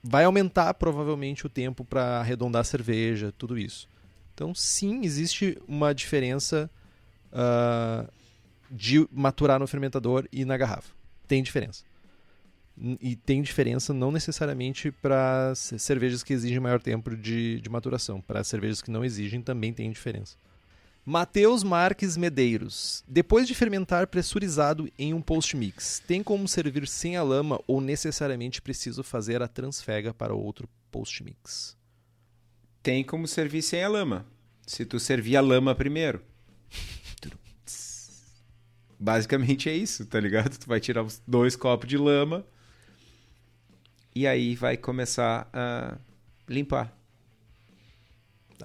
Vai 0.03 0.25
aumentar 0.25 0.75
provavelmente 0.75 1.47
o 1.47 1.49
tempo 1.49 1.85
para 1.85 2.21
arredondar 2.21 2.61
a 2.61 2.65
cerveja, 2.65 3.33
tudo 3.37 3.59
isso. 3.59 3.89
Então, 4.35 4.55
sim, 4.55 5.05
existe 5.05 5.59
uma 5.67 5.93
diferença 5.93 6.71
uh, 7.33 8.09
de 8.71 9.07
maturar 9.11 9.59
no 9.59 9.67
fermentador 9.67 10.29
e 10.31 10.45
na 10.45 10.57
garrafa. 10.57 10.93
Tem 11.27 11.43
diferença. 11.43 11.85
E 13.01 13.17
tem 13.17 13.43
diferença 13.43 13.93
não 13.93 14.13
necessariamente 14.13 14.93
para 14.93 15.53
cervejas 15.57 16.23
que 16.23 16.33
exigem 16.33 16.61
maior 16.61 16.81
tempo 16.81 17.17
de, 17.17 17.61
de 17.61 17.69
maturação. 17.69 18.21
Para 18.21 18.45
cervejas 18.45 18.81
que 18.81 18.91
não 18.91 19.05
exigem, 19.05 19.43
também 19.43 19.73
tem 19.73 19.91
diferença. 19.91 20.37
Matheus 21.11 21.63
Marques 21.63 22.19
Medeiros. 22.19 23.03
Depois 23.09 23.49
de 23.49 23.55
fermentar 23.55 24.09
pressurizado 24.09 24.93
em 24.99 25.15
um 25.15 25.23
post-mix, 25.23 26.03
tem 26.07 26.23
como 26.23 26.47
servir 26.47 26.87
sem 26.87 27.17
a 27.17 27.23
lama 27.23 27.59
ou 27.67 27.81
necessariamente 27.81 28.61
preciso 28.61 29.03
fazer 29.03 29.41
a 29.41 29.49
transfega 29.49 30.13
para 30.13 30.35
outro 30.35 30.69
post-mix? 30.91 31.75
Tem 32.83 33.03
como 33.03 33.27
servir 33.27 33.63
sem 33.63 33.83
a 33.83 33.89
lama. 33.89 34.27
Se 34.67 34.85
tu 34.85 35.01
servir 35.01 35.39
a 35.39 35.41
lama 35.41 35.75
primeiro. 35.75 36.23
Basicamente 39.01 39.71
é 39.71 39.75
isso, 39.75 40.05
tá 40.05 40.21
ligado? 40.21 40.59
Tu 40.59 40.67
vai 40.67 40.79
tirar 40.79 41.03
os 41.03 41.23
dois 41.27 41.57
copos 41.57 41.89
de 41.89 41.97
lama 41.97 42.45
e 44.15 44.27
aí 44.27 44.55
vai 44.55 44.77
começar 44.77 45.49
a 45.55 45.97
limpar. 46.47 46.95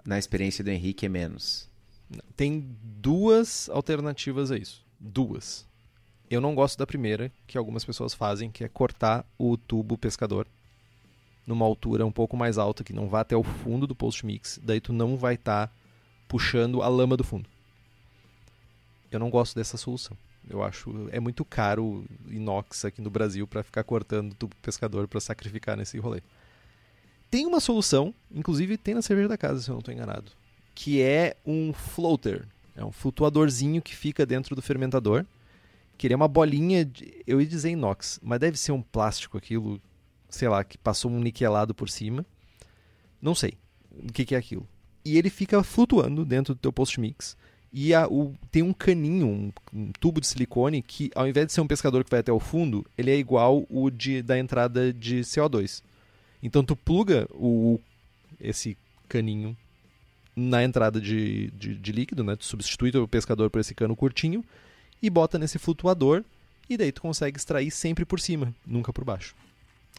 Na 0.03 0.19
experiência 0.19 0.61
do 0.61 0.71
Henrique 0.71 1.05
é 1.05 1.09
menos. 1.09 1.71
Tem 2.35 2.75
duas 2.81 3.69
alternativas 3.69 4.51
a 4.51 4.57
isso. 4.57 4.85
Duas. 4.99 5.65
Eu 6.29 6.41
não 6.41 6.55
gosto 6.55 6.77
da 6.77 6.87
primeira, 6.87 7.31
que 7.45 7.57
algumas 7.57 7.85
pessoas 7.85 8.13
fazem, 8.13 8.49
que 8.49 8.63
é 8.63 8.67
cortar 8.67 9.25
o 9.37 9.55
tubo 9.57 9.97
pescador 9.97 10.47
numa 11.45 11.65
altura 11.65 12.05
um 12.05 12.11
pouco 12.11 12.37
mais 12.37 12.57
alta, 12.57 12.83
que 12.83 12.93
não 12.93 13.07
vá 13.07 13.21
até 13.21 13.35
o 13.35 13.43
fundo 13.43 13.85
do 13.85 13.95
post 13.95 14.25
mix, 14.25 14.59
daí 14.63 14.79
tu 14.79 14.93
não 14.93 15.17
vai 15.17 15.35
estar 15.35 15.67
tá 15.67 15.73
puxando 16.27 16.81
a 16.81 16.87
lama 16.87 17.17
do 17.17 17.23
fundo. 17.23 17.49
Eu 19.11 19.19
não 19.19 19.29
gosto 19.29 19.55
dessa 19.55 19.77
solução. 19.77 20.17
Eu 20.49 20.63
acho 20.63 21.07
é 21.11 21.19
muito 21.19 21.45
caro 21.45 22.05
inox 22.27 22.83
aqui 22.85 23.01
no 23.01 23.09
Brasil 23.09 23.47
para 23.47 23.63
ficar 23.63 23.83
cortando 23.83 24.33
tubo 24.33 24.55
pescador 24.61 25.07
para 25.07 25.19
sacrificar 25.19 25.77
nesse 25.77 25.97
rolê. 25.97 26.21
Tem 27.29 27.45
uma 27.45 27.59
solução, 27.59 28.13
inclusive 28.31 28.77
tem 28.77 28.93
na 28.93 29.01
cerveja 29.01 29.27
da 29.27 29.37
casa, 29.37 29.61
se 29.61 29.69
eu 29.69 29.73
não 29.73 29.79
estou 29.79 29.93
enganado, 29.93 30.31
que 30.73 31.01
é 31.01 31.35
um 31.45 31.73
floater. 31.73 32.47
É 32.75 32.83
um 32.83 32.91
flutuadorzinho 32.91 33.81
que 33.81 33.95
fica 33.95 34.25
dentro 34.25 34.55
do 34.55 34.61
fermentador. 34.61 35.25
Que 35.97 36.07
ele 36.07 36.13
é 36.13 36.17
uma 36.17 36.27
bolinha, 36.27 36.83
de, 36.83 37.23
eu 37.27 37.39
ia 37.39 37.47
dizer 37.47 37.69
inox, 37.69 38.19
mas 38.23 38.39
deve 38.39 38.57
ser 38.57 38.71
um 38.71 38.81
plástico 38.81 39.37
aquilo, 39.37 39.79
sei 40.29 40.49
lá, 40.49 40.63
que 40.63 40.77
passou 40.77 41.11
um 41.11 41.19
niquelado 41.19 41.73
por 41.73 41.89
cima. 41.89 42.25
Não 43.21 43.35
sei 43.35 43.53
o 43.91 44.11
que, 44.11 44.25
que 44.25 44.35
é 44.35 44.37
aquilo. 44.37 44.67
E 45.05 45.17
ele 45.17 45.29
fica 45.29 45.61
flutuando 45.63 46.25
dentro 46.25 46.55
do 46.55 46.59
teu 46.59 46.73
post-mix. 46.73 47.37
E 47.71 47.93
a, 47.93 48.07
o, 48.07 48.35
tem 48.51 48.61
um 48.61 48.73
caninho, 48.73 49.27
um, 49.27 49.51
um, 49.73 49.91
tubo 49.99 50.21
de 50.21 50.27
silicone, 50.27 50.81
que 50.81 51.11
ao 51.15 51.27
invés 51.27 51.47
de 51.47 51.53
ser 51.53 51.61
um 51.61 51.67
pescador 51.67 52.03
que 52.03 52.09
vai 52.09 52.19
até 52.19 52.31
o 52.31 52.39
fundo, 52.39 52.85
ele 52.97 53.11
é 53.11 53.17
igual 53.17 53.65
o 53.69 53.89
de, 53.89 54.21
da 54.21 54.37
entrada 54.37 54.93
de 54.93 55.21
CO2. 55.21 55.81
Então 56.41 56.63
tu 56.63 56.75
pluga 56.75 57.27
o, 57.31 57.79
esse 58.39 58.77
caninho 59.09 59.57
na 60.35 60.63
entrada 60.63 60.99
de, 60.99 61.51
de, 61.51 61.75
de 61.75 61.91
líquido, 61.91 62.23
né? 62.23 62.35
Tu 62.35 62.45
substitui 62.45 62.91
o 62.97 63.07
pescador 63.07 63.49
por 63.49 63.59
esse 63.59 63.75
cano 63.75 63.95
curtinho 63.95 64.43
e 65.01 65.09
bota 65.09 65.37
nesse 65.37 65.59
flutuador 65.59 66.23
e 66.69 66.77
daí 66.77 66.91
tu 66.91 67.01
consegue 67.01 67.37
extrair 67.37 67.69
sempre 67.71 68.05
por 68.05 68.19
cima, 68.19 68.53
nunca 68.65 68.91
por 68.91 69.03
baixo. 69.03 69.35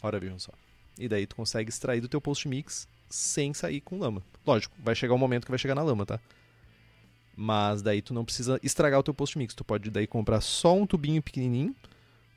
Ora, 0.02 0.18
vejam 0.18 0.38
só. 0.38 0.52
E 0.98 1.08
daí 1.08 1.26
tu 1.26 1.36
consegue 1.36 1.68
extrair 1.68 2.00
do 2.00 2.08
teu 2.08 2.20
post 2.20 2.48
mix 2.48 2.88
sem 3.08 3.52
sair 3.54 3.80
com 3.80 3.98
lama. 3.98 4.22
Lógico, 4.46 4.74
vai 4.78 4.94
chegar 4.94 5.14
um 5.14 5.18
momento 5.18 5.44
que 5.44 5.50
vai 5.50 5.58
chegar 5.58 5.74
na 5.74 5.82
lama, 5.82 6.06
tá? 6.06 6.18
Mas 7.36 7.82
daí 7.82 8.00
tu 8.00 8.14
não 8.14 8.24
precisa 8.24 8.58
estragar 8.62 9.00
o 9.00 9.02
teu 9.02 9.14
post 9.14 9.36
mix. 9.38 9.54
Tu 9.54 9.64
pode 9.64 9.90
daí 9.90 10.06
comprar 10.06 10.40
só 10.40 10.76
um 10.76 10.86
tubinho 10.86 11.22
pequenininho, 11.22 11.74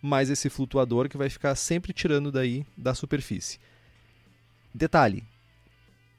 mais 0.02 0.30
esse 0.30 0.50
flutuador 0.50 1.08
que 1.08 1.18
vai 1.18 1.30
ficar 1.30 1.56
sempre 1.56 1.94
tirando 1.94 2.32
daí 2.32 2.66
da 2.76 2.94
superfície. 2.94 3.60
Detalhe, 4.74 5.24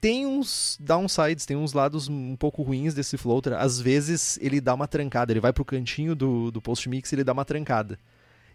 tem 0.00 0.26
uns 0.26 0.76
downsides, 0.80 1.44
tem 1.44 1.56
uns 1.56 1.72
lados 1.72 2.08
um 2.08 2.36
pouco 2.36 2.62
ruins 2.62 2.94
desse 2.94 3.16
floater. 3.16 3.54
Às 3.54 3.80
vezes 3.80 4.38
ele 4.40 4.60
dá 4.60 4.74
uma 4.74 4.86
trancada, 4.86 5.32
ele 5.32 5.40
vai 5.40 5.52
pro 5.52 5.64
cantinho 5.64 6.14
do, 6.14 6.50
do 6.50 6.62
post 6.62 6.88
mix 6.88 7.10
e 7.10 7.14
ele 7.16 7.24
dá 7.24 7.32
uma 7.32 7.44
trancada. 7.44 7.98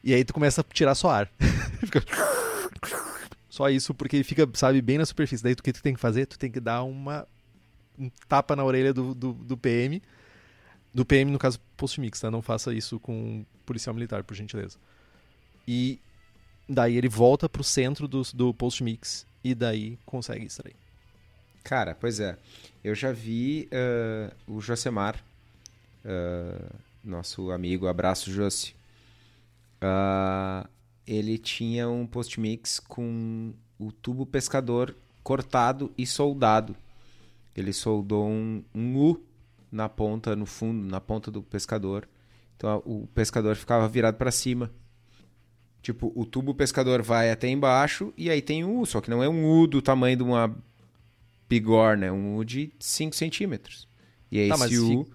E 0.03 0.13
aí 0.13 0.23
tu 0.23 0.33
começa 0.33 0.61
a 0.61 0.63
tirar 0.63 0.95
só 0.95 1.09
ar. 1.09 1.31
só 3.49 3.69
isso, 3.69 3.93
porque 3.93 4.17
ele 4.17 4.23
fica, 4.23 4.49
sabe, 4.53 4.81
bem 4.81 4.97
na 4.97 5.05
superfície. 5.05 5.43
Daí 5.43 5.53
o 5.53 5.57
que 5.57 5.73
tu 5.73 5.81
tem 5.81 5.93
que 5.93 5.99
fazer? 5.99 6.25
Tu 6.25 6.37
tem 6.37 6.51
que 6.51 6.59
dar 6.59 6.83
uma 6.83 7.27
um 7.97 8.09
tapa 8.27 8.55
na 8.55 8.63
orelha 8.63 8.93
do, 8.93 9.13
do, 9.13 9.33
do 9.33 9.57
PM. 9.57 10.01
Do 10.93 11.05
PM, 11.05 11.31
no 11.31 11.39
caso, 11.39 11.59
post 11.75 11.99
mix, 11.99 12.19
tá? 12.19 12.29
Não 12.29 12.41
faça 12.41 12.73
isso 12.73 12.99
com 12.99 13.45
policial 13.65 13.93
militar, 13.93 14.23
por 14.23 14.35
gentileza. 14.35 14.77
E 15.67 15.99
daí 16.67 16.97
ele 16.97 17.09
volta 17.09 17.49
pro 17.49 17.63
centro 17.63 18.07
do, 18.07 18.21
do 18.33 18.53
post 18.53 18.83
mix 18.83 19.25
e 19.43 19.55
daí 19.55 19.97
consegue 20.05 20.45
extrair. 20.45 20.75
Cara, 21.63 21.95
pois 21.95 22.19
é. 22.19 22.37
Eu 22.83 22.93
já 22.93 23.11
vi 23.11 23.69
uh, 23.71 24.53
o 24.53 24.59
Josemar, 24.59 25.23
uh, 26.03 26.75
nosso 27.03 27.51
amigo, 27.51 27.87
abraço 27.87 28.29
Josi. 28.29 28.75
Uh, 29.81 30.67
ele 31.07 31.37
tinha 31.37 31.89
um 31.89 32.05
post-mix 32.05 32.79
com 32.79 33.53
o 33.79 33.91
tubo 33.91 34.25
pescador 34.25 34.93
cortado 35.23 35.91
e 35.97 36.05
soldado. 36.05 36.75
Ele 37.55 37.71
soldou 37.71 38.27
um, 38.27 38.63
um 38.75 38.97
U 38.97 39.23
na 39.71 39.87
ponta, 39.87 40.35
no 40.35 40.45
fundo, 40.45 40.85
na 40.85 40.99
ponta 40.99 41.31
do 41.31 41.41
pescador. 41.41 42.07
Então 42.57 42.81
o 42.85 43.07
pescador 43.07 43.55
ficava 43.55 43.87
virado 43.87 44.17
para 44.17 44.31
cima. 44.31 44.69
Tipo, 45.81 46.11
o 46.15 46.25
tubo 46.25 46.53
pescador 46.53 47.01
vai 47.01 47.31
até 47.31 47.47
embaixo 47.47 48.13
e 48.17 48.29
aí 48.29 48.41
tem 48.41 48.63
um 48.63 48.79
U, 48.79 48.85
só 48.85 49.01
que 49.01 49.09
não 49.09 49.21
é 49.21 49.27
um 49.27 49.45
U 49.45 49.67
do 49.67 49.81
tamanho 49.81 50.15
de 50.17 50.23
uma 50.23 50.55
bigorna, 51.49 52.05
é 52.07 52.11
um 52.11 52.43
de 52.43 52.71
5 52.79 53.15
centímetros. 53.15 53.87
E 54.31 54.39
aí 54.39 54.49
Tá, 54.49 54.55
esse 54.65 54.79
U 54.79 55.07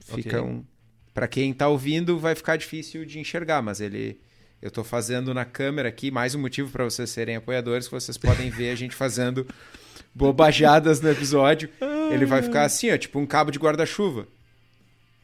fi- 0.00 0.14
fica 0.22 0.40
Ok. 0.42 0.50
um... 0.50 0.64
Pra 1.12 1.28
quem 1.28 1.52
tá 1.54 1.68
ouvindo 1.68 2.18
vai 2.18 2.34
ficar 2.34 2.56
difícil 2.56 3.04
de 3.04 3.18
enxergar, 3.20 3.62
mas 3.62 3.80
ele... 3.80 4.20
Eu 4.60 4.70
tô 4.70 4.82
fazendo 4.82 5.34
na 5.34 5.44
câmera 5.44 5.88
aqui, 5.90 6.10
mais 6.10 6.34
um 6.34 6.40
motivo 6.40 6.70
para 6.70 6.84
vocês 6.84 7.10
serem 7.10 7.36
apoiadores, 7.36 7.86
que 7.86 7.92
vocês 7.94 8.16
podem 8.16 8.48
ver 8.50 8.70
a 8.70 8.74
gente 8.74 8.94
fazendo 8.96 9.46
bobajadas 10.14 11.00
no 11.02 11.10
episódio. 11.10 11.68
Ele 12.10 12.24
vai 12.24 12.40
ficar 12.42 12.64
assim, 12.64 12.90
ó, 12.90 12.96
tipo 12.96 13.18
um 13.18 13.26
cabo 13.26 13.50
de 13.50 13.58
guarda-chuva. 13.58 14.26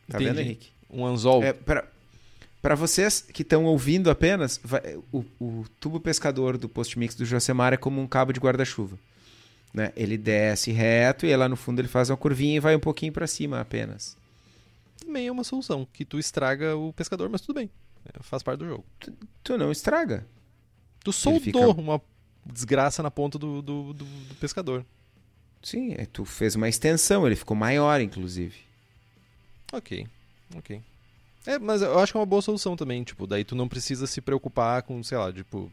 Tá 0.08 0.18
vendo, 0.18 0.30
Entendi. 0.32 0.42
Henrique? 0.42 0.68
Um 0.90 1.06
anzol. 1.06 1.42
É, 1.42 1.52
pra, 1.54 1.88
pra 2.60 2.74
vocês 2.74 3.22
que 3.32 3.40
estão 3.42 3.64
ouvindo 3.64 4.10
apenas, 4.10 4.60
vai- 4.62 4.98
o, 5.10 5.24
o 5.40 5.64
tubo 5.80 5.98
pescador 6.00 6.58
do 6.58 6.68
post-mix 6.68 7.14
do 7.14 7.24
Josemar 7.24 7.72
é 7.72 7.76
como 7.78 8.00
um 8.00 8.06
cabo 8.06 8.32
de 8.32 8.40
guarda-chuva. 8.40 8.98
Né? 9.72 9.92
Ele 9.96 10.18
desce 10.18 10.72
reto 10.72 11.24
e 11.26 11.36
lá 11.36 11.48
no 11.48 11.56
fundo 11.56 11.80
ele 11.80 11.88
faz 11.88 12.10
uma 12.10 12.16
curvinha 12.16 12.56
e 12.56 12.60
vai 12.60 12.74
um 12.74 12.80
pouquinho 12.80 13.12
pra 13.12 13.26
cima 13.26 13.60
apenas. 13.60 14.16
Também 14.98 15.26
é 15.28 15.32
uma 15.32 15.44
solução, 15.44 15.86
que 15.92 16.04
tu 16.04 16.18
estraga 16.18 16.76
o 16.76 16.92
pescador, 16.92 17.28
mas 17.28 17.40
tudo 17.40 17.56
bem. 17.56 17.70
É, 18.04 18.22
faz 18.22 18.42
parte 18.42 18.58
do 18.60 18.66
jogo. 18.66 18.84
Tu 19.44 19.56
não 19.56 19.70
estraga. 19.70 20.26
Tu 21.04 21.12
soldou 21.12 21.40
fica- 21.40 21.66
uma 21.68 22.00
desgraça 22.44 23.02
na 23.02 23.10
ponta 23.10 23.38
do, 23.38 23.62
do, 23.62 23.92
do- 23.92 24.04
do 24.04 24.34
pescador. 24.40 24.84
Sim, 25.62 25.94
é, 25.96 26.06
tu 26.06 26.24
fez 26.24 26.54
uma 26.56 26.68
extensão, 26.68 27.26
ele 27.26 27.36
ficou 27.36 27.56
maior, 27.56 28.00
inclusive. 28.00 28.56
Ok, 29.72 30.06
ok. 30.56 30.82
É, 31.46 31.58
mas 31.58 31.80
eu 31.82 31.98
acho 31.98 32.12
que 32.12 32.16
é 32.18 32.20
uma 32.20 32.26
boa 32.26 32.42
solução 32.42 32.76
também, 32.76 33.02
tipo, 33.04 33.26
daí 33.26 33.44
tu 33.44 33.54
não 33.54 33.68
precisa 33.68 34.06
se 34.06 34.20
preocupar 34.20 34.82
com, 34.82 35.02
sei 35.02 35.16
lá, 35.18 35.32
tipo... 35.32 35.70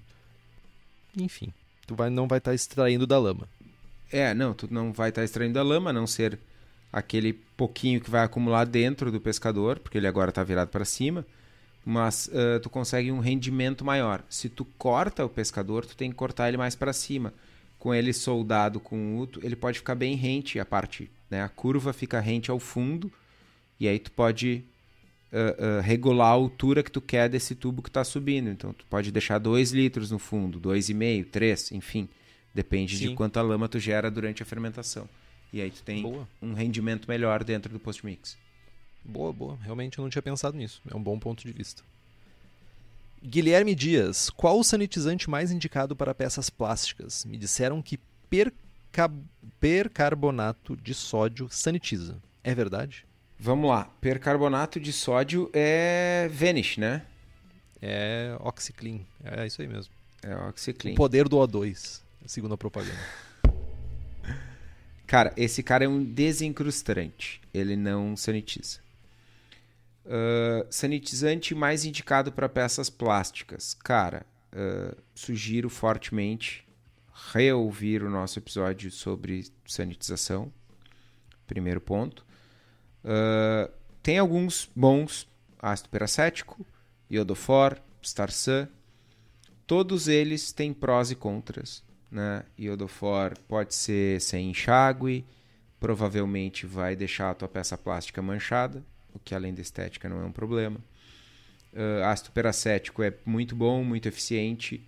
Enfim, 1.18 1.52
tu 1.86 1.96
vai, 1.96 2.10
não 2.10 2.28
vai 2.28 2.38
estar 2.38 2.54
extraindo 2.54 3.08
da 3.08 3.18
lama. 3.18 3.48
É, 4.12 4.34
não, 4.34 4.54
tu 4.54 4.68
não 4.72 4.94
vai 4.94 5.10
estar 5.10 5.24
extraindo 5.24 5.56
da 5.56 5.64
lama, 5.64 5.90
a 5.90 5.94
não 5.94 6.08
ser 6.08 6.40
aquele 6.92 7.34
pouquinho 7.34 8.00
que 8.00 8.10
vai 8.10 8.24
acumular 8.24 8.66
dentro 8.66 9.12
do 9.12 9.20
pescador, 9.20 9.80
porque 9.80 9.98
ele 9.98 10.08
agora 10.08 10.30
está 10.30 10.44
virado 10.44 10.70
para 10.70 10.86
cima, 10.86 11.26
mas 11.86 12.30
ah, 12.34 12.60
tu 12.60 12.70
consegue 12.70 13.12
um 13.12 13.20
rendimento 13.20 13.86
maior. 13.86 14.24
Se 14.30 14.50
tu 14.50 14.66
corta 14.78 15.26
o 15.26 15.30
pescador, 15.30 15.86
tu 15.86 15.96
tem 15.96 16.10
que 16.10 16.16
cortar 16.16 16.50
ele 16.50 16.58
mais 16.58 16.76
para 16.76 16.92
cima. 16.92 17.34
Com 17.80 17.94
ele 17.94 18.12
soldado 18.12 18.80
com 18.80 19.20
o 19.20 19.30
ele 19.42 19.56
pode 19.56 19.80
ficar 19.80 19.96
bem 19.96 20.16
rente 20.16 20.60
a 20.60 20.66
parte, 20.66 21.10
né? 21.30 21.44
A 21.44 21.50
curva 21.50 21.94
fica 21.94 22.20
rente 22.20 22.50
ao 22.50 22.60
fundo 22.60 23.12
e 23.80 23.88
aí 23.88 24.00
tu 24.00 24.12
pode 24.12 24.64
ah, 25.32 25.56
ah, 25.78 25.82
regular 25.82 26.28
a 26.28 26.32
altura 26.32 26.82
que 26.82 26.92
tu 26.92 27.00
quer 27.00 27.30
desse 27.30 27.56
tubo 27.56 27.82
que 27.82 27.90
está 27.90 28.04
subindo. 28.04 28.50
Então 28.50 28.74
tu 28.74 28.86
pode 28.90 29.12
deixar 29.12 29.38
2 29.38 29.72
litros 29.72 30.12
no 30.12 30.20
fundo, 30.20 30.60
2,5, 30.60 31.26
3, 31.32 31.72
enfim. 31.74 32.10
Depende 32.54 32.98
de 32.98 33.08
Sim. 33.10 33.16
quanta 33.16 33.42
lama 33.42 33.68
tu 33.70 33.80
gera 33.80 34.10
durante 34.10 34.42
a 34.42 34.46
fermentação. 34.46 35.08
E 35.54 35.62
aí 35.62 35.72
tu 35.72 35.82
tem 35.84 36.02
Boa. 36.02 36.28
um 36.42 36.54
rendimento 36.54 37.08
melhor 37.08 37.44
dentro 37.44 37.72
do 37.72 37.80
post-mix. 37.80 38.38
Boa, 39.04 39.32
boa. 39.32 39.58
Realmente 39.62 39.98
eu 39.98 40.04
não 40.04 40.10
tinha 40.10 40.22
pensado 40.22 40.58
nisso. 40.58 40.82
É 40.90 40.96
um 40.96 41.02
bom 41.02 41.18
ponto 41.18 41.46
de 41.46 41.52
vista. 41.54 41.84
Guilherme 43.24 43.74
Dias, 43.74 44.30
qual 44.30 44.60
o 44.60 44.64
sanitizante 44.64 45.30
mais 45.30 45.52
indicado 45.52 45.96
para 45.96 46.14
peças 46.14 46.50
plásticas? 46.50 47.26
Me 47.26 47.38
disseram 47.38 47.82
que 47.82 47.98
perca- 48.30 49.12
percarbonato 49.60 50.76
de 50.76 50.94
sódio 50.94 51.48
sanitiza. 51.50 52.18
É 52.44 52.54
verdade? 52.54 53.06
Vamos 53.40 53.70
lá. 53.70 53.86
Percarbonato 54.02 54.80
de 54.80 54.92
sódio 54.94 55.50
é 55.54 56.30
Vanish, 56.34 56.78
né? 56.78 57.04
É 57.82 58.36
OxyClean. 58.40 59.00
É 59.24 59.46
isso 59.46 59.62
aí 59.62 59.68
mesmo. 59.68 59.94
É 60.24 60.36
O 60.36 60.50
OxyClean. 60.50 60.96
poder 60.96 61.28
do 61.30 61.38
O2, 61.38 62.02
segundo 62.26 62.54
a 62.54 62.58
propaganda. 62.58 63.00
Cara, 65.08 65.34
esse 65.38 65.64
cara 65.64 65.86
é 65.86 65.88
um 65.88 66.04
desencrustante. 66.04 67.40
Ele 67.54 67.78
não 67.78 68.18
sanitiza. 68.18 68.80
Ah, 70.08 70.66
sanitizante 70.70 71.54
mais 71.54 71.84
indicado 71.84 72.32
para 72.32 72.48
peças 72.48 72.90
plásticas. 72.90 73.74
Cara, 73.74 74.26
ah, 74.52 74.96
sugiro 75.14 75.70
fortemente 75.70 76.66
reouvir 77.34 78.04
o 78.04 78.10
nosso 78.10 78.40
episódio 78.40 78.90
sobre 78.90 79.46
sanitização. 79.66 80.52
Primeiro 81.46 81.82
ponto. 81.82 82.26
Ah, 83.04 83.70
tem 84.02 84.18
alguns 84.18 84.70
bons: 84.76 85.28
ácido 85.60 85.90
peracético, 85.90 86.66
iodofor, 87.10 87.78
starsan. 88.02 88.70
Todos 89.66 90.08
eles 90.08 90.54
têm 90.54 90.74
prós 90.74 91.12
e 91.12 91.16
contras. 91.16 91.84
Né? 92.12 92.44
Iodofor 92.58 93.38
pode 93.48 93.76
ser 93.76 94.22
sem 94.22 94.50
enxágue, 94.50 95.26
provavelmente 95.80 96.66
vai 96.66 96.96
deixar 96.96 97.32
a 97.32 97.34
tua 97.34 97.48
peça 97.48 97.78
plástica 97.78 98.22
manchada, 98.22 98.84
o 99.14 99.20
que 99.20 99.36
além 99.36 99.54
da 99.54 99.62
estética 99.62 100.08
não 100.08 100.22
é 100.22 100.26
um 100.26 100.32
problema. 100.32 100.80
Ah, 101.76 102.12
ácido 102.12 102.32
peracético 102.32 103.04
é 103.04 103.14
muito 103.26 103.56
bom, 103.56 103.84
muito 103.84 104.08
eficiente. 104.08 104.82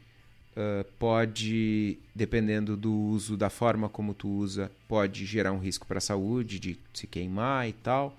Ah, 0.56 0.86
pode, 0.98 2.00
dependendo 2.16 2.76
do 2.76 2.94
uso, 2.94 3.38
da 3.38 3.50
forma 3.50 3.88
como 3.88 4.14
tu 4.14 4.28
usa, 4.28 4.72
pode 4.88 5.26
gerar 5.26 5.52
um 5.52 5.60
risco 5.60 5.86
para 5.86 6.00
a 6.00 6.02
saúde, 6.02 6.60
de 6.60 6.80
se 6.94 7.06
queimar 7.08 7.68
e 7.68 7.74
tal. 7.74 8.18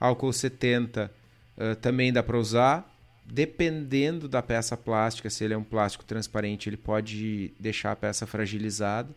Álcool 0.00 0.32
70 0.32 1.12
ah, 1.58 1.74
também 1.76 2.12
dá 2.12 2.22
para 2.22 2.38
usar. 2.38 2.88
Dependendo 3.24 4.28
da 4.28 4.42
peça 4.42 4.76
plástica, 4.76 5.30
se 5.30 5.44
ele 5.44 5.54
é 5.54 5.56
um 5.56 5.64
plástico 5.64 6.04
transparente, 6.04 6.68
ele 6.68 6.76
pode 6.76 7.52
deixar 7.58 7.92
a 7.92 7.96
peça 7.96 8.26
fragilizada. 8.26 9.14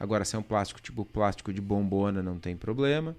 Agora, 0.00 0.24
se 0.24 0.34
é 0.34 0.38
um 0.38 0.42
plástico 0.42 0.80
tipo 0.80 1.04
plástico 1.04 1.52
de 1.52 1.60
bombona, 1.60 2.22
não 2.22 2.38
tem 2.38 2.56
problema. 2.56 3.16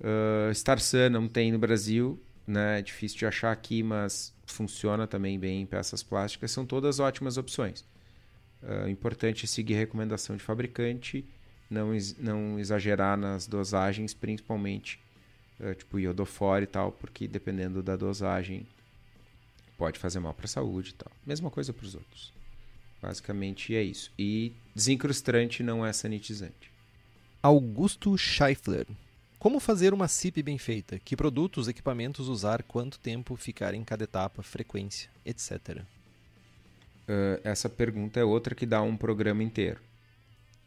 Uh, 0.00 1.10
não 1.10 1.28
tem 1.28 1.52
no 1.52 1.58
Brasil, 1.58 2.20
né? 2.46 2.80
É 2.80 2.82
difícil 2.82 3.18
de 3.18 3.26
achar 3.26 3.52
aqui, 3.52 3.82
mas 3.82 4.34
funciona 4.46 5.06
também 5.06 5.38
bem 5.38 5.62
em 5.62 5.66
peças 5.66 6.02
plásticas. 6.02 6.50
São 6.50 6.66
todas 6.66 6.98
ótimas 6.98 7.38
opções. 7.38 7.84
Uh, 8.62 8.88
importante 8.88 9.44
é 9.44 9.48
seguir 9.48 9.74
a 9.74 9.78
recomendação 9.78 10.36
de 10.36 10.42
fabricante, 10.42 11.24
não, 11.70 11.90
não 12.18 12.58
exagerar 12.58 13.16
nas 13.16 13.46
dosagens, 13.46 14.12
principalmente 14.12 15.00
uh, 15.60 15.74
tipo 15.74 15.98
iodofor 15.98 16.62
e 16.62 16.66
tal, 16.66 16.92
porque 16.92 17.28
dependendo 17.28 17.82
da 17.82 17.96
dosagem 17.96 18.66
pode 19.76 19.98
fazer 19.98 20.20
mal 20.20 20.34
para 20.34 20.46
a 20.46 20.48
saúde 20.48 20.90
e 20.90 20.94
tal. 20.94 21.12
Mesma 21.26 21.50
coisa 21.50 21.72
para 21.72 21.86
os 21.86 21.94
outros. 21.94 22.32
Basicamente 23.00 23.74
é 23.74 23.82
isso. 23.82 24.10
E 24.18 24.52
desencrustante 24.74 25.62
não 25.62 25.84
é 25.84 25.92
sanitizante. 25.92 26.72
Augusto 27.42 28.16
Scheifler. 28.16 28.86
Como 29.38 29.60
fazer 29.60 29.92
uma 29.92 30.08
CIP 30.08 30.42
bem 30.42 30.56
feita? 30.56 30.98
Que 30.98 31.14
produtos, 31.14 31.68
equipamentos 31.68 32.28
usar? 32.28 32.62
Quanto 32.62 32.98
tempo 32.98 33.36
ficar 33.36 33.74
em 33.74 33.84
cada 33.84 34.04
etapa? 34.04 34.42
Frequência? 34.42 35.10
Etc. 35.26 35.82
Uh, 37.06 37.38
essa 37.44 37.68
pergunta 37.68 38.18
é 38.18 38.24
outra 38.24 38.54
que 38.54 38.64
dá 38.64 38.80
um 38.80 38.96
programa 38.96 39.42
inteiro. 39.42 39.80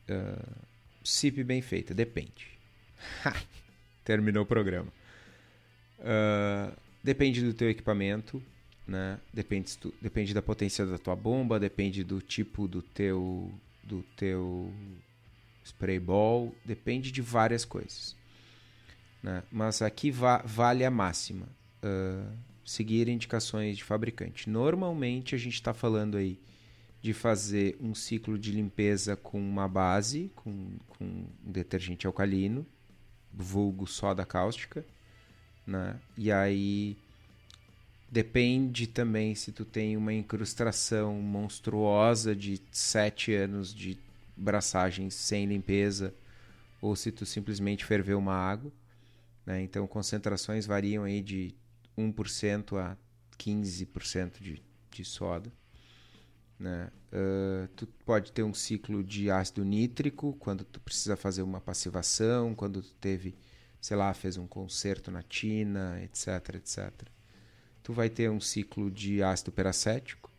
Uh, 0.07 0.67
CIP 1.03 1.43
bem 1.43 1.61
feita, 1.61 1.95
depende. 1.95 2.47
Terminou 4.05 4.43
o 4.43 4.45
programa. 4.45 4.93
Uh, 5.97 6.71
depende 7.03 7.41
do 7.41 7.55
teu 7.55 7.71
equipamento, 7.71 8.43
né? 8.88 9.19
Depende, 9.34 9.77
tu- 9.77 9.93
depende 10.01 10.34
da 10.34 10.41
potência 10.41 10.85
da 10.85 10.97
tua 10.97 11.15
bomba, 11.15 11.59
depende 11.59 12.03
do 12.03 12.22
tipo 12.22 12.68
do 12.68 12.81
teu 12.81 13.51
do 13.84 14.03
teu 14.15 14.72
spray 15.64 15.99
ball, 15.99 16.53
depende 16.65 17.11
de 17.11 17.22
várias 17.22 17.64
coisas. 17.65 18.15
Né? 19.23 19.43
Mas 19.51 19.81
aqui 19.81 20.11
va- 20.11 20.41
vale 20.45 20.84
a 20.85 20.91
máxima. 20.91 21.47
Uh, 21.84 22.31
seguir 22.65 23.07
indicações 23.07 23.77
de 23.77 23.84
fabricante. 23.84 24.49
Normalmente 24.49 25.35
a 25.35 25.38
gente 25.38 25.53
está 25.53 25.73
falando 25.73 26.18
aí 26.18 26.38
de 27.01 27.14
fazer 27.14 27.77
um 27.80 27.95
ciclo 27.95 28.38
de 28.38 28.51
limpeza 28.51 29.15
com 29.15 29.39
uma 29.39 29.68
base, 29.69 30.30
com, 30.35 30.72
com 30.89 31.05
um 31.05 31.26
detergente 31.51 32.05
alcalino, 32.07 32.65
vulgo 33.34 33.88
soda 33.88 34.26
cáustica, 34.26 34.84
né? 35.65 35.97
E 36.18 36.30
aí 36.31 36.97
depende 38.09 38.88
também 38.88 39.35
se 39.35 39.51
tu 39.51 39.65
tem 39.65 39.97
uma 39.97 40.13
incrustação 40.13 41.15
monstruosa 41.15 42.35
de 42.35 42.61
sete 42.71 43.34
anos 43.34 43.73
de 43.73 43.97
braçagens 44.35 45.13
sem 45.13 45.45
limpeza 45.45 46.13
ou 46.81 46.95
se 46.95 47.11
tu 47.11 47.25
simplesmente 47.25 47.84
ferveu 47.84 48.17
uma 48.19 48.35
água. 48.35 48.71
Né? 49.45 49.61
Então, 49.61 49.85
concentrações 49.88 50.65
variam 50.65 51.03
aí 51.03 51.21
de 51.21 51.55
1% 51.97 52.77
a 52.77 52.97
15% 53.38 54.41
de, 54.41 54.61
de 54.91 55.05
soda. 55.05 55.51
Né? 56.59 56.89
Uh, 57.11 57.67
tu 57.75 57.88
pode 58.05 58.31
ter 58.31 58.43
um 58.43 58.53
ciclo 58.53 59.03
de 59.03 59.29
ácido 59.29 59.63
nítrico 59.63 60.35
quando 60.39 60.63
tu 60.63 60.79
precisa 60.79 61.15
fazer 61.15 61.41
uma 61.41 61.61
passivação, 61.61 62.55
quando 62.55 62.81
tu 62.81 62.93
teve, 62.95 63.35
sei 63.81 63.97
lá, 63.97 64.13
fez 64.13 64.38
um 64.38 64.47
concerto 64.47 65.11
na 65.11 65.23
tina, 65.23 66.01
etc, 66.03 66.55
etc. 66.55 67.16
tu 67.88 67.93
vai 67.93 68.09
ter 68.09 68.30
um 68.30 68.41
ciclo 68.41 68.91
de 68.91 69.23
ácido 69.23 69.49
peracético, 69.49 70.30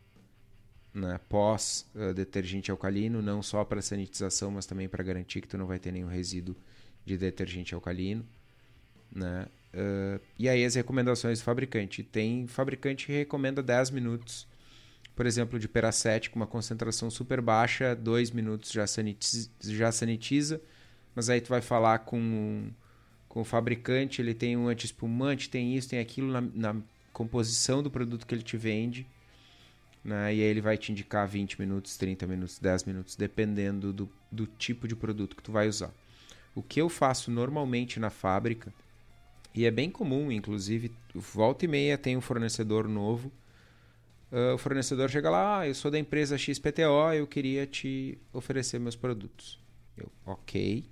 né, 0.93 1.19
pós 1.27 1.83
uh, 1.95 2.13
detergente 2.13 2.69
alcalino, 2.69 3.23
não 3.23 3.41
só 3.41 3.65
para 3.65 3.81
sanitização, 3.81 4.51
mas 4.51 4.67
também 4.67 4.87
para 4.87 5.03
garantir 5.03 5.41
que 5.41 5.47
tu 5.47 5.57
não 5.57 5.65
vai 5.65 5.79
ter 5.79 5.91
nenhum 5.91 6.07
resíduo 6.07 6.55
de 7.03 7.17
detergente 7.17 7.73
alcalino, 7.73 8.23
né? 9.11 9.47
Uh, 9.73 10.21
e 10.37 10.47
aí 10.47 10.63
as 10.63 10.75
recomendações 10.75 11.39
do 11.39 11.43
fabricante. 11.43 12.03
Tem 12.03 12.45
fabricante 12.45 13.07
que 13.07 13.13
recomenda 13.13 13.63
10 13.63 13.89
minutos, 13.89 14.47
por 15.15 15.25
exemplo, 15.25 15.57
de 15.57 15.67
peracético, 15.67 16.35
uma 16.35 16.45
concentração 16.45 17.09
super 17.09 17.41
baixa, 17.41 17.95
2 17.95 18.29
minutos 18.29 18.71
já 18.71 18.85
sanitiza, 18.85 19.49
já 19.59 19.91
sanitiza, 19.91 20.61
mas 21.15 21.31
aí 21.31 21.41
tu 21.41 21.49
vai 21.49 21.61
falar 21.61 21.97
com, 21.99 22.69
com 23.27 23.41
o 23.41 23.43
fabricante, 23.43 24.21
ele 24.21 24.35
tem 24.35 24.55
um 24.55 24.67
anti-espumante, 24.67 25.49
tem 25.49 25.75
isso, 25.75 25.89
tem 25.89 25.97
aquilo 25.97 26.31
na, 26.31 26.41
na 26.41 26.75
composição 27.13 27.81
do 27.81 27.91
produto 27.91 28.25
que 28.25 28.33
ele 28.33 28.43
te 28.43 28.57
vende, 28.57 29.05
né? 30.03 30.33
e 30.33 30.41
aí 30.41 30.47
ele 30.47 30.61
vai 30.61 30.77
te 30.77 30.91
indicar 30.91 31.27
20 31.27 31.59
minutos, 31.59 31.97
30 31.97 32.27
minutos, 32.27 32.59
10 32.59 32.83
minutos, 32.85 33.15
dependendo 33.15 33.91
do, 33.91 34.09
do 34.31 34.45
tipo 34.45 34.87
de 34.87 34.95
produto 34.95 35.35
que 35.35 35.43
tu 35.43 35.51
vai 35.51 35.67
usar. 35.67 35.91
O 36.55 36.63
que 36.63 36.81
eu 36.81 36.89
faço 36.89 37.29
normalmente 37.31 37.99
na 37.99 38.09
fábrica 38.09 38.73
e 39.53 39.65
é 39.65 39.71
bem 39.71 39.89
comum, 39.89 40.31
inclusive, 40.31 40.91
volta 41.13 41.65
e 41.65 41.67
meia 41.67 41.97
tem 41.97 42.15
um 42.15 42.21
fornecedor 42.21 42.87
novo. 42.87 43.31
Uh, 44.31 44.53
o 44.53 44.57
fornecedor 44.57 45.09
chega 45.09 45.29
lá, 45.29 45.59
ah, 45.59 45.67
eu 45.67 45.73
sou 45.73 45.89
da 45.89 45.97
empresa 45.97 46.37
XPTO, 46.37 47.13
eu 47.15 47.25
queria 47.25 47.65
te 47.65 48.17
oferecer 48.31 48.79
meus 48.79 48.95
produtos. 48.95 49.59
Eu, 49.97 50.11
ok. 50.25 50.85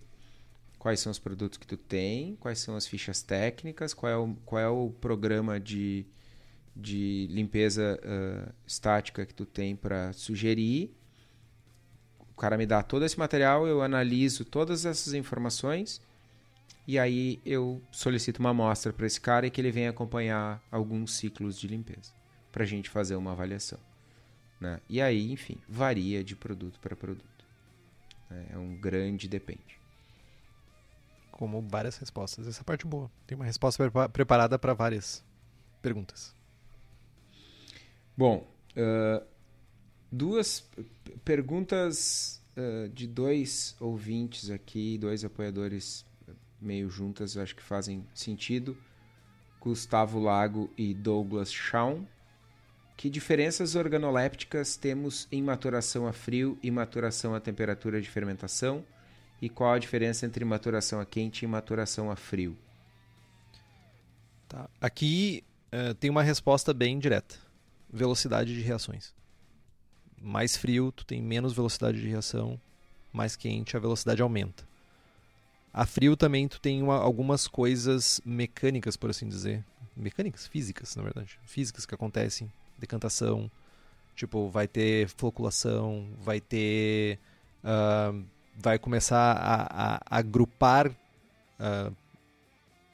Quais 0.88 1.02
são 1.02 1.12
os 1.12 1.20
produtos 1.20 1.58
que 1.58 1.68
tu 1.68 1.76
tem? 1.76 2.38
Quais 2.38 2.60
são 2.60 2.78
as 2.78 2.88
fichas 2.88 3.22
técnicas? 3.22 3.94
Qual 3.94 4.10
é 4.10 4.16
o, 4.16 4.34
qual 4.46 4.62
é 4.62 4.70
o 4.70 4.90
programa 5.02 5.60
de, 5.60 6.06
de 6.74 7.28
limpeza 7.30 8.00
uh, 8.02 8.54
estática 8.66 9.26
que 9.26 9.34
tu 9.34 9.46
tem 9.46 9.76
para 9.76 10.14
sugerir? 10.14 10.96
O 12.32 12.36
cara 12.36 12.58
me 12.58 12.66
dá 12.66 12.82
todo 12.82 13.04
esse 13.04 13.20
material, 13.20 13.68
eu 13.68 13.82
analiso 13.82 14.46
todas 14.46 14.86
essas 14.86 15.14
informações 15.14 16.02
e 16.88 16.98
aí 16.98 17.42
eu 17.46 17.82
solicito 17.92 18.40
uma 18.40 18.52
amostra 18.52 18.94
para 18.94 19.06
esse 19.06 19.20
cara 19.20 19.46
e 19.46 19.52
que 19.52 19.60
ele 19.60 19.72
venha 19.72 19.90
acompanhar 19.90 20.64
alguns 20.72 21.16
ciclos 21.16 21.60
de 21.60 21.68
limpeza 21.68 22.14
para 22.50 22.64
a 22.64 22.66
gente 22.66 22.90
fazer 22.90 23.18
uma 23.18 23.34
avaliação. 23.34 23.80
Né? 24.58 24.80
E 24.88 25.02
aí, 25.02 25.34
enfim, 25.34 25.58
varia 25.68 26.24
de 26.24 26.34
produto 26.34 26.80
para 26.80 26.96
produto. 26.96 27.46
Né? 28.30 28.46
É 28.54 28.58
um 28.58 28.74
grande 28.78 29.28
depende. 29.28 29.77
Como 31.38 31.62
várias 31.62 31.98
respostas. 31.98 32.48
Essa 32.48 32.62
é 32.62 32.64
parte 32.64 32.86
boa. 32.86 33.10
Tem 33.26 33.36
uma 33.36 33.46
resposta 33.46 33.90
preparada 34.12 34.58
para 34.60 34.74
várias 34.74 35.24
perguntas. 35.82 36.36
Bom, 38.18 38.48
uh, 38.76 39.26
duas 40.12 40.68
perguntas 41.24 42.44
uh, 42.58 42.90
de 42.90 43.08
dois 43.08 43.76
ouvintes 43.80 44.50
aqui, 44.50 44.98
dois 44.98 45.24
apoiadores 45.24 46.06
meio 46.60 46.90
juntas, 46.90 47.36
eu 47.36 47.44
acho 47.44 47.56
que 47.56 47.62
fazem 47.62 48.06
sentido. 48.14 48.76
Gustavo 49.62 50.20
Lago 50.20 50.70
e 50.78 50.94
Douglas 50.94 51.52
Shawn. 51.52 52.06
Que 52.96 53.10
diferenças 53.10 53.76
organolépticas 53.76 54.76
temos 54.76 55.28
em 55.32 55.44
maturação 55.44 56.08
a 56.08 56.14
frio 56.14 56.58
e 56.64 56.72
maturação 56.72 57.36
a 57.36 57.40
temperatura 57.40 58.02
de 58.02 58.10
fermentação? 58.10 58.84
E 59.42 59.50
qual 59.50 59.74
a 59.74 59.80
diferença 59.80 60.26
entre 60.26 60.44
maturação 60.44 61.00
a 61.00 61.06
quente 61.06 61.44
e 61.44 61.48
maturação 61.48 62.10
a 62.10 62.16
frio? 62.16 62.58
Tá. 64.48 64.70
Aqui 64.82 65.44
uh, 65.72 65.94
tem 65.96 66.10
uma 66.10 66.24
resposta 66.24 66.74
bem 66.74 66.98
direta: 66.98 67.36
velocidade 67.92 68.54
de 68.54 68.62
reações. 68.62 69.14
Mais 70.20 70.58
frio, 70.58 70.92
tu 70.92 71.06
tem 71.06 71.22
menos 71.22 71.54
velocidade 71.54 72.02
de 72.02 72.08
reação. 72.08 72.60
Mais 73.14 73.36
quente, 73.36 73.78
a 73.78 73.80
velocidade 73.80 74.22
aumenta. 74.22 74.68
A 75.74 75.86
frio 75.86 76.18
também 76.18 76.48
tu 76.48 76.60
tem 76.60 76.82
uma, 76.82 76.98
algumas 76.98 77.48
coisas 77.48 78.20
mecânicas, 78.26 78.98
por 78.98 79.12
assim 79.12 79.30
dizer. 79.30 79.64
Mecânicas? 79.96 80.48
Físicas, 80.48 80.96
na 80.96 81.04
verdade. 81.04 81.40
Físicas 81.46 81.86
que 81.86 81.94
acontecem. 81.94 82.52
Decantação. 82.80 83.50
Tipo, 84.16 84.50
vai 84.50 84.68
ter 84.68 85.08
floculação, 85.10 86.08
vai 86.20 86.42
ter. 86.42 87.20
Uh, 87.64 88.26
vai 88.58 88.80
começar 88.80 89.34
a, 89.34 89.62
a, 89.64 89.96
a 89.96 90.18
agrupar 90.18 90.90
uh, 90.90 91.94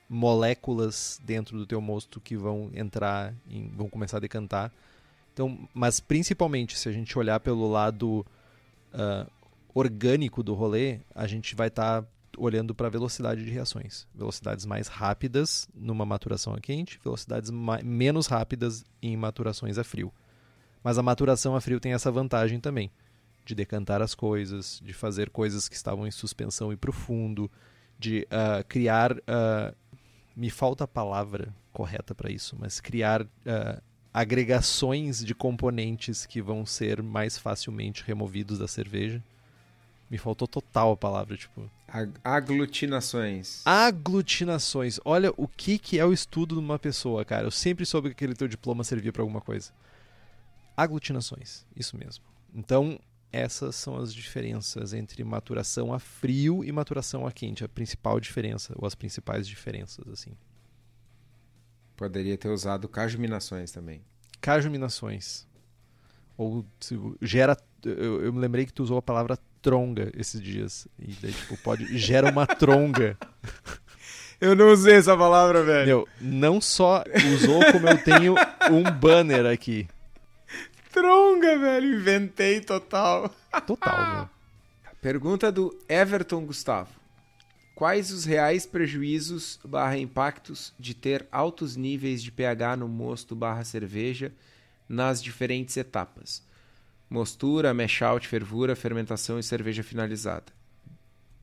moléculas 0.10 1.20
dentro 1.24 1.58
do 1.58 1.66
teu 1.66 1.80
mosto 1.80 2.20
que 2.20 2.36
vão 2.36 2.70
entrar, 2.74 3.34
vão 3.76 3.90
começar 3.90 4.18
a 4.18 4.20
decantar. 4.20 4.72
Então, 5.34 5.68
mas 5.74 6.00
principalmente 6.00 6.78
se 6.78 6.88
a 6.88 6.92
gente 6.92 7.18
olhar 7.18 7.40
pelo 7.40 7.68
lado 7.70 8.26
uh, 8.94 9.32
orgânico 9.74 10.44
do 10.44 10.54
rolê, 10.54 11.00
a 11.16 11.26
gente 11.26 11.56
vai 11.56 11.70
estar 11.70 12.02
tá 12.04 12.08
olhando 12.38 12.76
para 12.76 12.88
a 12.88 12.92
velocidade 12.92 13.44
de 13.44 13.50
reações. 13.50 14.06
Velocidades 14.14 14.66
mais 14.66 14.88
rápidas 14.88 15.68
numa 15.74 16.06
maturação 16.06 16.54
a 16.54 16.60
quente, 16.60 17.00
velocidades 17.04 17.50
menos 17.84 18.28
rápidas 18.28 18.84
em 19.02 19.16
maturações 19.18 19.78
a 19.78 19.84
frio. 19.84 20.12
Mas 20.84 20.98
a 20.98 21.04
maturação 21.04 21.56
a 21.56 21.62
frio 21.62 21.80
tem 21.80 21.94
essa 21.94 22.12
vantagem 22.12 22.60
também, 22.60 22.92
de 23.46 23.56
decantar 23.56 24.02
as 24.02 24.16
coisas, 24.16 24.82
de 24.84 24.94
fazer 24.94 25.30
coisas 25.30 25.68
que 25.68 25.76
estavam 25.76 26.08
em 26.08 26.12
suspensão 26.12 26.72
e 26.72 26.78
profundo, 26.78 27.50
de 28.00 28.28
uh, 28.32 28.64
criar. 28.68 29.14
Uh, 29.14 29.76
me 30.36 30.50
falta 30.50 30.86
a 30.86 30.88
palavra 30.88 31.54
correta 31.72 32.16
para 32.16 32.32
isso, 32.32 32.56
mas 32.60 32.80
criar 32.80 33.22
uh, 33.22 33.82
agregações 34.14 35.24
de 35.24 35.36
componentes 35.36 36.26
que 36.26 36.42
vão 36.42 36.66
ser 36.66 37.04
mais 37.04 37.38
facilmente 37.38 38.04
removidos 38.04 38.58
da 38.58 38.68
cerveja 38.68 39.22
me 40.14 40.20
faltou 40.20 40.48
total 40.48 40.92
a 40.92 40.98
palavra, 40.98 41.36
tipo. 41.36 41.68
Aglutinações. 42.24 43.64
Aglutinações. 43.66 45.00
Olha 45.04 45.34
o 45.36 45.48
que, 45.48 45.80
que 45.80 45.98
é 45.98 46.06
o 46.06 46.14
estudo 46.14 46.54
de 46.54 46.62
uma 46.62 46.78
pessoa, 46.78 47.26
cara. 47.26 47.48
Eu 47.48 47.52
sempre 47.52 47.84
soube 47.84 48.10
que 48.10 48.14
aquele 48.14 48.36
teu 48.36 48.48
diploma 48.48 48.84
servia 48.84 49.12
para 49.12 49.24
alguma 49.24 49.42
coisa. 49.42 49.72
Aglutinações. 50.78 51.66
Isso 51.76 51.98
mesmo. 51.98 52.24
Então, 52.54 53.00
essas 53.34 53.76
são 53.76 53.98
as 53.98 54.14
diferenças 54.14 54.94
entre 54.94 55.24
maturação 55.24 55.92
a 55.92 55.98
frio 55.98 56.64
e 56.64 56.72
maturação 56.72 57.26
a 57.26 57.32
quente. 57.32 57.64
A 57.64 57.68
principal 57.68 58.20
diferença, 58.20 58.74
ou 58.78 58.86
as 58.86 58.94
principais 58.94 59.48
diferenças, 59.48 60.08
assim. 60.08 60.32
Poderia 61.98 62.38
ter 62.38 62.50
usado 62.50 62.88
cajuminações 62.88 63.72
também. 63.72 64.02
Cajuminações. 64.40 65.48
Ou 66.38 66.64
se, 66.80 66.96
gera. 67.24 67.58
Eu, 67.84 68.24
eu 68.24 68.32
me 68.32 68.40
lembrei 68.40 68.68
que 68.68 68.74
tu 68.74 68.84
usou 68.84 68.98
a 68.98 69.02
palavra 69.02 69.38
tronga 69.64 70.12
esses 70.16 70.40
dias. 70.40 70.88
E 71.00 71.14
daí, 71.14 71.34
tipo, 71.34 71.58
pode. 71.58 71.98
gera 71.98 72.30
uma 72.30 72.46
tronga. 72.46 73.18
Eu 74.42 74.58
não 74.58 74.74
usei 74.74 74.96
essa 74.96 75.16
palavra, 75.16 75.64
velho. 75.64 75.88
Meu, 75.88 76.08
não 76.20 76.60
só 76.60 77.02
usou, 77.34 77.64
como 77.72 77.88
eu 77.88 77.98
tenho 78.04 78.36
um 78.70 78.84
banner 78.92 79.46
aqui. 79.46 79.88
Tronga, 80.94 81.58
velho. 81.58 81.96
Inventei 81.96 82.62
total. 82.62 83.30
Total, 83.68 84.16
velho. 84.16 84.30
Pergunta 85.02 85.52
do 85.52 85.78
Everton 85.90 86.46
Gustavo. 86.46 86.92
Quais 87.76 88.12
os 88.12 88.24
reais 88.24 88.66
prejuízos 88.66 89.60
barra 89.66 89.98
impactos 89.98 90.74
de 90.80 90.94
ter 90.94 91.28
altos 91.32 91.76
níveis 91.76 92.24
de 92.24 92.32
pH 92.32 92.78
no 92.78 92.88
mosto 92.88 93.36
barra 93.36 93.66
cerveja 93.66 94.32
nas 94.88 95.22
diferentes 95.22 95.76
etapas? 95.76 96.44
mostura, 97.14 97.76
mash 97.76 98.02
out, 98.02 98.28
fervura, 98.28 98.76
fermentação 98.76 99.38
e 99.38 99.44
cerveja 99.44 99.84
finalizada. 99.84 100.52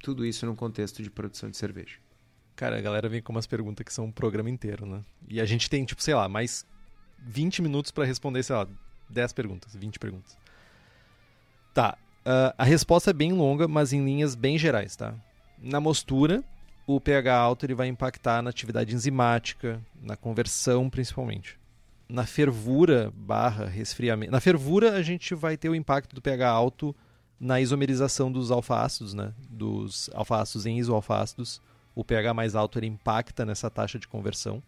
Tudo 0.03 0.27
isso 0.27 0.45
num 0.45 0.57
contexto 0.57 1.01
de 1.01 1.09
produção 1.09 1.49
de 1.49 1.57
cerveja. 1.57 1.99
Cara, 2.57 2.77
a 2.77 2.81
galera 2.81 3.09
vem 3.09 3.23
com 3.23 3.31
umas 3.31 3.47
perguntas 3.47 3.85
que 3.85 3.93
são 3.93 4.07
um 4.07 4.11
programa 4.11 4.51
inteiro, 4.51 4.85
né? 4.85 5.05
E 5.29 5.41
a 5.41 5.45
gente 5.45 5.71
tem, 5.71 5.85
tipo, 5.85 6.03
sei 6.03 6.15
lá, 6.15 6.29
mais 6.29 6.67
20 7.21 7.63
minutos 7.63 7.93
para 7.93 8.05
responder, 8.05 8.43
sei 8.43 8.57
lá, 8.57 8.67
10 9.11 9.33
perguntas, 9.33 9.75
20 9.75 9.99
perguntas. 9.99 10.37
Tá. 11.75 11.97
Uh, 12.21 12.53
a 12.57 12.65
resposta 12.65 13.11
é 13.11 13.13
bem 13.13 13.33
longa, 13.33 13.67
mas 13.67 13.93
em 13.93 14.05
linhas 14.05 14.35
bem 14.35 14.59
gerais, 14.59 14.95
tá? 14.97 15.15
Na 15.59 15.81
mostura, 15.81 16.45
o 16.87 17.01
pH 17.01 17.35
alto 17.35 17.67
ele 17.67 17.75
vai 17.75 17.89
impactar 17.89 18.43
na 18.43 18.51
atividade 18.51 18.95
enzimática, 18.95 19.81
na 20.03 20.17
conversão 20.17 20.91
principalmente 20.91 21.61
na 22.11 22.27
fervura 22.27 23.13
barra 23.15 23.67
resfriamento. 23.67 24.33
Na 24.33 24.41
fervura 24.41 24.95
a 24.95 25.03
gente 25.03 25.35
vai 25.35 25.57
ter 25.57 25.69
o 25.69 25.75
impacto 25.75 26.15
do 26.15 26.21
pH 26.21 26.49
alto 26.49 26.95
na 27.39 27.61
isomerização 27.61 28.31
dos 28.31 28.51
alfa-ácidos, 28.51 29.15
né? 29.15 29.33
Dos 29.49 30.11
alfa-ácidos 30.13 30.67
em 30.67 30.79
isoalfa-ácidos. 30.79 31.63
O 31.95 32.05
pH 32.05 32.35
mais 32.35 32.55
alto 32.55 32.79
ele 32.79 32.87
impacta 32.87 33.47
nessa 33.47 33.71
taxa 33.71 33.99
de 33.99 34.09
conversão. 34.09 34.63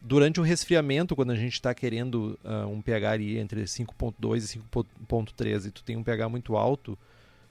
Durante 0.00 0.40
o 0.40 0.42
resfriamento, 0.42 1.14
quando 1.14 1.30
a 1.30 1.36
gente 1.36 1.52
está 1.52 1.74
querendo 1.74 2.38
uh, 2.44 2.66
um 2.66 2.80
pH 2.80 3.10
ali 3.10 3.38
entre 3.38 3.62
5.2 3.64 4.36
e 4.38 4.58
5.3 4.58 5.66
e 5.66 5.70
tu 5.70 5.82
tem 5.84 5.96
um 5.96 6.02
pH 6.02 6.28
muito 6.28 6.56
alto, 6.56 6.96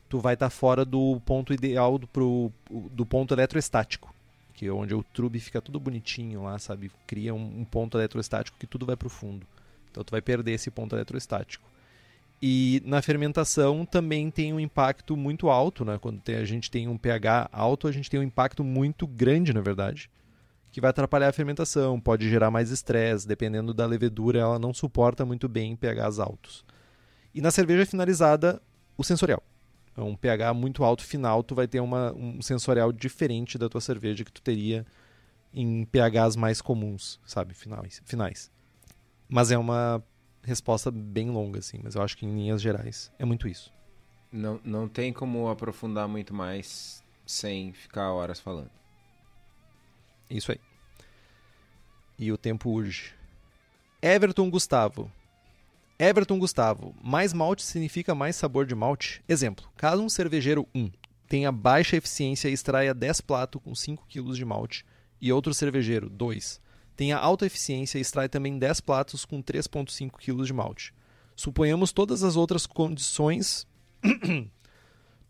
tu 0.09 0.19
vai 0.19 0.33
estar 0.33 0.47
tá 0.47 0.49
fora 0.49 0.83
do 0.83 1.21
ponto 1.25 1.53
ideal 1.53 1.97
do, 1.97 2.07
pro, 2.07 2.51
do 2.69 3.05
ponto 3.05 3.33
eletroestático 3.33 4.13
que 4.59 4.67
é 4.67 4.71
onde 4.73 4.93
o 4.93 5.01
trube 5.01 5.39
fica 5.39 5.61
tudo 5.61 5.79
bonitinho 5.79 6.43
lá, 6.43 6.59
sabe? 6.59 6.91
Cria 7.07 7.33
um, 7.33 7.61
um 7.61 7.63
ponto 7.63 7.97
eletrostático 7.97 8.57
que 8.59 8.67
tudo 8.67 8.85
vai 8.85 8.97
para 8.97 9.07
o 9.07 9.09
fundo. 9.09 9.47
Então 9.89 10.03
tu 10.03 10.11
vai 10.11 10.21
perder 10.21 10.51
esse 10.51 10.69
ponto 10.69 10.93
eletrostático. 10.93 11.63
E 12.41 12.83
na 12.85 13.01
fermentação 13.01 13.85
também 13.85 14.29
tem 14.29 14.51
um 14.51 14.59
impacto 14.59 15.15
muito 15.15 15.49
alto, 15.49 15.85
né? 15.85 15.97
Quando 15.97 16.19
tem, 16.19 16.35
a 16.35 16.43
gente 16.43 16.69
tem 16.69 16.89
um 16.89 16.97
pH 16.97 17.49
alto, 17.53 17.87
a 17.87 17.91
gente 17.93 18.09
tem 18.09 18.19
um 18.19 18.23
impacto 18.23 18.61
muito 18.61 19.07
grande, 19.07 19.53
na 19.53 19.61
verdade, 19.61 20.09
que 20.71 20.81
vai 20.81 20.89
atrapalhar 20.89 21.29
a 21.29 21.33
fermentação, 21.33 21.99
pode 21.99 22.29
gerar 22.29 22.51
mais 22.51 22.69
estresse, 22.69 23.27
dependendo 23.27 23.73
da 23.73 23.85
levedura, 23.85 24.39
ela 24.39 24.59
não 24.59 24.73
suporta 24.73 25.25
muito 25.25 25.47
bem 25.47 25.75
pHs 25.75 26.19
altos. 26.19 26.65
E 27.33 27.41
na 27.41 27.51
cerveja 27.51 27.85
finalizada, 27.85 28.61
o 28.97 29.03
sensorial. 29.03 29.41
É 29.97 30.01
um 30.01 30.15
pH 30.15 30.53
muito 30.53 30.83
alto 30.83 31.03
final, 31.03 31.43
tu 31.43 31.53
vai 31.53 31.67
ter 31.67 31.79
uma, 31.79 32.13
um 32.13 32.41
sensorial 32.41 32.91
diferente 32.91 33.57
da 33.57 33.67
tua 33.67 33.81
cerveja 33.81 34.23
que 34.23 34.31
tu 34.31 34.41
teria 34.41 34.85
em 35.53 35.85
pHs 35.85 36.35
mais 36.35 36.61
comuns, 36.61 37.19
sabe, 37.25 37.53
finais. 37.53 38.01
finais. 38.05 38.51
Mas 39.27 39.51
é 39.51 39.57
uma 39.57 40.03
resposta 40.43 40.89
bem 40.89 41.29
longa, 41.29 41.59
assim, 41.59 41.79
mas 41.83 41.95
eu 41.95 42.01
acho 42.01 42.15
que 42.17 42.25
em 42.25 42.33
linhas 42.33 42.61
gerais 42.61 43.11
é 43.19 43.25
muito 43.25 43.47
isso. 43.47 43.73
Não, 44.31 44.59
não 44.63 44.87
tem 44.87 45.11
como 45.11 45.49
aprofundar 45.49 46.07
muito 46.07 46.33
mais 46.33 47.03
sem 47.25 47.73
ficar 47.73 48.13
horas 48.13 48.39
falando. 48.39 48.71
Isso 50.29 50.51
aí. 50.51 50.59
E 52.17 52.31
o 52.31 52.37
tempo 52.37 52.69
urge. 52.69 53.13
Everton 54.01 54.49
Gustavo. 54.49 55.11
Everton 55.97 56.39
Gustavo. 56.39 56.95
Mais 57.03 57.33
malte 57.33 57.63
significa 57.63 58.13
mais 58.13 58.35
sabor 58.35 58.65
de 58.65 58.75
malte? 58.75 59.23
Exemplo. 59.27 59.67
Caso 59.75 60.03
um 60.03 60.09
cervejeiro 60.09 60.67
1 60.73 60.91
tenha 61.27 61.51
baixa 61.51 61.95
eficiência 61.95 62.49
e 62.49 62.53
extraia 62.53 62.93
10 62.93 63.21
platos 63.21 63.61
com 63.61 63.75
5 63.75 64.07
kg 64.07 64.33
de 64.33 64.43
malte, 64.43 64.83
e 65.21 65.31
outro 65.31 65.53
cervejeiro 65.53 66.09
2 66.09 66.59
tenha 66.99 67.17
alta 67.17 67.45
eficiência 67.45 67.97
e 67.97 68.01
extrai 68.01 68.27
também 68.27 68.59
10 68.59 68.81
pratos 68.81 69.23
com 69.23 69.41
3,5 69.41 70.17
kg 70.19 70.43
de 70.43 70.51
malte. 70.51 70.93
Suponhamos 71.33 71.93
todas 71.93 72.23
as 72.23 72.35
outras 72.35 72.67
condições. 72.67 73.65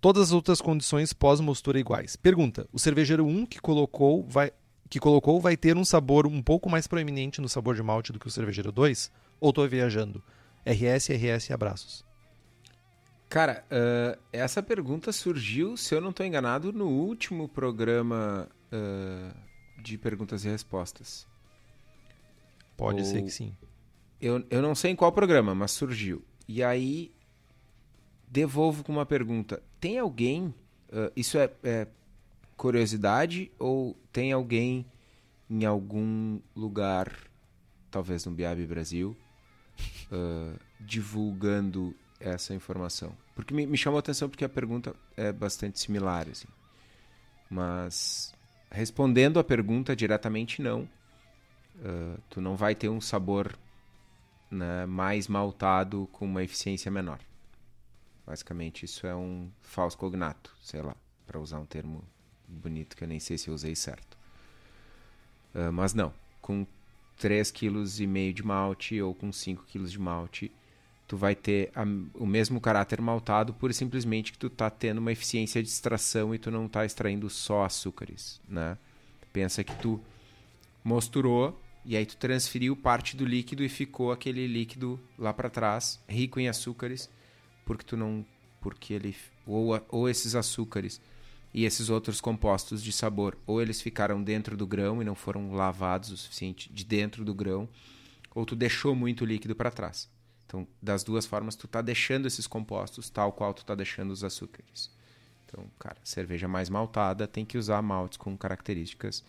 todas 0.02 0.24
as 0.24 0.32
outras 0.32 0.62
condições 0.62 1.14
pós-mostura 1.14 1.80
iguais. 1.80 2.16
Pergunta: 2.16 2.68
o 2.74 2.80
cervejeiro 2.80 3.24
1 3.24 3.46
que 3.46 3.62
colocou 3.62 4.26
vai 4.28 4.52
que 4.90 5.00
colocou 5.00 5.40
vai 5.40 5.56
ter 5.56 5.78
um 5.78 5.86
sabor 5.86 6.26
um 6.26 6.42
pouco 6.42 6.70
mais 6.70 6.88
proeminente 6.88 7.40
no 7.40 7.48
sabor 7.48 7.76
de 7.76 7.84
malte 7.84 8.12
do 8.12 8.20
que 8.20 8.28
o 8.28 8.32
cervejeiro 8.32 8.72
2? 8.72 9.12
Ou 9.40 9.50
estou 9.50 9.68
viajando? 9.68 10.24
RS, 10.66 11.10
RS, 11.10 11.52
abraços. 11.52 12.06
Cara, 13.30 13.64
uh, 13.72 14.20
essa 14.34 14.64
pergunta 14.64 15.12
surgiu, 15.12 15.78
se 15.78 15.94
eu 15.94 16.02
não 16.02 16.10
estou 16.10 16.26
enganado, 16.26 16.74
no 16.74 16.88
último 16.88 17.48
programa 17.48 18.50
uh, 18.74 19.82
de 19.82 19.98
perguntas 20.00 20.44
e 20.46 20.50
respostas. 20.50 21.28
Pode 22.76 23.00
Ou... 23.02 23.06
ser 23.06 23.22
que 23.22 23.30
sim. 23.30 23.56
Eu, 24.20 24.44
eu 24.50 24.62
não 24.62 24.74
sei 24.74 24.92
em 24.92 24.96
qual 24.96 25.12
programa, 25.12 25.54
mas 25.54 25.72
surgiu. 25.72 26.24
E 26.48 26.64
aí, 26.64 27.14
devolvo 28.28 28.84
com 28.84 28.92
uma 28.92 29.06
pergunta: 29.06 29.62
tem 29.80 30.00
alguém. 30.00 30.48
Uh, 30.92 31.12
isso 31.16 31.38
é, 31.38 31.52
é, 31.64 31.88
curiosidade 32.60 33.50
ou 33.58 33.98
tem 34.12 34.34
alguém 34.34 34.86
em 35.50 35.66
algum 35.66 36.42
lugar, 36.54 37.10
talvez 37.90 38.26
no 38.26 38.34
Biab 38.34 38.64
Brasil, 38.68 39.16
uh, 40.12 40.60
divulgando 40.78 41.96
essa 42.20 42.54
informação? 42.54 43.16
Porque 43.34 43.54
me, 43.54 43.66
me 43.66 43.78
chamou 43.78 43.96
a 43.98 44.02
atenção 44.02 44.30
porque 44.30 44.44
a 44.44 44.50
pergunta 44.50 44.94
é 45.16 45.32
bastante 45.32 45.80
similar, 45.80 46.28
assim. 46.28 46.50
Mas 47.50 48.36
respondendo 48.70 49.40
a 49.40 49.44
pergunta 49.44 49.96
diretamente, 49.96 50.62
não. 50.62 50.82
Uh, 51.78 52.20
tu 52.30 52.42
não 52.42 52.58
vai 52.58 52.76
ter 52.76 52.90
um 52.90 53.00
sabor 53.00 53.58
né, 54.52 54.86
mais 54.86 55.30
maltado 55.30 56.10
com 56.12 56.26
uma 56.26 56.44
eficiência 56.44 56.92
menor. 56.92 57.20
Basicamente, 58.28 58.84
isso 58.84 59.08
é 59.08 59.16
um 59.16 59.50
falso 59.62 59.98
cognato, 59.98 60.54
sei 60.62 60.82
lá, 60.82 60.94
para 61.26 61.40
usar 61.40 61.58
um 61.58 61.66
termo 61.66 62.04
bonito 62.50 62.96
que 62.96 63.04
eu 63.04 63.08
nem 63.08 63.20
sei 63.20 63.38
se 63.38 63.48
eu 63.48 63.54
usei 63.54 63.76
certo. 63.76 64.18
Uh, 65.54 65.72
mas 65.72 65.94
não, 65.94 66.14
com 66.42 66.66
3,5 67.20 67.52
kg 67.54 68.34
de 68.34 68.44
malte 68.44 69.02
ou 69.02 69.14
com 69.14 69.32
5 69.32 69.66
kg 69.72 69.86
de 69.86 70.00
malte, 70.00 70.52
tu 71.08 71.18
vai 71.18 71.36
ter 71.36 71.72
a, 71.76 71.84
o 72.14 72.26
mesmo 72.26 72.62
caráter 72.62 73.02
maltado, 73.02 73.54
por 73.54 73.74
simplesmente 73.74 74.32
que 74.32 74.38
tu 74.38 74.50
tá 74.50 74.70
tendo 74.70 75.00
uma 75.00 75.12
eficiência 75.12 75.62
de 75.62 75.70
extração 75.70 76.34
e 76.34 76.40
tu 76.40 76.52
não 76.52 76.68
tá 76.68 76.86
extraindo 76.86 77.30
só 77.30 77.66
açúcares, 77.66 78.40
né? 78.48 78.78
Pensa 79.34 79.64
que 79.64 79.76
tu 79.76 80.00
mosturou 80.84 81.60
e 81.84 81.98
aí 81.98 82.06
tu 82.06 82.16
transferiu 82.18 82.76
parte 82.76 83.18
do 83.18 83.26
líquido 83.26 83.64
e 83.64 83.70
ficou 83.70 84.12
aquele 84.12 84.46
líquido 84.48 85.00
lá 85.18 85.34
para 85.34 85.50
trás, 85.50 86.00
rico 86.08 86.40
em 86.40 86.48
açúcares, 86.48 87.10
porque 87.66 87.84
tu 87.84 87.98
não 87.98 88.26
porque 88.62 88.94
ele 88.94 89.16
ou, 89.48 89.82
ou 89.90 90.10
esses 90.10 90.36
açúcares 90.36 91.02
e 91.54 91.66
esses 91.66 91.90
outros 91.90 92.22
compostos 92.22 92.84
de 92.84 92.92
sabor, 92.92 93.38
ou 93.46 93.62
eles 93.62 93.82
ficaram 93.82 94.22
dentro 94.22 94.56
do 94.56 94.68
grão 94.68 95.02
e 95.02 95.06
não 95.06 95.16
foram 95.16 95.54
lavados 95.54 96.12
o 96.12 96.18
suficiente 96.18 96.72
de 96.72 96.84
dentro 96.84 97.26
do 97.26 97.34
grão, 97.34 97.68
ou 98.34 98.46
tu 98.46 98.56
deixou 98.56 98.96
muito 98.96 99.26
líquido 99.26 99.56
para 99.56 99.72
trás. 99.72 100.10
Então, 100.46 100.68
das 100.82 101.04
duas 101.04 101.26
formas, 101.26 101.56
tu 101.56 101.68
tá 101.68 101.82
deixando 101.82 102.28
esses 102.28 102.48
compostos 102.48 103.10
tal 103.10 103.32
qual 103.32 103.54
tu 103.54 103.66
tá 103.66 103.76
deixando 103.76 104.12
os 104.12 104.24
açúcares. 104.24 104.92
Então, 105.46 105.66
cara, 105.80 105.98
cerveja 106.04 106.48
mais 106.48 106.70
maltada 106.70 107.28
tem 107.28 107.46
que 107.46 107.58
usar 107.58 107.82
maltes 107.82 108.18
com 108.18 108.38
características 108.38 109.24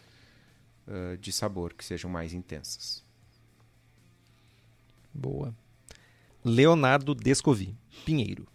uh, 0.86 1.16
de 1.18 1.32
sabor 1.32 1.72
que 1.72 1.84
sejam 1.84 2.10
mais 2.10 2.32
intensas. 2.32 3.02
Boa. 5.12 5.54
Leonardo 6.44 7.14
Descovi, 7.14 7.76
Pinheiro. 8.04 8.46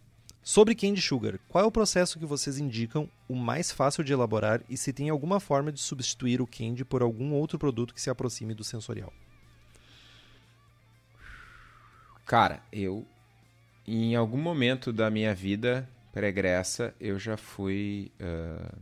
Sobre 0.47 0.75
Candy 0.75 1.01
Sugar, 1.01 1.39
qual 1.49 1.63
é 1.63 1.67
o 1.67 1.71
processo 1.71 2.19
que 2.19 2.25
vocês 2.25 2.59
indicam 2.59 3.09
o 3.27 3.33
mais 3.33 3.71
fácil 3.71 4.03
de 4.03 4.13
elaborar 4.13 4.61
e 4.69 4.77
se 4.77 4.93
tem 4.93 5.09
alguma 5.09 5.39
forma 5.39 5.71
de 5.71 5.79
substituir 5.79 6.39
o 6.39 6.45
candy 6.45 6.85
por 6.85 7.01
algum 7.01 7.33
outro 7.33 7.57
produto 7.57 7.95
que 7.95 7.99
se 7.99 8.11
aproxime 8.11 8.53
do 8.53 8.63
sensorial? 8.63 9.11
Cara, 12.27 12.61
eu 12.71 13.07
em 13.87 14.15
algum 14.15 14.37
momento 14.37 14.93
da 14.93 15.09
minha 15.09 15.33
vida 15.33 15.89
pregressa 16.13 16.93
eu 16.99 17.17
já 17.17 17.37
fui 17.37 18.11
uh, 18.21 18.79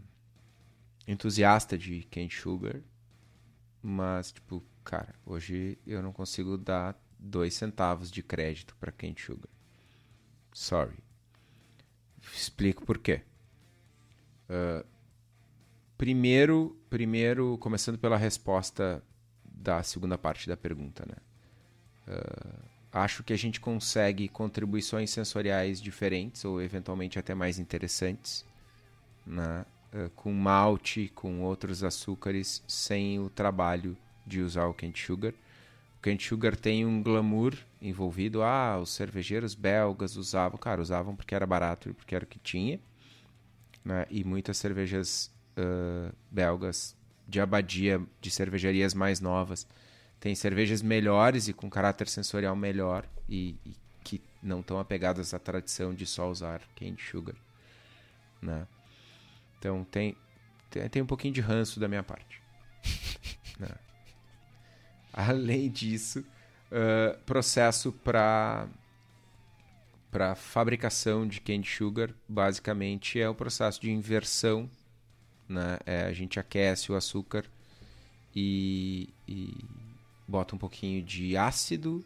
entusiasta 1.08 1.78
de 1.78 2.04
Candy 2.12 2.36
Sugar 2.36 2.82
mas, 3.82 4.34
tipo, 4.34 4.62
cara, 4.84 5.16
hoje 5.26 5.78
eu 5.88 6.02
não 6.02 6.12
consigo 6.12 6.58
dar 6.58 6.94
dois 7.18 7.54
centavos 7.54 8.12
de 8.12 8.22
crédito 8.22 8.76
para 8.78 8.92
Kent 8.92 9.22
Sugar. 9.22 9.50
Sorry. 10.54 11.03
Explico 12.32 12.86
por 12.86 12.98
quê. 12.98 13.22
Uh, 14.50 14.86
primeiro, 15.98 16.78
primeiro, 16.90 17.58
começando 17.58 17.98
pela 17.98 18.18
resposta 18.18 19.04
da 19.44 19.82
segunda 19.84 20.18
parte 20.18 20.48
da 20.48 20.58
pergunta, 20.58 21.06
né? 21.08 21.16
Uh, 22.08 22.64
acho 22.92 23.24
que 23.24 23.34
a 23.34 23.38
gente 23.38 23.60
consegue 23.60 24.28
contribuições 24.28 25.10
sensoriais 25.10 25.82
diferentes 25.82 26.46
ou 26.46 26.62
eventualmente 26.62 27.18
até 27.18 27.34
mais 27.34 27.58
interessantes, 27.58 28.46
né? 29.26 29.66
uh, 29.94 30.10
com 30.12 30.32
malte, 30.34 31.12
com 31.16 31.42
outros 31.42 31.84
açúcares, 31.84 32.64
sem 32.68 33.20
o 33.20 33.30
trabalho 33.30 33.98
de 34.26 34.42
usar 34.42 34.66
o 34.66 34.74
Kent 34.74 35.06
Sugar. 35.06 35.34
O 35.98 36.02
Kent 36.02 36.28
Sugar 36.28 36.56
tem 36.56 36.86
um 36.86 37.02
glamour 37.02 37.56
envolvido. 37.84 38.42
Ah, 38.42 38.80
os 38.80 38.92
cervejeiros 38.92 39.54
belgas 39.54 40.16
usavam. 40.16 40.58
Cara, 40.58 40.82
usavam 40.82 41.16
porque 41.16 41.36
era 41.36 41.46
barato 41.46 41.90
e 41.90 41.94
porque 41.94 42.16
era 42.16 42.24
o 42.24 42.28
que 42.28 42.40
tinha. 42.40 42.80
Né? 43.84 44.06
E 44.10 44.24
muitas 44.24 44.58
cervejas 44.58 45.32
uh, 45.58 46.14
belgas 46.32 46.96
de 47.28 47.40
abadia, 47.40 48.02
de 48.22 48.32
cervejarias 48.32 48.94
mais 48.94 49.20
novas, 49.20 49.68
tem 50.20 50.34
cervejas 50.36 50.82
melhores 50.82 51.48
e 51.48 51.54
com 51.54 51.70
caráter 51.70 52.08
sensorial 52.08 52.56
melhor 52.56 53.06
e, 53.28 53.58
e 53.66 53.76
que 54.04 54.22
não 54.42 54.62
estão 54.62 54.80
apegadas 54.80 55.34
à 55.34 55.40
tradição 55.40 55.94
de 55.94 56.06
só 56.06 56.30
usar 56.30 56.62
Kent 56.76 57.00
Sugar. 57.02 57.36
Né? 58.42 58.68
Então 59.60 59.84
tem, 59.86 60.16
tem, 60.70 60.90
tem 60.90 61.02
um 61.02 61.06
pouquinho 61.06 61.34
de 61.34 61.42
ranço 61.42 61.80
da 61.80 61.88
minha 61.88 62.04
parte. 62.04 62.42
Né? 63.60 63.70
Além 65.14 65.70
disso, 65.70 66.26
uh, 66.74 67.18
processo 67.24 67.92
para 67.92 68.68
para 70.12 70.36
fabricação 70.36 71.28
de 71.28 71.42
candy 71.42 71.68
sugar, 71.68 72.12
basicamente 72.30 73.20
é 73.20 73.28
o 73.28 73.34
processo 73.34 73.82
de 73.82 73.90
inversão. 73.90 74.70
Né? 75.50 75.80
É, 75.88 76.04
a 76.04 76.14
gente 76.14 76.40
aquece 76.40 76.92
o 76.92 76.96
açúcar 76.96 77.46
e, 78.36 79.10
e 79.28 79.58
bota 80.28 80.56
um 80.56 80.60
pouquinho 80.60 81.02
de 81.02 81.36
ácido 81.36 82.06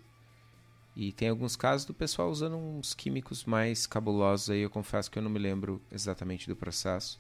e 0.96 1.12
tem 1.12 1.28
alguns 1.28 1.58
casos 1.58 1.86
do 1.86 1.94
pessoal 1.94 2.30
usando 2.30 2.56
uns 2.56 2.94
químicos 2.94 3.44
mais 3.44 3.86
cabulosos 3.86 4.52
aí, 4.52 4.62
eu 4.62 4.70
confesso 4.70 5.12
que 5.12 5.20
eu 5.20 5.24
não 5.24 5.30
me 5.30 5.38
lembro 5.38 5.82
exatamente 5.92 6.48
do 6.48 6.56
processo 6.56 7.20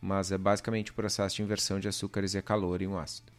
mas 0.00 0.30
é 0.30 0.38
basicamente 0.38 0.90
o 0.90 0.94
processo 0.94 1.36
de 1.36 1.42
inversão 1.42 1.80
de 1.80 1.88
açúcares 1.88 2.34
e 2.34 2.42
calor 2.42 2.82
em 2.82 2.86
um 2.86 2.98
ácido. 2.98 3.32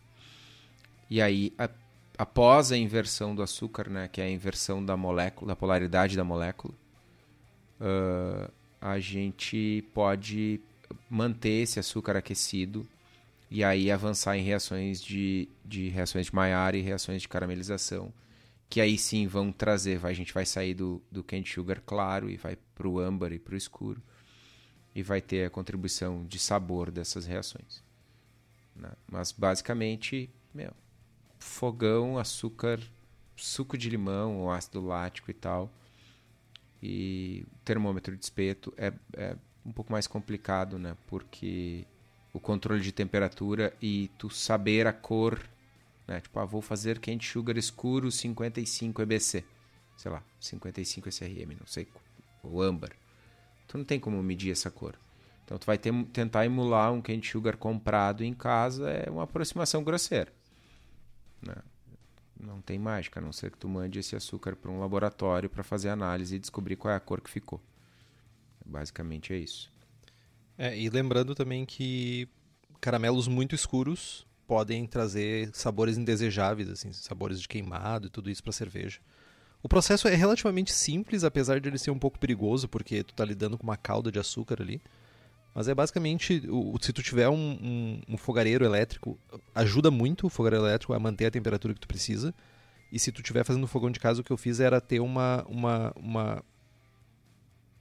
E 1.10 1.22
aí, 1.22 1.54
a, 1.58 1.70
após 2.18 2.72
a 2.72 2.78
inversão 2.78 3.36
do 3.36 3.44
açúcar, 3.44 3.90
né, 3.90 4.08
que 4.08 4.20
é 4.20 4.26
a 4.26 4.30
inversão 4.30 4.84
da 4.84 4.98
molécula, 4.98 5.50
da 5.50 5.56
polaridade 5.56 6.18
da 6.18 6.24
molécula, 6.24 6.74
uh, 7.80 8.52
a 8.82 9.00
gente 9.00 9.84
pode 9.94 10.60
manter 11.10 11.64
esse 11.64 11.80
açúcar 11.80 12.18
aquecido 12.18 12.88
e 13.50 13.64
aí 13.64 13.92
avançar 13.92 14.38
em 14.38 14.42
reações 14.42 15.02
de, 15.02 15.48
de 15.64 15.90
reações 15.90 16.26
de 16.28 16.36
Maillard 16.36 16.78
e 16.78 16.82
reações 16.82 17.22
de 17.22 17.28
caramelização, 17.28 18.12
que 18.70 18.82
aí 18.82 18.98
sim 18.98 19.28
vão 19.28 19.52
trazer, 19.52 19.98
vai, 19.98 20.12
a 20.12 20.16
gente 20.16 20.34
vai 20.34 20.46
sair 20.46 20.74
do, 20.74 21.02
do 21.12 21.24
candy 21.24 21.50
sugar 21.50 21.82
claro 21.86 22.30
e 22.30 22.36
vai 22.36 22.58
para 22.76 22.88
o 22.88 23.00
âmbar 23.00 23.32
e 23.32 23.40
para 23.40 23.54
o 23.54 23.58
escuro 23.58 24.02
e 24.94 25.04
vai 25.04 25.22
ter 25.22 25.46
a 25.46 25.50
contribuição 25.50 26.26
de 26.26 26.40
sabor 26.40 26.90
dessas 26.90 27.26
reações. 27.26 27.84
Né? 28.76 28.92
Mas 29.10 29.32
basicamente, 29.32 30.30
meu, 30.54 30.74
fogão, 31.40 32.18
açúcar, 32.18 32.80
suco 33.36 33.78
de 33.78 33.90
limão, 33.90 34.40
ou 34.40 34.52
ácido 34.52 34.86
lático 34.86 35.30
e 35.32 35.34
tal, 35.34 35.72
e 36.82 37.46
termômetro 37.64 38.16
de 38.16 38.24
espeto 38.24 38.74
é, 38.78 38.94
é 39.14 39.36
um 39.66 39.72
pouco 39.72 39.92
mais 39.92 40.08
complicado, 40.08 40.78
né? 40.78 40.96
Porque 41.08 41.86
o 42.34 42.40
controle 42.40 42.82
de 42.82 42.92
temperatura 42.92 43.74
e 43.82 44.10
tu 44.18 44.30
saber 44.30 44.88
a 44.88 44.94
cor, 44.94 45.40
né? 46.08 46.22
Tipo, 46.22 46.40
ah, 46.40 46.46
vou 46.46 46.62
fazer 46.62 47.00
quente 47.00 47.28
sugar 47.28 47.58
escuro 47.58 48.12
55 48.12 49.02
EBC, 49.02 49.44
sei 49.98 50.12
lá, 50.12 50.24
55 50.40 51.10
SRM, 51.10 51.56
não 51.60 51.68
sei, 51.68 51.88
ou 52.44 52.62
âmbar. 52.62 52.92
Tu 53.68 53.78
não 53.78 53.86
tem 53.86 54.00
como 54.00 54.22
medir 54.24 54.52
essa 54.52 54.72
cor. 54.72 54.96
Então 55.44 55.58
tu 55.58 55.66
vai 55.66 55.78
ter, 55.78 55.94
tentar 56.14 56.46
emular 56.46 56.92
um 56.94 57.02
quente 57.02 57.30
sugar 57.30 57.58
comprado 57.58 58.24
em 58.24 58.34
casa, 58.34 58.90
é 58.90 59.10
uma 59.10 59.24
aproximação 59.24 59.84
grosseira. 59.84 60.32
Né? 61.42 61.56
Não 62.40 62.62
tem 62.62 62.78
mágica, 62.78 63.20
a 63.20 63.24
não 63.24 63.34
ser 63.34 63.52
que 63.52 63.58
tu 63.58 63.68
mande 63.68 64.00
esse 64.00 64.16
açúcar 64.16 64.56
para 64.56 64.72
um 64.72 64.80
laboratório 64.80 65.50
para 65.50 65.64
fazer 65.64 65.90
análise 65.90 66.36
e 66.36 66.40
descobrir 66.40 66.76
qual 66.76 66.94
é 66.94 66.98
a 66.98 67.00
cor 67.00 67.22
que 67.22 67.30
ficou. 67.30 67.62
Basicamente 68.66 69.34
é 69.34 69.38
isso. 69.38 69.72
É, 70.58 70.78
e 70.78 70.90
lembrando 70.90 71.36
também 71.36 71.66
que 71.66 72.28
caramelos 72.82 73.28
muito 73.28 73.56
escuros 73.56 74.26
podem 74.48 74.86
trazer 74.88 75.50
sabores 75.54 75.98
indesejáveis, 75.98 76.70
assim, 76.70 76.92
sabores 76.94 77.40
de 77.40 77.48
queimado 77.48 78.08
e 78.08 78.10
tudo 78.10 78.30
isso 78.30 78.42
para 78.42 78.54
cerveja. 78.54 79.00
O 79.62 79.68
processo 79.68 80.08
é 80.08 80.16
relativamente 80.16 80.72
simples, 80.72 81.24
apesar 81.24 81.60
de 81.60 81.68
ele 81.68 81.78
ser 81.78 81.92
um 81.92 82.00
pouco 82.00 82.20
perigoso, 82.20 82.68
porque 82.68 83.04
tu 83.04 83.12
está 83.12 83.26
lidando 83.26 83.58
com 83.58 83.64
uma 83.64 83.76
calda 83.76 84.12
de 84.12 84.20
açúcar 84.20 84.62
ali. 84.62 84.82
Mas 85.58 85.68
é 85.68 85.74
basicamente, 85.74 86.44
o, 86.48 86.78
se 86.80 86.94
tu 86.94 87.02
tiver 87.02 87.28
um, 87.30 87.34
um, 87.36 88.02
um, 88.10 88.16
fogareiro 88.16 88.64
elétrico, 88.64 89.18
ajuda 89.56 89.90
muito 89.90 90.28
o 90.28 90.30
fogareiro 90.30 90.64
elétrico 90.64 90.94
a 90.94 91.00
manter 91.00 91.26
a 91.26 91.32
temperatura 91.32 91.74
que 91.74 91.80
tu 91.80 91.88
precisa. 91.88 92.32
E 92.92 93.00
se 93.00 93.12
tu 93.12 93.22
estiver 93.22 93.44
fazendo 93.44 93.66
fogão 93.66 93.90
de 93.90 94.00
casa, 94.00 94.22
o 94.22 94.24
que 94.24 94.30
eu 94.30 94.38
fiz 94.38 94.60
era 94.60 94.80
ter 94.80 95.00
uma, 95.00 95.44
uma, 95.50 95.92
uma 95.96 96.44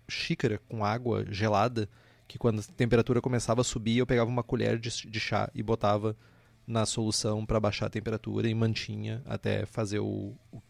xícara 0.09 0.59
com 0.71 0.87
água 0.87 1.27
gelada, 1.31 1.87
que 2.27 2.39
quando 2.39 2.61
a 2.61 2.63
temperatura 2.63 3.21
começava 3.21 3.61
a 3.61 3.65
subir, 3.65 3.99
eu 3.99 4.07
pegava 4.07 4.31
uma 4.31 4.43
colher 4.43 4.79
de, 4.79 4.89
de 4.89 5.21
chá 5.21 5.51
e 5.55 5.63
botava 5.63 6.17
na 6.67 6.87
solução 6.87 7.45
para 7.45 7.61
baixar 7.61 7.89
a 7.89 7.91
temperatura 7.91 8.49
e 8.49 8.55
mantinha 8.55 9.23
até 9.27 9.67
fazer 9.67 9.99
o, 9.99 10.35
o, 10.51 10.63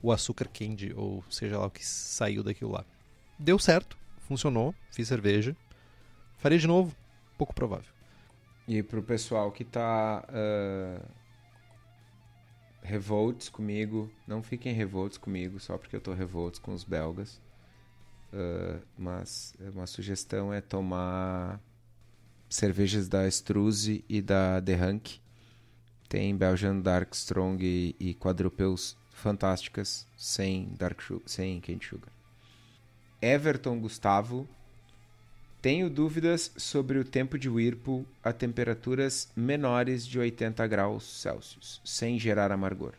o 0.00 0.10
açúcar 0.10 0.48
candy, 0.48 0.94
ou 0.96 1.22
seja 1.28 1.58
lá 1.58 1.66
o 1.66 1.70
que 1.70 1.86
saiu 1.86 2.42
daquilo 2.42 2.72
lá. 2.72 2.86
Deu 3.38 3.58
certo, 3.58 3.98
funcionou, 4.26 4.74
fiz 4.90 5.06
cerveja. 5.08 5.54
Faria 6.42 6.58
de 6.58 6.66
novo? 6.66 6.92
Pouco 7.38 7.54
provável. 7.54 7.86
E 8.66 8.82
pro 8.82 9.00
pessoal 9.00 9.52
que 9.52 9.62
tá 9.64 10.26
uh, 10.28 11.08
revolts 12.82 13.48
comigo, 13.48 14.10
não 14.26 14.42
fiquem 14.42 14.74
revoltos 14.74 15.16
comigo 15.16 15.60
só 15.60 15.78
porque 15.78 15.94
eu 15.94 16.00
tô 16.00 16.12
revoltos 16.12 16.58
com 16.58 16.74
os 16.74 16.82
belgas. 16.82 17.40
Uh, 18.32 18.82
mas 18.98 19.54
uma 19.72 19.86
sugestão 19.86 20.52
é 20.52 20.60
tomar 20.60 21.60
cervejas 22.48 23.08
da 23.08 23.28
Struze 23.28 24.04
e 24.08 24.20
da 24.20 24.60
The. 24.60 25.20
Tem 26.08 26.36
Belgian 26.36 26.80
Dark 26.80 27.14
Strong 27.14 27.64
e, 27.64 27.94
e 28.00 28.18
fantásticas 29.12 30.08
sem 30.16 30.74
dark 30.76 31.00
sem 31.24 31.60
Candy 31.60 31.86
Sugar. 31.86 32.12
Everton 33.20 33.78
Gustavo 33.78 34.48
tenho 35.62 35.88
dúvidas 35.88 36.50
sobre 36.56 36.98
o 36.98 37.04
tempo 37.04 37.38
de 37.38 37.48
Whirlpool 37.48 38.04
a 38.20 38.32
temperaturas 38.32 39.30
menores 39.36 40.04
de 40.04 40.18
80 40.18 40.66
graus 40.66 41.04
Celsius, 41.04 41.80
sem 41.84 42.18
gerar 42.18 42.50
amargor. 42.50 42.94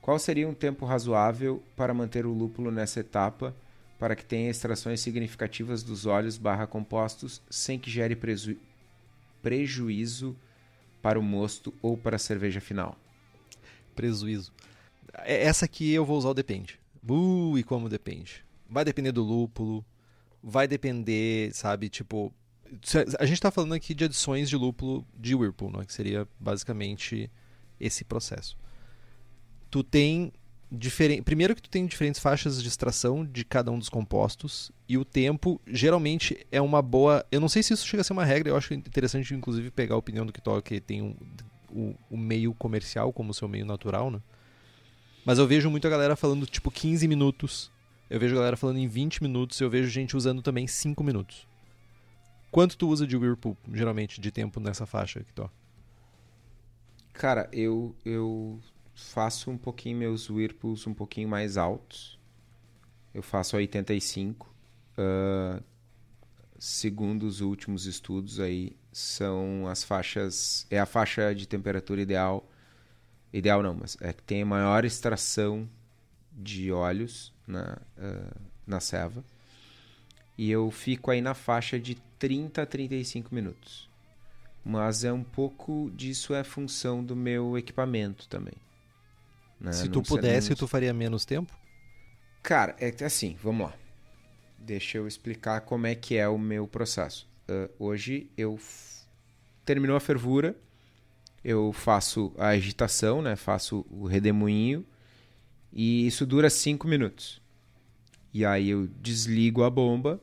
Qual 0.00 0.18
seria 0.18 0.48
um 0.48 0.54
tempo 0.54 0.86
razoável 0.86 1.62
para 1.76 1.92
manter 1.92 2.24
o 2.24 2.32
lúpulo 2.32 2.70
nessa 2.70 3.00
etapa 3.00 3.54
para 3.98 4.16
que 4.16 4.24
tenha 4.24 4.50
extrações 4.50 5.00
significativas 5.00 5.82
dos 5.82 6.06
óleos 6.06 6.38
barra 6.38 6.66
compostos 6.66 7.42
sem 7.50 7.78
que 7.78 7.90
gere 7.90 8.16
preju 8.16 8.56
prejuízo 9.42 10.34
para 11.02 11.20
o 11.20 11.22
mosto 11.22 11.74
ou 11.82 11.96
para 11.96 12.16
a 12.16 12.18
cerveja 12.18 12.60
final? 12.60 12.96
Prejuízo. 13.94 14.50
É, 15.18 15.44
essa 15.44 15.66
aqui 15.66 15.92
eu 15.92 16.06
vou 16.06 16.16
usar 16.16 16.30
o 16.30 16.34
depende. 16.34 16.80
Uh, 17.06 17.58
e 17.58 17.62
como 17.62 17.88
depende. 17.88 18.42
Vai 18.68 18.84
depender 18.84 19.12
do 19.12 19.22
lúpulo, 19.22 19.84
vai 20.42 20.66
depender, 20.66 21.52
sabe, 21.54 21.88
tipo. 21.88 22.32
A 23.18 23.26
gente 23.26 23.34
está 23.34 23.50
falando 23.50 23.74
aqui 23.74 23.94
de 23.94 24.04
adições 24.04 24.48
de 24.48 24.56
lúpulo 24.56 25.06
de 25.14 25.34
Whirlpool, 25.34 25.70
né, 25.70 25.84
que 25.84 25.92
seria 25.92 26.26
basicamente 26.40 27.30
esse 27.78 28.04
processo. 28.04 28.56
Tu 29.70 29.82
tem. 29.82 30.32
Primeiro 31.22 31.54
que 31.54 31.60
tu 31.60 31.68
tem 31.68 31.84
diferentes 31.84 32.18
faixas 32.18 32.62
de 32.62 32.66
extração 32.66 33.26
de 33.26 33.44
cada 33.44 33.70
um 33.70 33.78
dos 33.78 33.90
compostos 33.90 34.72
e 34.88 34.96
o 34.96 35.04
tempo 35.04 35.60
geralmente 35.66 36.46
é 36.50 36.62
uma 36.62 36.80
boa. 36.80 37.26
Eu 37.30 37.40
não 37.40 37.48
sei 37.48 37.62
se 37.62 37.74
isso 37.74 37.86
chega 37.86 38.00
a 38.00 38.04
ser 38.04 38.14
uma 38.14 38.24
regra. 38.24 38.48
Eu 38.48 38.56
acho 38.56 38.72
interessante 38.72 39.34
inclusive 39.34 39.70
pegar 39.70 39.96
a 39.96 39.98
opinião 39.98 40.24
do 40.24 40.32
que 40.32 40.80
tem 40.80 41.02
um, 41.02 41.14
o, 41.70 41.94
o 42.10 42.16
meio 42.16 42.54
comercial 42.54 43.12
como 43.12 43.34
seu 43.34 43.48
meio 43.48 43.66
natural, 43.66 44.10
né? 44.10 44.20
Mas 45.26 45.38
eu 45.38 45.46
vejo 45.46 45.70
muita 45.70 45.90
galera 45.90 46.16
falando 46.16 46.46
tipo 46.46 46.70
15 46.70 47.06
minutos 47.06 47.70
eu 48.12 48.20
vejo 48.20 48.34
galera 48.34 48.58
falando 48.58 48.76
em 48.76 48.86
20 48.86 49.22
minutos, 49.22 49.58
eu 49.58 49.70
vejo 49.70 49.88
gente 49.88 50.14
usando 50.14 50.42
também 50.42 50.66
5 50.66 51.02
minutos. 51.02 51.48
Quanto 52.50 52.76
tu 52.76 52.86
usa 52.86 53.06
de 53.06 53.16
Whirlpool, 53.16 53.56
geralmente, 53.72 54.20
de 54.20 54.30
tempo 54.30 54.60
nessa 54.60 54.84
faixa, 54.84 55.24
Kitó? 55.24 55.50
Cara, 57.14 57.48
eu, 57.50 57.96
eu 58.04 58.60
faço 58.94 59.50
um 59.50 59.56
pouquinho 59.56 59.96
meus 59.96 60.28
Whirlpools 60.28 60.86
um 60.86 60.92
pouquinho 60.92 61.26
mais 61.26 61.56
altos. 61.56 62.20
Eu 63.14 63.22
faço 63.22 63.56
85. 63.56 64.54
Uh, 64.98 65.64
segundo 66.58 67.22
os 67.22 67.40
últimos 67.40 67.86
estudos 67.86 68.38
aí, 68.38 68.76
são 68.92 69.66
as 69.68 69.82
faixas... 69.82 70.66
É 70.68 70.78
a 70.78 70.84
faixa 70.84 71.34
de 71.34 71.48
temperatura 71.48 72.02
ideal. 72.02 72.46
Ideal 73.32 73.62
não, 73.62 73.72
mas 73.72 73.96
é 74.02 74.12
que 74.12 74.22
tem 74.22 74.44
maior 74.44 74.84
extração 74.84 75.66
de 76.30 76.70
óleos 76.70 77.32
na, 77.52 77.78
uh, 77.98 78.40
na 78.66 78.80
ceva. 78.80 79.22
E 80.36 80.50
eu 80.50 80.70
fico 80.70 81.10
aí 81.10 81.20
na 81.20 81.34
faixa 81.34 81.78
de 81.78 81.94
30 82.18 82.62
a 82.62 82.66
35 82.66 83.34
minutos. 83.34 83.90
Mas 84.64 85.04
é 85.04 85.12
um 85.12 85.22
pouco 85.22 85.90
disso 85.94 86.34
é 86.34 86.42
função 86.42 87.04
do 87.04 87.14
meu 87.14 87.58
equipamento 87.58 88.28
também. 88.28 88.54
Né? 89.60 89.72
Se 89.72 89.88
tu 89.88 90.02
pudesse, 90.02 90.54
tu 90.54 90.66
faria 90.66 90.92
menos 90.92 91.24
tempo? 91.24 91.52
Cara, 92.42 92.74
é 92.80 92.92
assim, 93.04 93.36
vamos 93.42 93.66
lá. 93.66 93.74
Deixa 94.58 94.98
eu 94.98 95.06
explicar 95.06 95.60
como 95.62 95.86
é 95.86 95.94
que 95.94 96.16
é 96.16 96.28
o 96.28 96.38
meu 96.38 96.66
processo. 96.66 97.28
Uh, 97.48 97.70
hoje 97.78 98.30
eu 98.36 98.58
terminou 99.64 99.96
a 99.96 100.00
fervura, 100.00 100.56
eu 101.44 101.72
faço 101.72 102.32
a 102.38 102.48
agitação, 102.48 103.20
né? 103.20 103.34
Faço 103.36 103.84
o 103.90 104.06
redemoinho 104.06 104.86
e 105.72 106.06
isso 106.06 106.24
dura 106.24 106.48
5 106.48 106.86
minutos. 106.86 107.41
E 108.32 108.44
aí 108.44 108.70
eu 108.70 108.86
desligo 109.00 109.62
a 109.62 109.70
bomba. 109.70 110.20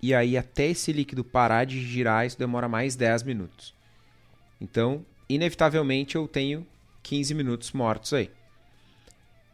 E 0.00 0.14
aí 0.14 0.36
até 0.36 0.66
esse 0.66 0.92
líquido 0.92 1.24
parar 1.24 1.64
de 1.64 1.80
girar, 1.80 2.26
isso 2.26 2.38
demora 2.38 2.68
mais 2.68 2.96
10 2.96 3.22
minutos. 3.22 3.74
Então, 4.60 5.04
inevitavelmente 5.28 6.16
eu 6.16 6.26
tenho 6.26 6.66
15 7.02 7.34
minutos 7.34 7.72
mortos 7.72 8.12
aí. 8.12 8.30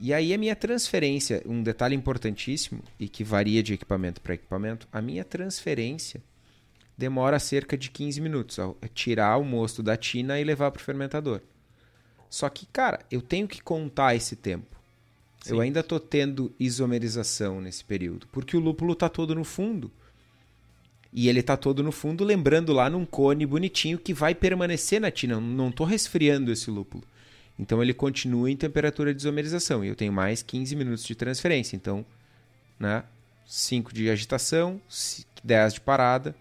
E 0.01 0.15
aí 0.15 0.33
a 0.33 0.39
minha 0.39 0.55
transferência, 0.55 1.43
um 1.45 1.63
detalhe 1.63 1.95
importantíssimo 1.95 2.83
e 3.01 3.09
que 3.09 3.25
varia 3.25 3.63
de 3.63 3.75
equipamento 3.75 4.21
para 4.21 4.35
equipamento, 4.35 4.87
a 4.93 5.03
minha 5.03 5.25
transferência 5.25 6.23
demora 6.97 7.39
cerca 7.39 7.77
de 7.77 7.91
15 7.91 8.21
minutos 8.21 8.59
ao 8.59 8.77
tirar 8.95 9.37
o 9.39 9.45
mosto 9.45 9.83
da 9.83 9.97
tina 9.97 10.41
e 10.41 10.45
levar 10.45 10.71
para 10.71 10.81
o 10.81 10.85
fermentador. 10.85 11.41
Só 12.31 12.49
que, 12.49 12.67
cara, 12.67 13.01
eu 13.11 13.21
tenho 13.21 13.49
que 13.49 13.63
contar 13.63 14.15
esse 14.15 14.37
tempo. 14.37 14.78
Sim. 15.41 15.55
Eu 15.55 15.61
ainda 15.61 15.81
estou 15.81 16.01
tendo 16.01 16.53
isomerização 16.59 17.61
nesse 17.61 17.85
período, 17.85 18.27
porque 18.33 18.57
o 18.57 18.61
lúpulo 18.61 18.93
está 18.93 19.09
todo 19.09 19.35
no 19.35 19.45
fundo. 19.45 19.91
E 21.13 21.29
ele 21.29 21.43
tá 21.43 21.57
todo 21.57 21.83
no 21.83 21.91
fundo, 21.91 22.23
lembrando 22.23 22.73
lá 22.73 22.91
num 22.91 23.07
cone 23.07 23.47
bonitinho 23.47 23.99
que 23.99 24.13
vai 24.13 24.35
permanecer 24.35 25.01
na 25.01 25.11
tina. 25.11 25.41
Não 25.41 25.73
tô 25.73 25.85
resfriando 25.85 26.53
esse 26.53 26.71
lúpulo. 26.71 27.03
Então 27.59 27.83
ele 27.83 27.95
continua 27.95 28.51
em 28.51 28.57
temperatura 28.57 29.13
de 29.13 29.21
isomerização. 29.21 29.85
E 29.85 29.89
eu 29.89 29.97
tenho 29.97 30.13
mais 30.13 30.43
15 30.43 30.77
minutos 30.77 31.05
de 31.05 31.15
transferência. 31.15 31.75
Então, 31.75 32.05
né? 32.79 33.03
5 33.47 33.95
de 33.95 34.11
agitação, 34.11 34.81
10 35.43 35.75
de 35.75 35.81
parada 35.81 36.37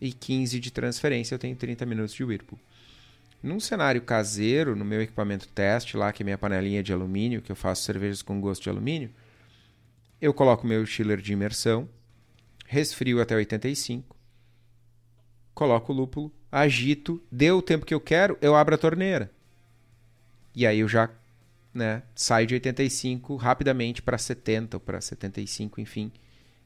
e 0.00 0.12
15 0.12 0.60
de 0.60 0.70
transferência. 0.70 1.34
Eu 1.34 1.38
tenho 1.38 1.56
30 1.56 1.84
minutos 1.84 2.14
de 2.14 2.22
Whirlpool. 2.22 2.58
Num 3.42 3.60
cenário 3.60 4.02
caseiro, 4.02 4.74
no 4.74 4.84
meu 4.84 5.00
equipamento 5.00 5.46
teste 5.48 5.96
lá, 5.96 6.12
que 6.12 6.22
é 6.22 6.24
minha 6.24 6.38
panelinha 6.38 6.82
de 6.82 6.92
alumínio, 6.92 7.40
que 7.40 7.52
eu 7.52 7.56
faço 7.56 7.82
cervejas 7.82 8.20
com 8.20 8.40
gosto 8.40 8.62
de 8.64 8.70
alumínio, 8.70 9.10
eu 10.20 10.34
coloco 10.34 10.66
meu 10.66 10.84
chiller 10.84 11.20
de 11.20 11.32
imersão, 11.32 11.88
resfrio 12.66 13.20
até 13.20 13.36
85, 13.36 14.16
coloco 15.54 15.92
o 15.92 15.96
lúpulo, 15.96 16.32
agito, 16.50 17.22
deu 17.30 17.58
o 17.58 17.62
tempo 17.62 17.86
que 17.86 17.94
eu 17.94 18.00
quero, 18.00 18.36
eu 18.40 18.56
abro 18.56 18.74
a 18.74 18.78
torneira. 18.78 19.30
E 20.54 20.66
aí 20.66 20.80
eu 20.80 20.88
já 20.88 21.08
né, 21.72 22.02
saio 22.16 22.46
de 22.46 22.54
85 22.54 23.36
rapidamente 23.36 24.02
para 24.02 24.18
70 24.18 24.76
ou 24.76 24.80
para 24.80 25.00
75, 25.00 25.80
enfim, 25.80 26.10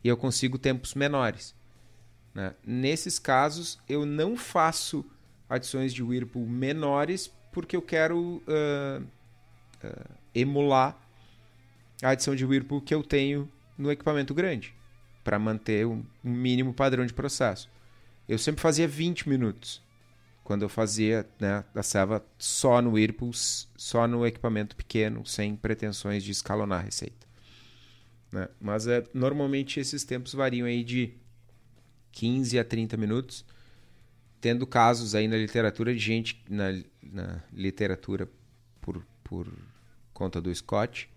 e 0.02 0.08
eu 0.08 0.16
consigo 0.16 0.58
tempos 0.58 0.94
menores. 0.94 1.54
Né? 2.34 2.54
Nesses 2.64 3.18
casos, 3.18 3.78
eu 3.86 4.06
não 4.06 4.36
faço 4.36 5.04
adições 5.52 5.92
de 5.92 6.02
Whirlpool 6.02 6.46
menores 6.46 7.30
porque 7.52 7.76
eu 7.76 7.82
quero 7.82 8.42
uh, 8.48 9.02
uh, 9.84 10.14
emular 10.34 10.98
a 12.02 12.08
adição 12.08 12.34
de 12.34 12.44
Whirlpool 12.46 12.80
que 12.80 12.94
eu 12.94 13.02
tenho 13.02 13.50
no 13.76 13.92
equipamento 13.92 14.32
grande 14.32 14.74
para 15.22 15.38
manter 15.38 15.86
um 15.86 16.02
mínimo 16.24 16.72
padrão 16.72 17.04
de 17.04 17.12
processo. 17.12 17.68
Eu 18.26 18.38
sempre 18.38 18.62
fazia 18.62 18.88
20 18.88 19.28
minutos 19.28 19.82
quando 20.42 20.62
eu 20.62 20.68
fazia 20.70 21.28
né, 21.38 21.62
a 21.74 21.82
serva 21.82 22.24
só 22.38 22.80
no 22.80 22.92
Whirlpool, 22.92 23.32
só 23.34 24.08
no 24.08 24.26
equipamento 24.26 24.74
pequeno, 24.74 25.24
sem 25.26 25.54
pretensões 25.54 26.24
de 26.24 26.32
escalonar 26.32 26.80
a 26.80 26.82
receita. 26.82 27.26
Né? 28.32 28.48
Mas 28.58 28.86
é, 28.86 29.04
normalmente 29.12 29.78
esses 29.78 30.02
tempos 30.02 30.32
variam 30.32 30.66
aí 30.66 30.82
de 30.82 31.12
15 32.12 32.58
a 32.58 32.64
30 32.64 32.96
minutos 32.96 33.44
tendo 34.42 34.66
casos 34.66 35.14
aí 35.14 35.28
na 35.28 35.36
literatura 35.36 35.94
de 35.94 36.00
gente 36.00 36.44
na, 36.50 36.72
na 37.00 37.40
literatura 37.52 38.28
por, 38.80 39.06
por 39.22 39.46
conta 40.12 40.40
do 40.40 40.52
Scott, 40.52 41.08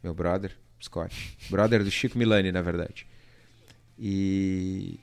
meu 0.00 0.14
brother, 0.14 0.56
Scott, 0.80 1.36
brother 1.50 1.82
do 1.82 1.90
Chico 1.90 2.16
Milani, 2.16 2.52
na 2.52 2.62
verdade, 2.62 3.08
e 3.98 5.00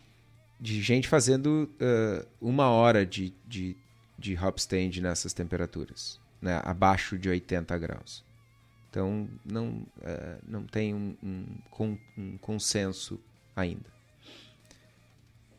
de 0.59 0.81
gente 0.81 1.09
fazendo 1.09 1.69
uh, 1.73 2.25
uma 2.39 2.69
hora 2.69 3.05
de, 3.05 3.33
de, 3.45 3.75
de 4.17 4.37
hop 4.37 4.57
stand 4.57 5.01
nessas 5.01 5.33
temperaturas, 5.33 6.21
né, 6.41 6.61
abaixo 6.63 7.19
de 7.19 7.27
80 7.27 7.77
graus. 7.77 8.23
Então 8.89 9.27
não, 9.43 9.85
uh, 9.97 10.41
não 10.47 10.63
tem 10.63 10.93
um, 10.93 11.17
um, 11.21 11.97
um 12.17 12.37
consenso 12.37 13.19
ainda. 13.53 14.00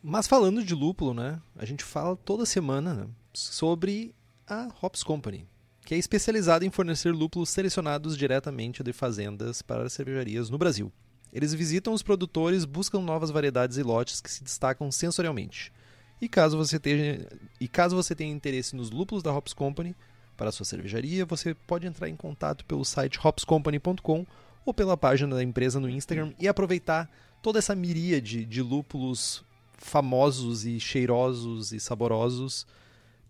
Mas 0.05 0.27
falando 0.27 0.65
de 0.65 0.75
lúpulo, 0.75 1.15
né? 1.15 1.41
A 1.57 1.65
gente 1.65 1.85
fala 1.85 2.17
toda 2.17 2.45
semana 2.45 2.93
né, 2.93 3.07
sobre 3.33 4.13
a 4.49 4.69
Hops 4.83 5.05
Company, 5.05 5.47
que 5.87 5.95
é 5.95 5.99
especializada 5.99 6.65
em 6.65 6.71
fornecer 6.71 7.13
lúpulos 7.13 7.51
selecionados 7.51 8.19
diretamente 8.19 8.83
de 8.83 8.93
fazendas 8.93 9.63
para 9.63 9.89
cervejarias 9.89 10.51
no 10.51 10.59
Brasil. 10.59 10.93
Eles 11.33 11.55
visitam 11.55 11.93
os 11.93 12.03
produtores, 12.03 12.65
buscam 12.65 13.01
novas 13.01 13.31
variedades 13.31 13.79
e 13.79 13.83
lotes 13.85 14.21
que 14.21 14.31
se 14.31 14.43
destacam 14.43 14.91
sensorialmente. 14.91 15.73
E 16.21 16.29
caso 16.29 16.57
você 16.57 16.81
tenha, 16.81 17.25
e 17.61 17.69
caso 17.69 17.95
você 17.95 18.13
tenha 18.13 18.35
interesse 18.35 18.75
nos 18.75 18.91
lúpulos 18.91 19.23
da 19.23 19.33
Hops 19.33 19.53
Company 19.53 19.95
para 20.37 20.49
a 20.49 20.53
sua 20.53 20.67
cervejaria, 20.67 21.25
você 21.25 21.55
pode 21.55 21.87
entrar 21.87 22.09
em 22.09 22.17
contato 22.17 22.65
pelo 22.65 22.85
site 22.85 23.21
hopscompany.com 23.23 24.27
ou 24.65 24.75
pela 24.75 24.97
página 24.97 25.37
da 25.37 25.45
empresa 25.45 25.79
no 25.79 25.89
Instagram 25.89 26.33
e 26.41 26.49
aproveitar 26.49 27.09
toda 27.41 27.61
essa 27.61 27.75
miríade 27.77 28.45
de 28.45 28.63
lúpulos 28.63 29.45
famosos 29.83 30.65
e 30.65 30.79
cheirosos 30.79 31.73
e 31.73 31.81
saborosos 31.81 32.67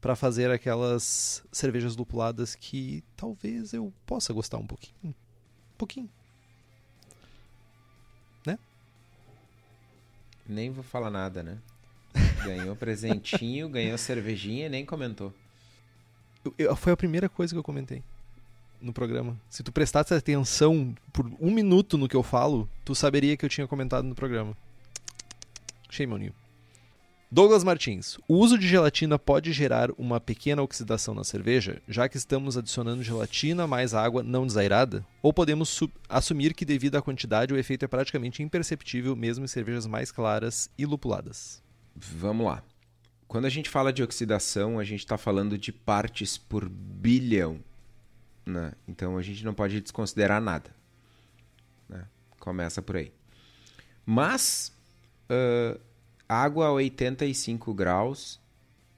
para 0.00 0.14
fazer 0.14 0.50
aquelas 0.50 1.44
cervejas 1.50 1.96
lupuladas 1.96 2.54
que 2.54 3.02
talvez 3.16 3.72
eu 3.72 3.92
possa 4.04 4.32
gostar 4.32 4.58
um 4.58 4.66
pouquinho. 4.66 4.94
Um 5.04 5.76
pouquinho. 5.78 6.10
Né? 8.46 8.58
Nem 10.46 10.70
vou 10.70 10.84
falar 10.84 11.10
nada, 11.10 11.42
né? 11.42 11.58
Ganhou 12.44 12.76
presentinho, 12.76 13.68
ganhou 13.70 13.96
cervejinha 13.96 14.66
e 14.66 14.68
nem 14.68 14.84
comentou. 14.84 15.32
Eu, 16.44 16.54
eu, 16.58 16.76
foi 16.76 16.92
a 16.92 16.96
primeira 16.96 17.28
coisa 17.28 17.54
que 17.54 17.58
eu 17.58 17.62
comentei 17.62 18.02
no 18.80 18.92
programa. 18.92 19.40
Se 19.48 19.62
tu 19.62 19.70
prestasse 19.70 20.12
atenção 20.12 20.94
por 21.12 21.30
um 21.40 21.50
minuto 21.52 21.96
no 21.96 22.08
que 22.08 22.16
eu 22.16 22.22
falo, 22.22 22.68
tu 22.84 22.94
saberia 22.94 23.36
que 23.36 23.44
eu 23.44 23.48
tinha 23.48 23.68
comentado 23.68 24.04
no 24.04 24.14
programa. 24.14 24.56
Shame 25.88 26.12
on 26.12 26.18
you. 26.18 26.41
Douglas 27.34 27.64
Martins, 27.64 28.18
o 28.28 28.34
uso 28.34 28.58
de 28.58 28.68
gelatina 28.68 29.18
pode 29.18 29.54
gerar 29.54 29.90
uma 29.96 30.20
pequena 30.20 30.60
oxidação 30.60 31.14
na 31.14 31.24
cerveja, 31.24 31.80
já 31.88 32.06
que 32.06 32.18
estamos 32.18 32.58
adicionando 32.58 33.02
gelatina 33.02 33.66
mais 33.66 33.94
água 33.94 34.22
não 34.22 34.46
desairada? 34.46 35.02
Ou 35.22 35.32
podemos 35.32 35.80
assumir 36.10 36.52
que, 36.52 36.66
devido 36.66 36.96
à 36.96 37.00
quantidade, 37.00 37.54
o 37.54 37.56
efeito 37.56 37.86
é 37.86 37.88
praticamente 37.88 38.42
imperceptível 38.42 39.16
mesmo 39.16 39.46
em 39.46 39.48
cervejas 39.48 39.86
mais 39.86 40.12
claras 40.12 40.68
e 40.76 40.84
lupuladas? 40.84 41.62
Vamos 41.96 42.44
lá. 42.44 42.62
Quando 43.26 43.46
a 43.46 43.50
gente 43.50 43.70
fala 43.70 43.94
de 43.94 44.02
oxidação, 44.02 44.78
a 44.78 44.84
gente 44.84 45.00
está 45.00 45.16
falando 45.16 45.56
de 45.56 45.72
partes 45.72 46.36
por 46.36 46.68
bilhão. 46.68 47.60
Né? 48.44 48.72
Então 48.86 49.16
a 49.16 49.22
gente 49.22 49.42
não 49.42 49.54
pode 49.54 49.80
desconsiderar 49.80 50.38
nada. 50.38 50.70
Né? 51.88 52.04
Começa 52.38 52.82
por 52.82 52.98
aí. 52.98 53.10
Mas. 54.04 54.70
Uh 55.30 55.80
água 56.32 56.66
a 56.66 56.72
85 56.72 57.74
graus, 57.74 58.40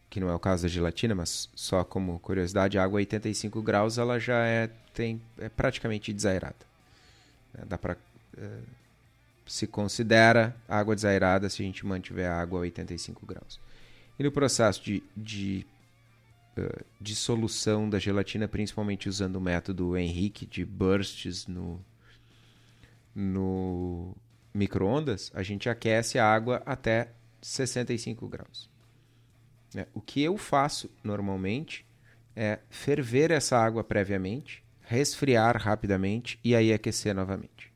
que 0.08 0.20
não 0.20 0.28
é 0.28 0.34
o 0.34 0.38
caso 0.38 0.62
da 0.62 0.68
gelatina, 0.68 1.14
mas 1.14 1.48
só 1.54 1.84
como 1.84 2.18
curiosidade, 2.18 2.78
água 2.78 2.98
a 2.98 3.02
85 3.02 3.62
graus 3.62 3.98
ela 3.98 4.18
já 4.18 4.46
é, 4.46 4.70
tem, 4.92 5.20
é 5.38 5.48
praticamente 5.48 6.12
desairada. 6.12 6.54
É, 7.58 7.64
dá 7.64 7.78
para 7.78 7.96
é, 8.36 8.58
se 9.46 9.66
considera 9.66 10.56
água 10.68 10.94
desairada 10.94 11.50
se 11.50 11.62
a 11.62 11.66
gente 11.66 11.84
mantiver 11.84 12.30
a 12.30 12.40
água 12.40 12.60
a 12.60 12.62
85 12.62 13.26
graus. 13.26 13.60
E 14.18 14.22
no 14.22 14.32
processo 14.32 14.82
de, 14.82 15.02
de 15.16 15.66
uh, 16.56 16.84
dissolução 17.00 17.90
da 17.90 17.98
gelatina, 17.98 18.48
principalmente 18.48 19.08
usando 19.08 19.36
o 19.36 19.40
método 19.40 19.96
Henrique 19.96 20.46
de 20.46 20.64
bursts 20.64 21.46
no, 21.46 21.84
no 23.14 24.14
microondas, 24.52 25.30
a 25.34 25.42
gente 25.42 25.68
aquece 25.68 26.18
a 26.18 26.26
água 26.26 26.62
até 26.64 27.08
65 27.44 28.26
graus. 28.26 28.70
É, 29.76 29.86
o 29.92 30.00
que 30.00 30.22
eu 30.22 30.38
faço 30.38 30.90
normalmente 31.02 31.84
é 32.34 32.60
ferver 32.70 33.30
essa 33.30 33.58
água 33.58 33.84
previamente, 33.84 34.64
resfriar 34.80 35.60
rapidamente 35.60 36.38
e 36.42 36.56
aí 36.56 36.72
aquecer 36.72 37.14
novamente. 37.14 37.70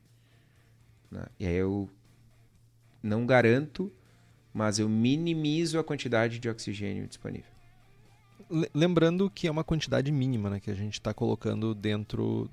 Né? 1.11 1.25
E 1.39 1.45
aí 1.45 1.55
eu 1.55 1.87
não 3.03 3.27
garanto, 3.27 3.91
mas 4.51 4.79
eu 4.79 4.89
minimizo 4.89 5.77
a 5.77 5.83
quantidade 5.83 6.39
de 6.39 6.49
oxigênio 6.49 7.07
disponível. 7.07 7.51
Lembrando 8.73 9.29
que 9.29 9.47
é 9.47 9.51
uma 9.51 9.63
quantidade 9.63 10.11
mínima 10.11 10.49
né, 10.49 10.59
que 10.59 10.71
a 10.71 10.75
gente 10.75 10.93
está 10.93 11.13
colocando 11.13 11.75
dentro, 11.75 12.49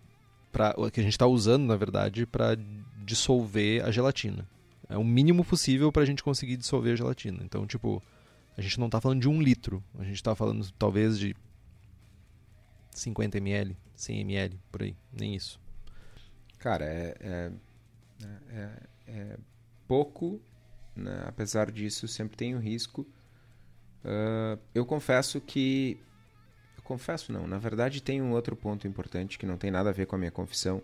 pra, 0.53 0.75
que 0.93 1.01
a 1.01 1.03
gente 1.03 1.13
está 1.13 1.27
usando, 1.27 1.65
na 1.65 1.77
verdade, 1.77 2.27
para 2.27 2.59
dissolver 3.05 3.83
a 3.83 3.91
gelatina. 3.91 4.47
É 4.89 4.97
o 4.97 5.05
mínimo 5.05 5.45
possível 5.45 5.91
para 5.91 6.03
a 6.03 6.07
gente 6.07 6.23
conseguir 6.23 6.57
dissolver 6.57 6.93
a 6.93 6.97
gelatina. 6.97 7.43
Então, 7.43 7.67
tipo, 7.67 8.03
a 8.57 8.63
gente 8.63 8.79
não 8.79 8.87
está 8.87 9.01
falando 9.01 9.21
de 9.21 9.29
um 9.29 9.41
litro. 9.41 9.83
A 9.99 10.05
gente 10.05 10.15
está 10.15 10.35
falando 10.35 10.71
talvez 10.73 11.19
de 11.19 11.35
50 12.93 13.39
ml, 13.39 13.77
100 13.97 14.21
ml, 14.21 14.61
por 14.71 14.83
aí. 14.83 14.97
Nem 15.13 15.35
isso. 15.35 15.61
Cara, 16.59 16.85
é, 16.85 17.17
é, 17.21 17.53
é, 18.49 18.71
é 19.09 19.37
pouco. 19.89 20.41
Né? 20.95 21.25
Apesar 21.27 21.71
disso, 21.71 22.07
sempre 22.07 22.37
tem 22.37 22.55
o 22.55 22.59
um 22.59 22.61
risco. 22.61 23.03
Uh, 24.05 24.59
eu 24.73 24.87
confesso 24.87 25.41
que. 25.41 26.01
Eu 26.77 26.83
confesso, 26.85 27.33
não. 27.33 27.47
Na 27.49 27.59
verdade, 27.59 28.01
tem 28.01 28.23
um 28.23 28.33
outro 28.33 28.55
ponto 28.55 28.87
importante 28.87 29.37
que 29.37 29.47
não 29.47 29.59
tem 29.59 29.71
nada 29.71 29.91
a 29.91 29.93
ver 29.93 30.07
com 30.07 30.15
a 30.15 30.19
minha 30.19 30.31
confissão, 30.31 30.81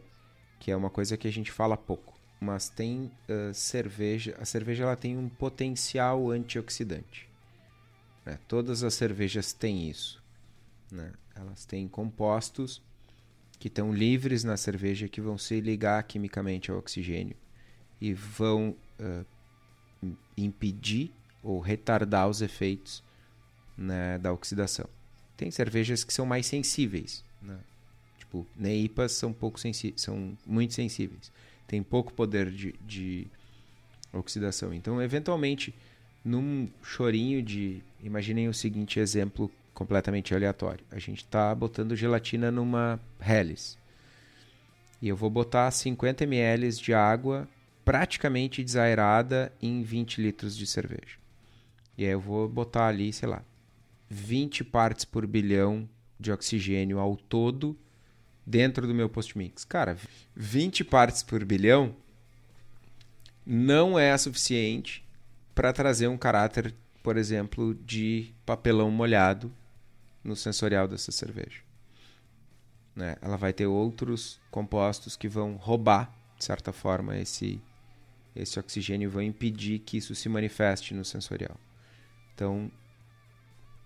que 0.58 0.72
é 0.72 0.76
uma 0.76 0.90
coisa 0.90 1.16
que 1.16 1.28
a 1.28 1.32
gente 1.32 1.52
fala 1.52 1.76
pouco 1.76 2.11
mas 2.42 2.68
tem 2.68 3.04
uh, 3.28 3.54
cerveja. 3.54 4.36
A 4.40 4.44
cerveja 4.44 4.82
ela 4.82 4.96
tem 4.96 5.16
um 5.16 5.28
potencial 5.28 6.28
antioxidante. 6.28 7.28
Né? 8.26 8.36
Todas 8.48 8.82
as 8.82 8.94
cervejas 8.94 9.52
têm 9.52 9.88
isso. 9.88 10.20
Né? 10.90 11.12
Elas 11.36 11.64
têm 11.64 11.86
compostos 11.86 12.82
que 13.60 13.68
estão 13.68 13.94
livres 13.94 14.42
na 14.42 14.56
cerveja 14.56 15.08
que 15.08 15.20
vão 15.20 15.38
se 15.38 15.60
ligar 15.60 16.02
quimicamente 16.02 16.68
ao 16.68 16.78
oxigênio 16.78 17.36
e 18.00 18.12
vão 18.12 18.76
uh, 18.98 20.12
impedir 20.36 21.12
ou 21.44 21.60
retardar 21.60 22.28
os 22.28 22.42
efeitos 22.42 23.04
né, 23.78 24.18
da 24.18 24.32
oxidação. 24.32 24.88
Tem 25.36 25.48
cervejas 25.52 26.02
que 26.02 26.12
são 26.12 26.26
mais 26.26 26.46
sensíveis, 26.46 27.24
né? 27.40 27.60
tipo 28.18 28.44
neipas 28.56 29.12
são 29.12 29.32
pouco 29.32 29.60
são 29.96 30.36
muito 30.44 30.74
sensíveis, 30.74 31.30
tem 31.72 31.82
pouco 31.82 32.12
poder 32.12 32.50
de, 32.50 32.74
de 32.86 33.26
oxidação. 34.12 34.74
Então, 34.74 35.00
eventualmente, 35.00 35.74
num 36.22 36.68
chorinho 36.82 37.42
de, 37.42 37.82
imaginem 38.02 38.46
o 38.46 38.52
seguinte 38.52 39.00
exemplo 39.00 39.50
completamente 39.72 40.34
aleatório. 40.34 40.84
A 40.90 40.98
gente 40.98 41.24
está 41.24 41.54
botando 41.54 41.96
gelatina 41.96 42.50
numa 42.50 43.00
Helles. 43.18 43.78
E 45.00 45.08
eu 45.08 45.16
vou 45.16 45.30
botar 45.30 45.70
50 45.70 46.24
ml 46.24 46.68
de 46.72 46.92
água 46.92 47.48
praticamente 47.86 48.62
desaerada 48.62 49.50
em 49.62 49.82
20 49.82 50.20
litros 50.20 50.54
de 50.54 50.66
cerveja. 50.66 51.16
E 51.96 52.04
aí 52.04 52.10
eu 52.10 52.20
vou 52.20 52.50
botar 52.50 52.88
ali, 52.88 53.14
sei 53.14 53.30
lá, 53.30 53.42
20 54.10 54.62
partes 54.64 55.06
por 55.06 55.26
bilhão 55.26 55.88
de 56.20 56.30
oxigênio 56.30 56.98
ao 56.98 57.16
todo 57.16 57.74
dentro 58.46 58.86
do 58.86 58.94
meu 58.94 59.08
post-mix. 59.08 59.64
Cara, 59.64 59.96
20 60.34 60.84
partes 60.84 61.22
por 61.22 61.44
bilhão 61.44 61.94
não 63.44 63.98
é 63.98 64.16
suficiente 64.16 65.04
para 65.54 65.72
trazer 65.72 66.08
um 66.08 66.16
caráter, 66.16 66.74
por 67.02 67.16
exemplo, 67.16 67.74
de 67.74 68.32
papelão 68.46 68.90
molhado 68.90 69.52
no 70.22 70.36
sensorial 70.36 70.86
dessa 70.86 71.10
cerveja. 71.10 71.60
Né? 72.94 73.16
Ela 73.20 73.36
vai 73.36 73.52
ter 73.52 73.66
outros 73.66 74.40
compostos 74.50 75.16
que 75.16 75.28
vão 75.28 75.56
roubar, 75.56 76.12
de 76.38 76.44
certa 76.44 76.72
forma, 76.72 77.18
esse, 77.18 77.60
esse 78.34 78.58
oxigênio 78.58 79.06
e 79.06 79.10
vão 79.10 79.22
impedir 79.22 79.80
que 79.80 79.96
isso 79.96 80.14
se 80.14 80.28
manifeste 80.28 80.94
no 80.94 81.04
sensorial. 81.04 81.58
Então, 82.34 82.70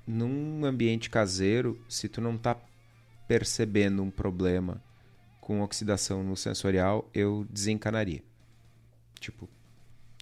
num 0.06 0.64
ambiente 0.64 1.10
caseiro, 1.10 1.80
se 1.88 2.08
tu 2.08 2.20
não 2.20 2.36
está 2.36 2.56
percebendo 3.26 4.02
um 4.02 4.10
problema 4.10 4.82
com 5.40 5.62
oxidação 5.62 6.22
no 6.22 6.36
sensorial, 6.36 7.08
eu 7.14 7.46
desencanaria. 7.50 8.22
Tipo, 9.20 9.48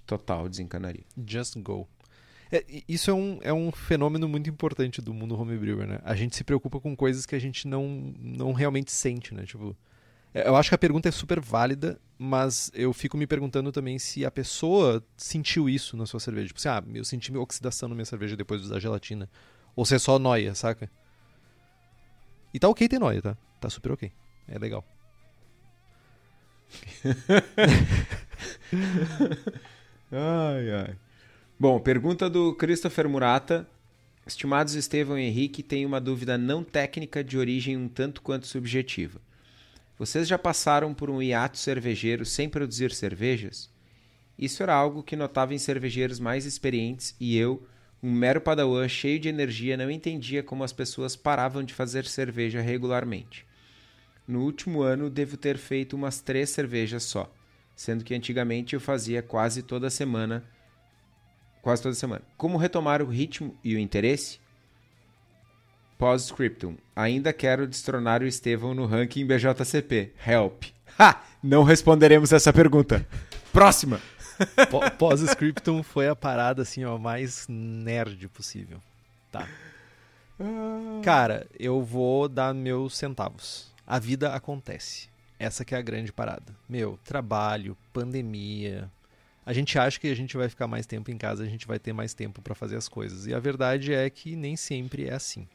total 0.07 0.49
desencanaria. 0.49 1.05
Just 1.27 1.59
go. 1.59 1.89
É, 2.53 2.65
isso 2.87 3.11
é 3.11 3.15
um, 3.15 3.39
é 3.43 3.53
um 3.53 3.73
fenômeno 3.73 4.29
muito 4.29 4.49
importante 4.49 5.01
do 5.01 5.15
mundo 5.15 5.39
homebrewer, 5.39 5.87
né? 5.87 5.99
A 6.05 6.15
gente 6.15 6.37
se 6.37 6.45
preocupa 6.45 6.79
com 6.79 6.95
coisas 6.95 7.27
que 7.27 7.35
a 7.35 7.39
gente 7.39 7.67
não, 7.67 8.15
não 8.21 8.53
realmente 8.53 8.93
sente, 8.93 9.35
né? 9.35 9.45
Tipo, 9.45 9.77
é, 10.33 10.47
eu 10.47 10.55
acho 10.57 10.69
que 10.69 10.75
a 10.75 10.79
pergunta 10.79 11.09
é 11.09 11.13
super 11.13 11.41
válida, 11.41 11.99
mas 12.19 12.71
eu 12.75 12.93
fico 12.93 13.17
me 13.17 13.27
perguntando 13.27 13.73
também 13.73 13.99
se 13.99 14.25
a 14.25 14.31
pessoa 14.31 15.03
sentiu 15.17 15.69
isso 15.69 15.97
na 15.97 16.07
sua 16.07 16.21
cerveja. 16.21 16.49
Tipo 16.49 16.59
assim, 16.59 16.69
ah, 16.69 16.85
eu 16.95 17.05
senti 17.05 17.35
oxidação 17.37 17.89
na 17.89 17.95
minha 17.95 18.05
cerveja 18.05 18.37
depois 18.37 18.61
de 18.61 18.67
usar 18.67 18.79
gelatina. 18.79 19.29
Ou 19.75 19.85
se 19.85 19.95
é 19.95 19.99
só 19.99 20.19
noia, 20.19 20.55
saca? 20.55 20.91
E 22.55 22.59
tá 22.61 22.69
ok 22.69 22.89
ter 22.89 23.01
noia, 23.01 23.21
tá? 23.21 23.37
Tá 23.61 23.69
super 23.69 23.91
ok. 23.91 24.13
É 24.47 24.57
legal. 24.57 24.85
ai, 30.13 30.71
ai. 30.71 30.97
Bom, 31.59 31.81
pergunta 31.81 32.31
do 32.31 32.55
Christopher 32.55 33.09
Murata. 33.09 33.69
Estimados 34.25 34.75
Estevão 34.75 35.19
e 35.19 35.23
Henrique, 35.23 35.63
tem 35.63 35.85
uma 35.85 36.01
dúvida 36.01 36.39
não 36.39 36.65
técnica 36.65 37.23
de 37.25 37.37
origem 37.37 37.77
um 37.77 37.89
tanto 37.89 38.23
quanto 38.23 38.47
subjetiva. 38.47 39.21
Vocês 39.99 40.27
já 40.27 40.39
passaram 40.39 40.95
por 40.95 41.11
um 41.11 41.21
hiato 41.21 41.59
cervejeiro 41.59 42.25
sem 42.25 42.49
produzir 42.49 42.93
cervejas? 42.93 43.69
Isso 44.39 44.63
era 44.63 44.75
algo 44.75 45.03
que 45.03 45.17
notava 45.17 45.55
em 45.55 45.59
cervejeiros 45.59 46.19
mais 46.19 46.47
experientes 46.47 47.15
e 47.21 47.37
eu, 47.37 47.67
um 48.05 48.13
mero 48.13 48.41
padawan 48.41 48.87
cheio 48.89 49.19
de 49.19 49.29
energia, 49.29 49.77
não 49.77 49.91
entendia 49.91 50.43
como 50.43 50.63
as 50.63 50.73
pessoas 50.73 51.17
paravam 51.17 51.63
de 51.63 51.73
fazer 51.73 52.05
cerveja 52.05 52.61
regularmente. 52.61 53.47
No 54.27 54.43
último 54.43 54.83
ano, 54.83 55.09
devo 55.09 55.37
ter 55.37 55.57
feito 55.57 55.97
umas 55.97 56.21
três 56.21 56.51
cervejas 56.51 57.03
só, 57.03 57.33
sendo 57.75 58.05
que 58.05 58.15
antigamente 58.15 58.75
eu 58.75 58.81
fazia 58.81 59.23
quase 59.23 59.63
toda 59.63 59.89
semana 59.91 60.45
quase 61.65 61.83
toda 61.83 61.95
semana. 61.95 62.21
Como 62.37 62.59
retomar 62.59 63.01
o 63.01 63.07
ritmo 63.07 63.57
e 63.65 63.75
o 63.75 63.79
interesse? 63.79 64.39
Pós-scriptum. 65.97 66.77
Ainda 66.95 67.33
quero 67.33 67.67
destronar 67.67 68.23
o 68.23 68.27
Estevão 68.27 68.75
no 68.75 68.85
ranking 68.85 69.27
BJCP. 69.27 70.13
Help. 70.27 70.65
Ha! 70.99 71.23
Não 71.43 71.63
responderemos 71.63 72.33
essa 72.33 72.53
pergunta. 72.53 73.07
Próxima. 73.51 73.99
Pós-scriptum 74.99 75.83
foi 75.83 76.09
a 76.09 76.17
parada 76.17 76.63
assim, 76.63 76.85
ó, 76.85 76.99
mais 76.99 77.47
nerd 77.49 78.29
possível. 78.29 78.81
Tá. 79.31 79.49
Ah. 80.41 81.01
Cara, 81.03 81.47
eu 81.59 81.83
vou 81.83 82.29
dar 82.29 82.55
meus 82.55 82.97
centavos. 82.97 83.73
A 83.87 83.99
vida 83.99 84.33
acontece. 84.33 85.09
Essa 85.39 85.65
que 85.65 85.75
é 85.75 85.79
a 85.79 85.83
grande 85.83 86.13
parada. 86.13 86.55
Meu, 86.69 86.99
trabalho, 87.05 87.77
pandemia, 87.93 88.91
a 89.47 89.53
gente 89.53 89.79
acha 89.79 90.01
que 90.01 90.09
a 90.09 90.15
gente 90.15 90.37
vai 90.37 90.49
ficar 90.49 90.67
mais 90.67 90.87
tempo 90.87 91.11
em 91.11 91.19
casa, 91.19 91.43
a 91.43 91.47
gente 91.47 91.67
vai 91.67 91.79
ter 91.79 91.93
mais 91.93 92.15
tempo 92.15 92.41
para 92.41 92.55
fazer 92.55 92.77
as 92.77 92.89
coisas. 92.89 93.27
E 93.27 93.35
a 93.35 93.39
verdade 93.39 93.93
é 93.93 94.09
que 94.09 94.35
nem 94.35 94.57
sempre 94.57 95.07
é 95.07 95.15
assim. 95.15 95.47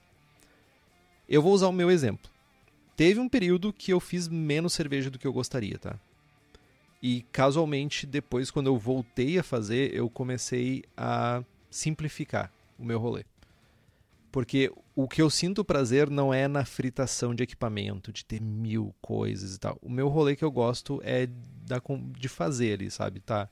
Eu 1.28 1.42
vou 1.42 1.54
usar 1.54 1.68
o 1.68 1.74
meu 1.74 1.90
exemplo. 1.90 2.30
Teve 2.96 3.20
um 3.20 3.30
período 3.30 3.74
que 3.74 3.92
eu 3.92 4.00
fiz 4.00 4.28
menos 4.28 4.74
cerveja 4.74 5.10
do 5.10 5.18
que 5.18 5.26
eu 5.26 5.34
gostaria, 5.34 5.78
tá? 5.80 5.96
E 7.02 7.22
casualmente, 7.32 8.06
depois, 8.06 8.52
quando 8.52 8.68
eu 8.68 8.78
voltei 8.78 9.40
a 9.40 9.44
fazer, 9.44 9.94
eu 9.94 10.10
comecei 10.10 10.84
a 10.98 11.44
simplificar 11.70 12.52
o 12.78 12.84
meu 12.84 13.00
rolê. 13.00 13.24
Porque 14.32 14.72
o 14.96 15.08
que 15.08 15.22
eu 15.22 15.30
sinto 15.30 15.66
prazer 15.66 16.10
não 16.10 16.34
é 16.34 16.48
na 16.48 16.64
fritação 16.66 17.34
de 17.34 17.42
equipamento, 17.44 18.12
de 18.12 18.24
ter 18.24 18.42
mil 18.42 18.94
coisas 19.02 19.56
e 19.56 19.60
tal. 19.60 19.78
O 19.82 19.90
meu 19.90 20.08
rolê 20.08 20.36
que 20.36 20.44
eu 20.44 20.52
gosto 20.52 21.02
é 21.04 21.28
de 22.18 22.28
fazer 22.28 22.74
ali, 22.74 22.92
sabe? 22.92 23.20
Tá 23.20 23.50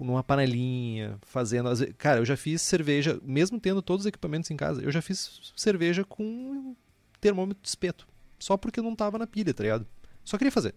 numa 0.00 0.22
panelinha, 0.22 1.18
fazendo. 1.22 1.68
Cara, 1.96 2.20
eu 2.20 2.24
já 2.24 2.36
fiz 2.36 2.62
cerveja, 2.62 3.18
mesmo 3.24 3.58
tendo 3.58 3.82
todos 3.82 4.04
os 4.04 4.08
equipamentos 4.08 4.50
em 4.50 4.56
casa, 4.56 4.80
eu 4.80 4.92
já 4.92 5.02
fiz 5.02 5.52
cerveja 5.56 6.04
com 6.04 6.76
termômetro 7.20 7.60
de 7.60 7.68
espeto. 7.68 8.06
Só 8.38 8.56
porque 8.56 8.80
não 8.80 8.94
tava 8.94 9.18
na 9.18 9.26
pilha, 9.26 9.52
tá 9.52 9.64
ligado? 9.64 9.86
Só 10.22 10.38
queria 10.38 10.52
fazer. 10.52 10.74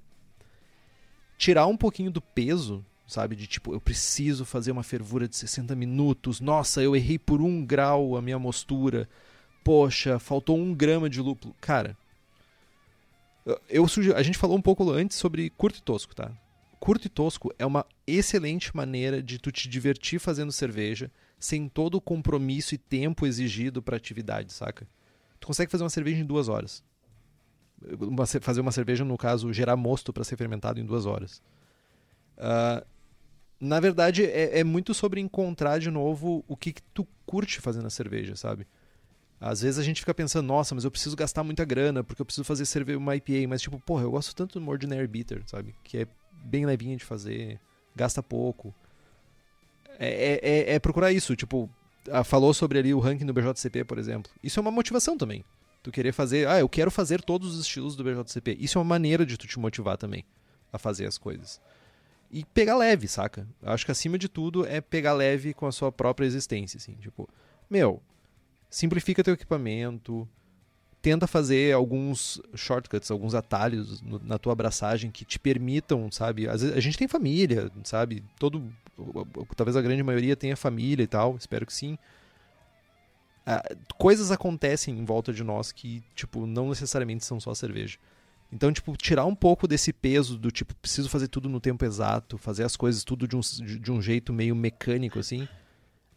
Tirar 1.42 1.66
um 1.66 1.76
pouquinho 1.76 2.12
do 2.12 2.22
peso, 2.22 2.86
sabe? 3.08 3.36
De 3.36 3.48
tipo, 3.48 3.74
eu 3.74 3.82
preciso 3.82 4.46
fazer 4.46 4.72
uma 4.72 4.84
fervura 4.84 5.28
de 5.28 5.36
60 5.36 5.76
minutos. 5.76 6.40
Nossa, 6.40 6.84
eu 6.84 6.96
errei 6.96 7.18
por 7.18 7.42
um 7.42 7.66
grau 7.66 8.16
a 8.16 8.22
minha 8.22 8.38
mostura. 8.38 9.10
Poxa, 9.64 10.20
faltou 10.20 10.56
um 10.56 10.72
grama 10.72 11.10
de 11.10 11.20
lúpulo. 11.20 11.56
Cara, 11.60 11.98
eu, 13.44 13.60
eu 13.68 14.16
a 14.16 14.22
gente 14.22 14.38
falou 14.38 14.56
um 14.56 14.62
pouco 14.62 14.88
antes 14.92 15.18
sobre 15.18 15.50
curto 15.50 15.80
e 15.80 15.82
tosco, 15.82 16.14
tá? 16.14 16.32
curto 16.80 17.08
e 17.08 17.10
tosco 17.10 17.52
é 17.58 17.66
uma 17.66 17.88
excelente 18.06 18.76
maneira 18.78 19.24
de 19.24 19.40
tu 19.40 19.52
te 19.52 19.68
divertir 19.68 20.20
fazendo 20.20 20.52
cerveja 20.52 21.10
sem 21.40 21.68
todo 21.68 21.96
o 21.96 22.02
compromisso 22.02 22.76
e 22.76 22.78
tempo 22.78 23.26
exigido 23.26 23.82
para 23.82 23.98
atividade, 23.98 24.54
saca? 24.54 24.88
Tu 25.40 25.48
consegue 25.48 25.72
fazer 25.72 25.84
uma 25.84 25.90
cerveja 25.90 26.22
em 26.22 26.26
duas 26.26 26.48
horas. 26.48 26.84
Uma, 28.00 28.26
fazer 28.26 28.62
uma 28.62 28.72
cerveja, 28.72 29.04
no 29.04 29.18
caso, 29.18 29.52
gerar 29.52 29.76
mosto 29.76 30.14
para 30.14 30.24
ser 30.24 30.38
fermentado 30.38 30.80
em 30.80 30.86
duas 30.86 31.06
horas. 31.06 31.42
Uh, 32.38 32.86
na 33.60 33.80
verdade, 33.80 34.26
é, 34.26 34.60
é, 34.60 34.64
muito 34.64 34.94
sobre 34.94 35.22
encontrar 35.22 35.80
de 35.80 35.92
novo 35.92 36.44
o 36.48 36.58
que, 36.58 36.74
que 36.74 36.82
tu 36.82 37.08
curte 37.26 37.62
fazendo 37.62 37.86
a 37.86 37.92
cerveja, 37.92 38.36
sabe? 38.36 38.68
Às 39.40 39.62
vezes 39.62 39.80
a 39.80 39.84
gente 39.84 40.00
fica 40.00 40.14
pensando, 40.14 40.48
nossa, 40.48 40.74
mas 40.74 40.84
eu 40.84 40.92
preciso 40.92 41.16
gastar 41.16 41.44
muita 41.44 41.64
grana 41.66 42.04
porque 42.04 42.22
eu 42.22 42.26
preciso 42.26 42.44
fazer 42.44 42.66
cerveja 42.66 42.98
uma 42.98 43.16
IPA, 43.16 43.48
mas 43.48 43.62
tipo, 43.62 43.80
porra, 43.80 44.04
eu 44.04 44.12
gosto 44.12 44.36
tanto 44.36 44.60
do 44.60 44.70
Ordinary 44.70 45.08
Bitter, 45.08 45.44
sabe? 45.48 45.76
Que 45.84 46.00
é 46.00 46.08
bem 46.44 46.66
levinha 46.66 46.98
de 46.98 47.06
fazer, 47.06 47.60
gasta 47.96 48.22
pouco. 48.22 48.74
É, 50.00 50.08
é, 50.08 50.40
é, 50.42 50.74
é 50.74 50.80
procurar 50.80 51.12
isso, 51.12 51.36
tipo, 51.36 51.70
falou 52.26 52.54
sobre 52.54 52.80
ali 52.80 52.94
o 52.94 53.00
ranking 53.00 53.26
do 53.26 53.34
BJCP, 53.34 53.84
por 53.84 53.98
exemplo. 53.98 54.32
Isso 54.44 54.60
é 54.60 54.62
uma 54.62 54.72
motivação 54.72 55.18
também. 55.18 55.44
Tu 55.84 55.92
querer 55.92 56.12
fazer, 56.12 56.48
ah, 56.48 56.60
eu 56.60 56.70
quero 56.70 56.92
fazer 56.92 57.22
todos 57.22 57.56
os 57.56 57.62
estilos 57.62 57.96
do 57.96 58.04
BJCP. 58.04 58.58
Isso 58.60 58.78
é 58.78 58.82
uma 58.82 58.88
maneira 58.88 59.26
de 59.26 59.38
tu 59.38 59.48
te 59.48 59.60
motivar 59.60 59.98
também 59.98 60.24
a 60.72 60.78
fazer 60.78 61.06
as 61.06 61.18
coisas. 61.18 61.60
E 62.30 62.46
pegar 62.46 62.78
leve, 62.78 63.08
saca? 63.08 63.48
Acho 63.64 63.86
que 63.86 63.92
acima 63.92 64.18
de 64.18 64.30
tudo 64.30 64.66
é 64.66 64.80
pegar 64.80 65.14
leve 65.14 65.54
com 65.54 65.66
a 65.66 65.72
sua 65.72 65.92
própria 65.92 66.26
existência, 66.26 66.78
assim. 66.78 66.94
Tipo, 66.94 67.28
meu, 67.70 68.02
simplifica 68.70 69.24
teu 69.24 69.34
equipamento, 69.34 70.28
tenta 71.02 71.28
fazer 71.28 71.74
alguns 71.74 72.40
shortcuts, 72.56 73.10
alguns 73.10 73.34
atalhos 73.34 74.02
no, 74.02 74.20
na 74.20 74.38
tua 74.38 74.54
abraçagem 74.54 75.12
que 75.12 75.26
te 75.26 75.40
permitam, 75.40 76.12
sabe? 76.12 76.48
Às 76.48 76.62
vezes, 76.62 76.78
a 76.78 76.80
gente 76.80 76.98
tem 76.98 77.08
família, 77.08 77.70
sabe? 77.84 78.24
Todo, 78.40 78.64
talvez 79.58 79.76
a 79.76 79.82
grande 79.82 80.04
maioria 80.04 80.36
tenha 80.36 80.56
família 80.56 81.04
e 81.04 81.08
tal, 81.08 81.36
espero 81.38 81.66
que 81.66 81.74
sim. 81.74 81.98
Ah, 83.54 83.62
coisas 83.98 84.32
acontecem 84.32 84.98
em 84.98 85.04
volta 85.04 85.34
de 85.34 85.44
nós 85.44 85.74
que, 85.74 86.02
tipo, 86.16 86.46
não 86.46 86.70
necessariamente 86.70 87.26
são 87.26 87.38
só 87.38 87.54
cerveja. 87.54 87.98
Então, 88.50 88.72
tipo, 88.72 88.96
tirar 88.96 89.26
um 89.26 89.36
pouco 89.36 89.68
desse 89.68 89.92
peso 89.92 90.38
do 90.38 90.50
tipo, 90.50 90.74
preciso 90.76 91.10
fazer 91.10 91.28
tudo 91.28 91.50
no 91.50 91.60
tempo 91.60 91.84
exato, 91.84 92.38
fazer 92.38 92.64
as 92.64 92.78
coisas 92.78 93.04
tudo 93.04 93.28
de 93.28 93.36
um, 93.36 93.42
de 93.42 93.92
um 93.92 94.02
jeito 94.02 94.32
meio 94.32 94.56
mecânico, 94.56 95.20
assim, 95.20 95.50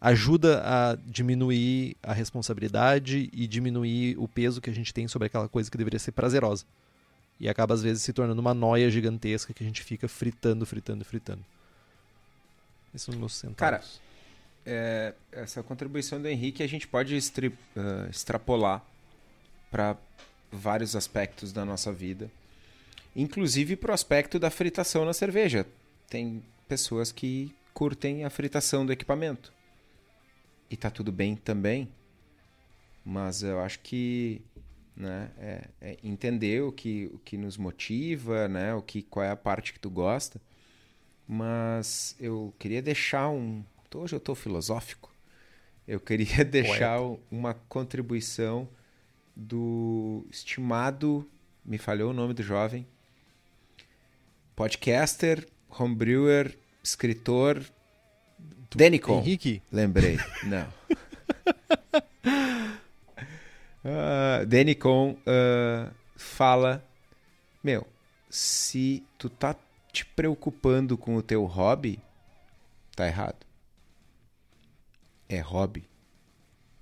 ajuda 0.01 0.63
a 0.65 0.95
diminuir 0.95 1.97
a 2.05 2.13
responsabilidade 2.13 3.29
e 3.33 3.49
diminuir 3.49 4.17
o 4.17 4.29
peso 4.29 4.61
que 4.61 4.71
a 4.71 4.73
gente 4.73 4.95
tem 4.95 5.09
sobre 5.09 5.27
aquela 5.27 5.49
coisa 5.49 5.69
que 5.69 5.77
deveria 5.77 5.99
ser 5.99 6.13
prazerosa. 6.13 6.65
E 7.41 7.49
acaba, 7.49 7.75
às 7.75 7.83
vezes, 7.83 8.05
se 8.05 8.13
tornando 8.13 8.41
uma 8.41 8.55
noia 8.55 8.89
gigantesca 8.89 9.53
que 9.53 9.65
a 9.65 9.67
gente 9.67 9.83
fica 9.83 10.07
fritando, 10.07 10.65
fritando, 10.65 11.05
fritando. 11.05 11.45
Esses 12.95 13.07
são 13.07 13.13
os 13.13 13.19
meus 13.19 13.35
centavos. 13.35 13.59
Cara, 13.59 13.83
é, 14.67 15.15
essa 15.33 15.63
contribuição 15.63 16.21
do 16.21 16.29
Henrique 16.29 16.63
a 16.63 16.67
gente 16.67 16.89
pode 16.89 17.17
uh, 17.17 18.11
extrapolar 18.11 18.85
para 19.71 19.97
vários 20.51 20.95
aspectos 20.95 21.53
da 21.53 21.65
nossa 21.65 21.93
vida, 21.93 22.31
inclusive 23.15 23.77
para 23.77 23.91
o 23.91 23.95
aspecto 23.95 24.39
da 24.39 24.51
fritação 24.51 25.05
na 25.05 25.13
cerveja. 25.13 25.67
Tem 26.09 26.43
pessoas 26.69 27.13
que 27.13 27.55
curtem 27.73 28.25
a 28.25 28.31
fritação 28.31 28.87
do 28.87 28.93
equipamento 28.93 29.53
e 30.71 30.77
tá 30.77 30.91
tudo 30.91 31.13
bem 31.13 31.37
também, 31.37 31.89
mas 33.05 33.43
eu 33.43 33.61
acho 33.61 33.81
que 33.81 34.41
né, 34.97 35.31
é, 35.39 35.69
é 35.81 35.99
entender 36.03 36.63
o 36.63 36.71
que, 36.73 37.11
o 37.13 37.19
que 37.19 37.37
nos 37.37 37.57
motiva, 37.57 38.49
né, 38.49 38.75
o 38.75 38.81
que 38.81 39.03
qual 39.03 39.25
é 39.25 39.31
a 39.31 39.37
parte 39.37 39.73
que 39.73 39.81
tu 39.81 39.91
gosta, 39.91 40.41
mas 41.27 42.17
eu 42.21 42.55
queria 42.59 42.81
deixar 42.81 43.29
um 43.29 43.65
hoje 43.95 44.15
eu 44.15 44.19
estou 44.19 44.35
filosófico. 44.35 45.13
Eu 45.87 46.01
queria 46.01 46.45
deixar 46.45 46.99
Poeta. 46.99 47.23
uma 47.31 47.55
contribuição 47.55 48.69
do 49.35 50.27
estimado, 50.31 51.29
me 51.65 51.79
falhou 51.79 52.11
o 52.11 52.15
nome 52.15 52.35
do 52.35 52.43
jovem, 52.43 52.87
podcaster, 54.55 55.47
homebrewer, 55.69 56.57
escritor, 56.83 57.65
tu, 58.71 58.79
Denicon. 58.79 59.19
Henrique? 59.19 59.63
Lembrei. 59.73 60.19
Não. 60.45 60.69
uh, 63.85 64.47
Denicon 64.47 65.13
uh, 65.13 65.93
fala, 66.17 66.85
meu, 67.63 67.87
se 68.31 69.03
tu 69.19 69.29
tá 69.29 69.57
te 69.93 70.05
preocupando 70.07 70.97
com 70.97 71.17
o 71.17 71.23
teu 71.23 71.45
hobby, 71.45 72.01
tá 72.95 73.07
errado 73.07 73.45
é 75.35 75.41
hobby, 75.41 75.89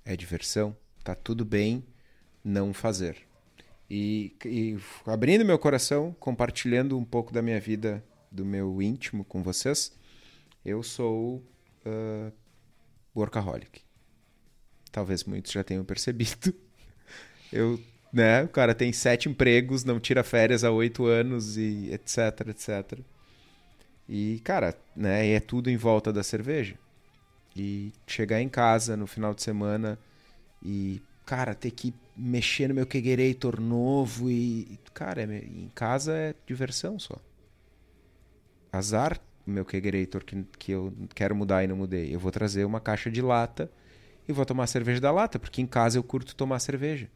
é 0.05 0.15
diversão, 0.15 0.75
tá 1.03 1.15
tudo 1.15 1.43
bem 1.43 1.83
não 2.43 2.73
fazer. 2.73 3.17
E, 3.89 4.35
e, 4.45 4.77
abrindo 5.05 5.45
meu 5.45 5.59
coração, 5.59 6.15
compartilhando 6.19 6.97
um 6.97 7.05
pouco 7.05 7.33
da 7.33 7.41
minha 7.41 7.59
vida, 7.59 8.03
do 8.31 8.43
meu 8.43 8.81
íntimo 8.81 9.23
com 9.23 9.43
vocês, 9.43 9.93
eu 10.65 10.81
sou 10.81 11.43
uh, 11.85 12.31
workaholic. 13.15 13.81
Talvez 14.91 15.23
muitos 15.23 15.51
já 15.51 15.63
tenham 15.63 15.83
percebido. 15.83 16.53
Eu, 17.51 17.79
né, 18.11 18.41
o 18.41 18.47
cara 18.47 18.73
tem 18.73 18.91
sete 18.91 19.29
empregos, 19.29 19.83
não 19.83 19.99
tira 19.99 20.23
férias 20.23 20.63
há 20.63 20.71
oito 20.71 21.05
anos 21.05 21.55
e 21.55 21.91
etc, 21.93 22.47
etc. 22.47 22.99
E, 24.09 24.41
cara, 24.43 24.75
né, 24.95 25.29
é 25.29 25.39
tudo 25.39 25.69
em 25.69 25.77
volta 25.77 26.11
da 26.11 26.23
cerveja. 26.23 26.75
E 27.55 27.93
chegar 28.07 28.41
em 28.41 28.49
casa 28.49 28.97
no 28.97 29.05
final 29.05 29.33
de 29.33 29.43
semana 29.43 29.99
e, 30.63 31.01
cara, 31.25 31.53
ter 31.53 31.71
que 31.71 31.93
mexer 32.15 32.67
no 32.67 32.73
meu 32.73 32.85
kegerator 32.85 33.59
novo 33.59 34.29
e, 34.29 34.79
cara, 34.93 35.21
é, 35.21 35.37
em 35.37 35.71
casa 35.75 36.13
é 36.13 36.35
diversão 36.45 36.97
só. 36.97 37.17
Azar 38.71 39.19
meu 39.45 39.65
kegerator 39.65 40.23
que, 40.23 40.43
que 40.57 40.71
eu 40.71 40.93
quero 41.13 41.35
mudar 41.35 41.63
e 41.63 41.67
não 41.67 41.75
mudei. 41.75 42.13
Eu 42.13 42.19
vou 42.19 42.31
trazer 42.31 42.65
uma 42.65 42.79
caixa 42.79 43.11
de 43.11 43.21
lata 43.21 43.69
e 44.27 44.31
vou 44.31 44.45
tomar 44.45 44.67
cerveja 44.67 45.01
da 45.01 45.11
lata, 45.11 45.37
porque 45.37 45.61
em 45.61 45.67
casa 45.67 45.97
eu 45.97 46.03
curto 46.03 46.35
tomar 46.35 46.59
cerveja. 46.59 47.09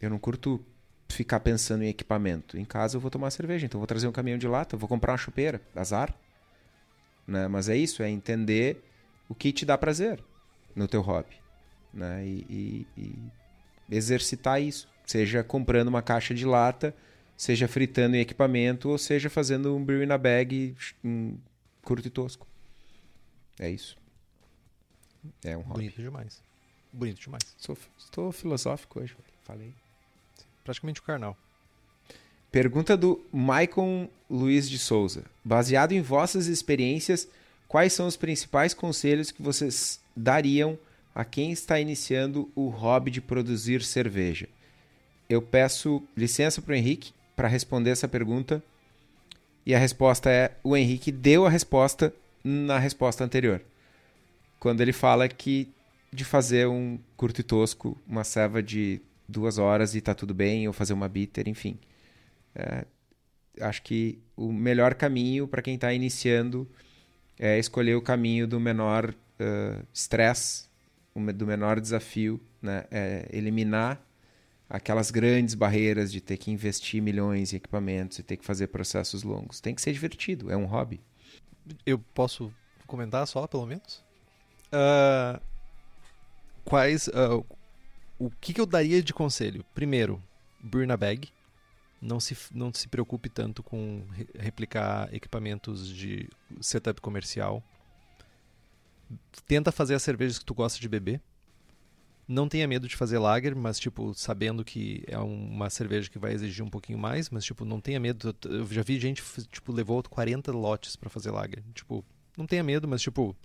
Eu 0.00 0.10
não 0.10 0.18
curto 0.18 0.64
ficar 1.08 1.40
pensando 1.40 1.82
em 1.82 1.88
equipamento. 1.88 2.58
Em 2.58 2.64
casa 2.64 2.96
eu 2.96 3.00
vou 3.00 3.10
tomar 3.10 3.30
cerveja, 3.30 3.66
então 3.66 3.78
eu 3.78 3.80
vou 3.80 3.86
trazer 3.86 4.06
um 4.06 4.12
caminhão 4.12 4.38
de 4.38 4.48
lata, 4.48 4.76
vou 4.76 4.88
comprar 4.88 5.12
uma 5.12 5.18
chupeira. 5.18 5.60
Azar. 5.74 6.14
Né? 7.26 7.48
Mas 7.48 7.68
é 7.68 7.76
isso, 7.76 8.02
é 8.02 8.10
entender 8.10 8.82
o 9.28 9.34
que 9.34 9.52
te 9.52 9.64
dá 9.64 9.76
prazer 9.78 10.22
no 10.74 10.88
teu 10.88 11.00
hobby. 11.00 11.36
Né? 11.92 12.26
E, 12.26 12.46
e, 12.48 12.86
e 13.90 13.96
exercitar 13.96 14.60
isso. 14.60 14.88
Seja 15.04 15.42
comprando 15.42 15.88
uma 15.88 16.02
caixa 16.02 16.34
de 16.34 16.44
lata, 16.44 16.94
seja 17.36 17.68
fritando 17.68 18.16
em 18.16 18.20
equipamento, 18.20 18.88
ou 18.88 18.98
seja 18.98 19.28
fazendo 19.28 19.76
um 19.76 19.84
brew 19.84 20.06
na 20.06 20.16
bag 20.16 20.74
um 21.04 21.36
curto 21.82 22.06
e 22.06 22.10
tosco. 22.10 22.46
É 23.58 23.70
isso. 23.70 23.96
É 25.44 25.56
um 25.56 25.60
hobby. 25.60 25.80
Bonito 25.80 26.00
demais. 26.00 26.42
Bonito 26.92 27.20
demais. 27.20 27.42
Sou, 27.56 27.76
estou 27.98 28.32
filosófico 28.32 29.00
hoje, 29.00 29.16
falei. 29.44 29.74
Praticamente 30.64 31.00
o 31.00 31.02
carnal. 31.02 31.36
Pergunta 32.52 32.98
do 32.98 33.18
Maicon 33.32 34.10
Luiz 34.28 34.68
de 34.68 34.78
Souza. 34.78 35.24
Baseado 35.42 35.92
em 35.92 36.02
vossas 36.02 36.48
experiências, 36.48 37.26
quais 37.66 37.94
são 37.94 38.06
os 38.06 38.14
principais 38.14 38.74
conselhos 38.74 39.30
que 39.30 39.40
vocês 39.40 39.98
dariam 40.14 40.78
a 41.14 41.24
quem 41.24 41.50
está 41.50 41.80
iniciando 41.80 42.50
o 42.54 42.68
hobby 42.68 43.10
de 43.10 43.22
produzir 43.22 43.82
cerveja? 43.82 44.50
Eu 45.30 45.40
peço 45.40 46.02
licença 46.14 46.60
para 46.60 46.72
o 46.72 46.74
Henrique 46.74 47.14
para 47.34 47.48
responder 47.48 47.88
essa 47.88 48.06
pergunta. 48.06 48.62
E 49.64 49.74
a 49.74 49.78
resposta 49.78 50.28
é: 50.30 50.52
o 50.62 50.76
Henrique 50.76 51.10
deu 51.10 51.46
a 51.46 51.50
resposta 51.50 52.12
na 52.44 52.78
resposta 52.78 53.24
anterior. 53.24 53.62
Quando 54.60 54.82
ele 54.82 54.92
fala 54.92 55.26
que 55.26 55.70
de 56.12 56.22
fazer 56.22 56.68
um 56.68 56.98
curto 57.16 57.40
e 57.40 57.44
tosco, 57.44 57.96
uma 58.06 58.24
serva 58.24 58.62
de 58.62 59.00
duas 59.26 59.56
horas 59.56 59.94
e 59.94 60.02
tá 60.02 60.14
tudo 60.14 60.34
bem, 60.34 60.66
ou 60.66 60.74
fazer 60.74 60.92
uma 60.92 61.08
bitter, 61.08 61.48
enfim. 61.48 61.78
É, 62.54 62.84
acho 63.60 63.82
que 63.82 64.18
o 64.36 64.52
melhor 64.52 64.94
caminho 64.94 65.46
para 65.46 65.62
quem 65.62 65.74
está 65.74 65.92
iniciando 65.92 66.68
é 67.38 67.58
escolher 67.58 67.94
o 67.94 68.02
caminho 68.02 68.46
do 68.46 68.60
menor 68.60 69.14
estresse, 69.92 70.66
uh, 71.14 71.32
do 71.32 71.46
menor 71.46 71.80
desafio, 71.80 72.40
né? 72.60 72.84
É 72.90 73.28
eliminar 73.32 74.00
aquelas 74.70 75.10
grandes 75.10 75.54
barreiras 75.54 76.10
de 76.10 76.20
ter 76.20 76.36
que 76.38 76.50
investir 76.50 77.02
milhões 77.02 77.52
em 77.52 77.56
equipamentos 77.56 78.18
e 78.18 78.22
ter 78.22 78.36
que 78.36 78.44
fazer 78.44 78.68
processos 78.68 79.22
longos. 79.22 79.60
Tem 79.60 79.74
que 79.74 79.82
ser 79.82 79.92
divertido, 79.92 80.50
é 80.50 80.56
um 80.56 80.64
hobby. 80.64 81.00
Eu 81.84 81.98
posso 81.98 82.52
comentar 82.86 83.26
só, 83.26 83.46
pelo 83.46 83.66
menos? 83.66 84.02
Uh, 84.72 85.40
quais. 86.64 87.08
Uh, 87.08 87.44
o 88.18 88.30
que, 88.30 88.54
que 88.54 88.60
eu 88.60 88.66
daria 88.66 89.02
de 89.02 89.12
conselho? 89.12 89.64
Primeiro, 89.74 90.22
burn 90.62 90.90
a 90.92 90.96
bag 90.96 91.28
não 92.02 92.18
se, 92.18 92.36
não 92.52 92.74
se 92.74 92.88
preocupe 92.88 93.28
tanto 93.28 93.62
com 93.62 94.04
replicar 94.36 95.08
equipamentos 95.14 95.88
de 95.88 96.28
setup 96.60 97.00
comercial. 97.00 97.62
Tenta 99.46 99.70
fazer 99.70 99.94
as 99.94 100.02
cervejas 100.02 100.36
que 100.38 100.44
tu 100.44 100.52
gosta 100.52 100.80
de 100.80 100.88
beber. 100.88 101.20
Não 102.26 102.48
tenha 102.48 102.66
medo 102.66 102.88
de 102.88 102.96
fazer 102.96 103.18
lager, 103.18 103.54
mas 103.54 103.78
tipo, 103.78 104.12
sabendo 104.14 104.64
que 104.64 105.04
é 105.06 105.18
uma 105.18 105.70
cerveja 105.70 106.10
que 106.10 106.18
vai 106.18 106.32
exigir 106.32 106.64
um 106.64 106.70
pouquinho 106.70 106.98
mais, 106.98 107.30
mas 107.30 107.44
tipo, 107.44 107.64
não 107.64 107.80
tenha 107.80 108.00
medo. 108.00 108.34
Eu 108.44 108.66
já 108.66 108.82
vi 108.82 108.98
gente 108.98 109.22
tipo 109.50 109.70
levou 109.70 110.02
40 110.02 110.50
lotes 110.50 110.96
para 110.96 111.08
fazer 111.08 111.30
lager. 111.30 111.62
Tipo, 111.72 112.04
não 112.36 112.46
tenha 112.46 112.64
medo, 112.64 112.88
mas 112.88 113.00
tipo, 113.00 113.36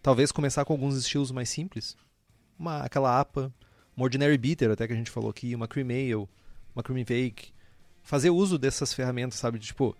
talvez 0.00 0.32
começar 0.32 0.64
com 0.64 0.72
alguns 0.72 0.96
estilos 0.96 1.30
mais 1.30 1.50
simples. 1.50 1.96
Uma 2.58 2.78
aquela 2.78 3.20
APA, 3.20 3.52
uma 3.94 4.04
Ordinary 4.04 4.38
Bitter 4.38 4.70
até 4.70 4.86
que 4.86 4.92
a 4.92 4.96
gente 4.96 5.10
falou 5.10 5.28
aqui, 5.28 5.54
uma 5.54 5.68
Cream 5.68 5.88
Ale, 5.88 6.28
uma 6.74 6.82
Cream 6.82 7.04
Fake 7.04 7.53
fazer 8.04 8.30
uso 8.30 8.58
dessas 8.58 8.92
ferramentas, 8.92 9.38
sabe? 9.40 9.58
Tipo, 9.58 9.96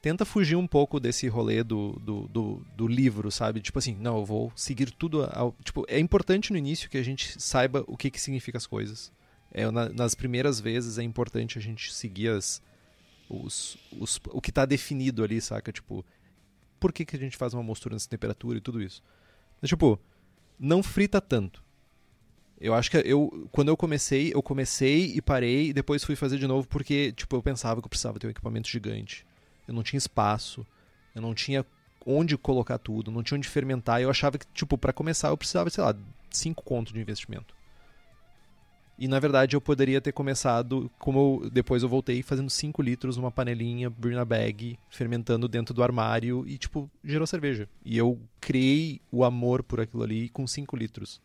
tenta 0.00 0.24
fugir 0.24 0.56
um 0.56 0.66
pouco 0.66 0.98
desse 0.98 1.28
rolê 1.28 1.62
do, 1.62 1.92
do, 2.00 2.26
do, 2.26 2.66
do, 2.74 2.88
livro, 2.88 3.30
sabe? 3.30 3.60
Tipo 3.60 3.78
assim, 3.78 3.94
não, 3.94 4.18
eu 4.18 4.24
vou 4.24 4.52
seguir 4.56 4.90
tudo. 4.90 5.22
Ao... 5.30 5.54
Tipo, 5.62 5.84
é 5.86 6.00
importante 6.00 6.50
no 6.50 6.58
início 6.58 6.90
que 6.90 6.98
a 6.98 7.02
gente 7.04 7.40
saiba 7.40 7.84
o 7.86 7.96
que, 7.96 8.10
que 8.10 8.20
significa 8.20 8.58
as 8.58 8.66
coisas. 8.66 9.12
É, 9.52 9.70
na, 9.70 9.90
nas 9.90 10.14
primeiras 10.14 10.58
vezes 10.58 10.98
é 10.98 11.02
importante 11.02 11.58
a 11.58 11.60
gente 11.60 11.92
seguir 11.92 12.30
as, 12.30 12.62
os, 13.28 13.76
os, 13.92 14.18
o 14.30 14.40
que 14.40 14.50
está 14.50 14.64
definido 14.64 15.22
ali, 15.22 15.40
saca? 15.40 15.70
Tipo, 15.70 16.04
por 16.80 16.92
que, 16.92 17.04
que 17.04 17.14
a 17.14 17.18
gente 17.18 17.36
faz 17.36 17.52
uma 17.52 17.62
mostura 17.62 17.94
nessa 17.94 18.08
temperatura 18.08 18.56
e 18.58 18.60
tudo 18.60 18.82
isso. 18.82 19.02
Mas, 19.60 19.68
tipo, 19.68 20.00
não 20.58 20.82
frita 20.82 21.20
tanto. 21.20 21.61
Eu 22.62 22.74
acho 22.74 22.88
que 22.92 22.96
eu, 22.96 23.48
quando 23.50 23.68
eu 23.68 23.76
comecei, 23.76 24.32
eu 24.32 24.40
comecei 24.40 25.06
e 25.16 25.20
parei 25.20 25.70
e 25.70 25.72
depois 25.72 26.04
fui 26.04 26.14
fazer 26.14 26.38
de 26.38 26.46
novo 26.46 26.68
porque, 26.68 27.10
tipo, 27.10 27.34
eu 27.34 27.42
pensava 27.42 27.80
que 27.80 27.86
eu 27.86 27.88
precisava 27.88 28.20
ter 28.20 28.28
um 28.28 28.30
equipamento 28.30 28.68
gigante. 28.68 29.26
Eu 29.66 29.74
não 29.74 29.82
tinha 29.82 29.98
espaço, 29.98 30.64
eu 31.12 31.20
não 31.20 31.34
tinha 31.34 31.66
onde 32.06 32.38
colocar 32.38 32.78
tudo, 32.78 33.10
não 33.10 33.20
tinha 33.20 33.36
onde 33.36 33.48
fermentar. 33.48 34.00
Eu 34.00 34.08
achava 34.08 34.38
que, 34.38 34.46
tipo, 34.54 34.78
para 34.78 34.92
começar 34.92 35.30
eu 35.30 35.36
precisava, 35.36 35.70
sei 35.70 35.82
lá, 35.82 35.92
5 36.30 36.62
contos 36.62 36.92
de 36.92 37.00
investimento. 37.00 37.52
E 38.96 39.08
na 39.08 39.18
verdade 39.18 39.56
eu 39.56 39.60
poderia 39.60 40.00
ter 40.00 40.12
começado, 40.12 40.88
como 41.00 41.42
eu, 41.42 41.50
depois 41.50 41.82
eu 41.82 41.88
voltei 41.88 42.22
fazendo 42.22 42.48
5 42.48 42.80
litros 42.80 43.16
numa 43.16 43.32
panelinha, 43.32 43.90
Brina 43.90 44.24
Bag, 44.24 44.78
fermentando 44.88 45.48
dentro 45.48 45.74
do 45.74 45.82
armário 45.82 46.46
e 46.46 46.56
tipo, 46.58 46.88
gerou 47.02 47.26
cerveja. 47.26 47.68
E 47.84 47.98
eu 47.98 48.20
criei 48.40 49.00
o 49.10 49.24
amor 49.24 49.64
por 49.64 49.80
aquilo 49.80 50.04
ali 50.04 50.28
com 50.28 50.46
5 50.46 50.76
litros. 50.76 51.20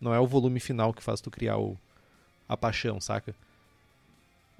Não 0.00 0.14
é 0.14 0.20
o 0.20 0.26
volume 0.26 0.60
final 0.60 0.92
que 0.92 1.02
faz 1.02 1.20
tu 1.20 1.30
criar 1.30 1.58
o, 1.58 1.76
a 2.48 2.56
paixão, 2.56 3.00
saca? 3.00 3.34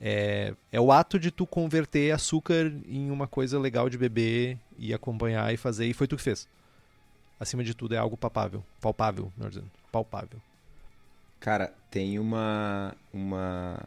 É, 0.00 0.54
é 0.70 0.80
o 0.80 0.92
ato 0.92 1.18
de 1.18 1.30
tu 1.30 1.46
converter 1.46 2.12
açúcar 2.12 2.72
em 2.86 3.10
uma 3.10 3.26
coisa 3.26 3.58
legal 3.58 3.88
de 3.90 3.98
beber 3.98 4.58
e 4.78 4.94
acompanhar 4.94 5.52
e 5.52 5.56
fazer, 5.56 5.86
e 5.86 5.94
foi 5.94 6.06
tu 6.06 6.16
que 6.16 6.22
fez. 6.22 6.48
Acima 7.38 7.62
de 7.62 7.74
tudo, 7.74 7.94
é 7.94 7.98
algo 7.98 8.16
palpável. 8.16 8.64
Palpável, 8.80 9.32
melhor 9.36 9.50
dizendo. 9.50 9.70
Palpável. 9.90 10.40
Cara, 11.40 11.72
tem 11.90 12.18
uma, 12.18 12.94
uma 13.12 13.80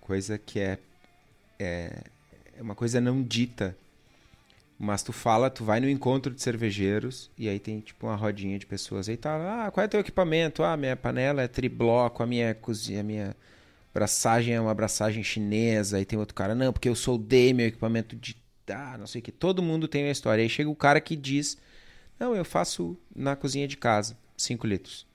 coisa 0.00 0.36
que 0.36 0.58
é, 0.58 0.78
é, 1.58 2.02
é 2.56 2.62
uma 2.62 2.74
coisa 2.74 3.00
não 3.00 3.22
dita. 3.22 3.76
Mas 4.78 5.02
tu 5.02 5.12
fala, 5.12 5.48
tu 5.48 5.64
vai 5.64 5.80
no 5.80 5.88
encontro 5.88 6.34
de 6.34 6.42
cervejeiros 6.42 7.30
e 7.38 7.48
aí 7.48 7.58
tem 7.58 7.80
tipo 7.80 8.06
uma 8.06 8.14
rodinha 8.14 8.58
de 8.58 8.66
pessoas 8.66 9.08
aí 9.08 9.16
tá, 9.16 9.66
ah, 9.66 9.70
qual 9.70 9.82
é 9.82 9.88
teu 9.88 10.00
equipamento? 10.00 10.62
Ah, 10.62 10.76
minha 10.76 10.94
panela 10.94 11.42
é 11.42 11.48
tribloco, 11.48 12.22
a 12.22 12.26
minha 12.26 12.54
cozinha, 12.54 13.00
a 13.00 13.02
minha 13.02 13.36
braçagem 13.94 14.54
é 14.54 14.60
uma 14.60 14.74
braçagem 14.74 15.24
chinesa, 15.24 15.96
aí 15.96 16.04
tem 16.04 16.18
outro 16.18 16.34
cara, 16.34 16.54
não, 16.54 16.74
porque 16.74 16.90
eu 16.90 16.94
soldei 16.94 17.54
meu 17.54 17.66
equipamento 17.66 18.14
de 18.14 18.36
ah, 18.70 18.96
não 18.98 19.06
sei 19.06 19.20
o 19.20 19.22
que. 19.22 19.30
Todo 19.32 19.62
mundo 19.62 19.88
tem 19.88 20.04
uma 20.04 20.10
história. 20.10 20.42
Aí 20.42 20.48
chega 20.48 20.68
o 20.68 20.74
cara 20.74 21.00
que 21.00 21.14
diz, 21.16 21.56
não, 22.18 22.34
eu 22.34 22.44
faço 22.44 22.98
na 23.14 23.36
cozinha 23.36 23.68
de 23.68 23.76
casa, 23.76 24.18
5 24.36 24.66
litros. 24.66 25.06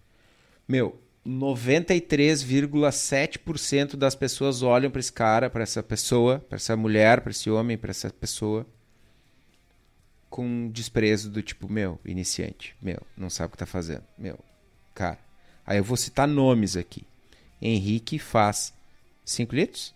Meu, 0.68 1.00
93,7% 1.28 3.96
das 3.96 4.16
pessoas 4.16 4.64
olham 4.64 4.90
para 4.90 5.00
esse 5.00 5.14
cara, 5.14 5.50
para 5.50 5.64
essa 5.64 5.84
pessoa, 5.84 6.40
para 6.40 6.56
essa 6.56 6.78
mulher, 6.78 7.22
para 7.22 7.32
esse 7.32 7.50
homem, 7.50 7.78
para 7.78 7.92
essa 7.92 8.10
pessoa 8.10 8.66
com 10.32 10.70
desprezo 10.70 11.30
do 11.30 11.44
tipo, 11.44 11.70
meu, 11.70 12.00
iniciante, 12.06 12.74
meu, 12.82 13.00
não 13.18 13.30
sabe 13.30 13.50
o 13.50 13.52
que 13.52 13.58
tá 13.58 13.66
fazendo, 13.66 14.04
meu, 14.18 14.40
cara. 14.96 15.20
Aí 15.68 15.78
eu 15.78 15.84
vou 15.84 15.98
citar 15.98 16.26
nomes 16.28 16.78
aqui. 16.78 17.06
Henrique 17.62 18.18
faz 18.18 18.74
5 19.26 19.54
litros? 19.54 19.94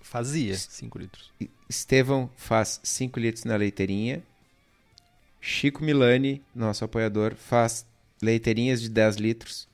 Fazia 0.00 0.54
5 0.54 0.98
litros. 0.98 1.32
Estevão 1.68 2.30
faz 2.36 2.78
5 2.84 3.18
litros 3.18 3.44
na 3.44 3.56
leiteirinha. 3.56 4.22
Chico 5.40 5.82
Milani, 5.82 6.44
nosso 6.54 6.84
apoiador, 6.84 7.34
faz 7.34 7.86
leiteirinhas 8.22 8.80
de 8.80 8.90
10 8.90 9.16
litros 9.16 9.66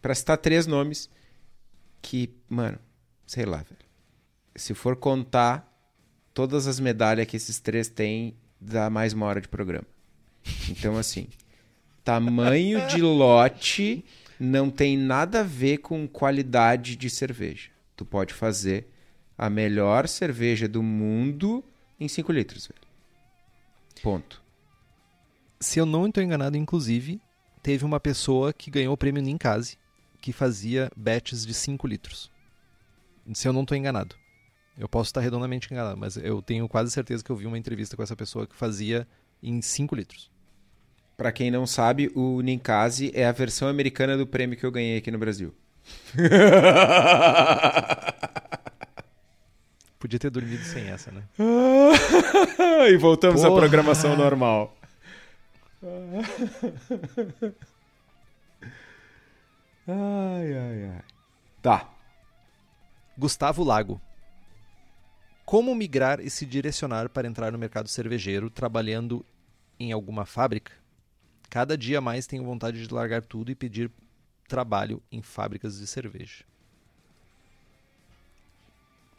para 0.00 0.14
citar 0.14 0.38
três 0.38 0.66
nomes 0.66 1.10
que, 2.00 2.34
mano, 2.48 2.78
sei 3.26 3.44
lá, 3.44 3.58
velho. 3.58 3.76
Se 4.56 4.72
for 4.72 4.96
contar 4.96 5.70
todas 6.32 6.66
as 6.66 6.80
medalhas 6.80 7.26
que 7.26 7.36
esses 7.36 7.60
três 7.60 7.88
têm, 7.88 8.34
dá 8.60 8.90
mais 8.90 9.12
uma 9.12 9.26
hora 9.26 9.40
de 9.40 9.48
programa. 9.48 9.86
Então, 10.68 10.96
assim, 10.96 11.28
tamanho 12.04 12.86
de 12.88 13.00
lote 13.00 14.04
não 14.38 14.70
tem 14.70 14.96
nada 14.96 15.40
a 15.40 15.44
ver 15.44 15.78
com 15.78 16.06
qualidade 16.08 16.96
de 16.96 17.10
cerveja. 17.10 17.70
Tu 17.96 18.04
pode 18.04 18.32
fazer 18.34 18.86
a 19.36 19.48
melhor 19.50 20.08
cerveja 20.08 20.68
do 20.68 20.82
mundo 20.82 21.64
em 21.98 22.08
5 22.08 22.32
litros, 22.32 22.66
velho. 22.66 22.80
Ponto. 24.02 24.42
Se 25.58 25.78
eu 25.78 25.84
não 25.84 26.06
estou 26.06 26.22
enganado, 26.22 26.56
inclusive, 26.56 27.20
teve 27.62 27.84
uma 27.84 28.00
pessoa 28.00 28.52
que 28.52 28.70
ganhou 28.70 28.94
o 28.94 28.96
prêmio 28.96 29.22
Ninkasi 29.22 29.78
que 30.20 30.32
fazia 30.32 30.90
batches 30.96 31.44
de 31.46 31.54
5 31.54 31.86
litros. 31.86 32.30
Se 33.34 33.46
eu 33.46 33.52
não 33.52 33.62
estou 33.62 33.76
enganado. 33.76 34.16
Eu 34.78 34.88
posso 34.88 35.08
estar 35.10 35.20
redondamente 35.20 35.68
enganado, 35.72 35.96
mas 35.96 36.16
eu 36.16 36.40
tenho 36.40 36.68
quase 36.68 36.90
certeza 36.90 37.22
que 37.22 37.30
eu 37.30 37.36
vi 37.36 37.46
uma 37.46 37.58
entrevista 37.58 37.96
com 37.96 38.02
essa 38.02 38.16
pessoa 38.16 38.46
que 38.46 38.56
fazia 38.56 39.06
em 39.42 39.60
5 39.60 39.94
litros. 39.94 40.30
Para 41.16 41.32
quem 41.32 41.50
não 41.50 41.66
sabe, 41.66 42.10
o 42.14 42.40
Ninkasi 42.40 43.10
é 43.14 43.26
a 43.26 43.32
versão 43.32 43.68
americana 43.68 44.16
do 44.16 44.26
prêmio 44.26 44.56
que 44.56 44.64
eu 44.64 44.72
ganhei 44.72 44.96
aqui 44.96 45.10
no 45.10 45.18
Brasil. 45.18 45.54
Podia 49.98 50.18
ter 50.18 50.30
dormido 50.30 50.64
sem 50.64 50.88
essa, 50.88 51.10
né? 51.10 51.22
e 52.88 52.96
voltamos 52.96 53.42
Porra. 53.42 53.54
à 53.54 53.58
programação 53.58 54.16
normal. 54.16 54.74
Ai, 59.92 60.52
ai, 60.54 60.84
ai. 60.84 61.02
Tá. 61.60 61.88
Gustavo 63.18 63.64
Lago. 63.64 64.00
Como 65.50 65.74
migrar 65.74 66.20
e 66.20 66.30
se 66.30 66.46
direcionar 66.46 67.08
para 67.08 67.26
entrar 67.26 67.50
no 67.50 67.58
mercado 67.58 67.88
cervejeiro 67.88 68.48
trabalhando 68.48 69.26
em 69.80 69.90
alguma 69.90 70.24
fábrica? 70.24 70.70
Cada 71.48 71.76
dia 71.76 72.00
mais 72.00 72.24
tenho 72.24 72.44
vontade 72.44 72.86
de 72.86 72.94
largar 72.94 73.20
tudo 73.22 73.50
e 73.50 73.56
pedir 73.56 73.90
trabalho 74.46 75.02
em 75.10 75.20
fábricas 75.20 75.80
de 75.80 75.88
cerveja. 75.88 76.44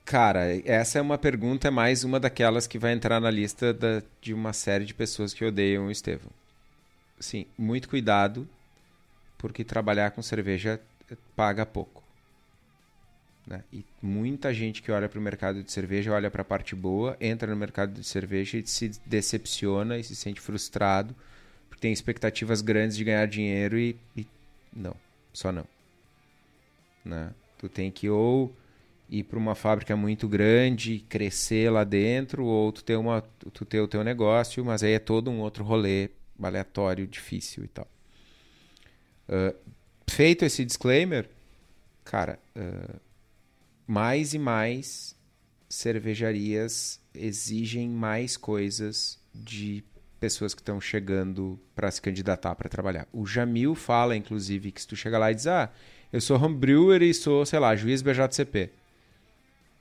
Cara, 0.05 0.55
essa 0.65 0.99
é 0.99 1.01
uma 1.01 1.17
pergunta, 1.17 1.67
é 1.67 1.71
mais 1.71 2.05
uma 2.05 2.17
daquelas 2.17 2.65
que 2.65 2.79
vai 2.79 2.93
entrar 2.93 3.19
na 3.19 3.29
lista 3.29 3.73
da, 3.73 4.01
de 4.21 4.33
uma 4.33 4.53
série 4.53 4.85
de 4.85 4.93
pessoas 4.93 5.33
que 5.33 5.43
odeiam 5.43 5.87
o 5.87 5.91
Estevão. 5.91 6.31
Sim, 7.19 7.45
muito 7.57 7.89
cuidado 7.89 8.47
porque 9.37 9.65
trabalhar 9.65 10.11
com 10.11 10.21
cerveja 10.21 10.79
paga 11.35 11.65
pouco. 11.65 12.00
Né? 13.45 13.63
E 13.73 13.83
muita 14.01 14.53
gente 14.53 14.81
que 14.81 14.91
olha 14.91 15.09
para 15.09 15.19
o 15.19 15.21
mercado 15.21 15.63
de 15.63 15.71
cerveja 15.71 16.11
olha 16.11 16.29
para 16.29 16.41
a 16.41 16.45
parte 16.45 16.75
boa, 16.75 17.17
entra 17.19 17.49
no 17.49 17.57
mercado 17.57 17.93
de 17.93 18.03
cerveja 18.05 18.57
e 18.57 18.67
se 18.67 18.89
decepciona 19.05 19.97
e 19.97 20.03
se 20.03 20.15
sente 20.15 20.39
frustrado 20.39 21.15
porque 21.71 21.81
tem 21.81 21.93
expectativas 21.93 22.61
grandes 22.61 22.97
de 22.97 23.03
ganhar 23.05 23.25
dinheiro 23.25 23.79
e, 23.79 23.95
e 24.15 24.27
não, 24.75 24.93
só 25.33 25.53
não. 25.53 25.65
Né? 27.03 27.33
Tu 27.57 27.69
tem 27.69 27.89
que 27.89 28.09
ou 28.09 28.53
ir 29.09 29.23
para 29.23 29.39
uma 29.39 29.55
fábrica 29.55 29.95
muito 29.95 30.27
grande, 30.27 31.03
crescer 31.07 31.71
lá 31.71 31.85
dentro, 31.85 32.45
ou 32.45 32.71
tu 32.73 32.83
ter, 32.83 32.97
uma, 32.97 33.21
tu 33.53 33.63
ter 33.63 33.79
o 33.79 33.87
teu 33.87 34.03
negócio, 34.03 34.63
mas 34.65 34.83
aí 34.83 34.93
é 34.93 34.99
todo 34.99 35.31
um 35.31 35.39
outro 35.39 35.63
rolê 35.63 36.09
aleatório, 36.41 37.07
difícil 37.07 37.63
e 37.63 37.67
tal. 37.67 37.87
Uh, 39.29 39.55
feito 40.09 40.43
esse 40.43 40.65
disclaimer, 40.65 41.29
cara, 42.03 42.37
uh, 42.55 42.99
mais 43.91 44.33
e 44.33 44.39
mais 44.39 45.17
cervejarias 45.67 47.01
exigem 47.13 47.89
mais 47.89 48.37
coisas 48.37 49.19
de 49.35 49.83
pessoas 50.17 50.53
que 50.53 50.61
estão 50.61 50.79
chegando 50.79 51.59
para 51.75 51.91
se 51.91 52.01
candidatar 52.01 52.55
para 52.55 52.69
trabalhar. 52.69 53.05
O 53.11 53.25
Jamil 53.25 53.75
fala, 53.75 54.15
inclusive, 54.15 54.71
que 54.71 54.81
se 54.81 54.87
tu 54.87 54.95
chega 54.95 55.17
lá 55.17 55.29
e 55.29 55.35
diz, 55.35 55.45
ah, 55.45 55.69
eu 56.13 56.21
sou 56.21 56.41
homebrewer 56.41 57.01
e 57.01 57.13
sou, 57.13 57.45
sei 57.45 57.59
lá, 57.59 57.75
juiz 57.75 58.01
BJCP. 58.01 58.71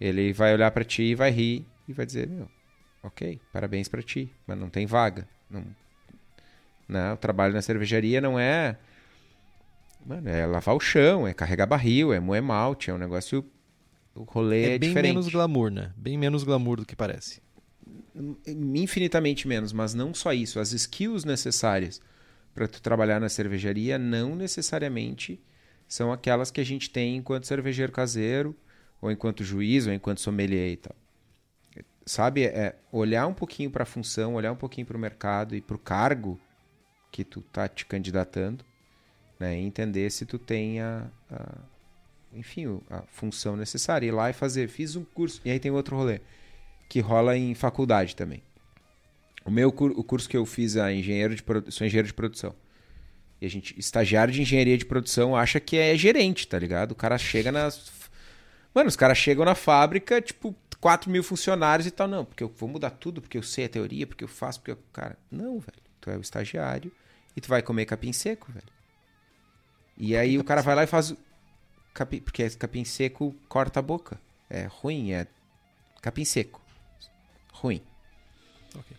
Ele 0.01 0.33
vai 0.33 0.55
olhar 0.55 0.73
para 0.73 0.83
ti 0.83 1.03
e 1.03 1.15
vai 1.15 1.31
rir 1.31 1.65
e 1.87 1.93
vai 1.93 2.05
dizer, 2.05 2.29
meu, 2.29 2.51
ok, 3.05 3.41
parabéns 3.53 3.87
para 3.87 4.03
ti, 4.03 4.29
mas 4.45 4.59
não 4.59 4.69
tem 4.69 4.87
vaga. 4.87 5.29
Não, 5.49 5.65
né, 6.89 7.13
o 7.13 7.17
trabalho 7.17 7.55
na 7.55 7.63
cervejaria 7.63 8.21
não 8.21 8.37
é 8.37 8.77
Mano, 10.05 10.29
é 10.29 10.47
lavar 10.47 10.75
o 10.75 10.81
chão, 10.81 11.29
é 11.29 11.35
carregar 11.35 11.67
barril, 11.67 12.13
é 12.13 12.19
moer 12.19 12.43
malte, 12.43 12.91
é 12.91 12.95
um 12.95 12.99
negócio. 12.99 13.45
O 14.15 14.23
rolê 14.25 14.63
é, 14.63 14.75
é 14.75 14.79
bem 14.79 14.89
diferente. 14.89 15.13
menos 15.13 15.29
glamour, 15.29 15.71
né? 15.71 15.93
Bem 15.97 16.19
menos 16.19 16.45
glamour 16.45 16.77
do 16.77 16.87
que 16.87 16.97
parece. 16.97 17.41
Infinitamente 18.47 19.47
menos, 19.47 19.73
mas 19.73 19.95
não 19.95 20.13
só 20.13 20.33
isso. 20.33 20.59
As 20.59 20.73
skills 20.73 21.25
necessárias 21.25 22.01
para 22.55 22.67
tu 22.67 22.83
trabalhar 22.83 23.21
na 23.21 23.29
cervejaria 23.29 23.99
não 23.99 24.35
necessariamente 24.35 25.41
são 25.87 26.13
aquelas 26.13 26.51
que 26.51 26.61
a 26.61 26.65
gente 26.65 26.91
tem 26.91 27.17
enquanto 27.17 27.47
cervejeiro 27.47 27.93
caseiro, 27.93 28.57
ou 29.01 29.11
enquanto 29.11 29.43
juiz, 29.43 29.87
ou 29.87 29.93
enquanto 29.93 30.21
sommelier 30.21 30.73
e 30.73 30.77
tal. 30.77 30.95
Sabe, 32.05 32.45
é 32.45 32.77
olhar 32.93 33.27
um 33.27 33.35
pouquinho 33.35 33.71
para 33.71 33.85
a 33.85 33.87
função, 33.87 34.35
olhar 34.35 34.53
um 34.53 34.57
pouquinho 34.57 34.87
para 34.87 34.97
o 34.97 35.01
mercado 35.01 35.55
e 35.55 35.61
para 35.61 35.77
o 35.77 35.79
cargo 35.79 36.39
que 37.11 37.25
tu 37.25 37.41
tá 37.41 37.69
te 37.69 37.87
candidatando 37.87 38.65
né? 39.41 39.59
E 39.59 39.65
entender 39.65 40.11
se 40.11 40.27
tu 40.27 40.39
tem 40.39 40.81
a, 40.83 41.07
a, 41.33 41.55
enfim, 42.33 42.81
a 42.91 43.03
função 43.03 43.57
necessária. 43.57 44.07
Ir 44.07 44.11
lá 44.11 44.31
e 44.31 44.33
fazer, 44.33 44.69
fiz 44.69 44.97
um 44.97 45.05
curso. 45.05 45.41
E 45.45 45.51
aí 45.51 45.59
tem 45.59 45.71
outro 45.71 45.97
rolê, 45.97 46.21
que 46.89 47.01
rola 47.01 47.37
em 47.37 47.55
faculdade 47.55 48.15
também. 48.15 48.43
O 49.45 49.51
meu 49.51 49.69
o 49.69 50.05
curso 50.05 50.29
que 50.29 50.37
eu 50.37 50.45
fiz 50.45 50.77
a 50.77 50.93
engenheiro 50.93 51.35
de 51.35 51.43
sou 51.71 51.87
engenheiro 51.87 52.07
de 52.07 52.15
produção. 52.15 52.55
E 53.41 53.47
a 53.47 53.49
gente, 53.49 53.79
estagiário 53.79 54.33
de 54.33 54.43
engenharia 54.43 54.77
de 54.77 54.85
produção, 54.85 55.35
acha 55.35 55.59
que 55.59 55.77
é 55.77 55.97
gerente, 55.97 56.47
tá 56.47 56.59
ligado? 56.59 56.93
O 56.93 56.95
cara 56.95 57.17
chega 57.17 57.51
nas. 57.51 57.91
Mano, 58.75 58.89
os 58.89 58.97
caras 58.97 59.17
chegam 59.17 59.45
na 59.45 59.55
fábrica, 59.55 60.21
tipo, 60.21 60.55
4 60.79 61.11
mil 61.11 61.23
funcionários 61.23 61.87
e 61.87 61.91
tal. 61.91 62.07
Não, 62.07 62.25
porque 62.25 62.43
eu 62.43 62.49
vou 62.49 62.69
mudar 62.69 62.91
tudo, 62.91 63.21
porque 63.21 63.39
eu 63.39 63.43
sei 63.43 63.65
a 63.65 63.69
teoria, 63.69 64.07
porque 64.07 64.25
eu 64.25 64.29
faço, 64.29 64.61
porque 64.61 64.73
eu. 64.73 64.79
Cara, 64.93 65.17
não, 65.31 65.59
velho. 65.59 65.79
Tu 66.01 66.11
é 66.11 66.17
o 66.17 66.21
estagiário 66.21 66.93
e 67.37 67.41
tu 67.41 67.49
vai 67.49 67.63
comer 67.63 67.87
capim 67.87 68.13
seco, 68.13 68.51
velho. 68.53 68.67
E 69.97 70.17
aí 70.17 70.39
o 70.39 70.45
cara 70.45 70.63
vai 70.63 70.75
lá 70.75 70.85
e 70.85 70.87
faz. 70.87 71.15
Capim, 71.95 72.21
porque 72.21 72.49
capim 72.51 72.85
seco 72.85 73.35
corta 73.49 73.81
a 73.81 73.83
boca. 73.83 74.19
É 74.49 74.67
ruim, 74.67 75.13
é 75.13 75.27
capim 76.01 76.25
seco. 76.25 76.61
Ruim. 77.53 77.83
Ok. 78.75 78.97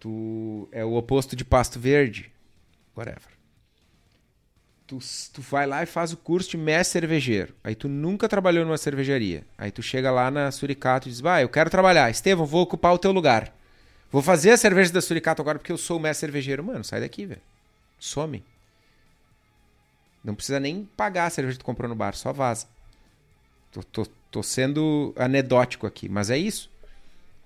Tu 0.00 0.68
é 0.72 0.84
o 0.84 0.94
oposto 0.94 1.34
de 1.34 1.44
pasto 1.44 1.78
verde. 1.78 2.30
Whatever. 2.96 3.36
Tu, 4.86 4.98
tu 5.32 5.42
vai 5.42 5.66
lá 5.66 5.82
e 5.82 5.86
faz 5.86 6.12
o 6.12 6.16
curso 6.16 6.50
de 6.50 6.56
mestre 6.56 7.00
cervejeiro. 7.00 7.54
Aí 7.64 7.74
tu 7.74 7.88
nunca 7.88 8.28
trabalhou 8.28 8.64
numa 8.64 8.78
cervejaria. 8.78 9.44
Aí 9.58 9.72
tu 9.72 9.82
chega 9.82 10.12
lá 10.12 10.30
na 10.30 10.50
Suricato 10.52 11.08
e 11.08 11.10
diz: 11.10 11.20
Vai, 11.20 11.42
eu 11.42 11.48
quero 11.48 11.68
trabalhar. 11.68 12.08
Estevão, 12.08 12.46
vou 12.46 12.62
ocupar 12.62 12.94
o 12.94 12.98
teu 12.98 13.10
lugar. 13.10 13.52
Vou 14.12 14.22
fazer 14.22 14.52
a 14.52 14.56
cerveja 14.56 14.92
da 14.92 15.00
Suricato 15.00 15.42
agora 15.42 15.58
porque 15.58 15.72
eu 15.72 15.76
sou 15.76 15.96
o 15.96 16.00
mestre 16.00 16.26
cervejeiro. 16.26 16.62
Mano, 16.62 16.84
sai 16.84 17.00
daqui, 17.00 17.26
velho. 17.26 17.42
Some. 17.98 18.44
Não 20.26 20.34
precisa 20.34 20.58
nem 20.58 20.84
pagar 20.96 21.26
a 21.26 21.30
cerveja 21.30 21.56
que 21.56 21.62
tu 21.62 21.64
comprou 21.64 21.88
no 21.88 21.94
bar, 21.94 22.16
só 22.16 22.32
vaza. 22.32 22.66
Tô, 23.70 23.80
tô, 23.84 24.06
tô 24.28 24.42
sendo 24.42 25.14
anedótico 25.16 25.86
aqui, 25.86 26.08
mas 26.08 26.30
é 26.30 26.36
isso. 26.36 26.68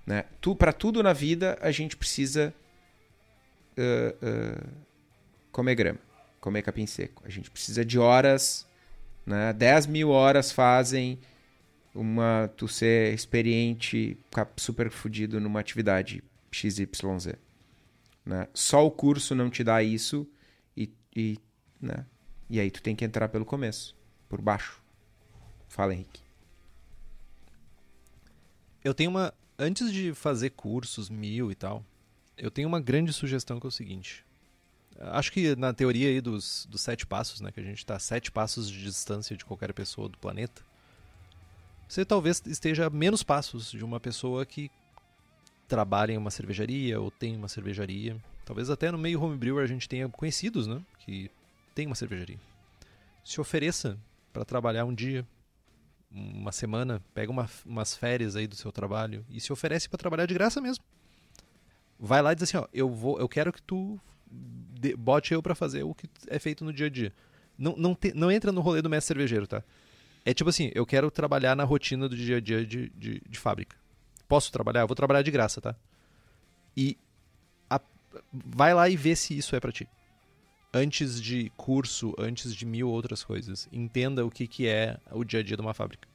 Né? 0.07 0.25
Tu, 0.41 0.57
para 0.57 0.73
tudo 0.73 1.03
na 1.03 1.13
vida, 1.13 1.59
a 1.61 1.71
gente 1.71 1.95
precisa 1.95 2.55
uh, 3.77 4.27
uh, 4.27 4.69
comer 5.53 5.75
grama, 5.75 5.99
comer 6.41 6.63
capim 6.63 6.87
seco. 6.87 7.23
A 7.27 7.29
gente 7.29 7.51
precisa 7.51 7.85
de 7.85 7.99
horas, 7.99 8.67
né? 9.27 9.53
10 9.53 9.87
mil 9.87 10.09
horas 10.09 10.51
fazem 10.51 11.19
uma 11.95 12.51
tu 12.57 12.67
ser 12.67 13.13
experiente, 13.13 14.17
ficar 14.31 14.51
super 14.57 14.91
fudido 14.91 15.39
numa 15.39 15.61
atividade 15.61 16.25
XYZ. 16.51 17.35
Né? 18.25 18.49
Só 18.55 18.87
o 18.87 18.91
curso 18.91 19.35
não 19.35 19.51
te 19.51 19.63
dá 19.63 19.83
isso 19.83 20.27
e, 20.75 20.91
e, 21.15 21.39
né? 21.79 22.07
E 22.51 22.59
aí 22.59 22.69
tu 22.69 22.83
tem 22.83 22.97
que 22.97 23.05
entrar 23.05 23.29
pelo 23.29 23.45
começo, 23.45 23.97
por 24.29 24.43
baixo. 24.43 24.83
Fala, 25.69 25.95
Henrique. 25.95 26.21
Eu 28.83 28.93
tenho 28.93 29.09
uma. 29.09 29.33
Antes 29.57 29.93
de 29.93 30.13
fazer 30.13 30.51
cursos 30.51 31.09
mil 31.09 31.53
e 31.53 31.55
tal, 31.55 31.85
eu 32.37 32.51
tenho 32.51 32.67
uma 32.67 32.81
grande 32.81 33.13
sugestão 33.13 33.61
que 33.61 33.67
é 33.67 33.69
o 33.69 33.71
seguinte. 33.71 34.25
Acho 34.99 35.31
que 35.31 35.55
na 35.55 35.73
teoria 35.73 36.09
aí 36.09 36.21
dos, 36.21 36.67
dos 36.69 36.81
sete 36.81 37.07
passos, 37.07 37.41
né? 37.41 37.53
Que 37.53 37.61
a 37.61 37.63
gente 37.63 37.79
está 37.79 37.99
sete 37.99 38.33
passos 38.33 38.69
de 38.69 38.83
distância 38.83 39.37
de 39.37 39.45
qualquer 39.45 39.73
pessoa 39.73 40.09
do 40.09 40.19
planeta. 40.19 40.63
Você 41.87 42.05
talvez 42.05 42.43
esteja 42.47 42.87
a 42.87 42.91
menos 42.91 43.23
passos 43.23 43.71
de 43.71 43.85
uma 43.85 44.01
pessoa 44.01 44.45
que 44.45 44.71
trabalha 45.69 46.13
em 46.13 46.19
uma 46.19 46.31
cervejaria 46.31 47.01
ou 47.01 47.11
tem 47.11 47.37
uma 47.37 47.49
cervejaria. 47.49 48.17
Talvez 48.45 48.71
até 48.71 48.91
no 48.91 48.99
meio 48.99 49.23
homebrew 49.23 49.59
a 49.59 49.67
gente 49.67 49.89
tenha 49.89 50.09
conhecidos, 50.09 50.67
né? 50.67 50.83
Que 50.99 51.31
tem 51.75 51.87
uma 51.87 51.95
cervejaria. 51.95 52.39
Se 53.25 53.41
ofereça 53.41 53.99
para 54.33 54.45
trabalhar 54.45 54.85
um 54.85 54.95
dia, 54.95 55.27
uma 56.11 56.53
semana, 56.53 57.03
pega 57.15 57.31
uma, 57.31 57.49
umas 57.65 57.97
férias 57.97 58.37
aí 58.37 58.47
do 58.47 58.57
seu 58.57 58.73
trabalho 58.73 59.25
e 59.29 59.41
se 59.41 59.53
oferece 59.53 59.89
para 59.89 59.99
trabalhar 59.99 60.27
de 60.27 60.35
graça 60.35 60.61
mesmo. 60.61 60.85
Vai 61.99 62.23
lá 62.23 62.33
e 62.33 62.35
diz 62.35 62.45
assim, 62.45 62.57
ó, 62.57 62.67
eu 62.73 62.89
vou, 62.89 63.19
eu 63.21 63.29
quero 63.29 63.53
que 63.53 63.63
tu 63.63 64.01
de, 64.27 64.97
bote 64.97 65.35
eu 65.35 65.43
para 65.43 65.55
fazer 65.55 65.83
o 65.83 65.95
que 65.95 66.09
é 66.29 66.39
feito 66.39 66.65
no 66.65 66.73
dia 66.73 66.87
a 66.87 66.91
dia. 66.91 67.13
Não, 67.59 67.77
não, 67.77 67.95
te, 67.95 68.13
não 68.15 68.31
entra 68.31 68.51
no 68.51 68.61
rolê 68.61 68.81
do 68.81 68.89
mestre 68.89 69.09
cervejeiro, 69.09 69.47
tá? 69.47 69.63
É 70.25 70.33
tipo 70.33 70.51
assim, 70.51 70.71
eu 70.75 70.87
quero 70.87 71.11
trabalhar 71.11 71.55
na 71.55 71.65
rotina 71.65 72.09
do 72.09 72.17
dia 72.17 72.39
a 72.39 72.41
dia 72.41 72.65
de, 72.65 72.91
de, 72.91 73.23
de 73.29 73.39
fábrica. 73.39 73.77
Posso 74.27 74.51
trabalhar? 74.51 74.81
Eu 74.81 74.87
vou 74.87 74.97
trabalhar 74.97 75.23
de 75.23 75.31
graça, 75.31 75.61
tá? 75.61 75.77
E 76.77 76.97
a, 77.69 77.81
vai 78.33 78.73
lá 78.73 78.89
e 78.89 78.97
vê 78.97 79.15
se 79.15 79.37
isso 79.37 79.55
é 79.55 79.61
para 79.61 79.73
ti 79.73 79.87
antes 80.73 81.21
de 81.21 81.51
curso, 81.57 82.15
antes 82.19 82.55
de 82.55 82.65
mil 82.65 82.89
outras 82.89 83.25
coisas. 83.25 83.69
Entenda 83.73 84.25
o 84.25 84.31
que, 84.31 84.47
que 84.47 84.67
é 84.67 84.99
o 85.11 85.25
dia 85.25 85.41
a 85.41 85.43
dia 85.43 85.57
de 85.57 85.63
uma 85.63 85.75
fábrica. 85.75 86.09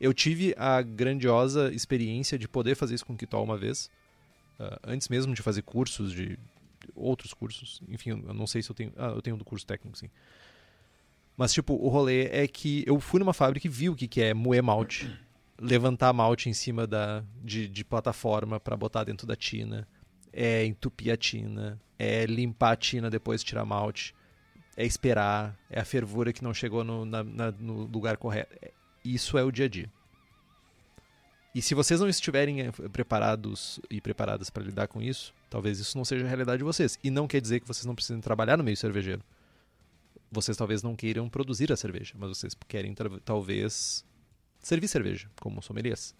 Eu 0.00 0.14
tive 0.14 0.54
a 0.56 0.80
grandiosa 0.80 1.72
experiência 1.72 2.38
de 2.38 2.46
poder 2.46 2.76
fazer 2.76 2.94
isso 2.94 3.04
com 3.04 3.14
o 3.14 3.16
Kitol 3.16 3.42
uma 3.42 3.58
vez, 3.58 3.90
uh, 4.60 4.78
antes 4.84 5.08
mesmo 5.08 5.34
de 5.34 5.42
fazer 5.42 5.62
cursos, 5.62 6.12
de 6.12 6.38
outros 6.94 7.34
cursos. 7.34 7.82
Enfim, 7.88 8.10
eu 8.10 8.34
não 8.34 8.46
sei 8.46 8.62
se 8.62 8.70
eu 8.70 8.74
tenho. 8.74 8.92
Ah, 8.96 9.08
eu 9.08 9.20
tenho 9.20 9.36
do 9.36 9.44
curso 9.44 9.66
técnico, 9.66 9.98
sim. 9.98 10.08
Mas, 11.36 11.52
tipo, 11.52 11.74
o 11.74 11.88
rolê 11.88 12.26
é 12.26 12.46
que 12.48 12.84
eu 12.86 12.98
fui 13.00 13.20
numa 13.20 13.32
fábrica 13.32 13.66
e 13.66 13.70
vi 13.70 13.88
o 13.88 13.94
que, 13.94 14.08
que 14.08 14.20
é 14.20 14.34
moer 14.34 14.62
malte. 14.62 15.10
Levantar 15.60 16.12
malte 16.12 16.48
em 16.48 16.52
cima 16.52 16.86
da, 16.86 17.24
de, 17.42 17.68
de 17.68 17.84
plataforma 17.84 18.60
para 18.60 18.76
botar 18.76 19.04
dentro 19.04 19.26
da 19.26 19.34
tina. 19.34 19.86
É 20.40 20.64
entupir 20.64 21.12
a 21.12 21.16
tina 21.16 21.80
é 21.98 22.24
limpar 22.26 22.72
a 22.72 22.76
tina 22.76 23.10
depois 23.10 23.40
de 23.40 23.48
tirar 23.48 23.64
malte, 23.64 24.14
é 24.76 24.86
esperar, 24.86 25.58
é 25.68 25.80
a 25.80 25.84
fervura 25.84 26.32
que 26.32 26.44
não 26.44 26.54
chegou 26.54 26.84
no, 26.84 27.04
na, 27.04 27.24
na, 27.24 27.50
no 27.50 27.84
lugar 27.84 28.16
correto. 28.16 28.54
É, 28.62 28.70
isso 29.04 29.36
é 29.36 29.42
o 29.42 29.50
dia 29.50 29.64
a 29.64 29.68
dia. 29.68 29.90
E 31.54 31.60
se 31.60 31.74
vocês 31.74 31.98
não 31.98 32.08
estiverem 32.08 32.60
eh, 32.60 32.70
preparados 32.92 33.80
e 33.90 34.00
preparadas 34.00 34.48
para 34.48 34.62
lidar 34.62 34.86
com 34.86 35.02
isso, 35.02 35.34
talvez 35.50 35.80
isso 35.80 35.98
não 35.98 36.04
seja 36.04 36.24
a 36.24 36.28
realidade 36.28 36.58
de 36.58 36.64
vocês. 36.64 36.98
E 37.02 37.10
não 37.10 37.26
quer 37.26 37.40
dizer 37.40 37.58
que 37.58 37.66
vocês 37.66 37.84
não 37.84 37.94
precisem 37.94 38.20
trabalhar 38.20 38.56
no 38.56 38.62
meio 38.62 38.76
cervejeiro. 38.76 39.22
Vocês 40.30 40.56
talvez 40.56 40.82
não 40.82 40.94
queiram 40.94 41.28
produzir 41.28 41.72
a 41.72 41.76
cerveja, 41.76 42.14
mas 42.16 42.28
vocês 42.28 42.54
querem 42.68 42.94
talvez 43.24 44.04
servir 44.60 44.86
cerveja, 44.86 45.28
como 45.40 45.62
sommeliers 45.62 46.14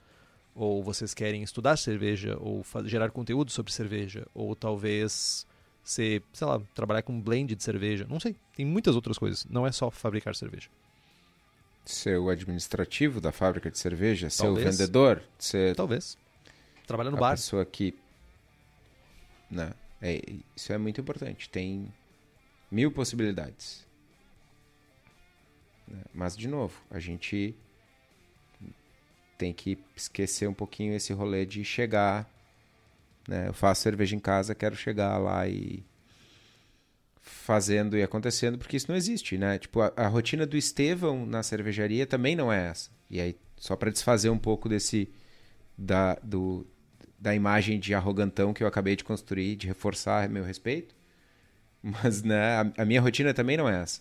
ou 0.58 0.82
vocês 0.82 1.14
querem 1.14 1.40
estudar 1.44 1.76
cerveja, 1.76 2.36
ou 2.40 2.64
gerar 2.84 3.10
conteúdo 3.10 3.52
sobre 3.52 3.72
cerveja, 3.72 4.26
ou 4.34 4.56
talvez 4.56 5.46
ser, 5.84 6.20
sei 6.32 6.46
lá, 6.48 6.60
trabalhar 6.74 7.02
com 7.02 7.18
blend 7.20 7.54
de 7.54 7.62
cerveja. 7.62 8.04
Não 8.10 8.18
sei, 8.18 8.34
tem 8.56 8.66
muitas 8.66 8.96
outras 8.96 9.16
coisas. 9.16 9.44
Não 9.44 9.64
é 9.64 9.70
só 9.70 9.88
fabricar 9.88 10.34
cerveja. 10.34 10.68
Ser 11.84 12.18
o 12.18 12.28
administrativo 12.28 13.20
da 13.20 13.30
fábrica 13.30 13.70
de 13.70 13.78
cerveja, 13.78 14.28
Talvez. 14.28 14.34
ser 14.36 14.68
o 14.68 14.72
vendedor, 14.72 15.22
ser. 15.38 15.76
Talvez. 15.76 16.18
Trabalhar 16.86 17.12
no 17.12 17.16
a 17.16 17.20
bar. 17.20 17.30
pessoa 17.30 17.64
que. 17.64 17.94
Né? 19.48 19.72
É, 20.02 20.20
isso 20.56 20.72
é 20.72 20.76
muito 20.76 21.00
importante. 21.00 21.48
Tem 21.48 21.90
mil 22.68 22.90
possibilidades. 22.90 23.86
Né? 25.86 26.02
Mas, 26.12 26.36
de 26.36 26.48
novo, 26.48 26.82
a 26.90 26.98
gente 26.98 27.54
tem 29.38 29.54
que 29.54 29.78
esquecer 29.96 30.48
um 30.48 30.54
pouquinho 30.54 30.94
esse 30.94 31.12
rolê 31.12 31.46
de 31.46 31.64
chegar 31.64 32.28
né? 33.28 33.46
Eu 33.46 33.52
faço 33.52 33.82
cerveja 33.82 34.16
em 34.16 34.18
casa, 34.18 34.54
quero 34.54 34.74
chegar 34.74 35.18
lá 35.18 35.46
e 35.46 35.84
fazendo 37.20 37.96
e 37.96 38.02
acontecendo, 38.02 38.56
porque 38.56 38.76
isso 38.78 38.90
não 38.90 38.96
existe, 38.96 39.36
né? 39.36 39.58
Tipo, 39.58 39.82
a, 39.82 39.92
a 39.94 40.08
rotina 40.08 40.46
do 40.46 40.56
Estevão 40.56 41.26
na 41.26 41.42
cervejaria 41.42 42.06
também 42.06 42.34
não 42.34 42.50
é 42.50 42.68
essa. 42.68 42.90
E 43.10 43.20
aí, 43.20 43.36
só 43.58 43.76
para 43.76 43.90
desfazer 43.90 44.30
um 44.30 44.38
pouco 44.38 44.66
desse 44.66 45.10
da, 45.76 46.14
do, 46.22 46.66
da 47.18 47.34
imagem 47.34 47.78
de 47.78 47.94
arrogantão 47.94 48.54
que 48.54 48.62
eu 48.64 48.66
acabei 48.66 48.96
de 48.96 49.04
construir, 49.04 49.56
de 49.56 49.66
reforçar 49.66 50.28
meu 50.30 50.42
respeito, 50.42 50.94
mas 51.82 52.22
né, 52.22 52.40
a, 52.56 52.82
a 52.82 52.84
minha 52.86 53.02
rotina 53.02 53.34
também 53.34 53.58
não 53.58 53.68
é 53.68 53.82
essa. 53.82 54.00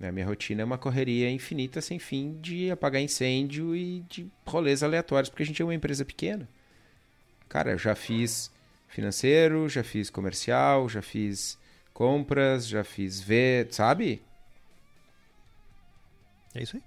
A 0.00 0.12
minha 0.12 0.26
rotina 0.26 0.60
é 0.60 0.64
uma 0.64 0.76
correria 0.76 1.30
infinita 1.30 1.80
sem 1.80 1.98
fim 1.98 2.38
de 2.40 2.70
apagar 2.70 3.00
incêndio 3.00 3.74
e 3.74 4.00
de 4.00 4.30
rolês 4.46 4.82
aleatórios, 4.82 5.30
porque 5.30 5.42
a 5.42 5.46
gente 5.46 5.62
é 5.62 5.64
uma 5.64 5.74
empresa 5.74 6.04
pequena. 6.04 6.48
Cara, 7.48 7.72
eu 7.72 7.78
já 7.78 7.94
fiz 7.94 8.50
financeiro, 8.88 9.68
já 9.68 9.82
fiz 9.82 10.10
comercial, 10.10 10.88
já 10.88 11.00
fiz 11.00 11.58
compras, 11.94 12.68
já 12.68 12.84
fiz 12.84 13.20
ver, 13.20 13.68
sabe? 13.72 14.22
É 16.54 16.62
isso 16.62 16.76
aí. 16.76 16.82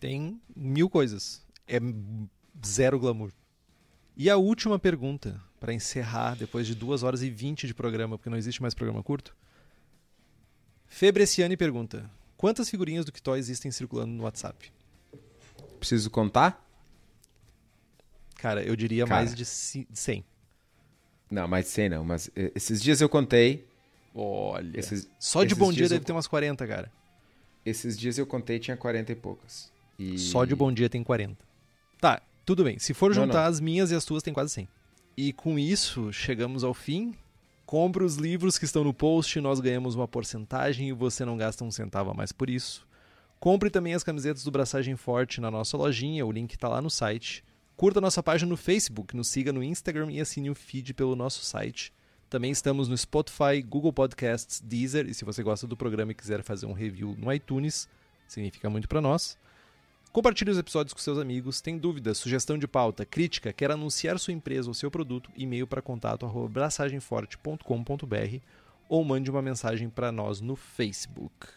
Tem 0.00 0.40
mil 0.56 0.90
coisas. 0.90 1.44
É 1.68 1.78
zero 2.66 2.98
glamour. 2.98 3.30
E 4.16 4.28
a 4.28 4.36
última 4.36 4.78
pergunta, 4.78 5.40
para 5.60 5.72
encerrar 5.72 6.34
depois 6.34 6.66
de 6.66 6.74
duas 6.74 7.04
horas 7.04 7.22
e 7.22 7.30
vinte 7.30 7.66
de 7.66 7.74
programa, 7.74 8.18
porque 8.18 8.30
não 8.30 8.36
existe 8.36 8.60
mais 8.60 8.74
programa 8.74 9.02
curto. 9.02 9.36
Febreciane 10.88 11.56
pergunta: 11.56 12.10
Quantas 12.36 12.70
figurinhas 12.70 13.04
do 13.04 13.12
Kitó 13.12 13.36
existem 13.36 13.70
circulando 13.70 14.12
no 14.12 14.24
WhatsApp? 14.24 14.72
Preciso 15.78 16.10
contar? 16.10 16.64
Cara, 18.36 18.62
eu 18.62 18.74
diria 18.76 19.04
Cara. 19.04 19.16
mais 19.16 19.34
de 19.34 19.44
100. 19.44 20.24
Não, 21.30 21.46
mais 21.46 21.66
de 21.66 21.70
100 21.72 21.88
não, 21.88 22.04
mas 22.04 22.30
eh, 22.34 22.52
esses 22.54 22.80
dias 22.80 23.00
eu 23.00 23.08
contei. 23.08 23.66
Olha. 24.14 24.78
Esses, 24.78 25.08
Só 25.18 25.44
de 25.44 25.54
bom 25.54 25.72
dia 25.72 25.88
deve 25.88 26.00
eu... 26.00 26.04
ter 26.04 26.12
umas 26.12 26.26
40, 26.26 26.66
cara. 26.66 26.90
Esses 27.66 27.98
dias 27.98 28.16
eu 28.16 28.26
contei 28.26 28.58
tinha 28.58 28.76
40 28.76 29.12
e 29.12 29.14
poucas. 29.14 29.70
E... 29.98 30.18
Só 30.18 30.44
de 30.44 30.54
bom 30.54 30.72
dia 30.72 30.88
tem 30.88 31.02
40. 31.02 31.36
Tá, 32.00 32.22
tudo 32.46 32.64
bem. 32.64 32.78
Se 32.78 32.94
for 32.94 33.12
juntar 33.12 33.26
não, 33.34 33.42
não. 33.42 33.48
as 33.50 33.60
minhas 33.60 33.90
e 33.90 33.94
as 33.94 34.04
tuas, 34.04 34.22
tem 34.22 34.32
quase 34.32 34.52
100. 34.54 34.68
E 35.16 35.32
com 35.32 35.58
isso, 35.58 36.12
chegamos 36.12 36.62
ao 36.62 36.72
fim. 36.72 37.14
Compre 37.68 38.02
os 38.02 38.16
livros 38.16 38.56
que 38.56 38.64
estão 38.64 38.82
no 38.82 38.94
post, 38.94 39.38
nós 39.42 39.60
ganhamos 39.60 39.94
uma 39.94 40.08
porcentagem 40.08 40.88
e 40.88 40.92
você 40.94 41.22
não 41.22 41.36
gasta 41.36 41.62
um 41.62 41.70
centavo 41.70 42.10
a 42.10 42.14
mais 42.14 42.32
por 42.32 42.48
isso. 42.48 42.88
Compre 43.38 43.68
também 43.68 43.92
as 43.92 44.02
camisetas 44.02 44.42
do 44.42 44.50
Braçagem 44.50 44.96
Forte 44.96 45.38
na 45.38 45.50
nossa 45.50 45.76
lojinha, 45.76 46.24
o 46.24 46.32
link 46.32 46.54
está 46.54 46.66
lá 46.66 46.80
no 46.80 46.88
site. 46.88 47.44
Curta 47.76 48.00
nossa 48.00 48.22
página 48.22 48.48
no 48.48 48.56
Facebook, 48.56 49.14
nos 49.14 49.28
siga 49.28 49.52
no 49.52 49.62
Instagram 49.62 50.10
e 50.10 50.18
assine 50.18 50.48
o 50.48 50.54
feed 50.54 50.94
pelo 50.94 51.14
nosso 51.14 51.44
site. 51.44 51.92
Também 52.30 52.50
estamos 52.50 52.88
no 52.88 52.96
Spotify, 52.96 53.60
Google 53.60 53.92
Podcasts, 53.92 54.62
Deezer. 54.64 55.06
E 55.06 55.12
se 55.12 55.26
você 55.26 55.42
gosta 55.42 55.66
do 55.66 55.76
programa 55.76 56.12
e 56.12 56.14
quiser 56.14 56.42
fazer 56.42 56.64
um 56.64 56.72
review 56.72 57.14
no 57.18 57.30
iTunes, 57.30 57.86
significa 58.26 58.70
muito 58.70 58.88
para 58.88 59.02
nós. 59.02 59.36
Compartilhe 60.12 60.50
os 60.50 60.58
episódios 60.58 60.92
com 60.92 61.00
seus 61.00 61.18
amigos. 61.18 61.60
Tem 61.60 61.78
dúvida, 61.78 62.14
sugestão 62.14 62.58
de 62.58 62.66
pauta, 62.66 63.04
crítica, 63.04 63.52
quer 63.52 63.70
anunciar 63.70 64.18
sua 64.18 64.32
empresa 64.32 64.68
ou 64.68 64.74
seu 64.74 64.90
produto? 64.90 65.30
E-mail 65.36 65.66
para 65.66 65.82
contato 65.82 66.24
arroba 66.26 66.48
braçagemforte.com.br 66.48 68.38
ou 68.88 69.04
mande 69.04 69.30
uma 69.30 69.42
mensagem 69.42 69.88
para 69.88 70.10
nós 70.10 70.40
no 70.40 70.56
Facebook. 70.56 71.48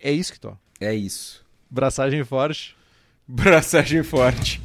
É 0.00 0.10
isso 0.10 0.32
que 0.32 0.40
tô. 0.40 0.56
É 0.80 0.94
isso. 0.94 1.44
Braçagem 1.70 2.24
forte. 2.24 2.76
Braçagem 3.26 4.02
forte. 4.02 4.60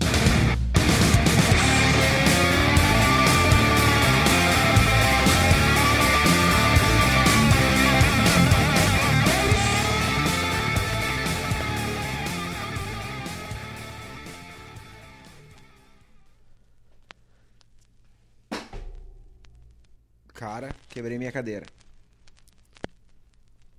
Cara, 20.42 20.74
quebrei 20.90 21.20
minha 21.20 21.32
cadeira. 21.32 21.68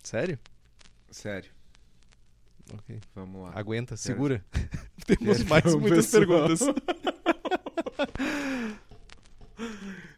Sério? 0.01 0.39
Sério. 1.11 1.51
Ok. 2.73 3.01
Vamos 3.17 3.43
lá. 3.43 3.51
Aguenta, 3.53 3.97
segura. 3.97 4.45
Temos 5.05 5.39
Perdão, 5.39 5.47
mais 5.49 5.75
muitas 5.75 6.07
pessoal. 6.07 6.47
perguntas. 6.47 6.61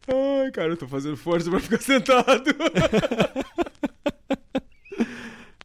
Ai, 0.06 0.50
cara, 0.52 0.68
eu 0.72 0.76
tô 0.76 0.86
fazendo 0.86 1.16
força 1.16 1.48
pra 1.48 1.60
ficar 1.60 1.80
sentado. 1.80 2.44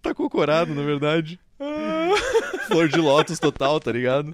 Tá 0.01 0.15
cocorado, 0.15 0.73
na 0.73 0.81
verdade. 0.81 1.37
Flor 2.67 2.87
de 2.87 2.99
lótus 2.99 3.37
total, 3.37 3.81
tá 3.81 3.91
ligado? 3.91 4.33